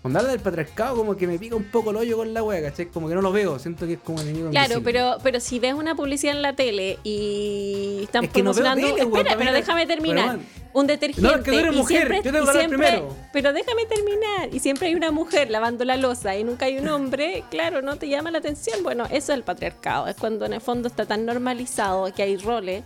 cuando 0.06 0.20
habla 0.20 0.30
del 0.30 0.40
patriarcado, 0.40 0.96
como 0.96 1.16
que 1.16 1.26
me 1.26 1.36
pica 1.38 1.56
un 1.56 1.64
poco 1.64 1.90
el 1.90 1.96
hoyo 1.96 2.16
con 2.16 2.32
la 2.32 2.42
wea, 2.42 2.62
¿cachai? 2.62 2.86
Como 2.86 3.08
que 3.08 3.14
no 3.16 3.22
lo 3.22 3.32
veo, 3.32 3.58
siento 3.58 3.86
que 3.86 3.94
es 3.94 3.98
como 3.98 4.20
enemigo 4.20 4.50
Claro, 4.50 4.74
invisible. 4.74 4.92
pero, 4.92 5.16
pero 5.22 5.40
si 5.40 5.58
ves 5.58 5.74
una 5.74 5.94
publicidad 5.96 6.36
en 6.36 6.42
la 6.42 6.52
tele 6.54 6.98
y 7.02 8.00
están 8.04 8.24
Es 8.24 8.30
que 8.30 8.42
no 8.42 8.52
tele, 8.54 8.70
espera, 9.02 9.36
pero 9.36 9.52
déjame 9.52 9.86
pero, 9.86 9.94
terminar. 10.00 10.38
un 10.72 10.86
detergente. 10.86 11.22
No, 11.22 11.34
es 11.34 11.42
que 11.42 11.50
tú 11.50 11.58
eres 11.58 11.72
y 11.74 11.76
mujer, 11.76 11.96
siempre- 11.98 12.16
yo 12.18 12.22
tengo 12.32 12.44
que 12.44 12.50
hablar 12.50 12.56
siempre- 12.68 12.78
primero. 12.88 13.16
Pero 13.32 13.52
déjame 13.52 13.86
terminar. 13.86 14.48
Y 14.54 14.58
siempre 14.60 14.88
hay 14.88 14.94
una 14.94 15.10
mujer 15.10 15.50
lavando 15.50 15.84
la 15.84 15.96
losa 15.96 16.36
y 16.36 16.44
nunca 16.44 16.66
hay 16.66 16.78
un 16.78 16.88
hombre, 16.88 17.42
claro, 17.50 17.82
no 17.82 17.96
te 17.96 18.08
llama 18.08 18.30
la 18.30 18.38
atención. 18.38 18.82
Bueno, 18.82 19.04
eso 19.06 19.32
es 19.32 19.38
el 19.38 19.42
patriarcado. 19.42 20.06
Es 20.06 20.16
cuando 20.16 20.46
en 20.46 20.52
el 20.52 20.60
fondo 20.60 20.86
está 20.88 21.04
tan 21.06 21.26
normalizado 21.26 22.12
que 22.14 22.22
hay 22.22 22.36
roles 22.36 22.84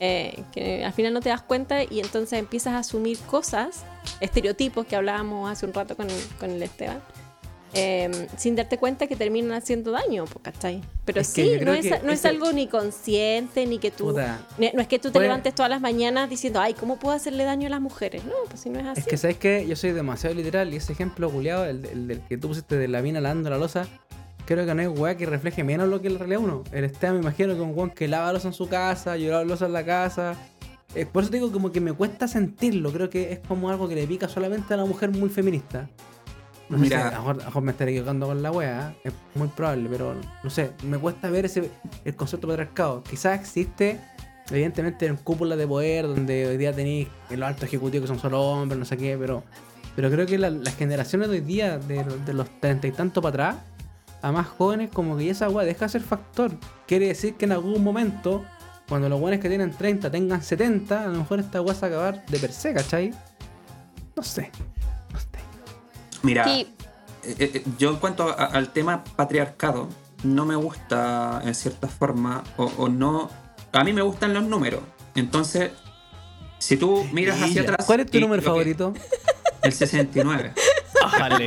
eh, 0.00 0.44
que 0.52 0.84
al 0.84 0.92
final 0.92 1.12
no 1.12 1.20
te 1.20 1.28
das 1.28 1.42
cuenta 1.42 1.82
y 1.82 1.98
entonces 2.00 2.38
empiezas 2.38 2.74
a 2.74 2.78
asumir 2.78 3.18
cosas, 3.26 3.84
estereotipos 4.20 4.86
que 4.86 4.96
hablábamos 4.96 5.50
hace 5.50 5.66
un 5.66 5.72
rato 5.74 5.96
con, 5.96 6.06
con 6.38 6.50
el 6.50 6.62
Esteban. 6.62 7.00
eh, 7.74 8.10
sin 8.38 8.56
darte 8.56 8.78
cuenta 8.78 9.06
que 9.06 9.14
terminan 9.14 9.52
haciendo 9.52 9.90
daño, 9.90 10.24
¿cachai? 10.40 10.80
Pero 11.04 11.20
Es 11.20 11.26
sí, 11.26 11.58
no, 11.62 11.74
es, 11.74 11.82
que 11.84 12.00
no 12.02 12.12
es 12.12 12.20
ese- 12.20 12.28
algo 12.28 12.50
ni 12.52 12.66
consciente, 12.66 13.66
ni 13.66 13.78
que 13.78 13.90
tú... 13.90 14.06
Puta. 14.06 14.40
No 14.58 14.80
es 14.80 14.88
que 14.88 14.98
tú 14.98 15.10
te 15.10 15.20
levantes 15.20 15.54
todas 15.54 15.68
las 15.68 15.80
mañanas 15.82 16.30
diciendo, 16.30 16.60
ay, 16.60 16.72
¿cómo 16.72 16.98
puedo 16.98 17.14
hacerle 17.14 17.44
daño 17.44 17.66
a 17.66 17.70
las 17.70 17.80
mujeres? 17.82 18.24
No, 18.24 18.32
pues 18.48 18.60
si 18.60 18.70
no 18.70 18.80
es 18.80 18.86
así. 18.86 19.00
Es 19.00 19.06
que 19.06 19.16
sabes 19.18 19.36
que 19.36 19.66
yo 19.66 19.76
soy 19.76 19.92
demasiado 19.92 20.34
literal 20.34 20.72
y 20.72 20.76
ese 20.76 20.92
ejemplo 20.94 21.30
culiado, 21.30 21.66
el, 21.66 22.22
que 22.26 22.38
tú 22.38 22.48
pusiste 22.48 22.76
de 22.78 22.88
la 22.88 23.02
mina 23.02 23.20
lavando 23.20 23.50
la 23.50 23.58
losa, 23.58 23.86
creo 24.46 24.64
que 24.64 24.74
no 24.74 24.80
hay 24.80 24.88
weá 24.88 25.14
que 25.18 25.26
refleje 25.26 25.62
menos 25.62 25.88
lo 25.88 26.00
que 26.00 26.08
en 26.08 26.18
realidad 26.18 26.40
uno. 26.40 26.64
El 26.72 26.84
Esteban 26.84 27.16
me 27.16 27.20
imagino 27.20 27.54
que 27.54 27.60
un 27.60 27.74
weón 27.76 27.90
que 27.90 28.08
lava 28.08 28.32
losa 28.32 28.48
en 28.48 28.54
su 28.54 28.66
casa, 28.66 29.18
llora 29.18 29.44
losa 29.44 29.66
en 29.66 29.74
la 29.74 29.84
casa. 29.84 30.36
Eh, 30.94 31.04
por 31.06 31.22
eso 31.22 31.30
te 31.30 31.36
digo 31.36 31.52
como 31.52 31.70
que 31.70 31.80
me 31.80 31.92
cuesta 31.92 32.26
sentirlo, 32.28 32.90
creo 32.92 33.10
que 33.10 33.32
es 33.32 33.40
como 33.40 33.68
algo 33.70 33.88
que 33.88 33.94
le 33.94 34.06
pica 34.06 34.28
solamente 34.28 34.72
a 34.74 34.76
la 34.78 34.84
mujer 34.86 35.10
muy 35.10 35.28
feminista. 35.28 35.88
No 36.70 36.76
sé 36.78 36.82
Mira. 36.84 36.96
si 37.00 37.02
a 37.02 37.10
lo 37.10 37.16
mejor, 37.18 37.34
a 37.34 37.38
lo 37.38 37.44
mejor 37.46 37.62
me 37.62 37.70
estaré 37.72 37.90
equivocando 37.92 38.26
con 38.26 38.42
la 38.42 38.50
wea, 38.52 38.94
es 39.04 39.12
muy 39.34 39.48
probable, 39.48 39.88
pero 39.90 40.14
no 40.42 40.50
sé, 40.50 40.72
me 40.84 40.98
cuesta 40.98 41.30
ver 41.30 41.46
ese 41.46 41.70
el 42.04 42.14
concepto 42.14 42.46
de 42.46 42.52
patriarcado. 42.54 43.02
Quizás 43.02 43.38
existe, 43.38 43.98
evidentemente, 44.50 45.06
en 45.06 45.16
cúpula 45.16 45.56
de 45.56 45.66
poder, 45.66 46.06
donde 46.06 46.46
hoy 46.46 46.56
día 46.56 46.72
tenéis 46.74 47.08
en 47.30 47.40
los 47.40 47.48
altos 47.48 47.64
ejecutivos 47.64 48.02
que 48.04 48.08
son 48.14 48.20
solo 48.20 48.42
hombres, 48.42 48.78
no 48.78 48.84
sé 48.84 48.96
qué, 48.98 49.16
pero, 49.18 49.44
pero 49.96 50.10
creo 50.10 50.26
que 50.26 50.36
la- 50.38 50.50
las 50.50 50.74
generaciones 50.76 51.28
de 51.28 51.36
hoy 51.36 51.40
día, 51.42 51.78
de, 51.78 52.04
de 52.04 52.32
los 52.34 52.48
treinta 52.60 52.86
y 52.86 52.92
tanto 52.92 53.22
para 53.22 53.50
atrás, 53.50 53.64
a 54.20 54.32
más 54.32 54.46
jóvenes, 54.46 54.90
como 54.92 55.16
que 55.16 55.30
esa 55.30 55.48
wea 55.48 55.64
deja 55.64 55.86
de 55.86 55.90
ser 55.90 56.02
factor. 56.02 56.50
Quiere 56.86 57.08
decir 57.08 57.34
que 57.34 57.44
en 57.46 57.52
algún 57.52 57.82
momento, 57.82 58.44
cuando 58.88 59.08
los 59.08 59.20
buenos 59.20 59.40
que 59.40 59.48
tienen 59.48 59.70
30 59.70 60.10
tengan 60.10 60.42
70, 60.42 61.04
a 61.04 61.08
lo 61.08 61.18
mejor 61.18 61.40
esta 61.40 61.60
wea 61.60 61.74
se 61.74 61.80
va 61.82 61.86
a 61.86 61.90
acabar 62.10 62.26
de 62.26 62.38
per 62.38 62.52
se, 62.52 62.72
¿cachai? 62.74 63.12
No 64.16 64.22
sé, 64.22 64.50
no 65.12 65.18
sé. 65.20 65.26
mira, 66.22 66.44
Sí. 66.44 66.66
eh, 67.24 67.36
eh, 67.38 67.64
yo 67.78 67.90
en 67.90 67.96
cuanto 67.96 68.28
a- 68.30 68.46
al 68.46 68.72
tema 68.72 69.04
patriarcado, 69.04 69.88
no 70.24 70.44
me 70.46 70.56
gusta 70.56 71.40
en 71.44 71.54
cierta 71.54 71.86
forma, 71.88 72.42
o, 72.56 72.64
o 72.78 72.88
no. 72.88 73.30
A 73.72 73.84
mí 73.84 73.92
me 73.92 74.02
gustan 74.02 74.32
los 74.34 74.42
números. 74.44 74.80
Entonces, 75.14 75.70
si 76.58 76.76
tú 76.76 77.04
miras 77.12 77.40
hacia 77.42 77.62
atrás. 77.62 77.86
¿Cuál 77.86 78.00
es 78.00 78.10
tu 78.10 78.18
y 78.18 78.20
número 78.20 78.36
lo 78.36 78.42
que- 78.42 78.48
favorito? 78.48 78.94
El 79.62 79.72
69. 79.72 80.52
Ájale. 81.04 81.46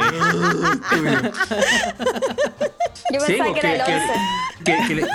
Yo 3.11 3.19
Sí, 3.19 3.33
pensaba 3.33 3.53
que 3.53 3.59
era 3.59 3.71
el 3.73 3.79
porque- 3.79 3.95
11. 3.95 4.13
que- 4.63 4.87
que 4.87 4.95
le- 4.95 5.07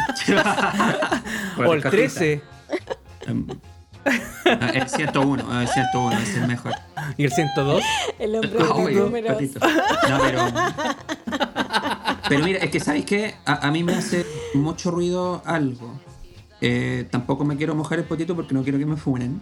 o 1.68 1.72
el 1.74 1.82
13 1.82 2.42
Ah, 4.44 4.70
El 4.72 4.88
101, 4.88 5.60
el 5.62 5.66
101 5.68 6.18
es 6.20 6.36
el 6.36 6.46
mejor. 6.46 6.72
y 7.16 7.24
el 7.24 7.32
102. 7.32 7.82
El 8.20 8.34
hombre 8.36 8.50
de 8.50 8.58
los 8.60 8.70
obvio, 8.70 9.00
números. 9.06 9.42
No, 10.08 10.18
pero. 10.22 10.46
Pero 12.28 12.44
mira, 12.44 12.58
es 12.60 12.70
que 12.70 12.78
sabéis 12.78 13.04
que 13.04 13.34
a, 13.44 13.66
a 13.66 13.70
mí 13.72 13.82
me 13.82 13.94
hace 13.94 14.24
mucho 14.54 14.92
ruido 14.92 15.42
algo. 15.44 15.98
Eh, 16.60 17.06
tampoco 17.10 17.44
me 17.44 17.56
quiero 17.56 17.74
mojar 17.74 17.98
el 17.98 18.04
potito 18.04 18.36
porque 18.36 18.54
no 18.54 18.62
quiero 18.62 18.78
que 18.78 18.86
me 18.86 18.96
funen. 18.96 19.40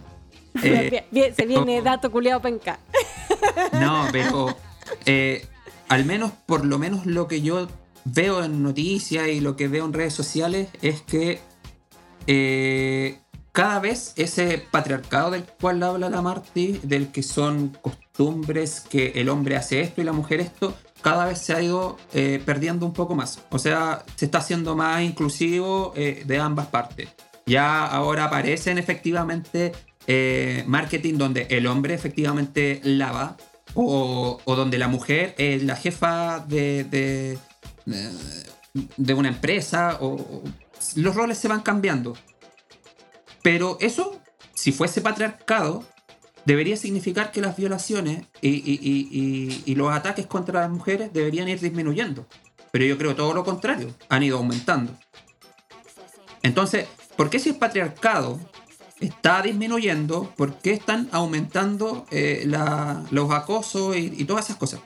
Eh, 0.63 0.87
Bien, 0.91 1.05
bien, 1.11 1.35
se 1.35 1.45
viene 1.45 1.73
pero- 1.73 1.83
dato 1.83 2.11
culiado 2.11 2.41
penca. 2.41 2.79
No, 3.73 4.07
pero 4.11 4.55
eh, 5.05 5.45
al 5.87 6.05
menos, 6.05 6.31
por 6.45 6.65
lo 6.65 6.79
menos 6.79 7.05
lo 7.05 7.27
que 7.27 7.41
yo 7.41 7.67
veo 8.05 8.43
en 8.43 8.63
noticias 8.63 9.27
y 9.27 9.39
lo 9.39 9.55
que 9.55 9.67
veo 9.67 9.85
en 9.85 9.93
redes 9.93 10.13
sociales 10.13 10.69
es 10.81 11.01
que 11.01 11.39
eh, 12.27 13.19
cada 13.51 13.79
vez 13.79 14.13
ese 14.15 14.63
patriarcado 14.69 15.31
del 15.31 15.43
cual 15.43 15.81
habla 15.83 16.09
la 16.09 16.21
Marty, 16.21 16.79
del 16.83 17.11
que 17.11 17.23
son 17.23 17.77
costumbres, 17.81 18.81
que 18.81 19.13
el 19.15 19.29
hombre 19.29 19.55
hace 19.55 19.81
esto 19.81 20.01
y 20.01 20.03
la 20.03 20.11
mujer 20.11 20.39
esto, 20.41 20.75
cada 21.01 21.25
vez 21.25 21.39
se 21.39 21.53
ha 21.53 21.61
ido 21.61 21.97
eh, 22.13 22.41
perdiendo 22.43 22.85
un 22.85 22.93
poco 22.93 23.15
más. 23.15 23.41
O 23.51 23.59
sea, 23.59 24.03
se 24.15 24.25
está 24.25 24.39
haciendo 24.39 24.75
más 24.75 25.03
inclusivo 25.03 25.93
de 25.95 26.39
ambas 26.39 26.67
partes. 26.67 27.09
Ya 27.45 27.85
ahora 27.85 28.25
aparecen 28.25 28.79
efectivamente 28.79 29.71
marketing 30.65 31.17
donde 31.17 31.47
el 31.49 31.67
hombre 31.67 31.93
efectivamente 31.93 32.81
lava 32.83 33.37
o, 33.75 34.41
donde 34.55 34.77
la 34.77 34.87
mujer 34.87 35.35
es 35.37 35.63
la 35.63 35.75
jefa 35.75 36.39
de, 36.47 36.83
de, 36.85 37.37
de 38.97 39.13
una 39.13 39.29
empresa 39.29 39.97
o, 40.01 40.43
los 40.95 41.15
roles 41.15 41.37
se 41.37 41.47
van 41.47 41.61
cambiando. 41.61 42.15
Pero 43.43 43.77
eso, 43.79 44.19
si 44.53 44.71
fuese 44.71 45.01
patriarcado, 45.01 45.83
debería 46.45 46.77
significar 46.77 47.31
que 47.31 47.41
las 47.41 47.57
violaciones 47.57 48.25
y, 48.41 48.49
y- 49.65 49.75
los 49.75 49.91
ataques 49.93 50.25
contra 50.27 50.61
las 50.61 50.69
mujeres 50.69 51.11
deberían 51.13 51.47
ir 51.49 51.59
disminuyendo. 51.59 52.27
Pero 52.71 52.85
yo 52.85 52.97
creo 52.97 53.15
todo 53.15 53.33
lo 53.33 53.43
contrario, 53.43 53.93
han 54.09 54.23
ido 54.23 54.37
aumentando. 54.37 54.93
Entonces, 56.43 56.87
¿por 57.15 57.29
qué 57.29 57.39
si 57.39 57.49
el 57.49 57.55
patriarcado 57.55 58.39
está 59.05 59.41
disminuyendo, 59.41 60.33
por 60.35 60.55
qué 60.59 60.71
están 60.73 61.09
aumentando 61.11 62.05
eh, 62.11 62.45
los 63.11 63.31
acosos 63.31 63.95
y, 63.97 64.25
todas 64.25 64.45
esas 64.45 64.57
cosas? 64.57 64.79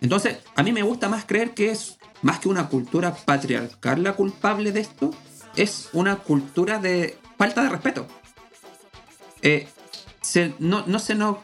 Entonces, 0.00 0.38
a 0.56 0.62
mí 0.62 0.72
me 0.72 0.82
gusta 0.82 1.08
más 1.08 1.24
creer 1.24 1.54
que 1.54 1.70
es 1.70 1.98
más 2.22 2.38
que 2.38 2.48
una 2.48 2.68
cultura 2.68 3.14
patriarcal 3.14 4.02
la 4.02 4.14
culpable 4.14 4.72
de 4.72 4.80
esto, 4.80 5.10
es 5.56 5.88
una 5.92 6.16
cultura 6.16 6.78
de 6.78 7.18
falta 7.36 7.62
de 7.62 7.68
respeto. 7.68 8.06
Eh, 9.42 9.68
no, 10.58 10.84
no 10.86 10.98
se 10.98 11.14
nos 11.14 11.38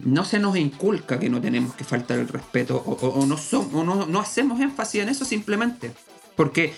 no 0.00 0.24
se 0.24 0.38
nos 0.38 0.56
inculca 0.56 1.18
que 1.18 1.28
no 1.28 1.40
tenemos 1.40 1.74
que 1.74 1.82
faltar 1.82 2.18
el 2.18 2.28
respeto 2.28 2.76
o 2.76 3.26
no, 3.26 3.36
son- 3.36 3.68
o 3.74 3.82
no, 3.82 4.06
no 4.06 4.20
hacemos 4.20 4.60
énfasis 4.60 5.02
en 5.02 5.08
eso 5.08 5.24
simplemente. 5.24 5.92
Porque 6.36 6.72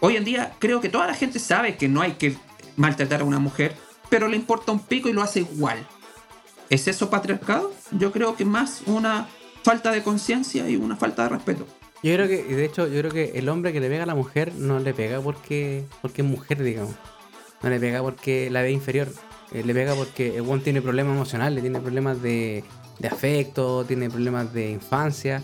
hoy 0.00 0.16
en 0.16 0.24
día 0.24 0.54
creo 0.58 0.80
que 0.80 0.88
toda 0.88 1.06
la 1.06 1.14
gente 1.14 1.38
sabe 1.38 1.76
que 1.76 1.86
no 1.88 2.00
hay 2.00 2.12
que 2.12 2.38
maltratar 2.76 3.20
a 3.20 3.24
una 3.24 3.38
mujer, 3.38 3.74
pero 4.08 4.28
le 4.28 4.36
importa 4.36 4.72
un 4.72 4.80
pico 4.80 5.08
y 5.08 5.12
lo 5.12 5.22
hace 5.22 5.40
igual. 5.40 5.86
¿Es 6.70 6.88
eso 6.88 7.10
patriarcado? 7.10 7.72
Yo 7.92 8.12
creo 8.12 8.36
que 8.36 8.44
más 8.44 8.82
una 8.86 9.28
falta 9.62 9.92
de 9.92 10.02
conciencia 10.02 10.68
y 10.68 10.76
una 10.76 10.96
falta 10.96 11.24
de 11.24 11.28
respeto. 11.30 11.66
Yo 12.02 12.12
creo 12.14 12.28
que, 12.28 12.42
de 12.44 12.64
hecho, 12.64 12.86
yo 12.86 13.00
creo 13.00 13.10
que 13.10 13.32
el 13.38 13.48
hombre 13.48 13.72
que 13.72 13.80
le 13.80 13.88
pega 13.88 14.02
a 14.04 14.06
la 14.06 14.14
mujer 14.14 14.52
no 14.54 14.78
le 14.78 14.92
pega 14.94 15.20
porque, 15.20 15.84
porque 16.02 16.22
es 16.22 16.28
mujer, 16.28 16.62
digamos. 16.62 16.94
No 17.62 17.70
le 17.70 17.80
pega 17.80 18.00
porque 18.02 18.50
la 18.50 18.62
ve 18.62 18.70
inferior. 18.70 19.08
Eh, 19.52 19.62
le 19.64 19.72
pega 19.74 19.94
porque 19.94 20.36
el 20.36 20.42
weón 20.42 20.60
tiene 20.60 20.82
problemas 20.82 21.14
emocionales, 21.14 21.62
tiene 21.62 21.80
problemas 21.80 22.20
de, 22.20 22.64
de 22.98 23.08
afecto, 23.08 23.84
tiene 23.84 24.10
problemas 24.10 24.52
de 24.52 24.70
infancia. 24.72 25.42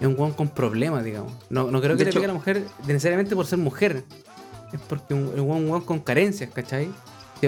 Es 0.00 0.06
un 0.06 0.14
weón 0.18 0.32
con 0.34 0.48
problemas, 0.48 1.04
digamos. 1.04 1.32
No, 1.50 1.70
no 1.70 1.80
creo 1.80 1.92
que 1.96 1.98
De 1.98 2.04
le 2.04 2.10
hecho- 2.10 2.18
pegue 2.20 2.26
a 2.26 2.28
la 2.28 2.34
mujer 2.34 2.64
necesariamente 2.86 3.34
por 3.34 3.46
ser 3.46 3.58
mujer. 3.58 4.04
Es 4.72 4.80
porque 4.88 5.14
un, 5.14 5.28
es 5.34 5.40
un 5.40 5.70
weón, 5.70 5.80
con 5.82 5.98
carencias, 6.00 6.50
¿cachai? 6.50 6.90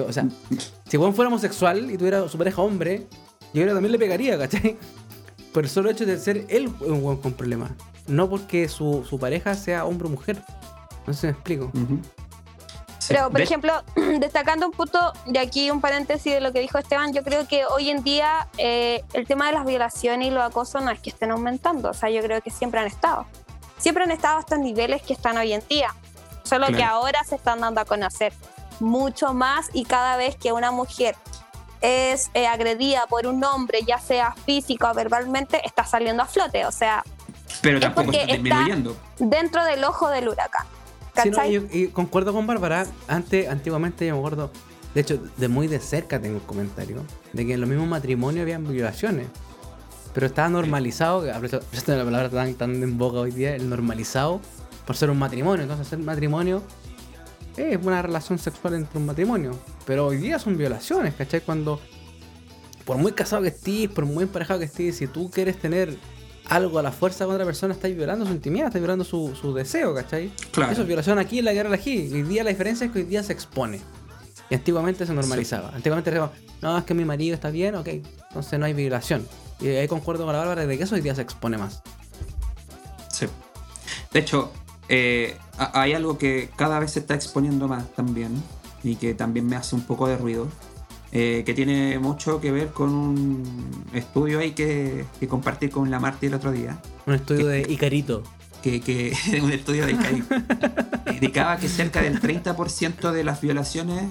O 0.06 0.12
sea, 0.12 0.26
si 0.88 0.96
weón 0.96 1.14
fuera 1.14 1.28
homosexual 1.28 1.90
y 1.90 1.98
tuviera 1.98 2.28
su 2.28 2.38
pareja 2.38 2.62
hombre, 2.62 3.06
yo 3.52 3.62
creo 3.62 3.68
que 3.68 3.74
también 3.74 3.92
le 3.92 3.98
pegaría, 3.98 4.38
¿cachai? 4.38 4.78
Por 5.52 5.64
el 5.64 5.70
solo 5.70 5.90
hecho 5.90 6.06
de 6.06 6.18
ser 6.18 6.46
él 6.48 6.70
un 6.80 7.04
weón 7.04 7.16
con 7.18 7.32
problemas. 7.32 7.72
No 8.06 8.28
porque 8.28 8.68
su, 8.68 9.04
su 9.08 9.18
pareja 9.18 9.54
sea 9.54 9.84
hombre 9.84 10.08
o 10.08 10.10
mujer. 10.10 10.42
No 11.06 11.12
sé 11.12 11.20
si 11.20 11.26
me 11.26 11.32
explico. 11.32 11.72
Pero, 13.10 13.30
por 13.30 13.40
ejemplo, 13.40 13.72
destacando 14.20 14.66
un 14.66 14.72
punto 14.72 15.12
de 15.26 15.40
aquí, 15.40 15.70
un 15.70 15.80
paréntesis 15.80 16.32
de 16.32 16.40
lo 16.40 16.52
que 16.52 16.60
dijo 16.60 16.78
Esteban, 16.78 17.12
yo 17.12 17.24
creo 17.24 17.48
que 17.48 17.64
hoy 17.66 17.90
en 17.90 18.04
día 18.04 18.46
eh, 18.56 19.02
el 19.14 19.26
tema 19.26 19.46
de 19.46 19.52
las 19.52 19.66
violaciones 19.66 20.28
y 20.28 20.30
los 20.30 20.44
acosos 20.44 20.82
no 20.82 20.90
es 20.90 21.00
que 21.00 21.10
estén 21.10 21.32
aumentando, 21.32 21.90
o 21.90 21.94
sea, 21.94 22.08
yo 22.10 22.22
creo 22.22 22.40
que 22.40 22.50
siempre 22.50 22.78
han 22.78 22.86
estado. 22.86 23.26
Siempre 23.78 24.04
han 24.04 24.12
estado 24.12 24.36
a 24.36 24.40
estos 24.40 24.58
niveles 24.58 25.02
que 25.02 25.12
están 25.12 25.36
hoy 25.38 25.52
en 25.52 25.62
día, 25.68 25.94
solo 26.50 26.66
que 26.66 26.82
ahora 26.82 27.22
se 27.24 27.36
están 27.36 27.60
dando 27.60 27.80
a 27.80 27.84
conocer 27.84 28.32
mucho 28.80 29.32
más 29.34 29.70
y 29.72 29.84
cada 29.84 30.16
vez 30.16 30.36
que 30.36 30.52
una 30.52 30.72
mujer 30.72 31.14
es 31.80 32.30
eh, 32.34 32.46
agredida 32.46 33.06
por 33.08 33.26
un 33.26 33.42
hombre, 33.44 33.80
ya 33.86 33.98
sea 33.98 34.34
físico 34.44 34.88
o 34.90 34.94
verbalmente, 34.94 35.64
está 35.64 35.84
saliendo 35.84 36.24
a 36.24 36.26
flote, 36.26 36.66
o 36.66 36.72
sea, 36.72 37.04
pero 37.62 37.78
es 37.78 37.82
tampoco 37.82 38.06
porque 38.06 38.24
está 38.28 38.66
dentro 39.18 39.64
del 39.64 39.84
ojo 39.84 40.08
del 40.10 40.28
huracán. 40.28 40.66
Sí, 41.22 41.30
no, 41.30 41.36
¿Cachai? 41.36 41.56
y, 41.56 41.68
y 41.84 41.88
concuerdo 41.88 42.32
con 42.32 42.46
Bárbara. 42.46 42.86
Antes, 43.08 43.48
antiguamente 43.48 44.06
yo 44.06 44.14
me 44.14 44.20
acuerdo, 44.20 44.50
de 44.94 45.00
hecho, 45.00 45.18
de 45.36 45.48
muy 45.48 45.68
de 45.68 45.78
cerca 45.80 46.20
tengo 46.20 46.36
un 46.36 46.46
comentario, 46.46 47.04
de 47.32 47.46
que 47.46 47.54
en 47.54 47.60
los 47.60 47.68
mismos 47.68 47.88
matrimonios 47.88 48.42
habían 48.42 48.66
violaciones. 48.66 49.28
Pero 50.14 50.26
estaba 50.26 50.48
normalizado, 50.48 51.24
la 51.24 51.40
palabra 51.40 52.28
tan, 52.28 52.54
tan 52.54 52.82
en 52.82 52.98
boca 52.98 53.18
hoy 53.18 53.30
día, 53.30 53.54
el 53.54 53.68
normalizado, 53.68 54.40
por 54.90 54.96
ser 54.96 55.08
un 55.08 55.20
matrimonio. 55.20 55.62
Entonces, 55.62 55.86
ser 55.86 56.00
matrimonio 56.00 56.64
es 57.56 57.78
una 57.80 58.02
relación 58.02 58.40
sexual 58.40 58.74
entre 58.74 58.98
un 58.98 59.06
matrimonio. 59.06 59.56
Pero 59.86 60.08
hoy 60.08 60.16
día 60.16 60.40
son 60.40 60.58
violaciones, 60.58 61.14
¿cachai? 61.14 61.42
Cuando, 61.42 61.80
por 62.84 62.96
muy 62.96 63.12
casado 63.12 63.42
que 63.42 63.50
estés, 63.50 63.88
por 63.88 64.04
muy 64.04 64.24
emparejado 64.24 64.58
que 64.58 64.64
estés, 64.64 64.96
si 64.96 65.06
tú 65.06 65.30
quieres 65.30 65.60
tener 65.60 65.96
algo 66.46 66.80
a 66.80 66.82
la 66.82 66.90
fuerza 66.90 67.24
con 67.24 67.36
otra 67.36 67.46
persona, 67.46 67.72
estás 67.72 67.94
violando 67.94 68.26
su 68.26 68.32
intimidad, 68.32 68.66
estás 68.66 68.80
violando 68.80 69.04
su, 69.04 69.32
su 69.40 69.54
deseo, 69.54 69.94
¿cachai? 69.94 70.32
Claro. 70.50 70.72
Eso 70.72 70.80
es 70.80 70.88
violación 70.88 71.20
aquí 71.20 71.38
en 71.38 71.44
la 71.44 71.52
guerra 71.52 71.72
aquí. 71.72 72.10
Hoy 72.12 72.24
día 72.24 72.42
la 72.42 72.50
diferencia 72.50 72.86
es 72.86 72.92
que 72.92 72.98
hoy 72.98 73.04
día 73.04 73.22
se 73.22 73.32
expone. 73.32 73.80
Y 74.50 74.56
antiguamente 74.56 75.06
se 75.06 75.14
normalizaba. 75.14 75.70
Antiguamente 75.72 76.10
como, 76.10 76.32
no, 76.62 76.76
es 76.76 76.82
que 76.82 76.94
mi 76.94 77.04
marido 77.04 77.36
está 77.36 77.50
bien, 77.50 77.76
ok. 77.76 77.86
Entonces 77.86 78.58
no 78.58 78.66
hay 78.66 78.72
violación. 78.72 79.24
Y 79.60 79.68
ahí 79.68 79.86
concuerdo 79.86 80.24
con 80.24 80.32
la 80.32 80.40
Bárbara 80.40 80.66
de 80.66 80.76
que 80.76 80.82
eso 80.82 80.96
hoy 80.96 81.00
día 81.00 81.14
se 81.14 81.22
expone 81.22 81.58
más. 81.58 81.80
Sí. 83.12 83.28
De 84.12 84.18
hecho, 84.18 84.52
eh, 84.90 85.36
ha- 85.58 85.80
hay 85.80 85.92
algo 85.94 86.18
que 86.18 86.50
cada 86.56 86.78
vez 86.78 86.90
se 86.90 86.98
está 87.00 87.14
exponiendo 87.14 87.66
más 87.68 87.88
también 87.94 88.32
y 88.82 88.96
que 88.96 89.14
también 89.14 89.46
me 89.46 89.56
hace 89.56 89.74
un 89.74 89.82
poco 89.82 90.06
de 90.08 90.16
ruido, 90.18 90.48
eh, 91.12 91.42
que 91.46 91.54
tiene 91.54 91.98
mucho 91.98 92.40
que 92.40 92.50
ver 92.52 92.68
con 92.68 92.90
un 92.90 93.74
estudio 93.94 94.40
ahí 94.40 94.52
que, 94.52 95.04
que 95.18 95.26
compartí 95.28 95.68
con 95.68 95.90
la 95.90 95.98
Marti 96.00 96.26
el 96.26 96.34
otro 96.34 96.52
día, 96.52 96.78
Un 97.06 97.14
estudio 97.14 97.46
de 97.46 97.60
Icarito. 97.68 98.22
que, 98.62 98.80
que 98.80 99.12
un 99.42 99.52
estudio 99.52 99.86
de 99.86 99.92
ICAI, 99.92 100.22
indicaba 101.14 101.56
que 101.56 101.68
cerca 101.68 102.02
del 102.02 102.20
30% 102.20 103.10
de 103.12 103.24
las 103.24 103.40
violaciones 103.40 104.04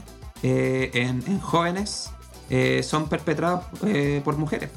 eh, 0.43 0.89
en, 0.93 1.23
en 1.27 1.39
jóvenes 1.39 2.09
eh, 2.49 2.81
son 2.83 3.07
perpetradas 3.09 3.65
eh, 3.85 4.21
por 4.23 4.37
mujeres. 4.37 4.69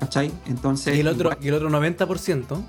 ¿Cachai? 0.00 0.30
Entonces... 0.46 0.96
Y 0.96 1.00
el 1.00 1.08
otro, 1.08 1.30
y 1.40 1.48
el 1.48 1.54
otro 1.54 1.68
90%. 1.70 2.62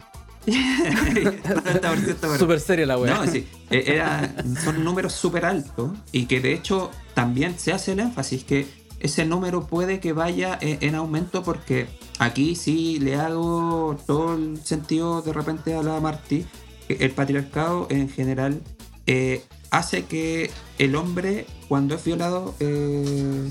90% 1.44 2.16
por- 2.16 2.38
Súper 2.38 2.60
serio 2.60 2.86
la 2.86 2.98
weá. 2.98 3.14
No, 3.16 3.32
sí, 3.32 3.48
era- 3.70 4.34
son 4.64 4.84
números 4.84 5.14
súper 5.14 5.46
altos 5.46 5.92
y 6.12 6.26
que 6.26 6.40
de 6.40 6.54
hecho 6.54 6.92
también 7.14 7.58
se 7.58 7.74
hace 7.74 7.94
el 7.94 8.00
énfasis 8.00 8.44
que 8.44 8.68
ese 9.00 9.26
número 9.26 9.66
puede 9.66 10.00
que 10.00 10.12
vaya 10.14 10.58
eh, 10.62 10.78
en 10.82 10.96
aumento 10.96 11.42
porque 11.44 11.88
aquí 12.20 12.56
sí 12.56 13.00
le 13.00 13.16
hago 13.16 13.98
todo 14.06 14.36
el 14.36 14.60
sentido 14.64 15.22
de 15.22 15.32
repente 15.34 15.74
a 15.76 15.82
la 15.84 16.00
Martí. 16.00 16.46
El 16.90 17.12
patriarcado 17.12 17.88
en 17.92 18.10
general 18.10 18.62
eh, 19.08 19.44
hace 19.72 20.06
que 20.06 20.50
el 20.80 20.96
hombre 20.96 21.46
cuando 21.70 21.96
es 21.96 22.04
violado 22.04 22.56
eh, 22.60 23.48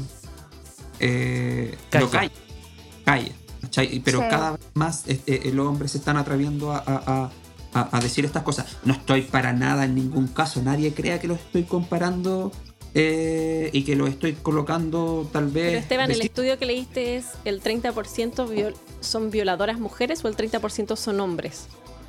eh, 1.01 1.75
lo. 1.93 2.11
Calle. 3.05 3.33
¿Cachai? 3.69 4.01
Pero 4.01 4.21
Sí. 4.21 4.25
cada 4.31 4.51
vez 4.53 4.61
más 4.75 5.05
este, 5.07 5.53
los 5.53 5.67
hombres 5.67 5.93
se 5.93 5.99
están 5.99 6.17
atreviendo 6.17 6.73
a- 6.73 6.79
a- 6.79 7.03
a, 7.07 7.31
a, 7.81 7.97
a 7.97 8.01
decir 8.01 8.25
estas 8.25 8.43
cosas. 8.43 8.67
No 8.85 8.95
estoy 8.95 9.23
para 9.23 9.53
nada 9.53 9.85
en 9.85 9.95
ningún 9.95 10.27
caso. 10.29 10.63
Nadie 10.63 10.93
crea 10.95 11.21
que 11.21 11.29
lo 11.29 11.35
estoy 11.35 11.65
comparando 11.65 12.51
eh, 12.95 13.69
y 13.75 13.85
que 13.85 13.95
lo 13.95 14.07
estoy 14.07 14.33
colocando 14.33 15.29
tal 15.33 15.49
vez. 15.49 15.67
Pero 15.69 15.79
Esteban, 15.79 16.11
el 16.11 16.21
estudio 16.23 16.59
que 16.59 16.65
leíste 16.67 17.17
es 17.17 17.27
el 17.45 17.63
30% 17.63 18.49
viol- 18.49 18.75
son 19.01 19.31
violadoras 19.31 19.79
mujeres 19.79 20.25
o 20.25 20.29
el 20.29 20.37
30% 20.37 20.97
son 20.97 21.21
hombres 21.21 21.67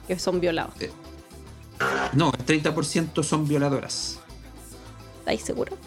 que 0.08 0.18
son 0.18 0.40
violados. 0.40 0.74
No, 2.14 2.32
el 2.38 2.46
30% 2.64 3.24
son 3.24 3.48
violadoras. 3.48 4.20
¿Estáis 5.20 5.42
seguros? 5.42 5.78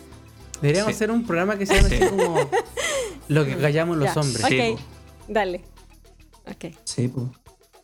Deberíamos 0.61 0.93
Sí. 0.93 0.97
hacer 0.97 1.11
un 1.11 1.27
programa 1.27 1.59
que 1.59 1.67
se 1.67 1.75
llame 1.75 1.97
así 1.97 2.07
como 2.09 2.37
Lo 3.29 3.45
que 3.45 3.57
callamos 3.57 3.97
los 3.97 4.15
Ya. 4.15 4.21
hombres. 4.21 4.45
Sí, 4.47 4.61
Ok, 4.61 4.79
po. 4.79 4.85
Dale. 5.29 5.61
Ok. 6.47 6.75
Sí, 6.85 7.09
pues. 7.09 7.27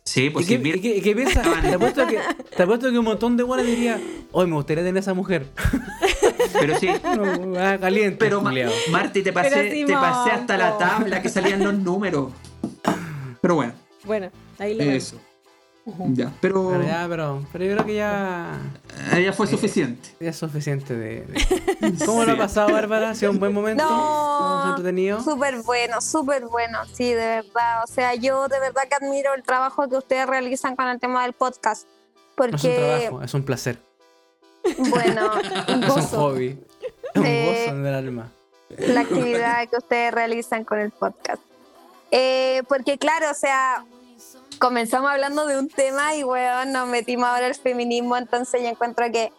Sí, 0.03 0.23
¿Y 0.25 0.29
pues 0.31 0.47
qué, 0.47 0.57
sí, 0.57 0.63
mira- 0.63 0.77
y 0.77 0.81
qué- 0.81 0.97
y 0.97 1.01
qué 1.01 1.15
piensas? 1.15 1.45
Te 1.61 1.73
apuesto 1.75 2.07
que, 2.07 2.19
te 2.57 2.63
apuesto 2.63 2.89
que 2.91 2.97
un 2.97 3.05
montón 3.05 3.37
de 3.37 3.43
buenas 3.43 3.65
diría, 3.67 3.99
hoy 4.31 4.47
me 4.47 4.55
gustaría 4.55 4.83
tener 4.83 4.99
esa 5.01 5.13
mujer. 5.13 5.45
pero 6.53 6.77
sí. 6.79 6.87
No, 7.15 7.59
ah, 7.59 7.77
caliente. 7.79 8.17
Pero 8.17 8.41
Ma-. 8.41 8.51
Marti, 8.89 9.21
te 9.21 9.31
pasé, 9.31 9.49
Pero 9.71 9.87
te 9.87 9.93
pasé 9.93 10.31
hasta 10.31 10.57
la 10.57 10.77
tabla 10.79 11.21
que 11.21 11.29
salían 11.29 11.63
los 11.63 11.77
números. 11.77 12.31
Pero 13.41 13.55
bueno, 13.55 13.73
Bueno, 14.03 14.31
ahí 14.57 14.73
lo 14.73 14.83
Ya, 16.13 16.31
pero. 16.41 16.69
Pero 16.71 16.83
ya, 16.83 17.07
pero, 17.09 17.43
pero 17.51 17.65
yo 17.65 17.73
creo 17.73 17.85
que 17.85 17.95
ya. 17.95 18.59
ella 19.13 19.33
fue 19.33 19.47
suficiente. 19.47 20.09
Ya 20.19 20.29
es 20.29 20.35
suficiente 20.37 20.95
de. 20.95 21.21
de- 21.21 22.05
¿Cómo 22.05 22.23
lo 22.23 22.31
ha 22.31 22.35
Sí. 22.35 22.39
pasado, 22.39 22.71
Bárbara? 22.71 23.09
¿Ha 23.11 23.15
sido 23.15 23.31
un 23.31 23.39
buen 23.39 23.53
momento? 23.53 23.83
No. 23.83 24.75
Súper 25.23 25.61
bueno, 25.63 25.99
súper 26.01 26.45
bueno, 26.45 26.79
sí, 26.93 27.05
de 27.09 27.15
verdad. 27.43 27.83
O 27.83 27.87
sea, 27.87 28.13
yo 28.15 28.47
de 28.47 28.59
verdad 28.59 28.83
que 28.87 28.95
admiro 29.03 29.33
el 29.33 29.41
trabajo 29.43 29.87
que 29.89 29.95
ustedes 29.97 30.27
realizan 30.27 30.75
con 30.75 30.87
el 30.87 30.99
tema 30.99 31.23
del 31.23 31.33
podcast. 31.33 31.85
No 32.37 32.45
es 32.45 32.53
un 32.53 32.59
Porque, 32.61 32.75
trabajo, 32.77 33.23
es 33.23 33.33
un 33.33 33.43
placer. 33.43 33.77
bueno, 34.77 35.31
un 35.33 35.41
Es 35.67 35.75
un 35.75 35.81
gozo 35.87 36.17
hobby. 36.19 36.59
Es 37.13 37.19
un 37.19 37.25
Eh, 37.25 37.65
gozo 37.65 37.77
del 37.81 37.93
alma. 37.95 38.31
la 38.77 39.01
actividad 39.01 39.67
que 39.67 39.77
ustedes 39.77 40.13
realizan 40.13 40.63
con 40.63 40.79
el 40.79 40.91
podcast. 40.91 41.41
Eh, 42.11 42.61
porque 42.67 42.97
claro, 42.97 43.31
o 43.31 43.33
sea, 43.35 43.83
comenzamos 44.59 45.09
hablando 45.11 45.45
de 45.47 45.57
un 45.57 45.67
tema 45.69 46.15
y, 46.15 46.23
weón, 46.23 46.71
nos 46.71 46.87
metimos 46.87 47.27
ahora 47.27 47.47
al 47.47 47.55
feminismo, 47.55 48.17
entonces 48.17 48.61
yo 48.61 48.67
encuentro 48.67 49.05
que, 49.11 49.31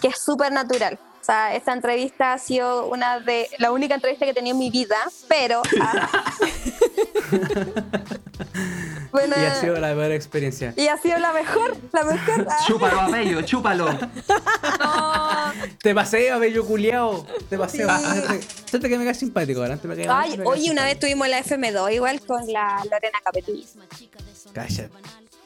que 0.00 0.08
es 0.08 0.18
súper 0.18 0.52
natural. 0.52 0.98
O 1.20 1.24
sea, 1.24 1.54
esta 1.54 1.72
entrevista 1.72 2.34
ha 2.34 2.38
sido 2.38 2.86
una 2.88 3.18
de 3.18 3.48
la 3.58 3.72
única 3.72 3.94
entrevista 3.94 4.26
que 4.26 4.32
he 4.32 4.34
tenido 4.34 4.52
en 4.54 4.58
mi 4.58 4.68
vida, 4.70 4.96
pero... 5.26 5.62
ah, 5.80 6.10
bueno, 9.10 9.34
Y 9.38 9.44
ha 9.44 9.54
sido 9.54 9.76
la 9.80 9.94
peor 9.94 10.12
experiencia. 10.12 10.74
y 10.76 10.88
ha 10.88 10.98
sido 10.98 11.18
la 11.18 11.32
mejor, 11.32 11.76
la 11.92 12.02
mejor. 12.04 12.46
ah. 12.50 12.58
Chúpalo, 12.66 13.00
Abello, 13.00 13.40
chúpalo. 13.42 13.90
No. 13.90 15.52
Te 15.82 15.94
paseo, 15.94 16.38
bello 16.38 16.66
culiao. 16.66 17.24
Te 17.48 17.56
paseo. 17.56 17.88
Sí. 17.88 18.04
Hacerte 18.66 18.88
que 18.90 18.98
me 18.98 19.04
caes 19.04 19.18
simpático, 19.18 19.60
ahora 19.62 19.74
antes 19.74 19.96
me 19.96 20.06
Ay, 20.06 20.38
oye, 20.44 20.70
una 20.70 20.84
vez 20.84 20.98
tuvimos 20.98 21.26
la 21.28 21.42
FM2 21.42 21.94
igual 21.94 22.20
con 22.20 22.46
la 22.52 22.82
Lorena 22.84 23.18
Capetillo. 23.24 23.66
Cállate. 24.52 24.90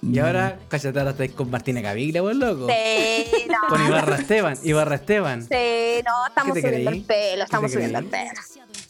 Y 0.01 0.19
ahora, 0.21 0.59
cállate, 0.69 0.99
ahora 0.99 1.11
estáis 1.11 1.33
con 1.33 1.51
Martina 1.51 1.83
Caviglia, 1.83 2.23
vos 2.23 2.37
loco. 2.37 2.69
Sí, 2.69 3.47
no. 3.49 3.57
Con 3.69 3.85
Ibarra 3.85 4.17
Esteban. 4.17 4.57
Ibarra 4.63 4.95
Esteban. 4.95 5.43
Sí, 5.43 6.03
no, 6.07 6.27
estamos 6.29 6.55
¿Qué 6.55 6.63
te 6.63 6.69
subiendo 6.69 6.91
creí? 6.91 7.01
el 7.01 7.05
pelo, 7.05 7.45
estamos 7.45 7.71
¿Qué 7.71 7.77
te 7.79 7.85
subiendo 7.85 7.99
el 7.99 8.05
pelo. 8.07 8.31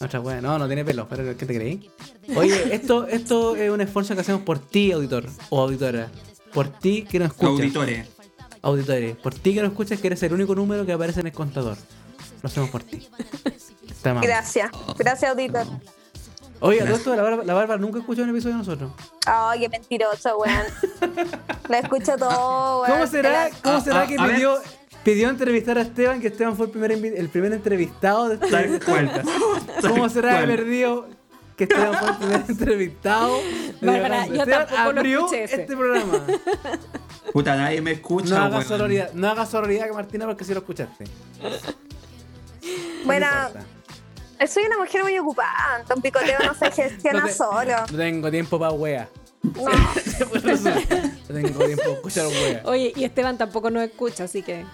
Otra 0.00 0.20
wea, 0.20 0.40
no, 0.40 0.58
no 0.58 0.66
tiene 0.66 0.84
pelo, 0.84 1.08
pero 1.08 1.36
¿qué 1.36 1.46
te 1.46 1.54
creí? 1.54 1.90
Oye, 2.36 2.74
esto, 2.74 3.06
esto 3.08 3.56
es 3.56 3.70
un 3.70 3.80
esfuerzo 3.80 4.14
que 4.14 4.20
hacemos 4.20 4.42
por 4.42 4.58
ti, 4.58 4.92
auditor 4.92 5.26
o 5.48 5.62
auditora. 5.62 6.08
Por 6.52 6.68
ti 6.68 7.02
que 7.02 7.18
nos 7.18 7.28
escuchas. 7.28 7.50
Auditores. 7.50 8.06
Auditores. 8.62 9.16
Por 9.16 9.34
ti 9.34 9.54
que 9.54 9.62
nos 9.62 9.70
escuchas, 9.70 10.00
que 10.00 10.06
eres 10.08 10.22
el 10.22 10.32
único 10.34 10.54
número 10.54 10.84
que 10.84 10.92
aparece 10.92 11.20
en 11.20 11.26
el 11.28 11.32
contador. 11.32 11.76
Lo 12.42 12.46
hacemos 12.48 12.70
por 12.70 12.82
ti. 12.82 13.08
Gracias, 14.22 14.70
gracias, 14.96 15.30
auditor. 15.30 15.66
Oye, 16.60 16.80
todo 16.80 16.94
esto, 16.96 17.14
la 17.16 17.22
Bárbara, 17.22 17.44
la 17.44 17.54
Bárbara 17.54 17.80
nunca 17.80 17.98
escuchó 18.00 18.22
un 18.22 18.30
episodio 18.30 18.54
de 18.56 18.58
nosotros. 18.58 18.90
Ay, 19.26 19.60
qué 19.60 19.68
mentiroso, 19.68 20.38
weón. 20.38 20.62
Lo 21.68 21.76
escucho 21.76 22.16
todo, 22.16 22.82
weón. 22.82 22.92
¿Cómo 22.92 23.06
será, 23.06 23.30
la- 23.48 23.50
cómo 23.62 23.80
será 23.80 24.00
ah, 24.02 24.06
que 24.06 24.16
pidió, 24.16 24.58
pidió 25.04 25.28
entrevistar 25.28 25.78
a 25.78 25.82
Esteban, 25.82 26.20
que 26.20 26.26
Esteban 26.28 26.56
fue 26.56 26.66
el 26.66 26.72
primer, 26.72 26.92
el 26.92 27.28
primer 27.28 27.52
entrevistado 27.52 28.28
de 28.28 28.34
este 28.36 28.80
cual. 28.84 29.06
podcast? 29.10 29.28
¿Cómo 29.88 30.08
será 30.08 30.40
que 30.40 30.46
perdió 30.48 31.06
que 31.56 31.64
Esteban 31.64 31.94
fue 31.94 32.08
el 32.10 32.16
primer 32.16 32.44
entrevistado? 32.48 33.36
de 33.80 33.86
Bárbara, 33.86 34.26
yo 34.26 34.34
Esteban 34.34 34.66
tampoco 34.66 34.92
lo 34.92 35.00
abrió 35.00 35.18
escuché 35.20 35.44
ese. 35.44 35.60
este 35.62 35.76
programa. 35.76 36.20
Puta, 37.32 37.56
nadie 37.56 37.80
me 37.82 37.92
escucha, 37.92 38.30
No 38.34 38.36
hagas 38.46 38.52
weón. 38.52 38.68
sororidad, 38.68 39.12
no 39.12 39.28
hagas 39.28 39.48
sororidad 39.50 39.86
que 39.86 39.92
Martina 39.92 40.26
porque 40.26 40.44
si 40.44 40.54
lo 40.54 40.60
escuchaste. 40.60 41.04
No 43.04 43.14
importa. 43.14 43.64
Soy 44.46 44.64
una 44.64 44.78
mujer 44.78 45.02
muy 45.02 45.18
ocupada. 45.18 45.84
Don 45.88 46.00
Picoteo 46.00 46.38
no 46.44 46.54
se 46.54 46.70
gestiona 46.82 47.20
No 47.20 47.26
te- 47.26 47.32
solo. 47.32 47.72
No 47.90 47.96
tengo 47.98 48.30
tiempo 48.30 48.58
para 48.58 48.72
wea. 48.72 49.08
No. 49.42 49.50
No 51.28 51.34
tengo 51.34 51.58
tiempo 51.64 51.82
para 51.84 51.92
escuchar 51.94 52.26
wea. 52.28 52.62
Oye, 52.64 52.92
y 52.96 53.04
Esteban 53.04 53.36
tampoco 53.38 53.70
nos 53.70 53.82
escucha, 53.82 54.24
así 54.24 54.42
que. 54.42 54.64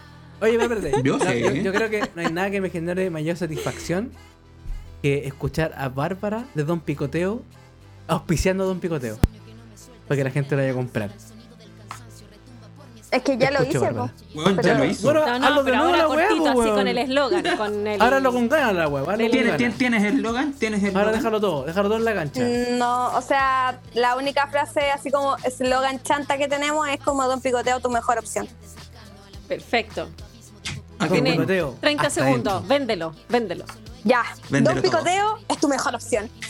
Oye, 0.41 0.57
espérate. 0.61 0.93
Yo 1.03 1.19
No, 1.19 1.25
sí. 1.25 1.41
yo, 1.41 1.51
yo 1.53 1.73
creo 1.73 1.91
que 1.91 2.01
no 2.15 2.23
hay 2.23 2.33
nada 2.33 2.51
que 2.51 2.61
me 2.61 2.71
genere 2.71 3.09
mayor 3.11 3.37
satisfacción 3.37 4.13
que 5.03 5.27
escuchar 5.27 5.75
a 5.77 5.89
Bárbara 5.89 6.45
de 6.55 6.65
Don 6.65 6.81
Picoteo 6.81 7.43
auspiciando 8.09 8.65
a 8.65 8.67
Don 8.67 8.81
Picoteo. 8.81 9.19
Para 10.09 10.19
que 10.19 10.25
la 10.25 10.31
gente 10.31 10.55
lo 10.55 10.63
vaya 10.63 10.73
a 10.73 10.75
comprar. 10.75 11.11
Es 13.15 13.23
que 13.23 13.37
ya 13.39 13.51
lo 13.53 13.63
hice, 13.63 13.79
po. 13.79 14.11
Weón, 14.35 14.61
ya 14.61 14.75
lo 14.75 14.85
hizo. 14.85 15.03
Bueno, 15.13 15.25
No, 15.39 15.51
no, 15.51 15.65
pero 15.65 15.77
nuevo 15.77 15.91
ahora 15.95 15.99
la 15.99 16.05
cortito, 16.07 16.49
así 16.51 16.71
con 16.71 16.89
el 16.89 16.99
eslogan. 16.99 17.57
Con 17.57 17.87
el... 17.87 18.03
Ahora 18.03 18.19
lo 18.21 18.33
con 18.33 18.49
ganas 18.49 18.75
la. 18.75 18.85
Ahora, 18.85 19.17
¿Tienes, 19.17 19.57
tienes- 19.57 19.79
tienes 19.79 20.03
el 20.03 20.17
eslogan? 20.17 20.53
¿Tienes 20.55 20.83
el 20.83 20.97
ahora 20.97 21.13
déjalo 21.13 21.41
todo, 21.41 21.65
déjalo 21.65 21.89
todo 21.89 21.99
en 21.99 22.05
la 22.05 22.15
cancha. 22.15 22.43
No, 22.73 23.15
o 23.17 23.23
sea, 23.23 23.81
la 23.95 24.17
única 24.17 24.49
frase 24.49 24.91
así 24.91 25.11
como 25.13 25.37
eslogan 25.45 26.03
chanta 26.03 26.37
que 26.39 26.49
tenemos 26.49 26.89
es 26.89 26.99
como 27.01 27.27
Don 27.29 27.41
Picoteo, 27.41 27.79
tu 27.81 27.89
mejor 27.91 28.19
opción. 28.19 28.49
Perfecto. 29.49 30.09
Ah, 30.99 31.07
Don 31.07 31.09
qué 31.15 31.21
bueno. 31.21 31.37
Picoteo. 31.37 31.75
30 31.81 32.07
hasta 32.07 32.21
segundos, 32.25 32.55
dentro. 32.55 32.69
véndelo, 32.69 33.15
véndelo. 33.29 33.65
Ya, 34.05 34.23
Véndelo 34.51 34.75
Don 34.75 34.83
todo. 34.83 34.93
Picoteo 35.03 35.39
es 35.49 35.59
tu 35.59 35.69
mejor 35.69 35.95
opción. 35.95 36.31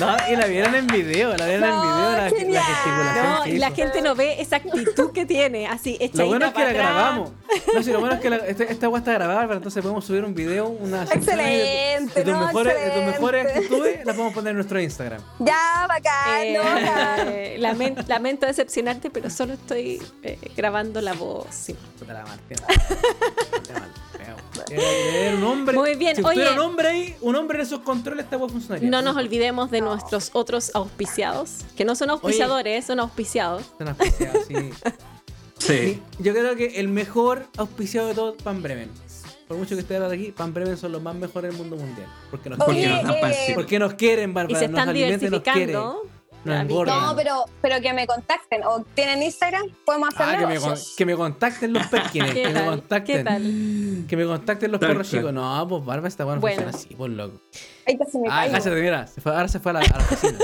No, 0.00 0.16
y 0.30 0.34
la 0.36 0.46
vieron 0.46 0.74
en 0.74 0.86
video, 0.86 1.36
la 1.36 1.44
vieron 1.46 1.64
en 1.68 1.80
video, 1.82 2.10
la, 2.12 2.30
la 2.30 3.22
No, 3.22 3.46
y 3.46 3.58
la 3.58 3.70
gente 3.70 4.00
no 4.00 4.14
ve 4.14 4.40
esa 4.40 4.56
actitud 4.56 5.12
que 5.12 5.26
tiene, 5.26 5.66
así 5.68 5.98
Lo 6.14 6.26
bueno 6.26 6.46
es 6.46 6.54
que 6.54 6.60
la 6.64 6.70
atrás. 6.70 6.84
grabamos. 6.86 7.30
No, 7.74 7.82
sí, 7.82 7.92
lo 7.92 8.00
bueno 8.00 8.14
es 8.14 8.20
que 8.22 8.30
la- 8.30 8.36
este- 8.38 8.72
esta 8.72 8.86
agua 8.86 9.00
está 9.00 9.12
grabada, 9.12 9.42
pero 9.42 9.54
entonces 9.56 9.82
podemos 9.82 10.02
subir 10.06 10.24
un 10.24 10.34
video, 10.34 10.68
una 10.68 11.04
de, 11.04 11.14
Excelente, 11.14 12.14
de 12.20 12.24
tus 12.24 12.32
no, 12.32 12.46
mejores, 12.46 12.74
de 12.82 12.90
tus 12.92 13.04
mejores 13.04 13.44
excelente. 13.44 13.74
actitudes, 13.74 14.06
las 14.06 14.16
podemos 14.16 14.32
poner 14.34 14.50
en 14.52 14.56
nuestro 14.56 14.80
Instagram. 14.80 15.20
Ya, 15.40 15.86
bacán, 15.86 16.42
Eh, 16.44 16.54
no, 16.56 16.62
bacán. 16.64 17.28
lamen- 17.60 18.06
lamento 18.08 18.46
decepcionarte, 18.46 19.10
pero 19.10 19.28
solo 19.28 19.52
estoy 19.54 20.02
eh, 20.22 20.38
grabando 20.56 21.02
la 21.02 21.12
voz. 21.12 21.46
sí. 21.50 21.76
Puta 21.98 22.14
la 22.14 22.22
madre, 22.24 22.40
Era- 24.68 25.36
un 25.36 25.44
hombre. 25.44 25.76
Muy 25.76 25.94
bien, 25.96 26.16
Si 26.16 26.22
oye. 26.22 26.50
un 26.52 26.58
hombre 26.58 26.88
ahí, 26.88 27.16
un 27.20 27.36
hombre 27.36 27.58
en 27.58 27.62
esos 27.66 27.80
controles, 27.80 28.24
esta 28.24 28.36
agua 28.36 28.48
funcionaría. 28.48 28.88
No 28.90 29.02
nos 29.02 29.16
olvidemos 29.16 29.70
de 29.70 29.80
nuestros 29.80 30.30
otros 30.34 30.70
auspiciados, 30.74 31.58
que 31.76 31.84
no 31.84 31.94
son 31.94 32.10
auspiciadores, 32.10 32.84
son 32.84 33.00
auspiciados. 33.00 33.62
Son 33.78 33.88
auspiciados, 33.88 34.44
sí. 34.46 34.54
Sí. 35.58 36.02
Yo 36.18 36.32
creo 36.32 36.56
que 36.56 36.80
el 36.80 36.88
mejor 36.88 37.46
auspiciado 37.58 38.08
de 38.08 38.14
todos, 38.14 38.42
Pan 38.42 38.62
Bremen. 38.62 38.90
Por 39.46 39.58
mucho 39.58 39.74
que 39.74 39.82
esté 39.82 39.96
hablando 39.96 40.14
aquí, 40.14 40.32
Pan 40.32 40.54
Bremen 40.54 40.76
son 40.78 40.90
los 40.92 41.02
más 41.02 41.14
mejores 41.14 41.50
del 41.50 41.58
mundo 41.60 41.76
mundial. 41.76 42.06
Porque 42.30 42.48
nos, 42.48 42.58
Porque 42.58 42.70
Oye, 42.86 43.02
nos 43.02 43.16
eh, 43.16 43.52
porque 43.54 43.78
nos 43.78 43.92
quieren, 43.94 44.30
Y 44.30 44.32
Bárbara. 44.32 44.58
se 44.58 44.68
nos 44.68 44.78
están 44.80 44.96
y 44.96 45.00
nos 45.00 45.06
quieren. 45.08 45.20
diversificando. 45.20 45.82
Nos 46.04 46.19
No, 46.44 47.14
pero, 47.16 47.44
pero 47.60 47.80
que 47.80 47.92
me 47.92 48.06
contacten. 48.06 48.62
O 48.64 48.82
tienen 48.94 49.22
Instagram, 49.22 49.64
podemos 49.84 50.08
hacer 50.14 50.26
Ah, 50.36 50.38
que 50.38 50.46
me, 50.46 50.58
con- 50.60 50.74
que 50.96 51.06
me 51.06 51.14
contacten 51.16 51.72
los 51.72 51.86
perkines, 51.86 52.32
¿Qué 52.32 52.42
que 52.42 52.48
me 52.50 52.64
contacten. 52.64 53.16
¿Qué 53.18 53.24
tal? 53.24 54.04
Que 54.08 54.16
me 54.16 54.24
contacten 54.24 54.70
los 54.72 54.80
perros 54.80 55.10
chicos. 55.10 55.32
No, 55.32 55.66
pues 55.68 55.84
Barba 55.84 56.08
está 56.08 56.24
bueno, 56.24 56.40
Bueno. 56.40 56.62
funciona 56.62 56.78
así, 56.78 56.94
por 56.94 57.10
loco. 57.10 57.40
Ahí 57.86 57.98
casi 57.98 58.18
me 58.18 58.28
Ah, 58.30 58.46
mira, 58.74 59.06
se 59.06 59.20
fue- 59.20 59.32
ahora 59.32 59.48
se 59.48 59.60
fue 59.60 59.70
a 59.70 59.74
la, 59.74 59.80
a 59.80 59.82
la 59.98 59.98
oficina. 59.98 60.38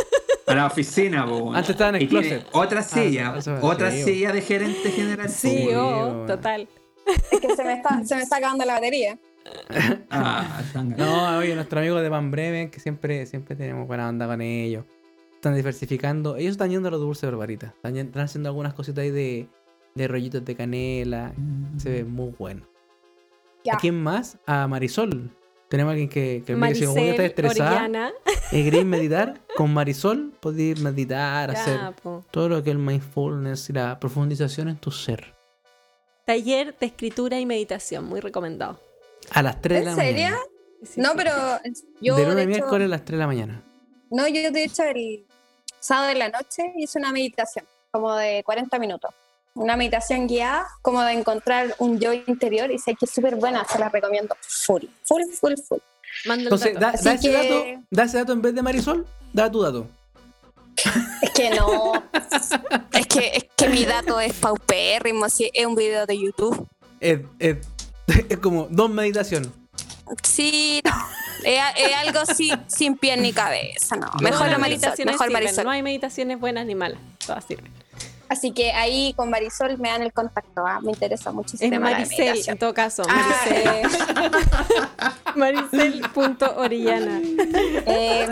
A 0.47 0.55
la 0.55 0.67
oficina, 0.67 1.27
po, 1.27 1.37
weón. 1.39 1.57
Antes 1.57 1.71
estaba 1.71 1.89
en 1.91 1.97
el 1.97 2.03
Y 2.03 2.09
closet. 2.09 2.47
Otra 2.53 2.83
silla, 2.83 3.33
Ah, 3.35 3.39
eso- 3.39 3.59
otra 3.63 3.91
sí, 3.91 4.03
silla 4.05 4.33
de 4.33 4.43
gerente 4.43 4.91
general. 4.91 5.29
Sí, 5.29 5.69
oh, 5.75 6.09
bueno. 6.11 6.27
total. 6.27 6.69
Es 7.33 7.41
que 7.41 7.55
se 7.57 7.65
me 7.65 7.73
está, 7.75 8.05
se 8.05 8.17
me 8.17 8.23
está 8.23 8.37
acabando 8.37 8.65
la 8.65 8.75
batería. 8.75 9.19
Ah. 10.11 10.61
No, 10.75 11.39
oye, 11.39 11.55
nuestros 11.55 11.81
amigos 11.81 12.03
de 12.03 12.11
Pan 12.11 12.31
Bremen, 12.31 12.71
que 12.71 12.81
siempre, 12.81 13.27
siempre 13.27 13.55
tenemos 13.57 13.87
buena 13.87 14.09
onda 14.09 14.27
con 14.27 14.41
ellos. 14.41 14.85
Están 15.37 15.55
diversificando. 15.55 16.37
Ellos 16.37 16.53
están 16.53 16.71
yendo 16.71 16.89
a 16.89 16.91
los 16.91 17.01
dulces 17.01 17.31
barbaritas. 17.31 17.73
Están, 17.75 17.97
están 17.97 18.23
haciendo 18.23 18.49
algunas 18.49 18.75
cositas 18.75 19.03
ahí 19.03 19.11
de, 19.11 19.49
de 19.95 20.09
rollitos 20.09 20.45
de 20.45 20.57
canela. 20.57 21.33
Se 21.77 21.91
ve 21.91 22.05
muy 22.05 22.35
bueno. 22.39 22.67
Ya. 23.65 23.75
¿A 23.75 23.79
quién 23.79 24.03
más? 24.03 24.39
A 24.47 24.67
Marisol. 24.67 25.31
Tenemos 25.69 25.91
a 25.91 25.93
alguien 25.93 26.09
que, 26.09 26.43
que 26.47 26.55
me 26.55 26.73
dice, 26.73 26.87
como 26.87 27.01
está 27.01 27.25
estresada 27.25 28.13
queréis 28.51 28.85
meditar, 28.85 29.41
con 29.57 29.73
Marisol 29.73 30.33
podéis 30.41 30.81
meditar, 30.81 31.51
hacer 31.51 31.95
po. 32.03 32.25
todo 32.31 32.49
lo 32.49 32.63
que 32.63 32.71
es 32.71 32.77
el 32.77 32.83
mindfulness 32.83 33.71
y 33.71 33.73
la 33.73 33.99
profundización 33.99 34.69
en 34.69 34.77
tu 34.77 34.91
ser. 34.91 35.35
Taller 36.25 36.77
de 36.79 36.87
escritura 36.87 37.39
y 37.39 37.47
meditación, 37.47 38.05
muy 38.05 38.21
recomendado. 38.21 38.81
A 39.31 39.43
las 39.43 39.61
3 39.61 39.79
de 39.81 39.85
la 39.85 39.91
¿En 39.91 39.97
serio? 39.97 40.23
mañana. 40.25 40.39
No, 40.97 41.13
pero 41.17 41.33
yo 42.01 42.17
de 42.17 42.23
lunes 42.23 42.37
de 42.37 42.43
a 42.43 42.47
miércoles 42.47 42.87
a 42.87 42.89
las 42.89 43.05
3 43.05 43.13
de 43.13 43.19
la 43.19 43.27
mañana. 43.27 43.63
no, 44.11 44.29
yo 44.29 44.51
de 44.51 44.65
hecho 44.65 44.85
el 44.85 45.26
sábado 45.87 46.09
de 46.09 46.15
la 46.17 46.29
noche 46.29 46.73
hice 46.77 46.99
una 46.99 47.13
meditación, 47.13 47.65
como 47.91 48.15
de 48.15 48.43
40 48.45 48.79
minutos. 48.79 49.11
Una 49.55 49.77
meditación 49.77 50.27
guiada, 50.27 50.67
como 50.83 51.03
de 51.03 51.13
encontrar 51.13 51.75
un 51.79 51.99
yo 51.99 52.13
interior 52.13 52.71
y 52.71 52.79
sé 52.79 52.95
que 52.95 53.07
es 53.07 53.11
súper 53.11 53.37
buena, 53.37 53.65
se 53.67 53.79
la 53.79 53.89
recomiendo 53.89 54.37
full, 54.43 54.85
full, 55.05 55.23
full, 55.41 55.55
full. 55.67 55.79
Manda 56.27 56.41
el 56.43 56.47
Entonces, 56.47 56.75
dato. 56.79 56.99
da, 57.03 57.13
ese 57.15 57.29
que- 57.29 57.33
dato, 57.33 57.85
da 57.91 58.03
ese 58.05 58.19
dato 58.19 58.33
en 58.33 58.43
vez 58.43 58.55
de 58.55 58.63
Marisol, 58.63 59.07
da 59.33 59.51
tu 59.51 59.63
dato. 59.63 59.87
Es 61.23 61.31
que 61.31 61.51
no, 61.51 61.95
es 62.93 63.07
que, 63.07 63.29
es 63.35 63.45
que 63.57 63.69
mi 63.71 63.87
dato 63.87 64.21
es 64.21 64.35
paupérrimo, 64.35 65.29
si 65.31 65.51
es 65.55 65.65
un 65.65 65.75
video 65.75 66.05
de 66.05 66.19
YouTube. 66.19 66.69
Es, 67.01 67.21
es- 67.39 67.57
es 68.29 68.39
como 68.39 68.67
dos 68.71 68.91
meditaciones. 68.91 69.49
Sí, 70.23 70.81
no, 70.85 70.93
es, 71.45 71.61
es 71.77 71.97
algo 71.97 72.21
así, 72.21 72.53
sin 72.67 72.97
pie 72.97 73.17
ni 73.17 73.33
cabeza, 73.33 73.97
no. 73.97 74.07
No, 74.07 74.13
Mejor 74.21 74.49
la 74.49 74.59
meditaciones 74.59 75.15
mejor 75.15 75.31
Marisol. 75.31 75.65
No 75.65 75.71
hay 75.71 75.83
meditaciones 75.83 76.39
buenas 76.41 76.67
ni 76.67 76.75
malas, 76.75 76.99
todas 77.25 77.45
sirven. 77.45 77.73
Así 78.29 78.51
que 78.53 78.73
ahí 78.73 79.13
con 79.17 79.31
Marisol 79.31 79.79
me 79.79 79.89
dan 79.89 80.03
el 80.03 80.13
contacto. 80.13 80.65
ah, 80.67 80.81
Me 80.83 80.93
interesa 80.93 81.33
ese 81.45 81.67
Es 81.67 81.81
Maricel, 81.81 82.43
en 82.47 82.59
todo 82.59 82.75
caso. 82.75 83.03
Ah, 83.09 83.27
Maricel. 85.35 85.91
Maricel.orellana. 86.03 87.21
eh, 87.87 88.29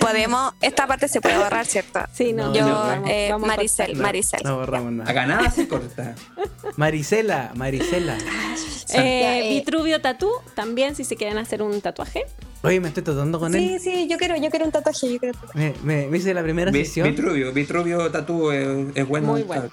podemos, 0.00 0.52
esta 0.60 0.86
parte 0.86 1.08
se 1.08 1.20
puede 1.20 1.38
borrar, 1.38 1.66
¿cierto? 1.66 2.00
Sí, 2.12 2.32
no. 2.32 2.48
No, 2.48 2.54
Yo, 2.54 2.66
no, 2.66 3.06
eh, 3.08 3.28
vamos 3.30 3.48
a 3.50 3.56
Maricel. 3.96 4.42
No 4.44 4.56
borramos 4.56 4.92
nada. 4.92 5.10
Acá 5.10 5.26
nada 5.26 5.50
se 5.50 5.66
corta. 5.68 6.14
Marisela, 6.76 7.50
Marisela. 7.54 8.16
Eh, 8.18 9.20
Ya, 9.22 9.38
eh. 9.38 9.48
Vitruvio 9.50 10.00
Tatú, 10.00 10.30
también 10.54 10.94
si 10.94 11.04
se 11.04 11.16
quieren 11.16 11.38
hacer 11.38 11.62
un 11.62 11.80
tatuaje. 11.80 12.26
Oye, 12.64 12.80
me 12.80 12.88
estoy 12.88 13.02
tratando 13.02 13.40
con 13.40 13.52
Sí, 13.52 13.74
él. 13.74 13.80
sí, 13.80 14.06
yo 14.08 14.16
quiero, 14.18 14.36
yo 14.36 14.48
quiero 14.50 14.64
un 14.66 14.72
tatuaje, 14.72 15.12
yo 15.12 15.18
quiero 15.18 15.34
un 15.36 15.40
tatuaje. 15.48 15.74
Me, 15.82 15.96
me- 16.04 16.06
me 16.08 16.18
hice 16.18 16.32
la 16.32 16.42
primera 16.42 16.70
Vi- 16.70 16.84
sesión. 16.84 17.08
Vitruvio, 17.08 17.52
Vitruvio 17.52 18.10
Tatú 18.10 18.50
es, 18.52 18.68
es 18.94 19.06
bueno. 19.08 19.28
Muy 19.28 19.42
bueno. 19.42 19.68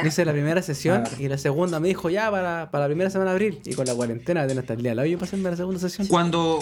Me 0.00 0.08
hice 0.08 0.24
la 0.24 0.32
primera 0.32 0.60
sesión 0.60 1.04
Ah. 1.06 1.10
y 1.18 1.28
la 1.28 1.38
segunda 1.38 1.78
me 1.80 1.88
dijo 1.88 2.10
ya 2.10 2.30
para, 2.30 2.68
para 2.70 2.84
la 2.84 2.88
primera 2.88 3.10
semana 3.10 3.30
de 3.30 3.34
abril. 3.36 3.60
Y 3.64 3.74
con 3.74 3.86
la 3.86 3.94
cuarentena 3.94 4.46
de 4.46 4.58
hasta 4.58 4.72
el 4.74 4.82
día 4.82 4.92
hoy 4.92 5.14
para 5.14 5.26
hacerme 5.26 5.50
la 5.50 5.56
segunda 5.56 5.78
sesión. 5.80 6.06
Cuando, 6.08 6.58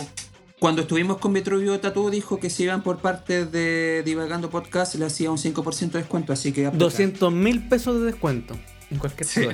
cuando 0.61 0.83
estuvimos 0.83 1.17
con 1.19 1.33
Vitruvio 1.33 1.81
Tatú 1.81 2.11
dijo 2.11 2.39
que 2.39 2.49
si 2.51 2.65
iban 2.65 2.83
por 2.83 2.99
parte 2.99 3.47
de 3.47 4.03
Divagando 4.05 4.51
Podcast 4.51 4.95
le 4.97 5.07
hacía 5.07 5.31
un 5.31 5.39
5% 5.39 5.93
de 5.93 5.99
descuento, 6.01 6.33
así 6.33 6.53
que... 6.53 6.67
aplica. 6.67 6.85
200 6.85 7.33
mil 7.33 7.67
pesos 7.69 7.99
de 8.01 8.07
descuento. 8.07 8.55
En 8.91 8.99
cualquier 8.99 9.27
Sí. 9.27 9.41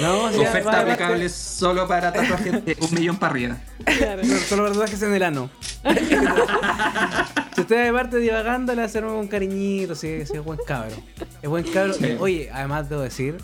No, 0.00 0.32
sí, 0.32 0.40
Oferta 0.40 0.80
aplicable 0.80 1.28
solo 1.28 1.86
para 1.88 2.12
tatuajes 2.12 2.64
de 2.64 2.76
un 2.80 2.94
millón 2.98 3.16
para 3.16 3.32
arriba. 3.32 3.56
Solo 4.48 4.62
para 4.64 4.72
tatuajes 4.74 5.02
en 5.02 5.14
el 5.14 5.22
ano. 5.22 5.50
si 7.54 7.60
usted 7.60 7.84
de 7.86 7.92
parte 7.92 8.18
divagando, 8.18 8.74
le 8.74 8.82
hacen 8.82 9.04
un 9.04 9.28
cariñito, 9.28 9.94
si 9.94 10.26
si 10.26 10.34
es 10.34 10.44
buen 10.44 10.58
cabro. 10.66 10.96
Es 11.42 11.48
buen 11.48 11.64
cabro. 11.64 11.94
Sí. 11.94 12.16
Oye, 12.18 12.50
además 12.52 12.88
debo 12.88 13.02
decir, 13.02 13.38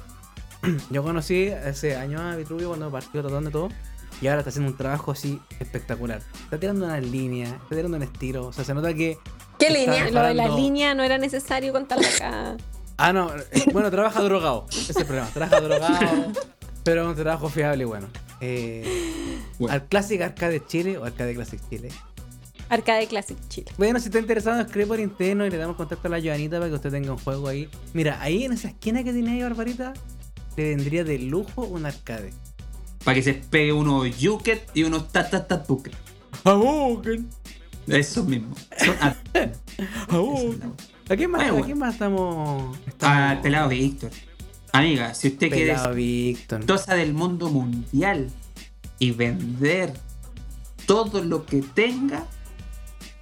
yo 0.91 1.03
conocí 1.03 1.49
hace 1.49 1.97
años 1.97 2.21
a 2.21 2.37
Vitruvio 2.37 2.69
cuando 2.69 2.91
partió 2.91 3.23
tratando 3.23 3.51
de 3.51 3.53
todo. 3.53 3.69
Y 4.21 4.29
ahora 4.29 4.41
está 4.41 4.49
haciendo 4.49 4.71
un 4.71 4.79
trabajo 4.79 5.13
así 5.13 5.41
espectacular. 5.61 6.23
Está 6.45 6.59
tirando 6.59 6.87
una 6.87 6.99
línea, 7.01 7.49
está 7.49 7.77
tirando 7.77 7.99
un 7.99 8.03
estilo. 8.03 8.47
O 8.47 8.53
sea, 8.53 8.65
se 8.65 8.73
nota 8.73 8.95
que. 8.95 9.19
¿Qué 9.59 9.69
línea? 9.71 10.11
Lo 10.11 10.23
de 10.23 10.35
la 10.35 10.49
línea 10.49 10.95
no 10.95 11.03
era 11.03 11.19
necesario 11.19 11.73
contarlo 11.73 12.07
acá. 12.07 12.57
Ah, 12.97 13.13
no. 13.13 13.31
eh, 13.37 13.65
Bueno, 13.73 13.91
trabaja 13.91 14.21
drogado. 14.23 14.67
Ese 14.71 14.93
es 14.93 14.97
el 14.99 15.05
problema. 15.07 15.29
Trabaja 15.29 15.61
drogado. 15.61 16.33
pero 16.85 17.03
es 17.03 17.09
un 17.09 17.15
trabajo 17.17 17.49
fiable 17.49 17.83
y 17.83 17.87
bueno. 17.87 18.09
Eh, 18.41 18.85
Bueno. 19.59 19.75
Al 19.75 19.87
Classic 19.87 20.21
Arcade 20.21 20.63
Chile 20.67 20.99
o 20.99 21.05
Arcade 21.05 21.35
Classic 21.35 21.61
Chile. 21.71 21.89
Arcade 22.69 23.07
Classic 23.07 23.37
Chile. 23.49 23.71
Bueno, 23.79 23.99
si 24.01 24.07
está 24.07 24.19
interesado, 24.19 24.61
escribe 24.61 24.87
por 24.87 25.01
interno 25.01 25.47
y 25.47 25.51
le 25.51 25.57
damos 25.57 25.77
contacto 25.77 26.09
a 26.09 26.11
la 26.11 26.21
Joanita 26.21 26.57
para 26.59 26.69
que 26.69 26.75
usted 26.75 26.91
tenga 26.91 27.13
un 27.13 27.19
juego 27.19 27.49
ahí. 27.49 27.69
Mira, 27.95 28.21
ahí 28.21 28.45
en 28.45 28.53
esa 28.53 28.69
esquina 28.69 29.05
que 29.05 29.13
tiene 29.13 29.33
ahí, 29.33 29.43
Barbarita, 29.43 29.93
le 30.57 30.71
vendría 30.71 31.05
de 31.05 31.19
lujo 31.19 31.63
un 31.65 31.87
arcade. 31.87 32.33
Para 33.05 33.15
que 33.15 33.23
se 33.23 33.35
pegue 33.35 33.73
unos 33.73 34.19
Yuket 34.19 34.69
y 34.75 34.83
unos. 34.83 35.07
Esos 37.87 38.27
mismos. 38.27 38.59
Son 38.85 38.97
a- 39.01 39.17
¡Hadouken! 40.09 40.73
¿A 41.09 41.15
quién 41.15 41.31
más, 41.31 41.43
Bueno, 41.43 41.63
¿a 41.63 41.67
quién 41.67 41.79
más 41.79 41.95
estamos? 41.95 42.77
al 42.77 42.89
estamos 42.89 43.43
pelado 43.43 43.69
Víctor. 43.69 44.11
Amiga, 44.73 45.15
si 45.15 45.29
usted 45.29 45.51
quiere 45.51 45.77
Víctor. 45.95 46.59
exitosa 46.59 46.95
del 46.95 47.15
mundo 47.15 47.49
mundial 47.49 48.29
y 48.99 49.13
vender 49.13 49.93
todo 50.85 51.23
lo 51.23 51.47
que 51.47 51.63
tenga, 51.63 52.25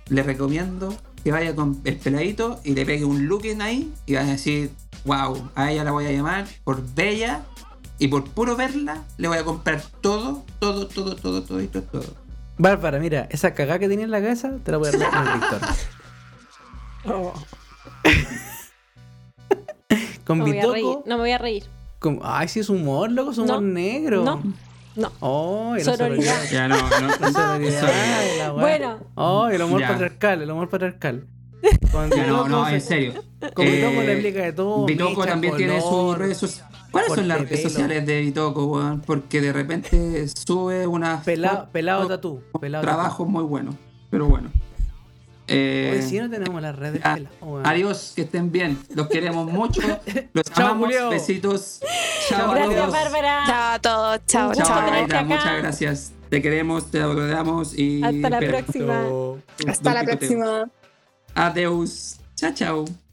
le 0.08 0.22
recomiendo 0.22 0.96
que 1.22 1.30
vaya 1.30 1.54
con 1.54 1.80
el 1.84 1.96
peladito 1.96 2.60
y 2.64 2.74
le 2.74 2.86
pegue 2.86 3.04
un 3.04 3.26
looking 3.26 3.60
ahí 3.60 3.92
y 4.06 4.14
va 4.14 4.20
a 4.20 4.24
decir, 4.24 4.70
wow, 5.04 5.50
a 5.54 5.70
ella 5.70 5.84
la 5.84 5.90
voy 5.90 6.06
a 6.06 6.12
llamar 6.12 6.46
por 6.64 6.82
bella 6.94 7.44
y 7.98 8.08
por 8.08 8.24
puro 8.24 8.56
verla 8.56 9.04
le 9.18 9.28
voy 9.28 9.38
a 9.38 9.44
comprar 9.44 9.82
todo, 10.00 10.42
todo, 10.58 10.86
todo, 10.86 11.16
todo, 11.16 11.42
todo, 11.42 11.62
todo, 11.66 11.82
todo. 11.82 12.14
Bárbara, 12.56 12.98
mira, 12.98 13.28
esa 13.30 13.52
cagada 13.52 13.78
que 13.78 13.88
tenía 13.88 14.06
en 14.06 14.10
la 14.10 14.20
cabeza 14.20 14.52
te 14.64 14.72
la 14.72 14.78
voy 14.78 14.88
a 14.88 14.92
dar 14.92 15.10
con 15.10 15.28
el 15.28 15.34
Víctor. 15.34 15.60
Con 20.24 20.38
No 20.38 20.44
me 20.46 20.52
voy 20.52 20.58
a 20.58 20.62
reír. 20.72 20.74
Bitoco. 20.84 21.02
No 21.06 21.14
me 21.16 21.20
voy 21.22 21.30
a 21.32 21.38
reír. 21.38 21.64
con- 21.98 22.20
Ay, 22.22 22.48
sí, 22.48 22.60
es 22.60 22.68
humor, 22.68 23.10
loco, 23.10 23.30
es 23.32 23.38
humor 23.38 23.60
No, 23.62 23.68
negro. 23.68 24.24
no. 24.24 24.42
No. 24.96 25.10
Oh, 25.20 25.74
la 25.76 25.82
Sororidad. 25.84 26.44
sororidad. 26.44 26.50
Ya 26.52 26.68
no, 26.68 26.76
no, 26.76 27.08
La 27.08 27.32
sororidad, 27.32 28.38
la. 28.38 28.52
Bueno. 28.52 28.98
Oh, 29.16 29.48
el 29.48 29.60
humor 29.62 29.80
Ya. 29.80 29.88
patriarcal, 29.88 30.42
el 30.42 30.50
humor 30.50 30.68
patriarcal. 30.68 31.26
Ya 32.14 32.26
no, 32.26 32.46
no, 32.48 32.68
en 32.68 32.80
serio. 32.80 33.14
Con 33.54 33.64
Bitoco 33.66 34.00
Eh, 34.02 34.06
le 34.06 34.12
explica 34.12 34.42
de 34.42 34.52
todo. 34.52 34.84
Bitoco 34.86 35.20
mecha, 35.20 35.30
también 35.32 35.56
tiene 35.56 35.80
sus 35.80 36.16
redes 36.18 36.36
sociales. 36.36 36.70
¿Cuáles 36.90 37.12
son 37.12 37.26
las 37.26 37.40
redes 37.40 37.62
sociales 37.62 38.06
de 38.06 38.20
Bitoco, 38.20 38.66
weón? 38.66 39.00
Porque 39.00 39.40
de 39.40 39.52
repente 39.52 40.26
sube 40.46 40.86
una 40.86 41.22
Pelado, 41.22 41.68
pelado 41.72 42.06
tatú. 42.06 42.42
Pelado 42.60 42.82
trabajo 42.84 43.24
muy 43.24 43.42
bueno. 43.42 43.74
Pero 44.10 44.26
bueno. 44.28 44.50
Eh, 45.46 45.92
Hoy 45.94 46.02
sí 46.02 46.18
no 46.18 46.30
tenemos 46.30 46.62
las 46.62 46.74
redes 46.74 47.02
ya. 47.02 47.18
weón. 47.42 47.66
Adiós, 47.66 48.12
que 48.16 48.22
estén 48.22 48.50
bien. 48.50 48.78
Los 48.94 49.08
queremos 49.08 49.46
mucho. 49.50 49.82
Los 50.32 50.44
Chao, 50.46 50.68
amamos. 50.68 50.86
Julio. 50.86 51.10
Besitos. 51.10 51.80
Chao 52.28 52.50
a 52.50 52.54
Gracias, 52.54 52.76
todos. 52.80 52.92
Bárbara. 52.92 53.42
Chao 53.46 53.72
a 53.74 53.78
todos, 53.78 54.20
chao. 54.26 54.48
Muchas 55.24 55.58
gracias. 55.58 56.12
Te 56.30 56.40
queremos, 56.40 56.90
te 56.90 57.00
adoramos 57.00 57.78
y. 57.78 58.02
Hasta 58.02 58.30
la 58.30 58.38
espera- 58.38 58.58
próxima. 58.64 59.02
Hasta 59.68 59.94
la 59.94 60.04
próxima. 60.04 60.70
Adeus. 61.34 62.16
Chao, 62.36 62.52
chao. 62.54 63.03